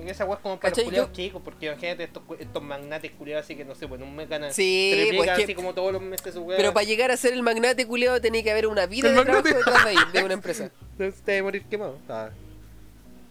Y 0.07 0.11
esa 0.11 0.25
weá 0.25 0.37
es 0.37 0.43
como 0.43 0.59
para 0.59 0.71
¿Cachai? 0.71 0.85
los 0.85 0.89
culiados 0.91 1.09
Yo- 1.11 1.15
chicos, 1.15 1.43
porque 1.45 1.67
imagínate 1.67 2.05
estos, 2.05 2.23
estos 2.39 2.63
magnates 2.63 3.11
culiados 3.13 3.45
así 3.45 3.55
que 3.57 3.65
no 3.65 3.75
sé, 3.75 3.87
pues 3.89 4.01
un 4.01 4.15
mes 4.17 4.29
ganan 4.29 4.53
Sí, 4.53 5.11
pues 5.17 5.31
que- 5.37 5.43
así 5.45 5.55
como 5.55 5.75
todos 5.75 5.93
los 5.93 6.03
meses 6.03 6.35
su 6.35 6.43
weá. 6.43 6.57
Pero 6.57 6.73
para 6.73 6.85
llegar 6.85 7.11
a 7.11 7.17
ser 7.17 7.33
el 7.33 7.43
magnate 7.43 7.87
culiado 7.87 8.21
tenía 8.21 8.43
que 8.43 8.51
haber 8.51 8.67
una 8.67 8.87
vida 8.87 9.09
El 9.09 9.17
de 9.17 9.23
trabajo 9.25 9.45
magnate. 9.45 9.59
detrás 9.71 9.85
de 9.85 9.91
ahí, 9.91 9.97
de 10.13 10.25
una 10.25 10.35
empresa. 10.35 10.71
Entonces 10.93 11.23
te 11.25 11.33
debe 11.33 11.43
morir 11.43 11.65
quemado. 11.65 11.99
Ah, 12.09 12.31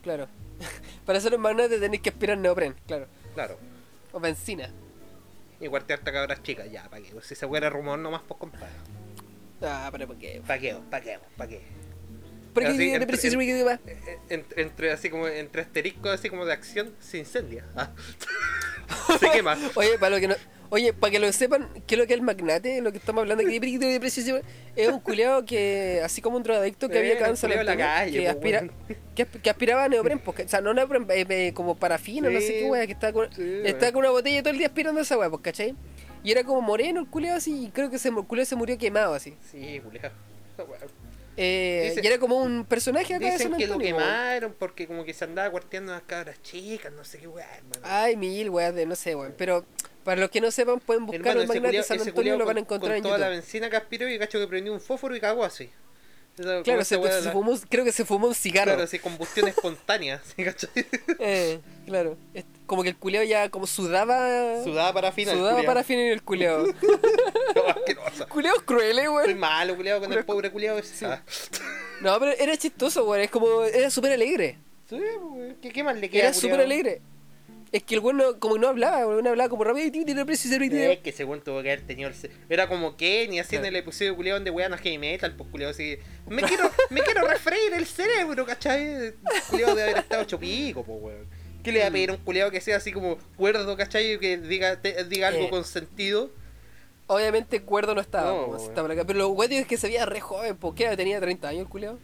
Claro. 0.03 0.27
Para 1.05 1.19
ser 1.19 1.33
un 1.35 1.41
magnate 1.41 1.79
tenés 1.79 2.01
que 2.01 2.09
aspirar 2.09 2.37
neopren, 2.37 2.75
claro. 2.87 3.07
claro. 3.33 3.57
O 4.11 4.19
benzina. 4.19 4.69
Igual 5.61 5.83
te 5.85 5.93
harta 5.93 6.11
cabras 6.11 6.41
chicas, 6.41 6.71
ya, 6.71 6.89
¿para 6.89 7.01
qué? 7.03 7.11
Si 7.21 7.35
se 7.35 7.47
fuera 7.47 7.69
rumor 7.69 7.99
nomás, 7.99 8.21
pues 8.27 8.39
compadre. 8.39 8.67
Ah, 9.61 9.89
pero 9.91 10.07
¿por 10.07 10.17
qué? 10.17 10.41
¿Para 10.47 10.57
qué? 10.59 10.75
¿Para 10.89 11.03
qué? 11.03 11.19
¿Para 11.35 11.49
qué? 11.49 11.61
¿Por 12.59 12.63
qué 12.63 12.69
Así, 12.69 12.77
tiene 12.77 12.93
entre- 12.95 13.05
en-? 13.27 13.79
Eh, 14.29 14.43
Entre, 14.57 14.91
así 14.91 15.09
como 15.09 15.27
entre 15.27 15.61
asteriscos 15.61 16.11
así 16.11 16.29
como 16.29 16.45
de 16.45 16.53
acción 16.53 16.93
se 16.99 17.17
incendia. 17.19 17.65
Ah. 17.75 17.91
se 19.19 19.29
quema. 19.31 19.57
Oye, 19.75 19.97
para 19.99 20.15
lo 20.15 20.19
que 20.21 20.27
no. 20.27 20.35
Oye, 20.71 20.93
para 20.93 21.09
que 21.09 21.17
lo 21.19 21.31
sepan, 21.33 21.67
¿qué 21.87 21.95
es 21.95 21.99
lo 21.99 22.05
que 22.05 22.13
es 22.13 22.19
el 22.19 22.23
magnate? 22.23 22.79
Lo 22.81 22.91
que 22.91 22.99
estamos 22.99 23.21
hablando 23.23 23.43
aquí 23.43 23.57
de 23.59 23.99
preciso 23.99 24.39
es 24.75 24.87
un 24.87 24.99
culeado 24.99 25.43
que, 25.43 25.99
así 26.03 26.21
como 26.21 26.37
un 26.37 26.43
drogadicto 26.43 26.87
que 26.89 26.97
Eh, 26.97 26.99
había 26.99 27.13
un 27.13 27.19
cáncer 27.19 27.51
en 27.53 27.65
la 27.65 27.75
calle, 27.75 28.19
que, 28.19 28.23
po, 28.25 28.29
aspira, 28.29 28.63
que, 29.15 29.27
asp- 29.27 29.41
que 29.41 29.49
aspiraba 29.49 29.85
a 29.85 29.89
neopren, 29.89 30.19
pues, 30.19 30.37
que- 30.37 30.43
o 30.43 30.47
sea, 30.47 30.61
no 30.61 30.71
neopren, 30.75 31.07
eh, 31.09 31.25
eh, 31.27 31.53
como 31.55 31.75
parafina, 31.75 32.29
no 32.29 32.39
sé 32.39 32.45
Sí, 32.47 32.53
qué 32.59 32.65
wea, 32.69 32.85
que 32.85 32.91
estaba 32.93 33.13
con, 33.13 33.33
sí, 33.33 33.41
estaba 33.63 33.81
weón. 33.85 33.93
con 33.93 33.99
una 34.01 34.09
botella 34.11 34.43
todo 34.43 34.51
el 34.51 34.59
día 34.59 34.67
aspirando 34.67 35.01
esa 35.01 35.17
wea, 35.17 35.29
pues, 35.31 35.41
¿cachai? 35.41 35.75
Y 36.23 36.31
era 36.31 36.43
como 36.43 36.61
moreno 36.61 36.99
el 36.99 37.07
culeado 37.07 37.37
así, 37.37 37.65
y 37.65 37.69
creo 37.71 37.89
que 37.89 37.97
se, 37.97 38.09
el 38.09 38.15
culeado 38.15 38.45
se 38.45 38.55
murió 38.55 38.77
quemado 38.77 39.15
así. 39.15 39.35
Sí, 39.49 39.81
culiao. 39.83 40.11
Eh, 41.41 41.95
y 42.03 42.05
era 42.05 42.17
como 42.19 42.37
un 42.41 42.65
personaje 42.65 43.13
acá 43.15 43.25
de 43.25 43.31
Dicen 43.31 43.49
San 43.51 43.57
que 43.59 43.65
lo 43.67 43.73
Antonio. 43.75 43.95
weón. 43.95 44.07
quemaron 44.07 44.55
porque 44.59 44.87
como 44.87 45.05
que 45.05 45.13
se 45.13 45.23
andaba 45.23 45.49
cuarteando 45.49 45.93
a 45.93 45.95
las 45.95 46.03
cabras 46.03 46.41
chicas, 46.41 46.91
no 46.91 47.05
sé 47.05 47.17
qué 47.19 47.27
weá, 47.27 47.47
hermano. 47.55 47.81
Ay, 47.83 48.17
mil 48.17 48.49
weas 48.49 48.75
de 48.75 48.85
no 48.85 48.95
sé, 48.95 49.15
weón. 49.15 49.33
Pero 49.37 49.65
para 50.03 50.19
los 50.21 50.29
que 50.29 50.41
no 50.41 50.51
sepan, 50.51 50.79
pueden 50.81 51.05
buscar 51.05 51.21
Hermano, 51.21 51.41
el 51.41 51.47
magnate 51.47 51.77
culiao- 51.77 51.83
San 51.83 51.99
Antonio 52.01 52.35
y 52.35 52.37
lo 52.37 52.45
van 52.45 52.57
a 52.57 52.59
con- 52.59 52.63
encontrar 52.65 52.91
con 52.91 52.97
en 52.97 53.03
toda 53.03 53.17
la 53.17 53.25
YouTube. 53.27 53.41
benzina 53.41 53.69
que 53.69 53.77
aspiró 53.77 54.09
y 54.09 54.19
cacho 54.19 54.39
que 54.39 54.47
prendió 54.47 54.73
un 54.73 54.81
fósforo 54.81 55.15
y 55.15 55.19
cagó 55.21 55.45
así. 55.45 55.69
Esa- 56.39 56.63
Claro, 56.63 56.85
se, 56.85 56.95
se 57.21 57.31
fumó, 57.31 57.57
creo 57.69 57.83
que 57.83 57.91
se 57.91 58.05
fumó 58.05 58.27
un 58.27 58.33
cigarro. 58.35 58.71
Claro, 58.71 58.83
así, 58.83 58.97
combustión 58.99 59.47
espontánea, 59.49 60.21
¿sí? 60.37 60.45
Eh, 61.19 61.59
claro. 61.85 62.17
Como 62.65 62.83
que 62.83 62.89
el 62.89 62.95
culeado 62.95 63.25
ya 63.25 63.49
como 63.49 63.67
sudaba. 63.67 64.63
Sudaba 64.63 64.93
para 64.93 65.11
final. 65.11 65.35
Sudaba 65.37 65.63
para 65.63 65.83
fin 65.83 65.99
en 65.99 66.11
el 66.13 66.21
culeado. 66.23 66.65
Asqueroso. 67.75 68.27
Culeados 68.29 68.61
crueles, 68.63 69.05
Soy 69.05 69.13
weón. 69.15 69.39
malo, 69.39 69.75
culiado, 69.75 69.99
con 69.99 70.05
el 70.13 70.19
Culeado- 70.19 70.25
pobre 70.25 70.51
culiado 70.51 70.77
ese. 70.79 71.05
Ah. 71.05 71.21
No, 72.01 72.17
pero 72.19 72.31
era 72.31 72.55
chistoso, 72.57 73.05
weón. 73.05 73.23
Es 73.23 73.31
como. 73.31 73.63
Era 73.63 73.89
súper 73.89 74.11
alegre. 74.13 74.57
Sí, 74.89 74.97
pues, 75.21 75.55
¿qué, 75.61 75.71
¿Qué 75.71 75.83
más 75.83 75.97
le 75.97 76.09
queda? 76.09 76.23
Era 76.25 76.33
súper 76.33 76.61
alegre. 76.61 77.01
Es 77.71 77.83
que 77.83 77.95
el 77.95 78.01
weón 78.01 78.17
no, 78.17 78.39
como 78.39 78.57
no 78.57 78.67
hablaba, 78.67 79.05
weón, 79.05 79.27
hablaba 79.27 79.47
como 79.49 79.63
rápido 79.63 79.85
y 79.85 79.91
tiene 79.91 80.25
precio 80.25 80.49
Es 80.59 80.99
que 80.99 81.11
según 81.11 81.41
tuvo 81.41 81.61
que 81.61 81.71
haber 81.71 81.85
tenido 81.85 82.09
el... 82.09 82.15
Era 82.49 82.67
como 82.67 82.97
Kenny 82.97 83.39
haciendo 83.39 83.67
Claro. 83.67 83.77
el 83.77 83.83
episodio 83.83 84.15
culiado 84.15 84.39
donde 84.39 84.49
wean 84.51 84.73
a 84.73 84.77
heavy 84.77 84.97
metal, 84.97 85.35
pues 85.37 85.49
culiado 85.51 85.71
así. 85.71 85.97
Me 86.27 86.41
quiero, 86.41 86.71
me 86.89 87.01
quiero 87.01 87.27
refreír 87.27 87.73
el 87.73 87.85
cerebro, 87.85 88.45
¿cachai? 88.45 89.13
Culiado 89.49 89.75
de 89.75 89.83
haber 89.83 89.97
estado 89.99 90.23
hecho 90.23 90.39
pico, 90.39 90.83
pues 90.83 90.97
weón. 91.01 91.27
¿Qué 91.63 91.71
le 91.71 91.81
va 91.81 91.87
a 91.87 91.91
pedir 91.91 92.09
a 92.09 92.13
un 92.13 92.19
culiado 92.19 92.49
que 92.49 92.61
sea 92.61 92.77
así 92.77 92.91
como 92.91 93.17
cuerdo, 93.35 93.77
¿cachai? 93.77 94.17
Que 94.19 94.37
diga, 94.37 94.81
te- 94.81 95.03
diga 95.03 95.27
algo 95.27 95.43
Eh. 95.43 95.49
con 95.49 95.63
sentido. 95.63 96.31
Obviamente 97.07 97.61
Cuerdo 97.63 97.93
no 97.95 98.01
estaba, 98.01 98.31
No, 98.31 98.45
weón. 98.45 98.61
estaba 98.69 98.91
acá. 98.93 99.03
Pero 99.05 99.19
lo 99.19 99.29
weón 99.29 99.51
es 99.51 99.67
que 99.67 99.77
se 99.77 99.87
veía 99.87 100.05
re 100.05 100.19
joven, 100.21 100.55
porque 100.57 100.95
tenía 100.95 101.19
30 101.19 101.49
años 101.49 101.61
el 101.63 101.67
culeado. 101.69 101.99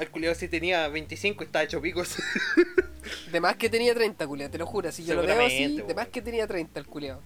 El 0.00 0.10
culiado 0.10 0.34
sí 0.34 0.48
tenía 0.48 0.86
25 0.88 1.42
y 1.42 1.46
estaba 1.46 1.64
hecho 1.64 1.80
pico. 1.80 2.02
De 3.32 3.40
más 3.40 3.56
que 3.56 3.68
tenía 3.70 3.94
30, 3.94 4.26
culeado, 4.26 4.50
te 4.52 4.58
lo 4.58 4.66
juro. 4.66 4.90
Si 4.92 5.04
yo 5.04 5.14
lo 5.14 5.22
veo 5.22 5.46
así, 5.46 5.80
de 5.80 5.94
más 5.94 6.08
que 6.08 6.20
tenía 6.20 6.46
30 6.46 6.78
el 6.80 6.86
culeado. 6.86 7.20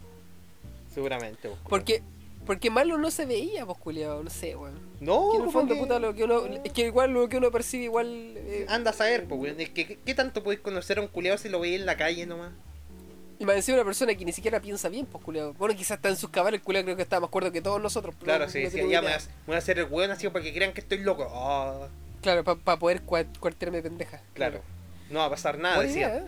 Seguramente, 0.95 1.49
culiao. 1.49 1.65
Porque, 1.69 2.03
porque 2.47 2.71
malo 2.71 2.99
no 2.99 3.11
se 3.11 3.27
veía, 3.27 3.65
pues 3.67 3.79
culeado, 3.79 4.23
no 4.23 4.31
sé, 4.31 4.55
weón. 4.55 4.79
No, 5.01 5.31
que 5.33 5.39
en 5.39 5.45
el 5.45 5.51
fondo, 5.51 5.75
que- 5.75 5.81
puta, 5.81 5.99
lo 5.99 6.15
que 6.15 6.25
uno. 6.25 6.45
Es 6.65 6.73
que 6.73 6.83
igual 6.87 7.13
lo 7.13 7.29
que 7.29 7.37
uno 7.39 7.51
percibe, 7.51 7.85
igual. 7.85 8.07
eh, 8.37 8.67
Anda 8.69 8.91
a 8.91 8.95
saber, 8.95 9.25
pues, 9.27 9.41
weón. 9.41 9.61
Es 9.61 9.71
que, 9.71 9.87
¿qué, 9.87 9.99
qué 10.05 10.15
tanto 10.15 10.43
podéis 10.45 10.61
conocer 10.61 10.99
a 10.99 11.01
un 11.03 11.09
culiado 11.09 11.39
si 11.39 11.49
lo 11.49 11.59
veis 11.61 11.81
en 11.81 11.87
la 11.87 11.97
calle 11.97 12.27
nomás? 12.27 12.53
Y 13.39 13.45
me 13.45 13.55
decía 13.55 13.75
una 13.75 13.85
persona 13.85 14.15
que 14.15 14.25
ni 14.25 14.33
siquiera 14.33 14.61
piensa 14.61 14.89
bien, 14.89 15.07
pues 15.07 15.25
culeado. 15.25 15.53
Bueno, 15.55 15.75
quizás 15.75 15.97
está 15.97 16.09
en 16.09 16.17
sus 16.17 16.31
cabales, 16.31 16.61
el 16.61 16.65
culeado 16.65 16.85
creo 16.85 16.97
que 16.97 17.03
está 17.03 17.19
más 17.19 17.31
cuerdo 17.31 17.51
que 17.51 17.61
todos 17.61 17.83
nosotros. 17.83 18.15
Claro, 18.23 18.49
sí, 18.49 18.63
no 18.65 18.71
sí, 18.71 18.77
ya 18.89 19.03
me 19.03 19.17
voy 19.47 19.57
a 19.57 19.59
hacer 19.59 19.81
el 19.81 19.87
weón 19.87 20.13
así 20.13 20.29
para 20.29 20.45
que 20.45 20.53
crean 20.55 20.73
que 20.73 20.81
estoy 20.81 20.99
loco. 20.99 21.27
Ah, 21.29 21.89
Claro, 22.23 22.45
para 22.45 22.79
poder 22.79 23.05
cua- 23.05 23.27
cuartearme 23.39 23.83
pendeja. 23.83 24.21
claro. 24.35 24.61
No 25.11 25.19
va 25.19 25.27
a 25.27 25.31
pasar 25.31 25.59
nada, 25.59 25.77
Buena 25.77 25.89
decía. 25.89 26.09
idea, 26.09 26.19
¿eh? 26.21 26.27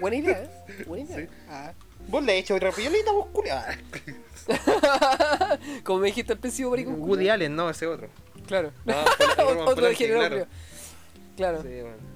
Buena 0.00 0.16
idea, 0.16 0.42
¿eh? 0.42 0.50
Buena 0.86 1.04
idea. 1.04 1.16
Sí. 1.16 1.26
Ah. 1.48 1.72
Vos 2.08 2.22
le 2.22 2.34
he 2.34 2.38
hecho 2.38 2.58
rapiolita, 2.58 3.12
vos. 3.12 3.28
Como 5.84 6.00
me 6.00 6.06
dijiste 6.08 6.32
al 6.32 6.38
principio, 6.38 6.70
maricón. 6.70 7.00
Woody. 7.00 7.28
Allen, 7.28 7.54
no, 7.56 7.70
ese 7.70 7.86
otro. 7.86 8.08
Claro. 8.46 8.72
No, 8.84 8.94
Otro 9.64 9.86
de 9.86 9.94
género, 9.94 10.18
claro. 10.18 10.34
culiao. 10.34 10.48
Claro. 11.36 11.62
Sí, 11.62 11.68
bueno. 11.68 12.11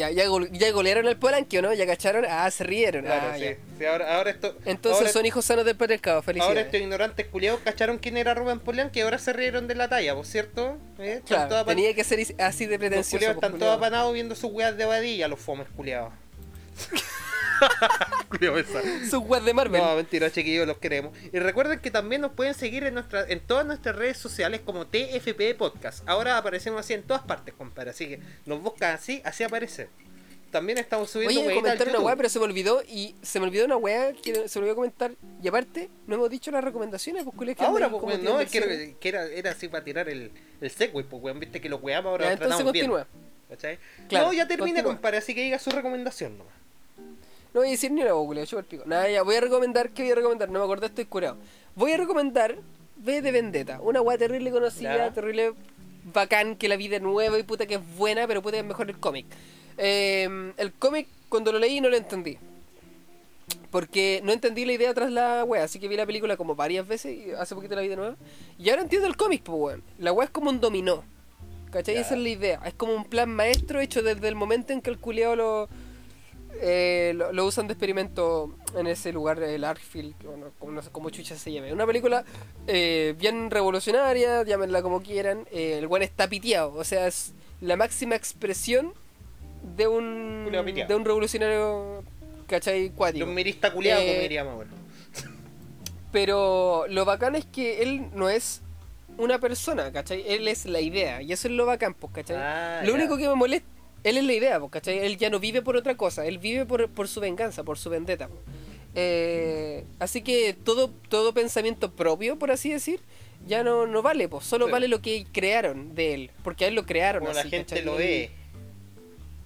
Ya, 0.00 0.10
ya, 0.10 0.26
gol- 0.28 0.50
ya 0.50 0.70
golearon 0.72 1.06
al 1.08 1.18
Polanqui, 1.18 1.58
¿o 1.58 1.62
no? 1.62 1.74
¿Ya 1.74 1.86
cacharon? 1.86 2.24
Ah, 2.26 2.50
se 2.50 2.64
rieron. 2.64 3.04
Claro, 3.04 3.32
ah, 3.34 3.36
sí. 3.38 3.84
ahora, 3.84 4.16
ahora 4.16 4.30
esto. 4.30 4.56
Entonces 4.64 5.00
ahora, 5.02 5.12
son 5.12 5.26
hijos 5.26 5.44
sanos 5.44 5.66
del 5.66 5.76
patriarcado. 5.76 6.16
ahora 6.16 6.24
Felicidades. 6.24 6.64
estos 6.66 6.80
ignorantes 6.80 7.26
culiados 7.26 7.60
cacharon 7.60 7.98
quién 7.98 8.16
era 8.16 8.32
Rubén 8.32 8.60
Polanski 8.60 9.00
y 9.00 9.02
ahora 9.02 9.18
se 9.18 9.34
rieron 9.34 9.68
de 9.68 9.74
la 9.74 9.88
talla, 9.90 10.14
¿por 10.14 10.24
cierto? 10.24 10.78
¿Eh? 10.98 11.20
Claro, 11.26 11.66
tenía 11.66 11.92
que 11.94 12.02
ser 12.04 12.18
así 12.38 12.64
de 12.64 12.72
Los 12.72 12.78
pretencioso. 12.78 13.16
culiados 13.18 13.34
pues, 13.36 13.44
están 13.44 13.50
culiao. 13.52 13.68
todos 13.68 13.76
apanados 13.76 14.14
viendo 14.14 14.34
sus 14.34 14.50
weas 14.52 14.74
de 14.76 14.86
vadilla, 14.86 15.28
los 15.28 15.38
fomes 15.38 15.66
culiados. 15.76 16.12
Sus 19.10 19.22
weas 19.26 19.44
de 19.44 19.54
Marvel. 19.54 19.80
No, 19.82 19.96
mentira, 19.96 20.30
chiquillos, 20.30 20.66
los 20.66 20.78
queremos. 20.78 21.16
Y 21.32 21.38
recuerden 21.38 21.78
que 21.80 21.90
también 21.90 22.20
nos 22.20 22.32
pueden 22.32 22.54
seguir 22.54 22.84
en 22.84 22.94
nuestra, 22.94 23.26
en 23.28 23.40
todas 23.40 23.66
nuestras 23.66 23.96
redes 23.96 24.18
sociales 24.18 24.60
como 24.64 24.86
TFP 24.86 25.54
Podcast. 25.56 26.08
Ahora 26.08 26.36
aparecemos 26.36 26.80
así 26.80 26.94
en 26.94 27.02
todas 27.02 27.22
partes, 27.22 27.54
compadre. 27.54 27.90
Así 27.90 28.08
que 28.08 28.20
nos 28.46 28.62
buscan 28.62 28.94
así, 28.94 29.20
así 29.24 29.44
aparece. 29.44 29.88
También 30.50 30.78
estamos 30.78 31.10
subiendo 31.10 31.40
Oye, 31.40 31.54
comentar 31.54 31.88
una 31.88 32.00
weá, 32.00 32.16
pero 32.16 32.28
se 32.28 32.38
me 32.40 32.44
olvidó 32.44 32.82
y 32.82 33.14
se 33.22 33.38
me 33.38 33.46
olvidó 33.46 33.66
una 33.66 33.76
weá 33.76 34.12
que 34.12 34.48
se 34.48 34.58
me 34.58 34.64
olvidó 34.64 34.74
comentar. 34.74 35.12
Y 35.40 35.46
aparte, 35.46 35.90
no 36.08 36.16
hemos 36.16 36.28
dicho 36.28 36.50
las 36.50 36.64
recomendaciones, 36.64 37.24
pues 37.24 37.56
que 37.56 37.64
Ahora, 37.64 37.88
pues, 37.88 38.02
weón, 38.02 38.24
no, 38.24 38.40
es 38.40 38.50
que, 38.50 38.96
era, 39.02 39.26
era 39.26 39.52
así 39.52 39.68
para 39.68 39.84
tirar 39.84 40.08
el, 40.08 40.32
el 40.60 40.70
segue, 40.70 40.92
pues, 40.92 41.06
weón, 41.22 41.38
viste 41.38 41.60
que 41.60 41.68
los 41.68 41.80
weamos 41.80 42.10
ahora 42.10 42.24
Ya, 42.24 42.30
los 42.30 42.40
entonces 42.40 42.56
tratamos 42.56 42.72
continúa. 42.72 43.06
bien. 43.12 43.30
¿Cachai? 43.50 43.78
Claro, 44.08 44.26
no, 44.26 44.32
ya 44.32 44.46
continúa. 44.46 44.82
compadre, 44.82 45.18
así 45.18 45.34
que 45.34 45.42
diga 45.42 45.58
su 45.58 45.70
recomendación 45.70 46.38
nomás. 46.38 46.54
No 47.52 47.60
voy 47.60 47.68
a 47.68 47.70
decir 47.72 47.90
ni 47.90 48.02
una 48.02 48.46
chupa 48.46 48.60
el 48.60 48.66
pico. 48.66 48.84
Nada, 48.86 49.10
ya, 49.10 49.22
voy 49.22 49.34
a 49.34 49.40
recomendar, 49.40 49.90
¿qué 49.90 50.02
voy 50.02 50.12
a 50.12 50.14
recomendar? 50.14 50.48
No 50.50 50.60
me 50.60 50.64
acordé, 50.64 50.86
estoy 50.86 51.04
curado. 51.06 51.36
Voy 51.74 51.92
a 51.92 51.96
recomendar 51.96 52.56
V 53.04 53.22
de 53.22 53.32
Vendetta, 53.32 53.80
una 53.80 54.00
weá 54.00 54.18
terrible 54.18 54.50
conocida, 54.50 54.96
Ya. 54.96 55.12
terrible 55.12 55.52
bacán, 56.12 56.56
que 56.56 56.68
la 56.68 56.76
vida 56.76 56.96
es 56.96 57.02
nueva 57.02 57.38
y 57.38 57.42
puta 57.42 57.66
que 57.66 57.74
es 57.74 57.96
buena, 57.96 58.26
pero 58.26 58.42
puta 58.42 58.56
que 58.56 58.60
es 58.60 58.66
mejor 58.66 58.88
el 58.88 58.98
cómic. 58.98 59.26
Eh, 59.78 60.52
el 60.56 60.72
cómic, 60.74 61.08
cuando 61.28 61.50
lo 61.52 61.58
leí, 61.58 61.80
no 61.80 61.88
lo 61.88 61.96
entendí. 61.96 62.38
Porque 63.70 64.20
no 64.24 64.32
entendí 64.32 64.64
la 64.64 64.72
idea 64.72 64.92
tras 64.94 65.10
la 65.10 65.44
wea, 65.44 65.64
así 65.64 65.78
que 65.78 65.88
vi 65.88 65.96
la 65.96 66.06
película 66.06 66.36
como 66.36 66.54
varias 66.54 66.86
veces 66.86 67.16
y 67.16 67.30
hace 67.32 67.54
poquito 67.54 67.74
la 67.74 67.82
vi 67.82 67.88
de 67.88 67.96
nuevo. 67.96 68.16
Y 68.58 68.68
ahora 68.70 68.82
entiendo 68.82 69.06
el 69.06 69.16
cómic, 69.16 69.42
pues 69.42 69.58
weón. 69.58 69.82
La 69.98 70.12
wea 70.12 70.24
es 70.26 70.30
como 70.30 70.50
un 70.50 70.60
dominó. 70.60 71.04
¿Cachai? 71.70 71.96
Esa 71.96 72.14
es 72.14 72.20
la 72.20 72.28
idea. 72.28 72.60
Es 72.66 72.74
como 72.74 72.94
un 72.94 73.04
plan 73.04 73.30
maestro 73.30 73.80
hecho 73.80 74.02
desde 74.02 74.26
el 74.26 74.34
momento 74.34 74.72
en 74.72 74.80
que 74.80 74.90
el 74.90 74.98
culiao 74.98 75.36
lo, 75.36 75.68
eh, 76.60 77.12
lo, 77.14 77.32
lo 77.32 77.46
usan 77.46 77.66
de 77.66 77.72
experimento 77.74 78.54
en 78.76 78.86
ese 78.86 79.12
lugar, 79.12 79.42
el 79.42 79.64
Arkfield, 79.64 80.16
que, 80.18 80.26
bueno, 80.26 80.52
como, 80.58 80.72
no 80.72 80.82
sé 80.82 80.90
cómo 80.90 81.10
chucha 81.10 81.36
se 81.36 81.52
llame. 81.52 81.72
Una 81.72 81.86
película 81.86 82.24
eh, 82.66 83.14
bien 83.18 83.50
revolucionaria, 83.50 84.42
llámenla 84.44 84.82
como 84.82 85.02
quieran. 85.02 85.46
Eh, 85.50 85.78
el 85.78 85.86
buen 85.86 86.02
está 86.02 86.28
piteado, 86.28 86.74
o 86.74 86.84
sea, 86.84 87.06
es 87.06 87.32
la 87.60 87.76
máxima 87.76 88.14
expresión 88.16 88.92
de 89.76 89.86
un, 89.88 90.48
de 90.50 90.94
un 90.94 91.04
revolucionario, 91.04 92.04
¿cachai? 92.46 92.90
Cuático. 92.90 93.26
Los 93.26 93.34
mirista 93.34 93.72
culiados, 93.72 94.02
Eh, 94.04 94.08
como 94.08 94.20
diríamos 94.22 94.52
ahora. 94.54 94.68
Pero 96.12 96.86
lo 96.88 97.04
bacán 97.04 97.36
es 97.36 97.44
que 97.44 97.82
él 97.82 98.08
no 98.14 98.28
es 98.28 98.62
una 99.16 99.38
persona, 99.38 99.92
¿cachai? 99.92 100.24
Él 100.26 100.48
es 100.48 100.64
la 100.66 100.80
idea, 100.80 101.22
y 101.22 101.32
eso 101.32 101.46
es 101.46 101.54
lo 101.54 101.66
bacán, 101.66 101.94
pues, 101.94 102.12
¿cachai? 102.12 102.36
Ah, 102.36 102.80
lo 102.82 102.88
ya. 102.88 102.94
único 102.94 103.16
que 103.16 103.28
me 103.28 103.34
molesta, 103.34 103.68
él 104.04 104.16
es 104.18 104.24
la 104.24 104.32
idea, 104.32 104.60
¿cachai? 104.70 104.98
Él 104.98 105.16
ya 105.18 105.30
no 105.30 105.38
vive 105.40 105.62
por 105.62 105.76
otra 105.76 105.96
cosa, 105.96 106.26
él 106.26 106.38
vive 106.38 106.66
por, 106.66 106.88
por 106.90 107.08
su 107.08 107.20
venganza, 107.20 107.62
por 107.64 107.78
su 107.78 107.90
vendetta. 107.90 108.28
Eh, 108.94 109.84
así 109.98 110.22
que 110.22 110.52
todo, 110.54 110.90
todo 111.08 111.32
pensamiento 111.32 111.92
propio, 111.92 112.38
por 112.38 112.50
así 112.50 112.70
decir, 112.70 113.00
ya 113.46 113.62
no, 113.62 113.86
no 113.86 114.02
vale, 114.02 114.28
pues, 114.28 114.44
solo 114.44 114.66
Sí. 114.66 114.72
vale 114.72 114.88
lo 114.88 115.00
que 115.00 115.26
crearon 115.32 115.94
de 115.94 116.14
él, 116.14 116.30
porque 116.42 116.64
a 116.64 116.68
él 116.68 116.74
lo 116.74 116.84
crearon. 116.86 117.22
Como 117.22 117.34
la 117.34 117.42
gente 117.42 117.58
¿cachai? 117.76 117.84
lo 117.84 117.94
ve. 117.96 118.30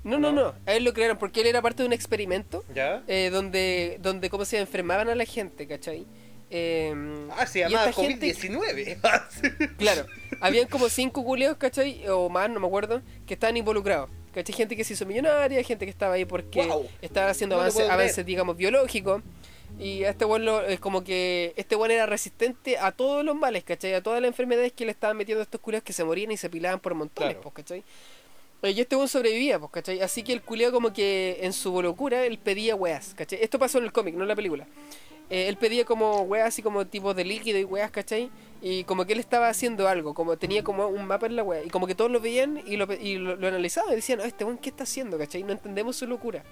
No, 0.02 0.18
no, 0.18 0.32
¿no? 0.32 0.42
no, 0.44 0.54
a 0.66 0.74
él 0.74 0.84
lo 0.84 0.92
crearon 0.92 1.16
porque 1.16 1.40
él 1.40 1.46
era 1.46 1.62
parte 1.62 1.82
de 1.82 1.86
un 1.86 1.92
experimento 1.94 2.62
¿Ya? 2.74 3.02
eh, 3.08 3.30
donde, 3.32 3.98
donde, 4.02 4.28
¿cómo 4.28 4.44
se 4.44 4.58
enfermaban 4.58 5.08
a 5.08 5.14
la 5.14 5.24
gente, 5.24 5.66
¿cachai? 5.66 6.04
Eh, 6.50 6.94
Ah, 7.36 7.46
se 7.46 7.60
llamaba 7.60 7.88
esta 7.88 8.02
gente- 8.02 8.34
COVID-19. 8.34 8.98
Claro, 9.78 10.06
habían 10.40 10.68
como 10.68 10.88
cinco 10.90 11.24
culeos, 11.24 11.56
¿cachai? 11.56 12.06
O 12.08 12.28
más, 12.28 12.50
no 12.50 12.60
me 12.60 12.66
acuerdo, 12.66 13.00
que 13.26 13.34
estaban 13.34 13.56
involucrados. 13.56 14.10
¿Cachai? 14.34 14.54
Gente 14.54 14.76
que 14.76 14.84
se 14.84 14.94
hizo 14.94 15.06
millonaria, 15.06 15.62
gente 15.62 15.84
que 15.86 15.90
estaba 15.90 16.14
ahí 16.14 16.24
porque 16.24 16.66
Wow. 16.66 16.88
estaba 17.00 17.30
haciendo 17.30 17.56
No 17.56 17.62
avances, 17.62 18.26
digamos, 18.26 18.56
biológicos. 18.56 19.22
Y 19.78 20.04
a 20.04 20.10
este 20.10 20.24
lo- 20.26 20.62
es 20.62 20.78
como 20.78 21.02
que 21.02 21.52
este 21.56 21.74
weón 21.76 21.90
era 21.90 22.06
resistente 22.06 22.78
a 22.78 22.92
todos 22.92 23.24
los 23.24 23.34
males, 23.34 23.64
¿cachai? 23.64 23.94
A 23.94 24.02
todas 24.02 24.20
las 24.20 24.28
enfermedades 24.28 24.72
que 24.72 24.84
le 24.84 24.92
estaban 24.92 25.16
metiendo 25.16 25.40
a 25.40 25.44
estos 25.44 25.60
culeos 25.60 25.82
que 25.82 25.92
se 25.92 26.04
morían 26.04 26.30
y 26.32 26.36
se 26.36 26.48
pilaban 26.50 26.78
por 26.80 26.94
montones, 26.94 27.30
Claro. 27.34 27.40
pues, 27.42 27.54
¿cachai? 27.54 27.82
Eh, 28.62 28.70
Y 28.70 28.80
este 28.80 28.94
weón 28.96 29.08
sobrevivía, 29.08 29.58
pues, 29.58 29.70
¿cachai? 29.72 30.00
Así 30.00 30.22
que 30.22 30.32
el 30.32 30.42
culeo 30.42 30.70
como 30.72 30.92
que 30.92 31.38
en 31.42 31.52
su 31.52 31.82
locura 31.82 32.24
él 32.24 32.38
pedía 32.38 32.74
weas, 32.76 33.14
¿cachai? 33.14 33.38
Esto 33.42 33.58
pasó 33.58 33.78
en 33.78 33.84
el 33.84 33.92
cómic, 33.92 34.14
no 34.14 34.22
en 34.22 34.28
la 34.28 34.36
película. 34.36 34.66
Eh, 35.30 35.48
él 35.48 35.56
pedía 35.56 35.84
como 35.84 36.22
weas 36.22 36.48
así 36.48 36.62
como 36.62 36.86
tipos 36.86 37.16
de 37.16 37.24
líquido 37.24 37.58
y 37.58 37.64
weas, 37.64 37.90
¿cachai? 37.90 38.30
Y 38.60 38.84
como 38.84 39.04
que 39.04 39.14
él 39.14 39.20
estaba 39.20 39.48
haciendo 39.48 39.88
algo, 39.88 40.14
como 40.14 40.36
tenía 40.36 40.62
como 40.62 40.86
un 40.88 41.06
mapa 41.06 41.26
en 41.26 41.36
la 41.36 41.42
wea. 41.42 41.62
Y 41.64 41.70
como 41.70 41.86
que 41.86 41.94
todos 41.94 42.10
lo 42.10 42.20
veían 42.20 42.62
y 42.66 42.76
lo, 42.76 42.92
y 42.92 43.16
lo, 43.16 43.36
lo 43.36 43.48
analizaban 43.48 43.92
y 43.92 43.96
decían, 43.96 44.20
"Oh, 44.20 44.24
este 44.24 44.44
weón, 44.44 44.58
¿qué 44.58 44.70
está 44.70 44.84
haciendo, 44.84 45.18
¿cachai? 45.18 45.42
No 45.42 45.52
entendemos 45.52 45.96
su 45.96 46.06
locura. 46.06 46.44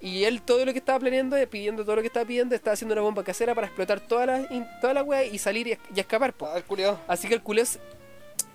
Y 0.00 0.24
él 0.24 0.42
todo 0.42 0.64
lo 0.64 0.72
que 0.72 0.78
estaba 0.78 0.98
planeando, 0.98 1.36
eh, 1.36 1.46
pidiendo 1.46 1.84
todo 1.84 1.96
lo 1.96 2.02
que 2.02 2.08
estaba 2.08 2.26
pidiendo, 2.26 2.54
estaba 2.54 2.74
haciendo 2.74 2.94
una 2.94 3.02
bomba 3.02 3.24
casera 3.24 3.54
para 3.54 3.66
explotar 3.66 4.00
toda 4.00 4.26
la, 4.26 4.68
toda 4.80 4.92
la 4.92 5.02
wea 5.02 5.24
y 5.24 5.38
salir 5.38 5.66
y, 5.68 5.78
y 5.94 6.00
escapar, 6.00 6.34
po. 6.34 6.46
Ah, 6.46 6.58
el. 6.58 6.98
Así 7.08 7.28
que 7.28 7.34
el 7.34 7.42
culeo 7.42 7.64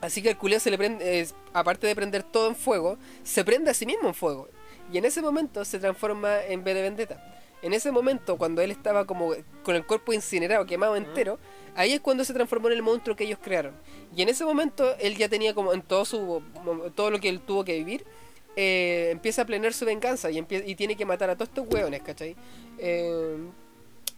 Así 0.01 0.21
que 0.21 0.29
el 0.29 0.37
culeo 0.37 0.59
se 0.59 0.71
le 0.71 0.77
prende, 0.77 1.21
eh, 1.21 1.27
aparte 1.53 1.85
de 1.87 1.95
prender 1.95 2.23
todo 2.23 2.47
en 2.47 2.55
fuego, 2.55 2.97
se 3.23 3.43
prende 3.43 3.69
a 3.71 3.73
sí 3.73 3.85
mismo 3.85 4.07
en 4.07 4.13
fuego. 4.15 4.49
Y 4.91 4.97
en 4.97 5.05
ese 5.05 5.21
momento 5.21 5.63
se 5.63 5.79
transforma 5.79 6.43
en 6.43 6.61
V 6.61 6.73
de 6.73 6.81
Vendetta. 6.81 7.23
En 7.61 7.73
ese 7.73 7.91
momento, 7.91 8.37
cuando 8.37 8.61
él 8.61 8.71
estaba 8.71 9.05
como 9.05 9.33
con 9.63 9.75
el 9.75 9.85
cuerpo 9.85 10.13
incinerado, 10.13 10.65
quemado 10.65 10.95
entero, 10.95 11.37
ahí 11.75 11.93
es 11.93 11.99
cuando 11.99 12.23
se 12.23 12.33
transformó 12.33 12.67
en 12.67 12.73
el 12.73 12.81
monstruo 12.81 13.15
que 13.15 13.23
ellos 13.25 13.39
crearon. 13.41 13.73
Y 14.15 14.21
en 14.21 14.29
ese 14.29 14.43
momento 14.43 14.95
él 14.99 15.15
ya 15.15 15.29
tenía 15.29 15.53
como 15.53 15.73
en 15.73 15.81
todo 15.81 16.05
su 16.05 16.41
todo 16.95 17.11
lo 17.11 17.19
que 17.19 17.29
él 17.29 17.39
tuvo 17.41 17.63
que 17.63 17.77
vivir, 17.77 18.03
eh, 18.55 19.09
empieza 19.11 19.43
a 19.43 19.45
planear 19.45 19.73
su 19.73 19.85
venganza 19.85 20.29
y, 20.29 20.41
tiene 20.75 20.95
que 20.95 21.05
matar 21.05 21.29
a 21.29 21.35
todos 21.35 21.49
estos 21.49 21.67
hueones, 21.71 22.01
¿cachai? 22.01 22.35
Eh, 22.79 23.37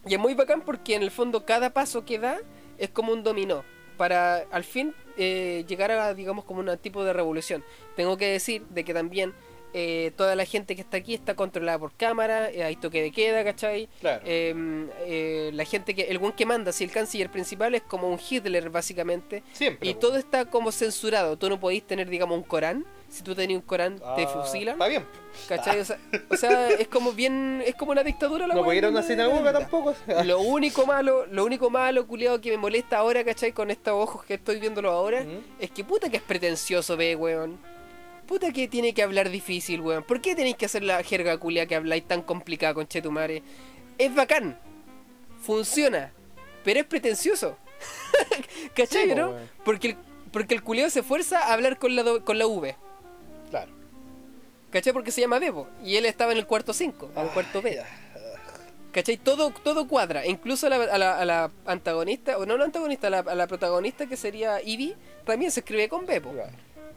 y 0.06 0.14
es 0.14 0.20
muy 0.20 0.34
bacán 0.34 0.62
porque 0.62 0.94
en 0.94 1.02
el 1.02 1.10
fondo 1.10 1.44
cada 1.44 1.70
paso 1.70 2.04
que 2.04 2.18
da 2.18 2.38
es 2.78 2.90
como 2.90 3.12
un 3.12 3.22
dominó. 3.22 3.64
Para 3.96 4.38
al 4.50 4.64
fin 4.64 4.92
eh, 5.16 5.64
llegar 5.68 5.92
a, 5.92 6.14
digamos, 6.14 6.44
como 6.44 6.60
un 6.60 6.78
tipo 6.78 7.04
de 7.04 7.12
revolución. 7.12 7.62
Tengo 7.94 8.16
que 8.16 8.26
decir 8.26 8.62
de 8.70 8.84
que 8.84 8.92
también 8.92 9.32
eh, 9.74 10.12
toda 10.16 10.36
la 10.36 10.44
gente 10.44 10.74
que 10.76 10.82
está 10.82 10.96
aquí 10.98 11.12
está 11.14 11.34
controlada 11.34 11.78
por 11.78 11.92
cámara, 11.96 12.48
eh, 12.50 12.62
hay 12.62 12.76
toque 12.76 13.02
de 13.02 13.10
queda, 13.10 13.42
¿cachai? 13.44 13.88
Claro. 14.00 14.22
Eh, 14.24 14.54
eh, 15.06 15.50
la 15.52 15.64
gente 15.64 15.94
que, 15.94 16.02
el 16.02 16.18
buen 16.18 16.32
que 16.32 16.46
manda, 16.46 16.72
si 16.72 16.84
el 16.84 16.90
canciller 16.92 17.28
principal 17.30 17.74
es 17.74 17.82
como 17.82 18.08
un 18.08 18.18
Hitler 18.30 18.70
básicamente, 18.70 19.42
Siempre. 19.52 19.88
y 19.88 19.94
todo 19.94 20.16
está 20.16 20.44
como 20.46 20.70
censurado. 20.72 21.36
Tú 21.36 21.48
no 21.50 21.58
podís 21.60 21.82
tener, 21.86 22.08
digamos, 22.08 22.38
un 22.38 22.44
Corán. 22.44 22.86
Si 23.08 23.22
tú 23.22 23.34
tenías 23.34 23.60
un 23.60 23.66
Corán, 23.66 23.96
te 23.98 24.04
Ah, 24.24 24.26
fusilan. 24.28 24.74
Está 24.74 24.88
bien. 24.88 25.04
¿Cachai? 25.48 25.78
O 25.80 25.84
sea, 25.84 25.98
o 26.30 26.36
sea, 26.36 26.68
es 26.70 26.88
como 26.88 27.12
bien. 27.12 27.62
Es 27.66 27.74
como 27.74 27.92
una 27.92 28.02
dictadura 28.02 28.46
la 28.46 28.54
No 28.54 28.62
puedo 28.64 28.76
ir 28.78 28.84
a 28.84 28.88
una 28.88 29.02
sinagoga 29.02 29.52
tampoco. 29.52 29.94
Lo 30.24 30.40
único 30.40 30.86
malo, 30.86 31.26
lo 31.26 31.44
único 31.44 31.68
malo, 31.70 32.06
culiado, 32.06 32.40
que 32.40 32.50
me 32.50 32.56
molesta 32.58 32.98
ahora, 32.98 33.24
¿cachai? 33.24 33.52
Con 33.52 33.70
estos 33.70 33.92
ojos 33.94 34.24
que 34.24 34.34
estoy 34.34 34.58
viéndolo 34.60 34.90
ahora, 34.90 35.24
es 35.58 35.70
que 35.70 35.84
puta 35.84 36.08
que 36.08 36.16
es 36.16 36.22
pretencioso, 36.22 36.96
ve, 36.96 37.14
weón. 37.16 37.58
Puta 38.26 38.52
que 38.52 38.68
tiene 38.68 38.94
que 38.94 39.02
hablar 39.02 39.28
difícil, 39.30 39.80
weón. 39.80 40.02
¿Por 40.02 40.20
qué 40.20 40.34
tenéis 40.34 40.56
que 40.56 40.66
hacer 40.66 40.82
la 40.82 41.02
jerga 41.02 41.36
culia 41.38 41.66
que 41.66 41.74
habláis 41.76 42.06
tan 42.08 42.22
complicada 42.22 42.72
con 42.74 42.86
Chetumare? 42.88 43.42
Es 43.98 44.14
bacán. 44.14 44.58
Funciona. 45.42 46.12
Pero 46.64 46.80
es 46.80 46.86
pretencioso. 46.86 47.56
¿Cachai, 48.74 49.08
Sí, 49.10 49.14
no? 49.14 49.30
weón. 49.30 49.50
Porque 49.64 49.88
el, 49.90 49.96
porque 50.32 50.54
el 50.54 50.62
culiado 50.62 50.88
se 50.90 51.00
esfuerza 51.00 51.38
a 51.40 51.52
hablar 51.52 51.78
con 51.78 51.94
la, 51.94 52.02
do- 52.02 52.24
con 52.24 52.38
la 52.38 52.46
V. 52.46 52.74
Claro. 53.50 53.72
¿Cachai? 54.70 54.92
Porque 54.92 55.10
se 55.12 55.20
llama 55.20 55.38
Bebo. 55.38 55.68
Y 55.84 55.96
él 55.96 56.06
estaba 56.06 56.32
en 56.32 56.38
el 56.38 56.46
cuarto 56.46 56.72
5, 56.72 57.10
en 57.14 57.22
el 57.22 57.28
cuarto 57.28 57.60
B. 57.62 57.80
¿Cachai? 58.92 59.16
Todo, 59.18 59.50
todo 59.50 59.86
cuadra. 59.86 60.24
Incluso 60.26 60.66
a 60.66 60.70
la, 60.70 60.76
a 60.76 60.98
la- 60.98 61.18
a 61.18 61.24
la 61.24 61.50
antagonista, 61.66 62.38
o 62.38 62.46
no 62.46 62.56
la 62.56 62.64
antagonista, 62.64 63.08
a 63.08 63.10
la, 63.10 63.18
a 63.18 63.34
la 63.34 63.46
protagonista 63.46 64.06
que 64.06 64.16
sería 64.16 64.62
Ivy, 64.62 64.94
también 65.26 65.50
se 65.50 65.60
escribe 65.60 65.88
con 65.88 66.06
Bebo. 66.06 66.32
Claro. 66.32 66.50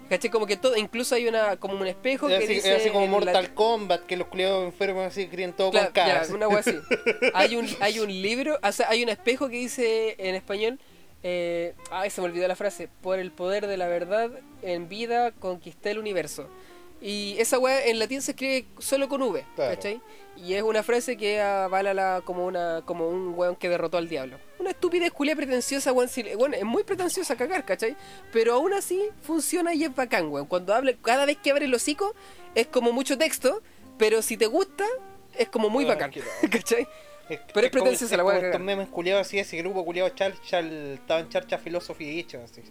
¿Cachai? 0.09 0.29
Como 0.29 0.45
que 0.45 0.55
todo, 0.57 0.75
incluso 0.77 1.15
hay 1.15 1.27
una 1.27 1.57
como 1.57 1.75
un 1.79 1.87
espejo 1.87 2.29
Es 2.29 2.37
que 2.39 2.43
así, 2.45 2.53
dice... 2.55 2.71
es 2.75 2.81
así 2.81 2.89
como 2.89 3.05
en 3.05 3.11
la- 3.11 3.17
Mortal 3.33 3.53
Kombat, 3.53 4.05
que 4.05 4.15
los 4.17 4.27
culiados 4.27 4.63
enfermos 4.65 5.05
así 5.05 5.27
crían 5.27 5.53
todo 5.53 5.71
Claro, 5.71 5.87
con 5.87 5.93
caras. 5.93 6.29
una 6.29 6.47
wea 6.47 6.59
así. 6.59 6.75
Hay 7.33 7.55
un, 7.55 7.67
hay 7.79 7.99
un 7.99 8.07
libro, 8.07 8.57
o 8.61 8.71
sea, 8.71 8.89
hay 8.89 9.03
un 9.03 9.09
espejo 9.09 9.49
que 9.49 9.57
dice 9.57 10.15
en 10.19 10.35
español, 10.35 10.79
eh, 11.23 11.73
ay, 11.91 12.09
se 12.09 12.21
me 12.21 12.25
olvidó 12.27 12.47
la 12.47 12.55
frase, 12.55 12.87
por 13.01 13.19
el 13.19 13.31
poder 13.31 13.67
de 13.67 13.75
la 13.77 13.87
verdad 13.87 14.29
en 14.61 14.87
vida 14.87 15.31
conquisté 15.31 15.91
el 15.91 15.99
universo. 15.99 16.47
Y 17.01 17.35
esa 17.39 17.59
weá 17.59 17.85
en 17.85 17.99
latín 17.99 18.21
se 18.21 18.31
escribe 18.31 18.65
solo 18.79 19.07
con 19.07 19.21
V, 19.21 19.45
Claro. 19.55 19.75
¿cachai? 19.75 20.01
Y 20.35 20.53
es 20.53 20.63
una 20.63 20.81
frase 20.83 21.15
que 21.17 21.39
avala 21.41 21.93
la, 21.93 22.21
como 22.23 22.45
una 22.45 22.81
como 22.85 23.07
un 23.07 23.33
weón 23.35 23.55
que 23.55 23.69
derrotó 23.69 23.97
al 23.97 24.07
diablo. 24.09 24.37
Una 24.59 24.71
estupidez 24.71 25.11
culia 25.11 25.35
pretenciosa, 25.35 25.91
weón, 25.93 26.09
weón, 26.37 26.53
es 26.55 26.63
muy 26.63 26.83
pretenciosa 26.83 27.33
a 27.33 27.37
cagar, 27.37 27.65
¿cachai? 27.65 27.95
Pero 28.31 28.53
aún 28.55 28.73
así 28.73 29.01
funciona 29.21 29.73
y 29.73 29.83
es 29.83 29.95
bacán, 29.95 30.29
weón. 30.29 30.47
Cuando 30.47 30.73
habla, 30.73 30.93
cada 31.01 31.25
vez 31.25 31.37
que 31.37 31.51
abre 31.51 31.65
el 31.65 31.73
hocico 31.73 32.13
es 32.55 32.67
como 32.67 32.91
mucho 32.91 33.17
texto, 33.17 33.61
pero 33.97 34.21
si 34.21 34.37
te 34.37 34.45
gusta, 34.47 34.85
es 35.35 35.49
como 35.49 35.69
muy 35.69 35.85
Ah, 35.85 35.89
bacán, 35.89 36.11
¿cachai? 36.51 36.87
Es- 37.29 37.39
Pero 37.53 37.65
es 37.67 37.71
pretenciosa 37.71 38.15
la 38.17 38.39
que 38.39 38.45
estos 38.47 38.61
memes 38.61 38.87
culiados 38.89 39.27
así, 39.27 39.37
ese 39.37 39.57
grupo 39.57 39.83
culiado 39.85 40.09
chal, 40.09 40.33
chal, 40.47 40.93
estaba 40.93 41.19
en 41.19 41.29
charcha 41.29 41.57
philosophy 41.57 42.05
y 42.05 42.19
hecho 42.19 42.39
así. 42.43 42.61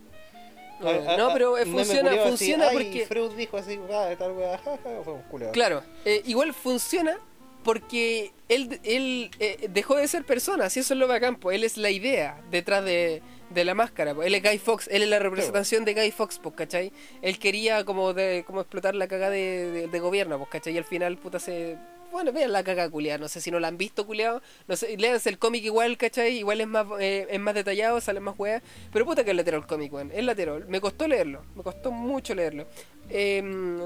Eh, 0.85 1.05
Ah, 1.09 1.17
no, 1.17 1.29
ah, 1.29 1.31
pero 1.33 1.57
eh, 1.59 1.63
un 1.63 1.71
meme 1.71 1.85
funciona, 1.85 2.11
así, 2.11 2.19
funciona 2.21 2.69
"Ay, 2.69 2.77
porque... 2.77 3.07
Freud 3.07 3.33
dijo 3.33 3.57
así, 3.57 3.79
ah, 3.93 4.11
tal 4.19 4.33
wea, 4.33 4.59
fue 5.05 5.15
un. 5.15 5.51
Claro, 5.53 5.83
eh, 6.05 6.23
igual 6.27 6.53
funciona 6.55 7.19
porque 7.65 8.33
él, 8.49 8.79
él 8.85 9.31
eh, 9.41 9.67
dejó 9.71 9.97
de 9.97 10.07
ser 10.07 10.25
persona, 10.25 10.71
si 10.71 10.81
eso 10.81 10.95
es 10.95 11.01
lo 11.01 11.09
bacán, 11.09 11.37
pues 11.37 11.57
él 11.57 11.65
es 11.65 11.77
la 11.77 11.91
idea 11.91 12.41
detrás 12.51 12.85
de, 12.85 13.23
de 13.51 13.65
la 13.65 13.75
máscara, 13.75 14.15
pues. 14.15 14.27
él 14.29 14.35
es 14.37 14.43
Guy 14.43 14.59
Fox, 14.59 14.89
él 14.93 15.03
es 15.03 15.09
la 15.09 15.19
representación 15.19 15.85
de 15.85 15.95
Guy 15.95 16.11
Fox, 16.13 16.39
pues, 16.41 16.55
¿cachai? 16.55 16.93
Él 17.23 17.39
quería 17.41 17.85
como 17.85 18.13
de 18.13 18.45
como 18.47 18.61
explotar 18.61 18.95
la 18.95 19.09
caga 19.09 19.31
de, 19.31 19.71
de- 19.73 19.89
de 19.89 19.99
gobierno, 20.01 20.39
pues, 20.39 20.51
¿cachai? 20.51 20.75
Y 20.75 20.79
al 20.79 20.85
final, 20.85 21.17
puta, 21.19 21.39
se... 21.41 21.77
Bueno, 22.11 22.33
vean 22.33 22.53
la 22.53 22.63
caga 22.65 22.89
culiada, 22.89 23.19
no 23.19 23.29
sé 23.29 23.41
si 23.41 23.51
no 23.51 23.61
la 23.61 23.69
han 23.69 23.79
visto 23.79 24.07
culiado, 24.07 24.43
no 24.67 24.77
sé, 24.77 24.97
léanse 24.97 25.29
el 25.29 25.39
cómic 25.39 25.65
igual, 25.65 25.97
¿cachai? 25.97 26.37
Igual 26.39 26.61
es 26.61 26.67
más, 26.67 26.87
eh, 27.01 27.27
es 27.31 27.41
más 27.41 27.55
detallado, 27.55 28.01
sale 28.01 28.21
más 28.21 28.39
weá, 28.39 28.63
pero 28.93 29.05
puta 29.05 29.25
que 29.25 29.31
es 29.31 29.37
latero 29.37 29.59
el 29.59 29.67
cómic, 29.67 29.93
weón, 29.93 30.11
es 30.13 30.25
latero, 30.25 30.61
me 30.69 30.81
costó 30.81 31.07
leerlo, 31.09 31.45
me 31.55 31.63
costó 31.63 31.91
mucho 31.91 32.35
leerlo. 32.35 32.67
Eh, 33.09 33.41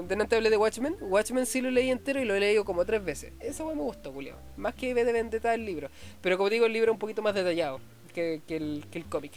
delante 0.07 0.35
hablé 0.35 0.49
de 0.49 0.57
Watchmen. 0.57 0.95
Watchmen 0.99 1.45
sí 1.45 1.61
lo 1.61 1.69
leí 1.69 1.91
entero 1.91 2.19
y 2.19 2.25
lo 2.25 2.33
he 2.33 2.39
leído 2.39 2.65
como 2.65 2.85
tres 2.85 3.03
veces. 3.03 3.33
Weá 3.59 3.75
me 3.75 3.81
gustó, 3.81 4.11
Julio. 4.11 4.35
Más 4.57 4.73
que 4.73 4.93
de 4.95 5.11
Vendetta 5.11 5.53
el 5.53 5.63
libro. 5.65 5.89
Pero 6.21 6.37
como 6.37 6.49
digo, 6.49 6.65
el 6.65 6.73
libro 6.73 6.91
es 6.91 6.95
un 6.95 6.99
poquito 6.99 7.21
más 7.21 7.35
detallado 7.35 7.79
que, 8.13 8.41
que 8.47 8.55
el, 8.57 8.85
que 8.91 8.99
el 8.99 9.05
cómic. 9.05 9.33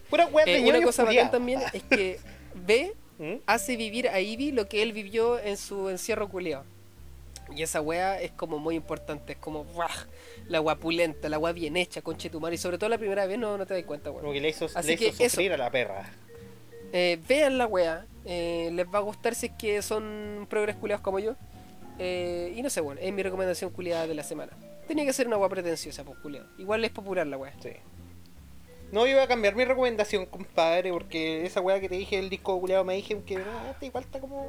Eh, 0.47 0.65
una 0.67 0.83
cosa 0.83 1.05
bacán 1.05 1.31
también 1.31 1.61
es 1.73 1.83
que 1.83 2.19
V 2.55 2.95
¿Mm? 3.19 3.35
hace 3.47 3.77
vivir 3.77 4.09
a 4.09 4.21
Ivy 4.21 4.53
lo 4.53 4.69
que 4.69 4.83
él 4.83 4.93
vivió 4.93 5.39
en 5.39 5.57
su 5.57 5.89
encierro 5.89 6.29
culiao. 6.29 6.65
Y 7.55 7.63
esa 7.63 7.81
weá 7.81 8.21
es 8.21 8.33
como 8.33 8.59
muy 8.59 8.75
importante, 8.75 9.33
es 9.33 9.39
como 9.39 9.65
¡buah! 9.65 9.89
la 10.49 10.61
weá 10.61 10.77
pulenta, 10.77 11.29
la 11.29 11.39
weá 11.39 11.53
bien 11.53 11.77
hecha, 11.77 12.03
conche 12.03 12.31
tu 12.31 12.41
madre. 12.41 12.57
Y 12.57 12.59
sobre 12.59 12.79
todo 12.79 12.89
la 12.91 12.99
primera 12.99 13.27
vez 13.27 13.39
no, 13.39 13.59
no 13.59 13.67
te 13.67 13.75
das 13.75 13.85
cuenta, 13.85 14.11
weón. 14.11 14.23
Como 14.23 14.33
que 14.33 14.41
le 14.41 14.49
hizo, 14.49 14.67
Así 14.75 14.89
le 14.89 14.97
que 14.97 15.15
eso. 15.25 15.41
a 15.41 15.57
la 15.57 15.71
perra. 15.71 16.11
Eh, 16.93 17.19
vean 17.29 17.59
la 17.59 17.67
wea, 17.67 18.07
eh, 18.25 18.71
les 18.73 18.87
va 18.87 18.99
a 18.99 19.03
gustar 19.03 19.35
si 19.35 19.47
es 19.47 19.53
que 19.59 19.83
son 19.83 20.47
progres 20.49 20.77
culiados 20.77 21.03
como 21.03 21.19
yo. 21.19 21.35
Eh, 21.99 22.53
y 22.57 22.63
no 22.63 22.71
sé, 22.71 22.81
bueno, 22.81 23.01
es 23.01 23.13
mi 23.13 23.23
recomendación 23.23 23.71
culiada 23.71 24.07
de 24.07 24.15
la 24.15 24.23
semana. 24.23 24.53
Tenía 24.87 25.05
que 25.05 25.13
ser 25.13 25.27
una 25.27 25.37
wea 25.37 25.49
pretenciosa, 25.49 26.05
pues 26.05 26.19
culiado. 26.19 26.47
Igual 26.59 26.85
es 26.85 26.91
popular 26.91 27.27
la 27.27 27.37
wea. 27.37 27.53
Sí. 27.63 27.71
No 28.93 29.07
iba 29.09 29.23
a 29.23 29.27
cambiar 29.27 29.57
mi 29.57 29.65
recomendación, 29.65 30.27
compadre, 30.27 30.93
porque 30.93 31.45
esa 31.45 31.61
weá 31.61 31.81
que 31.81 31.89
te 31.89 31.97
dije 31.97 32.17
del 32.17 32.31
disco 32.31 32.61
culiado 32.61 32.85
me 32.85 32.95
dije 32.95 33.21
que 33.27 33.39
ah, 33.39 33.71
este 33.73 33.87
igual 33.87 34.05
está 34.05 34.21
como. 34.21 34.47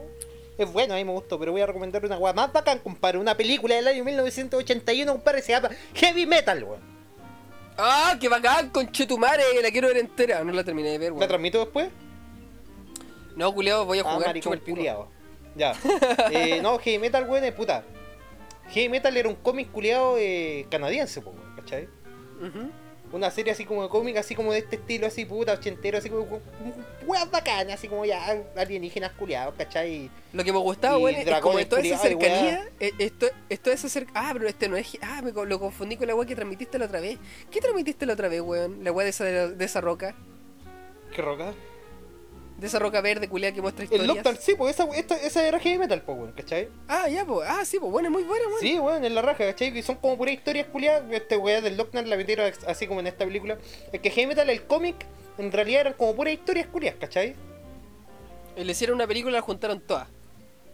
Es 0.58 0.72
bueno, 0.72 0.94
a 0.94 0.98
mí 0.98 1.04
me 1.04 1.12
gustó, 1.12 1.38
pero 1.38 1.52
voy 1.52 1.62
a 1.62 1.66
recomendar 1.66 2.06
una 2.06 2.18
weá 2.18 2.32
más 2.34 2.52
bacán, 2.54 2.80
compadre. 2.80 3.18
Una 3.18 3.36
película 3.36 3.76
del 3.76 3.88
año 3.88 4.04
1981, 4.06 5.12
compadre, 5.12 5.42
se 5.42 5.52
llama 5.52 5.70
Heavy 5.94 6.26
Metal, 6.26 6.64
weón. 6.64 6.80
¡Ah, 7.78 8.16
qué 8.20 8.30
bacán, 8.30 8.70
conchetumare! 8.70 9.44
La 9.62 9.70
quiero 9.70 9.90
ver 9.90 9.98
entera. 9.98 10.44
No 10.46 10.54
la 10.54 10.64
terminé 10.64 10.92
de 10.92 10.98
ver, 10.98 11.12
¿La 11.12 11.18
weón. 11.18 11.28
transmito 11.28 11.60
después? 11.60 11.90
No, 13.36 13.54
culiado, 13.54 13.86
voy 13.86 14.00
a 14.00 14.02
Ah, 14.02 14.04
jugar 14.06 14.18
chupa 14.20 14.28
maricón 14.30 14.54
el 14.54 14.60
pico. 14.62 14.78
culiado. 14.78 15.08
Ya. 15.56 15.74
Eh, 16.32 16.62
no, 16.62 16.78
Heavy 16.80 17.00
Metal, 17.00 17.28
weón, 17.30 17.44
es 17.44 17.54
puta. 17.54 17.84
Heavy 18.70 18.88
Metal 18.90 19.16
era 19.18 19.28
un 19.28 19.36
cómic 19.36 19.72
culiado 19.72 20.16
eh, 20.18 20.66
canadiense, 20.72 21.22
po, 21.22 21.32
weón, 21.32 21.56
¿cachai? 21.58 21.90
Ujú. 22.42 22.72
Una 23.16 23.32
serie 23.32 23.54
así 23.54 23.64
como 23.64 23.82
de 23.82 23.88
cómic, 23.88 24.18
así 24.18 24.36
como 24.36 24.52
de 24.52 24.60
este 24.60 24.76
estilo, 24.76 25.08
así 25.08 25.24
puta, 25.24 25.54
ochentero, 25.54 25.98
así 25.98 26.10
como. 26.10 26.42
Weas 27.08 27.32
bacanas, 27.32 27.76
así 27.76 27.88
como 27.88 28.04
ya 28.04 28.44
alienígenas 28.58 29.14
culiados, 29.14 29.56
¿cachai? 29.58 30.12
Lo 30.34 30.44
que 30.44 30.52
me 30.52 30.60
gustaba, 30.60 30.98
weón, 30.98 31.16
es 31.16 31.40
como 31.40 31.66
toda 31.66 31.82
esa 31.82 31.98
cercanía. 32.10 32.70
eh, 32.82 32.92
Esto, 33.00 33.28
esto 33.48 33.72
es 33.72 33.86
cer- 33.96 34.08
Ah, 34.14 34.32
pero 34.34 34.50
este 34.50 34.68
no 34.68 34.76
es. 34.76 34.98
Ah, 35.02 35.22
me 35.24 35.32
lo 35.32 35.60
confundí 35.60 35.96
con 35.96 36.08
la 36.08 36.16
weá 36.16 36.28
que 36.28 36.36
transmitiste 36.36 36.78
la 36.78 36.88
otra 36.88 37.00
vez. 37.00 37.18
¿Qué 37.50 37.62
transmitiste 37.62 38.06
la 38.06 38.14
otra 38.14 38.28
vez, 38.28 38.42
weón? 38.42 38.84
La 38.84 38.92
weá 38.92 39.06
de 39.06 39.12
esa, 39.12 39.24
de 39.24 39.64
esa 39.66 39.80
roca. 39.80 40.14
¿Qué 41.16 41.22
roca? 41.22 41.54
De 42.58 42.68
esa 42.68 42.80
roca 42.80 43.02
verde 43.02 43.28
culiada 43.28 43.54
que 43.54 43.62
muestra 43.62 43.84
El 43.84 43.92
historias. 43.92 44.16
Lockdown, 44.16 44.38
sí, 44.40 44.56
pues 44.56 44.76
esa, 44.76 44.90
esta, 44.96 45.18
esa 45.18 45.46
era 45.46 45.60
heavy 45.60 45.78
metal, 45.78 46.02
pues, 46.02 46.18
weón, 46.18 46.32
¿cachai? 46.32 46.70
Ah, 46.88 47.10
ya, 47.10 47.26
pues. 47.26 47.50
Ah, 47.50 47.66
sí, 47.66 47.80
pues 47.80 47.92
bueno, 47.92 48.08
es 48.08 48.14
muy 48.14 48.24
buena, 48.24 48.48
weón. 48.48 48.60
Sí, 48.62 48.80
weón, 48.80 49.04
en 49.04 49.14
la 49.14 49.22
raja, 49.22 49.46
¿cachai? 49.46 49.74
Que 49.74 49.84
son 49.84 49.98
como 49.98 50.18
puras 50.18 50.34
historias 50.34 50.68
culiadas. 50.68 51.04
Este 51.12 51.36
weón 51.36 51.64
del 51.64 51.76
Lockdown 51.76 52.10
la 52.10 52.16
metieron 52.16 52.50
así 52.68 52.88
como 52.88 53.02
en 53.02 53.08
esta 53.08 53.26
película. 53.26 53.58
Es 53.92 54.00
que 54.00 54.10
heavy 54.10 54.28
metal, 54.28 54.50
el 54.50 54.64
cómic, 54.64 54.96
en 55.38 55.52
realidad 55.52 55.82
eran 55.82 55.94
como 55.94 56.16
puras 56.16 56.34
historias 56.34 56.68
culiadas, 56.68 57.00
¿cachai? 57.00 57.36
Le 58.56 58.72
hicieron 58.72 58.96
una 58.96 59.08
película 59.08 59.32
y 59.32 59.36
la 59.36 59.42
juntaron 59.42 59.82
todas. 59.82 60.08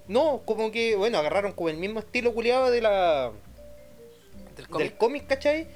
No, 0.07 0.43
como 0.45 0.71
que, 0.71 0.95
bueno, 0.95 1.17
agarraron 1.17 1.51
como 1.53 1.69
el 1.69 1.77
mismo 1.77 1.99
estilo 1.99 2.33
culiado 2.33 2.69
de 2.69 2.81
la. 2.81 3.31
Del 4.35 4.55
del 4.55 4.67
cómic. 4.67 4.97
cómic, 4.97 5.27
¿cachai? 5.27 5.67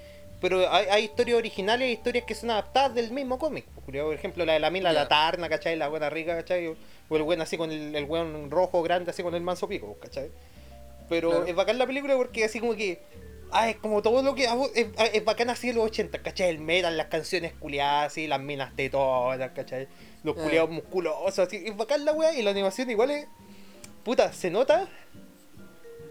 Pero 0.48 0.72
hay, 0.72 0.86
hay 0.92 1.04
historias 1.06 1.40
originales 1.40 1.90
y 1.90 1.94
historias 1.94 2.24
que 2.26 2.36
son 2.36 2.52
adaptadas 2.52 2.94
del 2.94 3.10
mismo 3.10 3.40
cómic. 3.40 3.66
pues. 3.74 3.84
Por 4.04 4.14
ejemplo, 4.14 4.46
la 4.46 4.54
de 4.54 4.60
la 4.60 4.70
Mila, 4.70 4.94
Ya. 4.94 5.00
la 5.00 5.08
Tarna, 5.08 5.50
¿cachai? 5.50 5.76
La 5.76 5.88
buena 5.88 6.08
rica, 6.12 6.36
¿cachai? 6.36 6.68
O 7.10 7.16
el 7.18 7.24
buen 7.24 7.42
así 7.42 7.58
con 7.58 7.72
el, 7.72 7.96
el 7.96 8.08
rojo 8.52 8.84
grande, 8.84 9.10
así 9.10 9.24
con 9.24 9.34
el 9.34 9.42
manso 9.42 9.68
pico, 9.68 9.98
¿cachai? 10.00 10.30
Pero 11.10 11.30
Claro. 11.32 11.46
es 11.48 11.56
bacán 11.56 11.80
la 11.80 11.88
película 11.88 12.16
porque 12.16 12.46
así 12.46 12.60
como 12.60 12.76
que. 12.76 13.00
Ah, 13.52 13.70
es 13.70 13.78
como 13.78 14.04
todo 14.04 14.22
lo 14.22 14.36
que. 14.36 14.48
ah, 14.48 14.56
Es, 14.76 14.88
es 15.14 15.26
bacán 15.26 15.50
así 15.50 15.70
de 15.70 15.74
los 15.74 15.86
80, 15.86 16.20
¿cachai? 16.22 16.50
El 16.50 16.60
metal, 16.60 16.96
las 16.96 17.08
canciones 17.08 17.54
culiadas, 17.54 18.12
así, 18.12 18.28
las 18.28 18.40
minas 18.40 18.76
tetonas, 18.76 19.50
¿cachai? 19.52 19.88
Los 20.24 20.36
culiados 20.36 20.70
musculosos, 20.70 21.40
así. 21.40 21.64
Es 21.66 21.76
bacán 21.76 22.06
la 22.06 22.14
weá 22.14 22.34
y 22.38 22.44
la 22.44 22.52
animación 22.52 22.90
igual 22.92 23.10
es. 23.12 23.28
Puta, 24.04 24.32
se 24.32 24.52
nota 24.52 24.88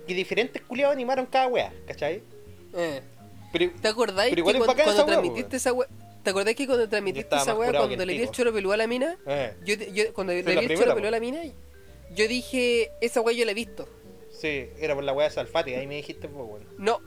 que 0.08 0.14
diferentes 0.14 0.60
culiados 0.62 0.94
animaron 0.94 1.26
cada 1.26 1.46
weá, 1.46 1.72
¿cachai? 1.86 2.22
Eh. 2.76 3.00
Pero, 3.54 3.70
¿Te 3.80 3.88
acordáis 3.88 4.30
Pero 4.30 4.40
igual 4.40 4.56
que 4.56 4.82
cuando, 4.82 4.92
esa 4.92 5.06
transmitiste 5.06 5.56
esa 5.56 5.72
wea... 5.72 5.88
¿Te 6.24 6.30
acordáis 6.30 6.56
que 6.56 6.66
cuando 6.66 6.88
transmitiste 6.88 7.36
esa 7.36 7.52
que 7.52 7.56
cuando 7.56 7.84
el 8.02 8.06
le 8.08 8.12
di 8.14 8.22
el 8.22 8.30
choro 8.30 8.52
pelú 8.52 8.72
a 8.72 8.76
la 8.76 8.86
mina? 8.88 9.16
eh, 9.26 9.54
Yo, 9.64 9.74
yo- 9.76 10.12
cuando 10.12 10.32
le 10.32 10.42
la 10.42 10.60
di 10.60 10.66
el 10.66 10.76
choro 10.78 10.94
pelú 10.94 11.06
a 11.06 11.10
la 11.12 11.20
mina, 11.20 11.40
yo 12.10 12.26
dije, 12.28 12.90
esa 13.00 13.20
wea 13.20 13.36
yo 13.36 13.44
la 13.44 13.52
he 13.52 13.54
visto. 13.54 13.88
sí, 14.32 14.66
era 14.78 14.94
por 14.96 15.04
la 15.04 15.12
weá 15.12 15.28
de 15.28 15.34
Salfate, 15.34 15.76
ahí 15.76 15.86
me 15.86 15.94
dijiste, 15.96 16.28
pues, 16.28 16.44
weón. 16.48 16.66
No, 16.78 16.98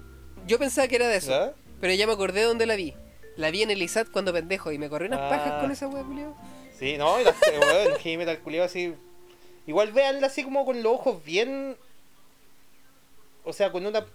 yo 0.47 0.57
pensaba 0.57 0.87
que 0.87 0.95
era 0.95 1.07
de 1.09 1.17
eso. 1.17 1.53
Pero 1.81 1.93
ya 1.93 2.07
me 2.07 2.13
acordé 2.13 2.39
de 2.39 2.45
dónde 2.45 2.65
la 2.65 2.75
vi. 2.75 2.93
La 3.35 3.51
vi 3.51 3.61
en 3.61 3.69
el 3.71 3.81
ISAT 3.81 4.09
cuando 4.09 4.31
pendejo 4.33 4.71
y 4.71 4.77
me 4.77 4.89
corrí 4.89 5.07
unas 5.07 5.19
Ah. 5.19 5.29
pajas 5.29 5.61
con 5.61 5.69
esa 5.71 5.87
wea, 5.87 6.03
culiao. 6.03 6.35
Sí, 6.79 6.97
no, 6.97 7.19
y 7.19 7.23
las 7.25 7.35
weón, 7.41 7.95
heavy 7.99 8.17
metal 8.17 8.39
así. 8.63 8.93
Igual 9.67 9.91
véanla 9.91 10.27
así 10.27 10.43
como 10.43 10.65
con 10.65 10.81
los 10.81 10.93
ojos 10.93 11.23
bien. 11.25 11.75
O 13.43 13.51
sea, 13.53 13.71
con 13.71 13.85
una 13.85 14.05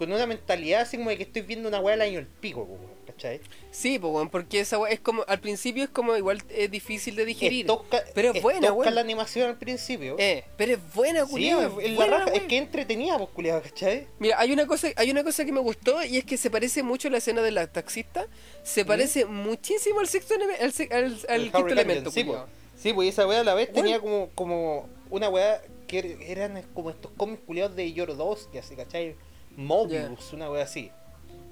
con 0.00 0.10
una 0.10 0.24
mentalidad 0.24 0.80
así 0.80 0.96
como 0.96 1.10
de 1.10 1.18
que 1.18 1.24
estoy 1.24 1.42
viendo 1.42 1.68
una 1.68 1.78
weá 1.78 1.92
del 1.94 2.00
año 2.08 2.18
el 2.20 2.26
pico, 2.26 2.64
po, 2.66 2.78
¿cachai? 3.06 3.38
Sí, 3.70 4.00
porque 4.32 4.60
esa 4.60 4.78
wea 4.78 4.90
es 4.90 4.98
como, 4.98 5.24
al 5.28 5.40
principio 5.40 5.84
es 5.84 5.90
como 5.90 6.16
igual 6.16 6.42
es 6.48 6.70
difícil 6.70 7.16
de 7.16 7.26
digerir. 7.26 7.66
Pero 8.14 8.32
es 8.32 8.40
buena, 8.40 8.72
weón. 8.72 8.94
la 8.94 9.02
animación 9.02 9.50
al 9.50 9.58
principio. 9.58 10.16
Eh, 10.18 10.42
pero 10.56 10.72
es 10.72 10.78
buena, 10.94 11.26
sí, 11.26 11.30
culiao. 11.30 11.78
es, 11.80 11.94
buena 11.94 12.16
raja, 12.16 12.32
que 12.48 12.56
entretenía, 12.56 13.18
pues, 13.18 13.28
culiado, 13.28 13.60
¿cachai? 13.60 14.06
Mira, 14.18 14.40
hay 14.40 14.52
una 14.52 14.66
cosa, 14.66 14.88
hay 14.96 15.10
una 15.10 15.22
cosa 15.22 15.44
que 15.44 15.52
me 15.52 15.60
gustó 15.60 16.02
y 16.02 16.16
es 16.16 16.24
que 16.24 16.38
se 16.38 16.48
parece 16.50 16.82
mucho 16.82 17.08
a 17.08 17.10
la 17.10 17.18
escena 17.18 17.42
de 17.42 17.50
la 17.50 17.66
taxista. 17.66 18.26
Se 18.62 18.86
parece 18.86 19.26
muchísimo 19.26 20.00
al 20.00 20.08
sexto 20.08 20.32
al, 20.34 21.18
al- 21.28 21.42
quinto 21.52 21.68
elemento, 21.68 22.10
sí, 22.10 22.24
pues. 22.24 22.38
Sí, 22.74 22.94
esa 23.02 23.26
weá 23.28 23.40
a 23.40 23.44
la 23.44 23.52
vez 23.52 23.70
tenía 23.70 24.00
como, 24.00 24.30
como 24.34 24.88
una 25.10 25.28
weá 25.28 25.60
que 25.86 26.02
er- 26.02 26.22
eran 26.26 26.62
como 26.72 26.88
estos 26.88 27.10
cómics 27.18 27.42
culiados 27.44 27.76
de 27.76 27.92
Yorodowski, 27.92 28.56
así, 28.56 28.74
¿cachai? 28.76 29.14
Mobius, 29.56 30.32
una 30.32 30.50
weá 30.50 30.64
así. 30.64 30.90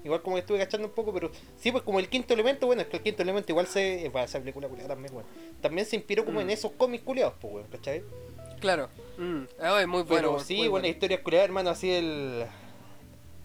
Igual 0.03 0.21
como 0.21 0.35
que 0.37 0.41
estuve 0.41 0.57
cachando 0.59 0.87
un 0.87 0.93
poco, 0.93 1.13
pero 1.13 1.29
sí, 1.57 1.71
pues 1.71 1.83
como 1.83 1.99
el 1.99 2.07
quinto 2.07 2.33
elemento, 2.33 2.65
bueno, 2.67 2.81
es 2.81 2.87
que 2.87 2.97
el 2.97 3.03
quinto 3.03 3.21
elemento 3.21 3.51
igual 3.51 3.67
se. 3.67 4.05
eh, 4.05 4.09
para 4.09 4.25
esa 4.25 4.39
película 4.39 4.67
culiada 4.69 4.89
también, 4.89 5.13
weón. 5.13 5.25
También 5.61 5.85
se 5.85 5.97
inspiró 5.97 6.23
como 6.23 6.39
Mm. 6.39 6.43
en 6.43 6.49
esos 6.51 6.71
cómics 6.71 7.03
culiados, 7.03 7.33
pues, 7.41 7.53
weón, 7.53 7.67
¿cachai? 7.67 8.01
Claro. 8.61 8.89
Mm. 9.17 9.43
Ah, 9.61 9.81
es 9.81 9.87
muy 9.87 10.03
bueno. 10.03 10.29
Pero 10.33 10.39
sí, 10.39 10.57
muy 10.57 10.67
buena 10.69 10.87
historia 10.87 11.21
culiada, 11.21 11.45
hermano, 11.45 11.69
así 11.71 11.91
el. 11.91 12.45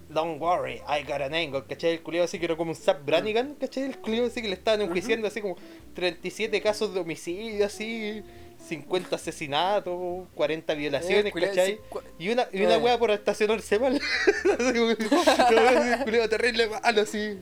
Don't 0.08 0.40
worry, 0.40 0.74
I 0.86 1.02
got 1.02 1.22
an 1.22 1.34
angle, 1.34 1.64
¿cachai? 1.68 1.92
El 1.92 2.02
culiado 2.02 2.26
así 2.26 2.38
que 2.38 2.44
era 2.44 2.56
como 2.56 2.70
un 2.70 2.76
Zap 2.76 3.04
Brannigan, 3.04 3.54
¿cachai? 3.56 3.84
El 3.84 3.98
culiado 3.98 4.26
así 4.28 4.40
que 4.42 4.48
le 4.48 4.54
estaban 4.54 4.82
enjuiciando 4.82 5.26
así 5.26 5.40
como 5.40 5.56
37 5.94 6.60
casos 6.60 6.92
de 6.94 7.00
homicidio, 7.00 7.64
así, 7.66 8.22
50 8.66 9.16
asesinatos, 9.16 10.26
40 10.34 10.74
violaciones, 10.74 11.32
Eh, 11.36 11.66
sí, 11.66 11.78
cu- 11.88 12.00
Y 12.18 12.30
una, 12.30 12.46
y 12.52 12.62
una 12.64 12.76
Eh. 12.76 12.78
weá 12.78 12.98
por 12.98 13.10
estacionarse 13.10 13.78
mal. 13.78 14.00
Terrible 16.30 16.68
malo, 16.68 17.02
así. 17.02 17.38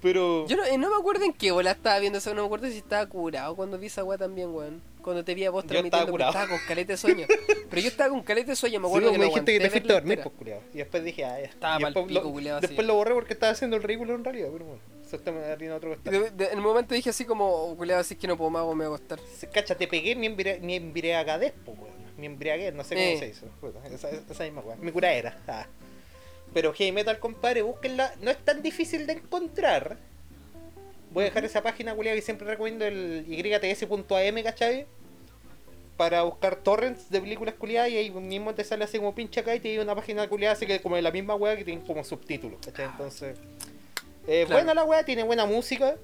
Pero. 0.00 0.46
Yo 0.48 0.56
no, 0.56 0.64
eh, 0.64 0.76
no 0.78 0.90
me 0.90 0.96
acuerdo 0.96 1.24
en 1.24 1.32
qué 1.32 1.52
bola 1.52 1.70
estaba 1.70 1.98
viendo 2.00 2.18
eso, 2.18 2.34
no 2.34 2.42
me 2.42 2.46
acuerdo 2.46 2.66
si 2.66 2.78
estaba 2.78 3.06
curado 3.08 3.54
cuando 3.54 3.78
vi 3.78 3.86
esa 3.86 4.02
weá 4.02 4.18
también, 4.18 4.52
weón. 4.52 4.82
Cuando 5.00 5.24
te 5.24 5.34
vi 5.34 5.44
a 5.44 5.50
vos 5.50 5.62
Yo 5.64 5.68
transmitiendo, 5.68 5.96
estaba 5.98 6.10
curado. 6.10 6.30
estaba 6.32 6.48
con 6.48 6.58
caleta 6.66 6.92
de 6.92 6.96
sueño. 6.96 7.26
Pero 7.70 7.82
yo 7.82 7.88
estaba 7.88 8.10
con 8.10 8.22
caleta 8.22 8.50
de 8.50 8.56
sueño, 8.56 8.80
me 8.80 8.86
Sí, 8.86 8.90
acuerdo 8.90 9.08
pues, 9.08 9.12
que 9.12 9.18
me 9.20 9.24
dijiste 9.26 9.52
que 9.52 9.60
te 9.60 9.70
fuiste 9.70 9.92
a 9.92 9.94
dormir, 9.94 10.20
pues, 10.22 10.34
culiado. 10.36 10.62
Y 10.74 10.78
después 10.78 11.04
dije, 11.04 11.24
ah, 11.24 11.38
ya. 11.38 11.44
Estaba 11.46 11.78
después, 11.78 12.06
pico, 12.06 12.20
lo, 12.20 12.32
culiao, 12.32 12.60
después 12.60 12.86
lo 12.86 12.94
borré 12.94 13.14
porque 13.14 13.32
estaba 13.32 13.52
haciendo 13.52 13.76
el 13.76 13.82
ridículo 13.84 14.14
en 14.16 14.24
realidad, 14.24 14.48
pero 14.52 14.64
bueno. 14.64 14.80
Eso 15.12 15.18
está 15.18 15.30
me 15.30 15.44
haría 15.44 15.76
otro 15.76 15.90
Y 15.92 15.96
costado. 15.96 16.20
de- 16.22 16.30
de- 16.30 16.44
en 16.46 16.52
el 16.52 16.60
momento 16.62 16.94
dije 16.94 17.10
así 17.10 17.26
como, 17.26 17.46
oh, 17.46 17.76
culiado, 17.76 18.00
así 18.00 18.16
que 18.16 18.26
no 18.26 18.34
puedo 18.38 18.48
más, 18.48 18.64
me 18.64 18.72
voy 18.72 18.84
a 18.84 18.86
acostar. 18.96 19.20
Cacha, 19.52 19.74
te 19.74 19.86
pegué 19.86 20.16
mi, 20.16 20.26
embria- 20.26 20.58
mi 20.58 20.74
embriagadez, 20.76 21.52
pues, 21.66 21.76
weón. 21.78 21.92
Mi 22.16 22.24
embriaguez, 22.24 22.72
no 22.72 22.82
sé 22.82 22.94
cómo 22.94 23.06
Eh. 23.06 23.34
se. 23.34 23.46
Puta, 23.60 23.86
esa, 23.88 24.08
esa 24.08 24.44
misma 24.44 24.62
weón. 24.62 24.82
Mi 24.82 24.90
cura 24.90 25.12
era. 25.12 25.38
ah. 25.48 25.66
Pero 26.54 26.72
Heavy 26.72 26.92
Metal, 26.92 27.18
compadre, 27.18 27.60
búsquenla. 27.60 28.14
No 28.22 28.30
es 28.30 28.38
tan 28.38 28.62
difícil 28.62 29.06
de 29.06 29.12
encontrar. 29.14 29.98
Voy 31.10 31.22
a 31.22 31.26
dejar 31.26 31.44
esa 31.44 31.62
página, 31.62 31.94
culiada, 31.94 32.16
que 32.16 32.22
siempre 32.22 32.46
recomiendo, 32.46 32.86
el 32.86 33.26
yts.am, 33.28 34.42
¿cachai? 34.42 34.86
Para 35.98 36.22
buscar 36.22 36.56
torrents 36.56 37.10
de 37.10 37.20
películas 37.20 37.54
culiadas 37.56 37.90
y 37.90 37.98
ahí 37.98 38.10
mismo 38.10 38.54
te 38.54 38.64
sale 38.64 38.84
así 38.84 38.96
como 38.96 39.14
pinche 39.14 39.40
acá 39.40 39.54
y 39.54 39.60
te 39.60 39.68
lleva 39.68 39.84
una 39.84 39.94
página 39.94 40.26
culiada 40.26 40.54
así 40.54 40.66
que 40.66 40.80
como 40.80 40.96
de 40.96 41.02
la 41.02 41.10
misma 41.10 41.34
weá 41.34 41.54
que 41.54 41.64
tiene 41.64 41.82
como 41.86 42.02
subtítulos, 42.02 42.58
¿cachai? 42.64 42.86
Entonces... 42.86 43.36
Eh, 44.26 44.44
Claro. 44.46 44.62
Buena 44.64 44.74
la 44.74 44.84
weá, 44.84 45.04
tiene 45.04 45.22
buena 45.24 45.46
música. 45.46 45.96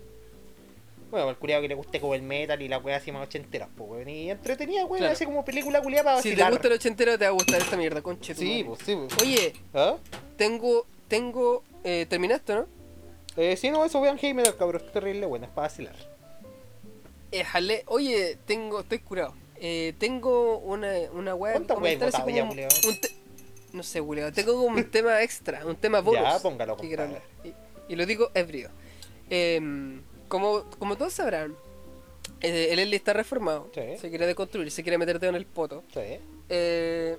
Bueno, 1.11 1.29
al 1.31 1.39
culiado 1.39 1.63
que 1.63 1.69
le 1.69 1.75
guste 1.75 2.01
como 2.01 2.15
el 2.15 2.21
metal 2.23 2.61
y 2.61 2.69
la 2.69 2.79
weá 2.79 2.97
así 2.99 3.11
más 3.13 3.23
ochenteras, 3.27 3.69
pues 3.77 3.91
weón. 3.91 4.09
Y 4.09 4.31
entretenida, 4.31 4.85
weón, 4.85 4.99
Claro. 4.99 5.13
así 5.15 5.25
como 5.25 5.45
película 5.45 5.81
culiada 5.81 6.05
para 6.05 6.17
Si 6.23 6.25
te 6.31 6.35
vacilar. 6.35 6.53
gusta 6.53 6.69
el 6.69 6.75
ochentero, 6.75 7.19
te 7.19 7.25
va 7.25 7.31
a 7.31 7.33
gustar 7.33 7.61
esta 7.63 7.77
mierda, 7.77 8.03
conche 8.03 8.35
Sí, 8.35 8.63
pues 8.67 8.81
sí, 8.85 8.95
pues. 8.97 9.23
Oye, 9.23 9.53
¿Ah? 9.73 9.97
tengo, 10.37 10.85
tengo, 11.09 11.63
eh, 11.85 12.07
terminaste, 12.11 12.55
¿no? 12.55 12.67
Eh, 13.37 13.57
sí, 13.57 13.71
no, 13.71 13.85
eso 13.85 14.01
vean 14.01 14.19
Metal, 14.21 14.57
cabrón, 14.57 14.83
es 14.85 14.93
terrible 14.93 15.25
buena, 15.27 15.47
es 15.47 15.53
para 15.53 15.69
vacilar. 15.69 15.95
Eh, 17.31 17.45
jale- 17.45 17.85
oye, 17.87 18.37
tengo, 18.47 18.81
estoy 18.81 18.99
curado. 18.99 19.35
Eh, 19.61 19.95
tengo 19.99 20.59
una, 20.59 20.93
una 21.13 21.35
weá. 21.35 21.55
que 21.55 21.65
¿Cuántas 21.65 22.15
así 22.15 22.23
botado 22.23 22.29
ya, 22.31 22.49
culiao? 22.49 22.69
un 22.87 23.01
te- 23.01 23.11
No 23.73 23.83
sé, 23.83 24.01
culiao. 24.03 24.33
Tengo 24.33 24.55
como 24.55 24.77
un 24.77 24.85
tema 24.91 25.23
extra, 25.23 25.65
un 25.65 25.77
tema 25.77 26.01
bonus. 26.01 26.23
Ya, 26.23 26.39
póngalo, 26.39 26.77
que 26.77 26.87
quiero 26.89 27.05
compadre. 27.05 27.25
hablar. 27.45 27.57
Y, 27.57 27.68
y 27.89 27.97
lo 27.97 28.07
digo 28.07 28.31
ebrio. 28.35 28.71
Em, 29.31 30.03
como, 30.29 30.65
como 30.79 30.97
todos 30.97 31.13
sabrán, 31.15 31.55
eh, 32.41 32.69
el 32.71 32.79
Eli 32.79 32.97
está 32.97 33.13
reformado. 33.13 33.71
Sí. 33.75 33.99
Se 33.99 34.09
quiere 34.09 34.27
deconstruir, 34.27 34.71
se 34.71 34.83
quiere 34.83 34.99
meter 34.99 35.19
dedo 35.19 35.31
en 35.31 35.37
el 35.37 35.47
poto. 35.47 35.85
Sí. 35.93 36.19
Eh, 36.49 37.17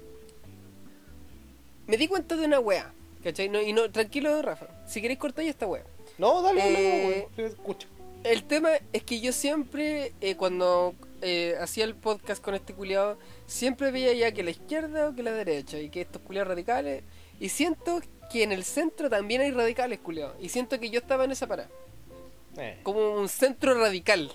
me 1.88 1.98
di 1.98 2.08
cuenta 2.08 2.36
de 2.36 2.46
una 2.46 2.60
weá. 2.60 2.94
¿Cachai? 3.24 3.50
No, 3.50 3.62
y 3.62 3.74
no, 3.74 3.92
tranquilo, 3.92 4.42
Rafa. 4.42 4.68
Si 4.88 5.02
queréis 5.02 5.20
cortar 5.20 5.44
ya 5.44 5.52
esta 5.52 5.68
weá. 5.68 5.84
No, 6.18 6.42
dale, 6.42 6.62
dale, 6.62 6.80
Eh, 6.80 7.08
weón, 7.08 7.26
sí, 7.36 7.42
escucho. 7.42 7.88
El 8.24 8.44
tema 8.44 8.72
es 8.94 9.04
que 9.04 9.20
yo 9.20 9.32
siempre, 9.32 10.14
eh, 10.22 10.36
cuando 10.36 10.94
eh, 11.22 11.56
hacía 11.60 11.86
el 11.86 11.96
podcast 11.96 12.44
con 12.44 12.54
este 12.54 12.74
culiado, 12.74 13.18
siempre 13.46 13.92
veía 13.92 14.14
ya 14.14 14.32
que 14.34 14.44
la 14.44 14.52
izquierda 14.52 15.10
o 15.10 15.16
que 15.16 15.24
la 15.24 15.32
derecha, 15.32 15.80
y 15.80 15.90
que 15.90 16.02
estos 16.02 16.22
culiados 16.22 16.50
radicales, 16.50 17.04
y 17.40 17.50
siento 17.50 18.02
que 18.32 18.44
en 18.44 18.52
el 18.52 18.64
centro 18.64 19.10
también 19.10 19.42
hay 19.42 19.52
radicales 19.52 20.00
culiados, 20.00 20.36
y 20.40 20.50
siento 20.50 20.80
que 20.80 20.90
yo 20.90 21.00
estaba 21.00 21.24
en 21.26 21.32
esa 21.32 21.48
parada, 21.48 21.70
Eh. 22.58 22.78
como 22.84 23.14
un 23.16 23.30
centro 23.30 23.74
radical. 23.80 24.32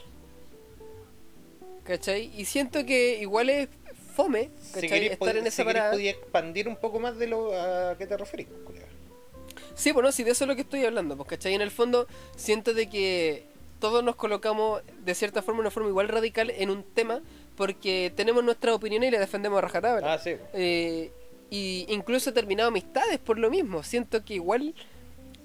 ¿Cachai? 1.85 2.31
Y 2.35 2.45
siento 2.47 2.85
que 2.87 3.19
igual 3.21 3.51
es 3.51 3.69
fome, 4.15 4.51
Si 4.63 4.73
¿cachai? 4.75 4.89
queréis, 4.89 5.13
Estar 5.13 5.37
en 5.37 5.47
esa 5.47 5.57
si 5.63 5.65
parada. 5.65 5.91
podía 5.93 6.11
expandir 6.13 6.67
un 6.69 6.77
poco 6.77 6.99
más 6.99 7.19
de 7.19 7.27
lo 7.27 7.53
a 7.55 7.97
qué 7.99 8.07
te 8.07 8.17
referís, 8.17 8.47
culiao. 8.65 8.87
Sí, 9.75 9.93
bueno, 9.93 10.11
sí, 10.13 10.23
de 10.23 10.31
eso 10.31 10.45
es 10.45 10.49
lo 10.49 10.55
que 10.55 10.63
estoy 10.63 10.85
hablando, 10.85 11.17
pues, 11.17 11.29
¿cachai? 11.29 11.53
En 11.55 11.61
el 11.61 11.71
fondo, 11.71 12.07
siento 12.37 12.73
de 12.75 12.89
que 12.89 13.45
todos 13.81 14.03
nos 14.03 14.17
colocamos 14.17 14.83
de 15.05 15.15
cierta 15.15 15.43
forma, 15.43 15.61
una 15.61 15.71
forma 15.71 15.89
igual 15.91 16.09
radical 16.09 16.49
en 16.51 16.71
un 16.71 16.85
tema, 16.85 17.21
porque 17.57 18.13
tenemos 18.17 18.43
nuestra 18.45 18.75
opinión 18.75 19.03
y 19.03 19.11
la 19.11 19.19
defendemos 19.19 19.59
a 19.59 19.61
rajatabla. 19.63 20.15
Ah, 20.15 20.19
sí. 20.19 20.37
Eh, 20.55 21.11
y 21.55 21.87
incluso 21.89 22.31
he 22.31 22.33
terminado 22.33 22.69
amistades 22.69 23.19
por 23.19 23.39
lo 23.39 23.49
mismo. 23.51 23.83
Siento 23.83 24.25
que 24.25 24.35
igual 24.35 24.75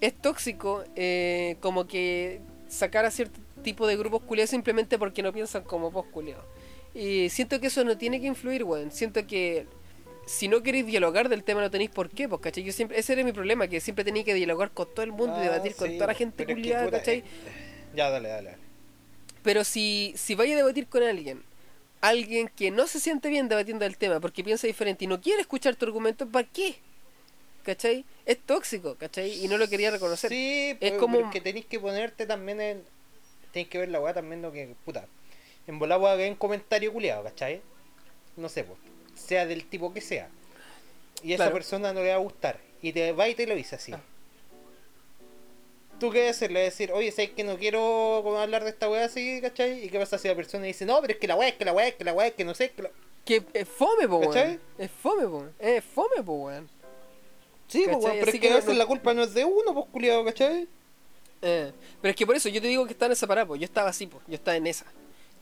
es 0.02 0.14
tóxico 0.19 0.84
eh, 0.95 1.57
como 1.61 1.86
que 1.88 2.41
sacar 2.68 3.06
a 3.06 3.11
cierto 3.11 3.40
tipo 3.64 3.86
de 3.88 3.95
grupos 3.98 4.22
culiados 4.23 4.49
simplemente 4.49 4.98
porque 4.98 5.22
no 5.22 5.31
piensan 5.34 5.64
como 5.64 5.91
vos 5.91 6.06
culiados. 6.07 6.45
Y 6.95 7.30
siento 7.30 7.60
que 7.60 7.68
eso 7.68 7.84
no 7.84 7.98
tiene 7.98 8.19
que 8.19 8.27
influir, 8.27 8.64
weón. 8.64 8.91
Siento 8.91 9.27
que 9.27 9.68
si 10.26 10.48
no 10.48 10.64
queréis 10.64 10.86
dialogar 10.88 11.30
del 11.30 11.44
tema 11.44 11.61
no 11.61 11.69
tenéis 11.69 11.91
por 11.91 12.10
qué, 12.10 12.27
pues, 12.30 12.41
¿cachai? 12.41 12.64
Yo 12.64 12.72
siempre, 12.72 12.98
ese 12.99 13.14
era 13.14 13.23
mi 13.23 13.31
problema, 13.34 13.68
que 13.68 13.80
siempre 13.80 14.03
tenía 14.03 14.23
que 14.23 14.34
dialogar 14.34 14.72
con 14.72 14.88
todo 14.94 15.03
el 15.03 15.11
mundo 15.11 15.36
y 15.38 15.40
Ah, 15.41 15.44
debatir 15.52 15.76
con 15.76 15.91
toda 15.95 16.07
la 16.07 16.14
gente 16.15 16.45
culiada, 16.45 16.90
¿cachai? 16.90 17.18
eh, 17.19 17.23
Ya, 17.95 18.10
dale, 18.10 18.30
dale. 18.30 18.49
dale. 18.52 18.57
Pero 19.44 19.64
si, 19.64 20.14
si 20.15 20.36
vaya 20.36 20.53
a 20.53 20.57
debatir 20.57 20.88
con 20.88 21.02
alguien, 21.03 21.44
alguien 22.02 22.50
que 22.56 22.72
no 22.72 22.88
se 22.88 23.00
siente 23.00 23.30
bien 23.30 23.48
debatiendo 23.50 23.86
el 23.86 23.98
tema 23.98 24.20
porque 24.20 24.44
piensa 24.44 24.68
diferente 24.68 25.06
y 25.06 25.08
no 25.08 25.20
quiere 25.22 25.42
escuchar 25.42 25.76
tu 25.76 25.86
argumento, 25.86 26.28
¿para 26.28 26.48
qué? 26.48 26.76
¿Cachai? 27.64 28.06
Es 28.26 28.40
tóxico, 28.40 28.96
¿cachai? 28.96 29.44
Y 29.44 29.48
no 29.48 29.58
lo 29.58 29.68
quería 29.68 29.92
reconocer. 29.92 30.30
Sí, 30.32 30.70
Es 30.72 30.78
pero, 30.80 30.98
como- 30.98 31.30
que 31.30 31.42
tenéis 31.42 31.66
que 31.66 31.80
ponerte 31.80 32.26
también 32.26 32.62
en. 32.62 32.84
Tenéis 33.52 33.70
que 33.70 33.80
ver 33.80 33.90
la 33.90 34.00
weá 34.00 34.14
también 34.14 34.42
lo 34.42 34.52
que. 34.52 34.76
Puta. 34.86 35.06
En 35.68 35.78
volado 35.78 36.08
haga 36.08 36.26
un 36.28 36.36
comentario 36.36 36.92
culiado, 36.94 37.24
¿cachai? 37.24 37.62
No 38.38 38.48
sé, 38.50 38.64
pues. 38.64 38.80
Sea 39.16 39.46
del 39.46 39.66
tipo 39.66 39.94
que 39.94 40.02
sea. 40.02 40.30
Y 41.22 41.34
a 41.34 41.36
esa 41.36 41.52
persona 41.52 41.92
no 41.94 42.02
le 42.02 42.10
va 42.10 42.16
a 42.16 42.20
gustar. 42.20 42.60
Y 42.82 42.94
te 42.94 43.12
va 43.12 43.28
y 43.28 43.36
te 43.36 43.46
lo 43.46 43.56
dice 43.56 43.76
así. 43.76 43.92
Ah. 43.92 44.00
¿Tú 46.00 46.12
qué 46.12 46.20
vas 46.22 46.28
a 46.28 46.32
hacer? 46.32 46.52
Le 46.52 46.60
vas 46.60 46.68
a 46.68 46.72
decir, 46.72 46.92
oye, 46.92 47.12
¿sabes 47.12 47.32
que 47.32 47.44
no 47.44 47.58
quiero 47.58 48.22
como 48.24 48.38
hablar 48.38 48.64
de 48.64 48.70
esta 48.70 48.90
weá 48.90 49.06
así, 49.06 49.40
¿cachai? 49.42 49.84
¿Y 49.86 49.90
qué 49.90 50.00
pasa 50.00 50.18
si 50.18 50.28
la 50.28 50.36
persona 50.36 50.66
dice, 50.66 50.86
no, 50.86 51.00
pero 51.02 51.14
es 51.14 51.20
que 51.20 51.28
la 51.28 51.36
weá, 51.36 51.50
es 51.50 51.56
que 51.56 51.66
la 51.66 51.74
weá, 51.74 51.88
es 51.88 51.96
que 51.96 52.04
la 52.04 52.14
weá, 52.14 52.28
es 52.28 52.34
que 52.34 52.46
no 52.46 52.54
sé, 52.56 52.66
es 52.66 52.72
que 52.72 52.84
la... 52.84 52.92
Que 53.26 53.44
es 53.54 53.68
fome, 53.68 54.08
po, 54.08 54.22
¿Cachai? 54.22 54.48
weón. 54.48 54.62
Es 54.78 54.92
fome, 54.92 55.28
po. 55.28 55.46
Es 55.60 55.84
fome, 55.84 56.24
po, 56.24 56.34
weón. 56.34 56.70
Sí, 57.68 57.84
pues, 57.86 57.98
¿Cachai? 57.98 58.02
weón, 58.04 58.12
pero 58.20 58.22
Así 58.24 58.30
es 58.30 58.42
que, 58.42 58.48
que 58.48 58.52
a 58.54 58.56
veces 58.56 58.70
no- 58.72 58.76
la 58.80 58.86
culpa 58.86 59.14
no 59.14 59.24
es 59.24 59.34
de 59.34 59.46
uno, 59.46 59.74
pues, 59.74 59.86
culiado, 59.92 60.26
¿cachai? 60.26 60.68
Eh, 61.42 61.72
pero 62.02 62.10
es 62.10 62.16
que 62.16 62.26
por 62.26 62.36
eso 62.36 62.50
yo 62.50 62.62
te 62.62 62.68
digo 62.68 62.86
que 62.86 62.94
está 62.94 63.06
en 63.06 63.12
esa 63.14 63.28
parada, 63.28 63.48
po. 63.48 63.56
Yo 63.56 63.66
estaba 63.66 63.90
así, 63.90 64.08
po. 64.08 64.22
Yo 64.28 64.36
estaba 64.36 64.58
en 64.58 64.68
esa. 64.68 64.86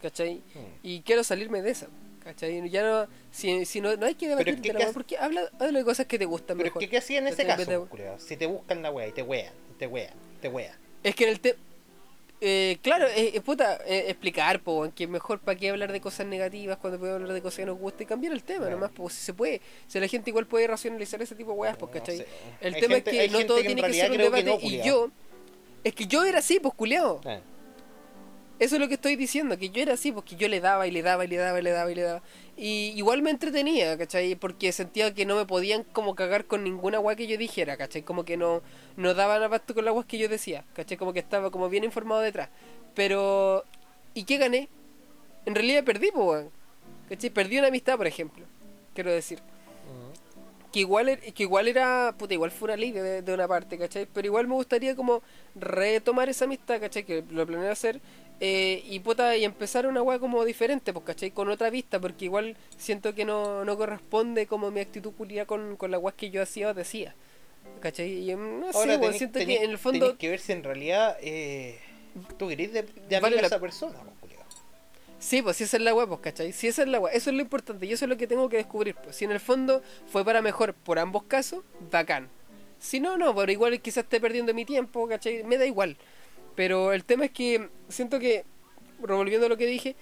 ¿Cachai? 0.01 0.35
Mm. 0.53 0.59
Y 0.83 1.01
quiero 1.01 1.23
salirme 1.23 1.61
de 1.61 1.71
esa. 1.71 1.87
¿Cachai? 2.27 2.69
Ya 2.69 2.83
no, 2.83 3.07
si, 3.31 3.63
si 3.65 3.79
no, 3.79 3.95
no 3.95 4.05
hay 4.05 4.15
que 4.15 4.27
debatir 4.27 4.55
es 4.55 4.61
de 4.61 4.67
la 4.67 4.73
¿qué 4.73 4.77
weá, 4.79 4.85
hace- 4.87 4.93
porque 4.93 5.17
habla, 5.17 5.49
habla 5.59 5.79
de 5.79 5.85
cosas 5.85 6.05
que 6.07 6.19
te 6.19 6.25
gustan 6.25 6.57
Pero 6.57 6.67
es 6.67 6.71
mejor. 6.71 6.79
que, 6.81 6.89
¿qué 6.89 6.97
hacía 6.97 7.19
en 7.19 7.27
ese 7.27 7.45
caso, 7.45 7.63
de-? 7.65 8.19
Si 8.19 8.35
te 8.35 8.45
buscan 8.47 8.81
la 8.81 8.91
wea 8.91 9.07
y 9.07 9.11
te 9.13 9.21
wean, 9.21 9.53
te 9.79 9.87
wean, 9.87 10.11
te 10.41 10.49
wean. 10.49 10.75
Es 11.03 11.15
que 11.15 11.23
en 11.23 11.29
el 11.29 11.39
tema. 11.39 11.57
Eh, 12.39 12.77
claro, 12.83 13.07
eh, 13.07 13.31
eh, 13.33 13.41
puta, 13.41 13.79
eh, 13.87 14.05
explicar, 14.09 14.59
po, 14.59 14.87
que 14.93 15.07
mejor 15.07 15.39
para 15.39 15.57
qué 15.57 15.69
hablar 15.69 15.91
de 15.91 15.99
cosas 16.01 16.27
negativas 16.27 16.77
cuando 16.77 16.99
podemos 16.99 17.21
hablar 17.21 17.33
de 17.33 17.41
cosas 17.41 17.59
que 17.59 17.65
nos 17.65 17.79
gustan 17.79 18.03
y 18.03 18.05
cambiar 18.05 18.33
el 18.33 18.43
tema, 18.43 18.65
Claro. 18.65 18.75
nomás, 18.75 18.91
pues 18.93 19.13
si 19.15 19.21
se 19.25 19.33
puede. 19.33 19.59
Si 19.87 19.99
la 19.99 20.07
gente 20.07 20.29
igual 20.29 20.45
puede 20.45 20.67
racionalizar 20.67 21.19
ese 21.21 21.33
tipo 21.33 21.51
de 21.53 21.57
weas, 21.57 21.77
pues, 21.77 21.91
No 21.93 21.99
¿cachai? 21.99 22.17
sé. 22.17 22.27
El 22.61 22.75
Hay 22.75 22.81
tema 22.81 22.95
gente- 22.95 23.25
es 23.25 23.31
que 23.31 23.37
no 23.39 23.45
todo 23.47 23.57
que 23.57 23.63
tiene 23.63 23.81
que 23.81 23.93
ser 23.93 24.11
un 24.11 24.17
debate 24.17 24.43
no, 24.43 24.59
y 24.61 24.81
yo. 24.83 25.09
Es 25.83 25.95
que 25.95 26.05
yo 26.05 26.25
era 26.25 26.39
así, 26.39 26.59
pues, 26.59 26.73
culiao. 26.75 27.21
Eso 28.59 28.75
es 28.75 28.81
lo 28.81 28.87
que 28.87 28.95
estoy 28.95 29.15
diciendo, 29.15 29.55
que 29.57 29.69
yo 29.69 29.83
era 29.83 29.93
así, 29.93 30.11
porque 30.11 30.35
yo 30.35 30.47
le 30.47 30.59
daba 30.59 30.87
y 30.87 30.91
le 30.91 31.03
daba 31.03 31.23
y 31.25 31.27
le 31.27 31.37
daba 31.37 31.59
y 31.59 31.61
le 31.61 31.69
daba 31.71 31.91
y 31.91 31.95
le 31.95 32.01
daba. 32.01 32.21
Y 32.55 32.93
igual 32.95 33.21
me 33.21 33.29
entretenía, 33.29 33.95
¿cachai? 33.97 34.33
Porque 34.35 34.71
sentía 34.71 35.13
que 35.13 35.25
no 35.27 35.35
me 35.35 35.45
podían 35.45 35.83
como 35.83 36.15
cagar 36.15 36.45
con 36.45 36.63
ninguna 36.63 36.99
weá 36.99 37.15
que 37.15 37.27
yo 37.27 37.37
dijera, 37.37 37.77
¿cachai? 37.77 38.01
Como 38.01 38.25
que 38.25 38.35
no, 38.35 38.63
no 38.95 39.13
daban 39.13 39.43
abasto 39.43 39.75
con 39.75 39.85
las 39.85 39.93
weas 39.93 40.07
que 40.07 40.17
yo 40.17 40.27
decía, 40.27 40.63
¿cachai? 40.73 40.97
Como 40.97 41.13
que 41.13 41.19
estaba 41.19 41.51
como 41.51 41.69
bien 41.69 41.83
informado 41.83 42.21
detrás. 42.21 42.49
Pero, 42.95 43.63
¿y 44.15 44.23
qué 44.23 44.37
gané? 44.37 44.69
En 45.45 45.53
realidad 45.53 45.83
perdí, 45.83 46.09
pues. 46.11 46.47
¿Cachai? 47.09 47.29
Perdí 47.29 47.59
una 47.59 47.67
amistad, 47.67 47.95
por 47.95 48.07
ejemplo. 48.07 48.43
Quiero 48.95 49.11
decir. 49.11 49.39
Que 50.71 50.81
igual, 50.81 51.07
er- 51.09 51.33
que 51.33 51.43
igual 51.43 51.67
era, 51.67 52.13
puta, 52.17 52.33
igual 52.33 52.51
fue 52.51 52.65
una 52.67 52.75
liga 52.75 53.01
de, 53.01 53.21
de 53.21 53.33
una 53.33 53.47
parte, 53.47 53.77
¿cachai? 53.77 54.05
Pero 54.11 54.27
igual 54.27 54.47
me 54.47 54.55
gustaría 54.55 54.95
como 54.95 55.21
retomar 55.55 56.27
esa 56.27 56.45
amistad, 56.45 56.79
¿cachai? 56.81 57.03
Que 57.05 57.23
lo 57.29 57.45
planeo 57.45 57.71
hacer. 57.71 58.01
Eh, 58.39 58.83
y 58.85 58.99
puta, 58.99 59.35
y 59.35 59.45
empezar 59.45 59.87
una 59.87 60.01
weá 60.01 60.19
como 60.19 60.45
diferente, 60.45 60.93
pues, 60.93 61.05
¿cachai? 61.05 61.31
Con 61.31 61.49
otra 61.49 61.69
vista, 61.69 61.99
porque 61.99 62.25
igual 62.25 62.55
siento 62.77 63.15
que 63.15 63.25
no, 63.25 63.65
no 63.65 63.77
corresponde 63.77 64.45
como 64.47 64.69
mi 64.71 64.79
actitud 64.79 65.11
culia 65.17 65.45
con, 65.45 65.75
con 65.75 65.91
la 65.91 65.97
weá 65.99 66.13
que 66.15 66.29
yo 66.29 66.41
hacía 66.41 66.69
o 66.69 66.73
decía. 66.73 67.15
¿Cachai? 67.81 68.29
Y 68.29 68.35
mm, 68.35 68.59
no 68.61 68.71
sé, 68.71 68.77
Ahora 68.77 68.91
weón, 68.91 69.01
tenés, 69.01 69.17
siento 69.17 69.39
tenés- 69.39 69.45
que 69.47 69.63
en 69.63 69.71
el 69.71 69.77
fondo... 69.77 70.05
tenés 70.07 70.19
que 70.19 70.29
ver 70.29 70.39
si 70.39 70.51
en 70.53 70.63
realidad 70.63 71.17
eh, 71.21 71.79
tú 72.37 72.47
querés 72.47 72.73
de, 72.73 72.83
de 72.83 73.19
Vale 73.19 73.39
a 73.39 73.45
esa 73.45 73.59
persona, 73.59 73.97
pues. 74.19 74.27
Sí, 75.19 75.41
pues 75.41 75.57
si 75.57 75.63
esa 75.63 75.77
es 75.77 75.83
la 75.83 75.95
weá, 75.95 76.05
pues, 76.05 76.19
¿cachai? 76.19 76.53
Si 76.53 76.67
esa 76.67 76.83
es 76.83 76.87
la 76.87 76.99
weá, 76.99 77.11
eso 77.11 77.31
es 77.31 77.35
lo 77.35 77.41
importante 77.41 77.85
y 77.87 77.91
eso 77.91 78.05
es 78.05 78.09
lo 78.09 78.17
que 78.17 78.27
tengo 78.27 78.47
que 78.49 78.57
descubrir. 78.57 78.93
Pues 78.95 79.15
si 79.15 79.25
en 79.25 79.31
el 79.31 79.39
fondo 79.39 79.81
fue 80.11 80.23
para 80.23 80.43
mejor 80.43 80.75
por 80.75 80.99
ambos 80.99 81.23
casos, 81.23 81.63
bacán. 81.91 82.29
Si 82.79 82.99
no, 82.99 83.17
no, 83.17 83.35
pero 83.35 83.51
igual 83.51 83.81
quizás 83.81 84.03
esté 84.03 84.21
perdiendo 84.21 84.53
mi 84.53 84.63
tiempo, 84.63 85.07
¿cachai? 85.07 85.43
Me 85.43 85.57
da 85.57 85.65
igual. 85.65 85.97
Pero 86.57 86.91
el 86.91 87.05
tema 87.05 87.25
es 87.25 87.31
que 87.31 87.69
siento 87.87 88.17
que, 88.17 88.43
revolviendo 88.99 89.45
a 89.45 89.49
lo 89.49 89.57
que 89.57 89.67
dije, 89.67 89.95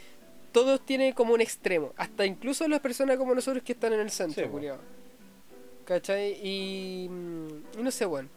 todos 0.54 0.84
tienen 0.86 1.12
como 1.12 1.34
un 1.34 1.42
extremo. 1.42 1.92
Hasta 1.98 2.26
incluso 2.26 2.66
las 2.70 2.80
personas 2.80 3.18
como 3.18 3.36
nosotros 3.36 3.62
que 3.62 3.74
están 3.74 3.92
en 3.92 4.00
el 4.00 4.10
centro, 4.10 4.46
Sí. 4.46 4.50
¿Cachai? 5.84 6.40
Y, 6.42 7.10
y 7.78 7.82
no 7.84 7.92
sé, 7.92 8.06
bueno. 8.06 8.30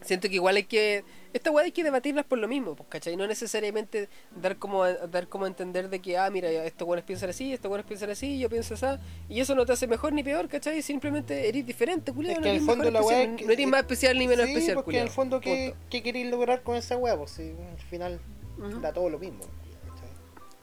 Siento 0.00 0.28
que 0.28 0.36
igual 0.36 0.56
hay 0.56 0.64
que. 0.64 1.04
Esta 1.32 1.50
weá 1.50 1.64
hay 1.64 1.72
que 1.72 1.84
debatirlas 1.84 2.24
por 2.24 2.38
lo 2.38 2.48
mismo, 2.48 2.74
pues, 2.74 2.88
¿cachai? 2.88 3.16
No 3.16 3.26
necesariamente 3.26 4.08
dar 4.40 4.56
como 4.56 4.82
a, 4.84 4.92
dar 4.92 5.28
como 5.28 5.44
a 5.44 5.48
entender 5.48 5.90
de 5.90 6.00
que, 6.00 6.16
ah, 6.16 6.30
mira, 6.30 6.48
estos 6.50 6.86
buenos 6.86 7.04
piensan 7.04 7.30
así, 7.30 7.52
estos 7.52 7.68
buenos 7.68 7.86
piensan 7.86 8.08
así, 8.10 8.38
yo 8.38 8.48
pienso 8.48 8.74
así. 8.74 8.86
Y 9.28 9.40
eso 9.40 9.54
no 9.54 9.66
te 9.66 9.72
hace 9.72 9.86
mejor 9.86 10.12
ni 10.12 10.22
peor, 10.22 10.48
¿cachai? 10.48 10.80
Simplemente 10.82 11.48
eres 11.48 11.66
diferente, 11.66 12.12
culiao. 12.12 12.32
Es 12.32 12.38
no 12.38 12.42
que 12.44 12.50
el 12.50 12.56
eres 12.56 12.66
fondo 12.66 12.90
la 12.90 13.00
especial, 13.00 13.36
que- 13.36 13.44
No 13.44 13.52
eres 13.52 13.66
más 13.66 13.80
especial 13.80 14.18
ni 14.18 14.28
menos 14.28 14.46
sí, 14.46 14.52
especial, 14.52 14.74
porque 14.76 14.84
culiao. 14.86 15.02
en 15.02 15.08
el 15.08 15.12
fondo, 15.14 15.40
¿qué, 15.40 15.74
qué 15.90 16.02
queréis 16.02 16.30
lograr 16.30 16.62
con 16.62 16.76
esa 16.76 16.96
weá? 16.96 17.16
Pues 17.16 17.32
si 17.32 17.50
al 17.50 17.78
final 17.90 18.20
da 18.80 18.92
todo 18.92 19.10
lo 19.10 19.18
mismo. 19.18 19.40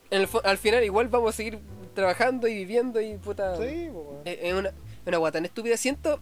el 0.09 0.27
al 0.43 0.57
final, 0.57 0.83
igual 0.83 1.07
vamos 1.09 1.29
a 1.33 1.37
seguir 1.37 1.59
trabajando 1.93 2.47
y 2.47 2.55
viviendo 2.55 3.01
y 3.01 3.17
puta. 3.17 3.55
Sí, 3.57 3.89
pues, 3.93 4.37
es 4.39 4.53
una, 4.53 4.73
una 5.05 5.17
guata 5.17 5.37
tan 5.37 5.45
estúpida. 5.45 5.77
Siento, 5.77 6.19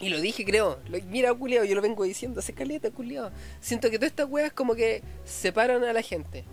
y 0.00 0.08
lo 0.08 0.20
dije, 0.20 0.44
creo. 0.44 0.78
lo- 0.88 0.98
mira, 1.08 1.32
culiao, 1.34 1.64
yo 1.64 1.74
lo 1.74 1.82
vengo 1.82 2.04
diciendo 2.04 2.40
hace 2.40 2.52
caleta, 2.54 2.90
culiao. 2.90 3.30
Siento 3.60 3.90
que 3.90 3.98
todas 3.98 4.10
estas 4.10 4.28
weas 4.28 4.52
como 4.52 4.74
que 4.74 5.02
separan 5.24 5.84
a 5.84 5.92
la 5.92 6.02
gente. 6.02 6.44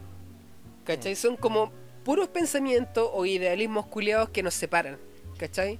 ¿Cachai? 0.83 1.15
Son 1.15 1.35
como 1.35 1.71
puros 2.03 2.27
pensamientos 2.29 3.09
o 3.13 3.25
idealismos 3.25 3.85
culiados 3.87 4.29
que 4.29 4.43
nos 4.43 4.53
separan. 4.53 4.97
¿Cachai? 5.37 5.79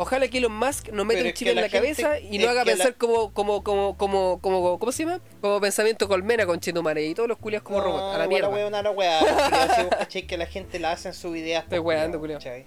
Ojalá 0.00 0.28
que 0.28 0.38
Elon 0.38 0.52
Musk 0.56 0.90
nos 0.90 1.04
meta 1.04 1.24
un 1.24 1.32
chip 1.32 1.48
en 1.48 1.56
la 1.56 1.68
cabeza 1.68 2.20
y 2.20 2.38
no 2.38 2.48
haga 2.48 2.64
la- 2.64 2.72
pensar 2.72 2.94
como, 2.94 3.32
como, 3.32 3.64
como, 3.64 3.96
como, 3.96 4.38
como, 4.40 4.78
¿cómo 4.78 4.92
se 4.92 5.04
llama? 5.04 5.20
Como 5.40 5.60
pensamiento 5.60 6.06
colmena 6.06 6.46
con 6.46 6.60
Chetumare 6.60 7.04
y 7.04 7.14
todos 7.14 7.28
los 7.28 7.38
culiados 7.38 7.64
como 7.66 7.78
No, 7.78 7.84
robots. 7.84 8.14
A 8.14 8.18
la 8.18 8.28
mierda. 8.28 8.48
weón, 8.48 8.74
a 8.76 8.82
la 8.82 8.90
weá. 8.92 9.18
culiao, 9.18 9.74
si 9.74 9.82
vos 9.82 9.90
cachai 9.98 10.26
que 10.26 10.36
la 10.36 10.46
gente 10.46 10.78
la 10.78 10.92
hace 10.92 11.08
en 11.08 11.14
sus 11.14 11.36
ideas. 11.36 11.64
Estoy 11.64 11.80
pues, 11.80 11.96
weando. 11.98 12.20
¿cachai? 12.22 12.64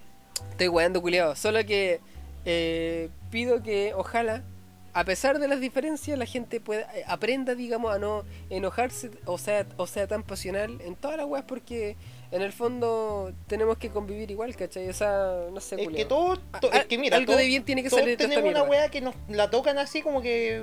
Estoy 0.52 0.68
weando, 0.68 1.02
culiado. 1.02 1.36
Solo 1.38 1.64
que 1.66 2.02
eh, 2.44 3.10
pido 3.32 3.64
que, 3.64 3.94
ojalá, 3.96 4.44
a 4.94 5.06
pesar 5.06 5.40
de 5.40 5.48
las 5.48 5.62
diferencias, 5.62 6.18
la 6.20 6.26
gente 6.26 6.60
pueda 6.60 6.82
eh, 6.96 7.04
aprenda, 7.08 7.56
digamos, 7.56 7.96
a 7.96 7.98
no 7.98 8.26
enojarse 8.50 9.10
o 9.26 9.38
sea, 9.38 9.66
o 9.78 9.88
sea 9.88 10.06
tan 10.06 10.22
pasional 10.24 10.82
en 10.82 10.96
todas 10.98 11.16
las 11.16 11.26
weas, 11.26 11.46
porque 11.48 11.96
en 12.32 12.42
el 12.42 12.52
fondo 12.52 13.32
tenemos 13.48 13.78
que 13.78 13.90
convivir 13.90 14.30
igual, 14.32 14.54
¿cachai? 14.56 14.90
O 14.90 14.94
sea, 14.94 15.46
no 15.52 15.62
sé, 15.62 15.82
Es 15.82 15.88
que 15.88 16.04
todo, 16.06 16.38
to- 16.60 16.70
A- 16.74 16.80
es 16.80 16.86
que 16.88 16.98
mira, 16.98 17.16
algo 17.16 17.32
todo- 17.32 17.38
de 17.38 17.46
bien 17.48 17.64
tiene 17.64 17.84
que 17.84 17.90
salir 17.90 18.18
de 18.18 18.28
tenemos 18.28 18.50
una 18.50 18.64
weá 18.64 18.90
que 18.90 19.00
nos 19.00 19.16
la 19.30 19.50
tocan 19.50 19.78
así 19.78 20.02
como 20.02 20.22
que 20.22 20.62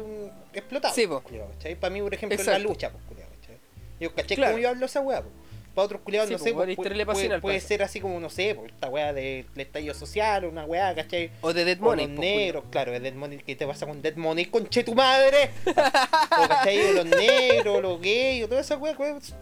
mm, 0.52 0.56
explotado. 0.56 0.94
Sí, 0.94 1.06
po. 1.06 1.22
Para 1.80 1.90
mí, 1.92 2.02
por 2.02 2.12
ejemplo, 2.12 2.38
es 2.38 2.46
la 2.46 2.58
lucha, 2.58 2.90
pues, 2.90 3.02
¿cachai? 3.04 3.56
Yo 3.98 4.14
caché 4.14 4.36
Claro. 4.36 4.52
como 4.52 4.62
yo 4.62 4.68
hablo 4.68 4.84
esa 4.86 5.00
weá, 5.00 5.22
Para 5.78 5.86
otros 5.86 6.00
culiados, 6.00 6.26
Sí, 6.26 6.32
no 6.32 6.38
po, 6.38 6.44
sé, 6.44 6.52
pues, 6.54 6.76
puede, 6.76 7.40
parece. 7.40 7.68
ser 7.68 7.82
así 7.84 8.00
como, 8.00 8.18
no 8.18 8.28
sé, 8.28 8.52
pues, 8.56 8.72
esta 8.72 8.88
weá 8.88 9.12
del 9.12 9.46
estallido 9.54 9.94
social, 9.94 10.46
una 10.46 10.64
weá, 10.64 10.92
¿cachai? 10.92 11.30
O 11.40 11.52
de 11.52 11.64
Dead 11.64 11.78
O 11.80 11.84
Money. 11.84 12.06
los 12.08 12.16
po, 12.16 12.20
negros, 12.20 12.64
claro, 12.68 12.94
el 12.96 13.00
Dead 13.04 13.14
Money, 13.14 13.38
¿qué 13.46 13.54
te 13.54 13.64
pasa 13.64 13.86
con 13.86 14.02
Dead 14.02 14.16
Money? 14.16 14.46
¡Conche 14.46 14.82
tu 14.82 14.96
madre! 14.96 15.50
o, 15.66 16.48
¿cachai? 16.48 16.84
O 16.84 16.92
los 16.94 17.06
negros, 17.06 17.80
los 17.80 18.00
gays, 18.00 18.42
o 18.44 18.48
toda 18.48 18.60
esa 18.60 18.76
weá, 18.76 18.96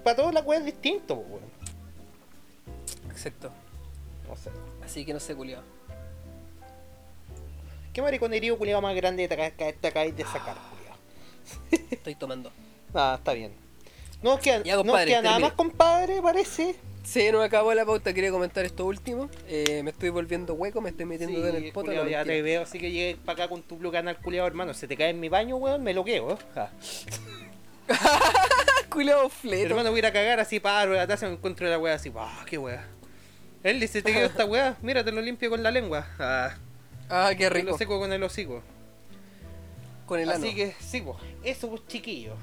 para 0.05 0.15
todos 0.17 0.35
la 0.35 0.43
weá 0.43 0.59
es 0.59 0.67
distinto, 0.67 1.17
pues, 1.23 1.41
weón. 1.41 3.11
Exacto. 3.11 3.51
No 4.29 4.37
sé. 4.37 4.51
Así 4.85 5.07
que 5.07 5.15
no 5.15 5.21
sé, 5.21 5.35
culiado. 5.35 5.65
¿Qué 7.95 8.03
mariconerío 8.03 8.59
culiado 8.59 8.83
más 8.83 8.95
grande 8.95 9.27
te 9.27 9.89
acabáis 9.89 10.15
de 10.15 10.25
sacar, 10.25 10.57
culiado? 10.69 11.87
Estoy 11.91 12.15
tomando. 12.15 12.53
Ah, 12.95 13.17
está 13.19 13.33
bien. 13.33 13.53
No 14.23 14.39
queda, 14.39 14.63
Ya, 14.63 14.75
no 14.77 14.83
compadre, 14.85 15.07
queda 15.11 15.23
nada 15.23 15.39
más, 15.39 15.53
compadre, 15.53 16.21
parece. 16.23 16.77
Sí, 17.05 17.29
no 17.31 17.39
me 17.39 17.45
acabó 17.45 17.73
la 17.75 17.85
pauta, 17.87 18.13
quería 18.13 18.31
comentar 18.33 18.65
esto 18.65 18.85
último. 18.85 19.31
Eh, 19.47 19.83
me 19.85 19.91
estoy 19.91 20.09
volviendo 20.11 20.55
hueco, 20.55 20.81
me 20.81 20.91
estoy 20.91 21.05
metiendo 21.07 21.41
Sí, 21.41 21.49
en 21.57 21.65
el 21.65 21.73
poto. 21.73 21.87
culiao, 21.87 22.05
no, 22.05 22.11
ya 22.11 22.25
te 22.25 22.43
veo, 22.43 22.63
así 22.63 22.79
que 22.81 22.91
llegues 22.91 23.17
para 23.25 23.45
acá 23.45 23.49
con 23.49 23.63
tu 23.63 23.77
blue 23.77 23.93
canal 23.93 24.17
culiado, 24.19 24.47
hermano. 24.49 24.75
Se 24.75 24.89
te 24.89 24.97
cae 24.97 25.11
en 25.11 25.21
mi 25.21 25.29
baño, 25.29 25.57
weón, 25.57 25.85
me 25.85 25.95
loqueo, 25.95 26.33
¿eh? 26.33 26.37
Ja. 26.55 26.71
Culeado 28.91 29.29
fleto. 29.29 29.67
Hermano, 29.69 29.91
voy 29.91 29.99
a 29.99 30.01
ir 30.01 30.07
a 30.07 30.13
cagar 30.13 30.41
así, 30.41 30.59
paro 30.59 30.95
la 30.95 31.07
taza, 31.07 31.27
me 31.29 31.35
encuentro 31.35 31.69
la 31.69 31.79
weá 31.79 31.95
así, 31.95 32.11
ah, 32.17 32.45
qué 32.49 32.59
weá. 32.59 32.85
Él 33.63 33.79
dice, 33.79 34.03
te 34.03 34.13
quedó 34.13 34.27
esta 34.27 34.45
weá, 34.45 34.77
mira, 34.83 35.05
te 35.05 35.13
lo 35.13 35.21
limpio 35.21 35.51
con 35.51 35.63
la 35.63 35.71
lengua. 35.71 36.07
Ah, 36.19 36.55
Ah, 37.09 37.29
qué 37.37 37.45
te 37.45 37.51
rico. 37.51 37.71
lo 37.71 37.79
seco 37.79 38.01
con 38.01 38.13
el 38.13 38.23
hocico. 38.23 38.63
Con 40.07 40.19
el 40.21 40.31
ano. 40.31 40.45
Así 40.45 40.55
que, 40.55 40.75
sí, 40.81 41.01
pues, 41.03 41.17
eso, 41.45 41.69
pues, 41.69 41.87
chiquillos. 41.87 42.35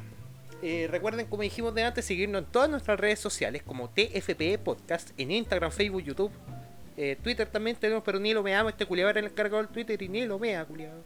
Eh, 0.66 0.88
recuerden, 0.90 1.26
como 1.28 1.42
dijimos 1.44 1.76
de 1.76 1.84
antes, 1.84 2.06
seguirnos 2.06 2.44
en 2.46 2.50
todas 2.50 2.70
nuestras 2.70 2.98
redes 3.00 3.20
sociales 3.20 3.62
como 3.64 3.90
TFPE 3.90 4.58
Podcast, 4.60 5.10
en 5.18 5.32
Instagram, 5.32 5.72
Facebook, 5.72 6.02
YouTube. 6.04 6.32
Eh, 6.96 7.18
Twitter 7.22 7.46
también 7.48 7.76
tenemos, 7.76 8.02
pero 8.04 8.18
ni 8.20 8.34
lo 8.34 8.42
veamos. 8.44 8.72
Este 8.72 8.86
culiado 8.86 9.10
era 9.10 9.20
el 9.20 9.26
encargado 9.26 9.58
del 9.62 9.68
Twitter 9.68 10.02
y 10.02 10.08
ni 10.08 10.26
lo 10.26 10.40
vea, 10.40 10.64
culiado. 10.64 11.02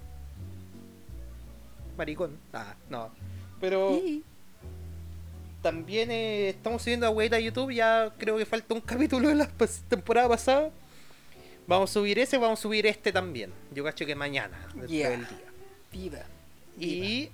Maricón. 1.98 2.38
Ah, 2.54 2.76
no. 2.90 3.10
Pero 3.60 4.00
también 5.64 6.12
eh, 6.12 6.50
estamos 6.50 6.84
subiendo 6.84 7.08
a 7.08 7.10
Hueita 7.10 7.38
a 7.38 7.40
YouTube. 7.40 7.72
Ya 7.74 8.14
creo 8.18 8.38
que 8.38 8.46
falta 8.46 8.74
un 8.76 8.82
capítulo 8.86 9.30
de 9.30 9.36
la 9.36 9.50
pas- 9.50 9.82
temporada 9.88 10.30
pasada. 10.30 10.70
Vamos 11.66 11.90
a 11.90 11.94
subir 11.94 12.20
ese, 12.20 12.38
vamos 12.38 12.60
a 12.60 12.62
subir 12.62 12.86
este 12.86 13.12
también. 13.12 13.52
Yo 13.74 13.84
cacho 13.84 14.06
que 14.06 14.16
mañana, 14.16 14.58
dentro 14.74 14.88
Yeah. 14.88 15.10
del 15.10 15.22
día. 15.28 15.38
Viva. 15.92 16.20
Y 16.80 17.30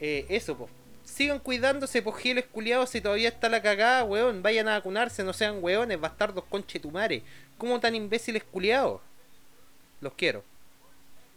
eh, 0.00 0.24
eso, 0.28 0.56
pues. 0.56 0.70
Sigan 1.14 1.38
cuidándose, 1.38 2.02
pues 2.02 2.16
giles 2.16 2.44
culiados, 2.50 2.90
si 2.90 3.00
todavía 3.00 3.28
está 3.28 3.48
la 3.48 3.62
cagada, 3.62 4.02
weón. 4.02 4.42
Vayan 4.42 4.66
a 4.66 4.72
vacunarse, 4.72 5.22
no 5.22 5.32
sean 5.32 5.62
weones, 5.62 6.00
bastardos 6.00 6.42
conchetumare. 6.50 7.22
¿Cómo 7.56 7.78
tan 7.78 7.94
imbéciles 7.94 8.42
culiados? 8.42 9.00
Los 10.00 10.14
quiero. 10.14 10.42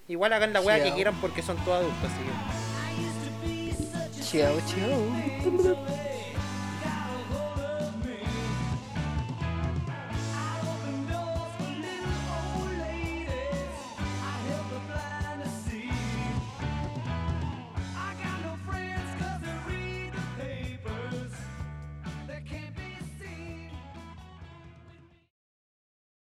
Igual 0.08 0.34
hagan 0.34 0.52
la 0.52 0.62
weá 0.62 0.84
que 0.84 0.94
quieran 0.94 1.22
porque 1.22 1.44
son 1.44 1.64
todos 1.64 1.82
adultos, 1.82 2.10
así 2.10 2.24
que. 4.32 4.40
Chao, 4.40 4.58
chao. 4.66 6.17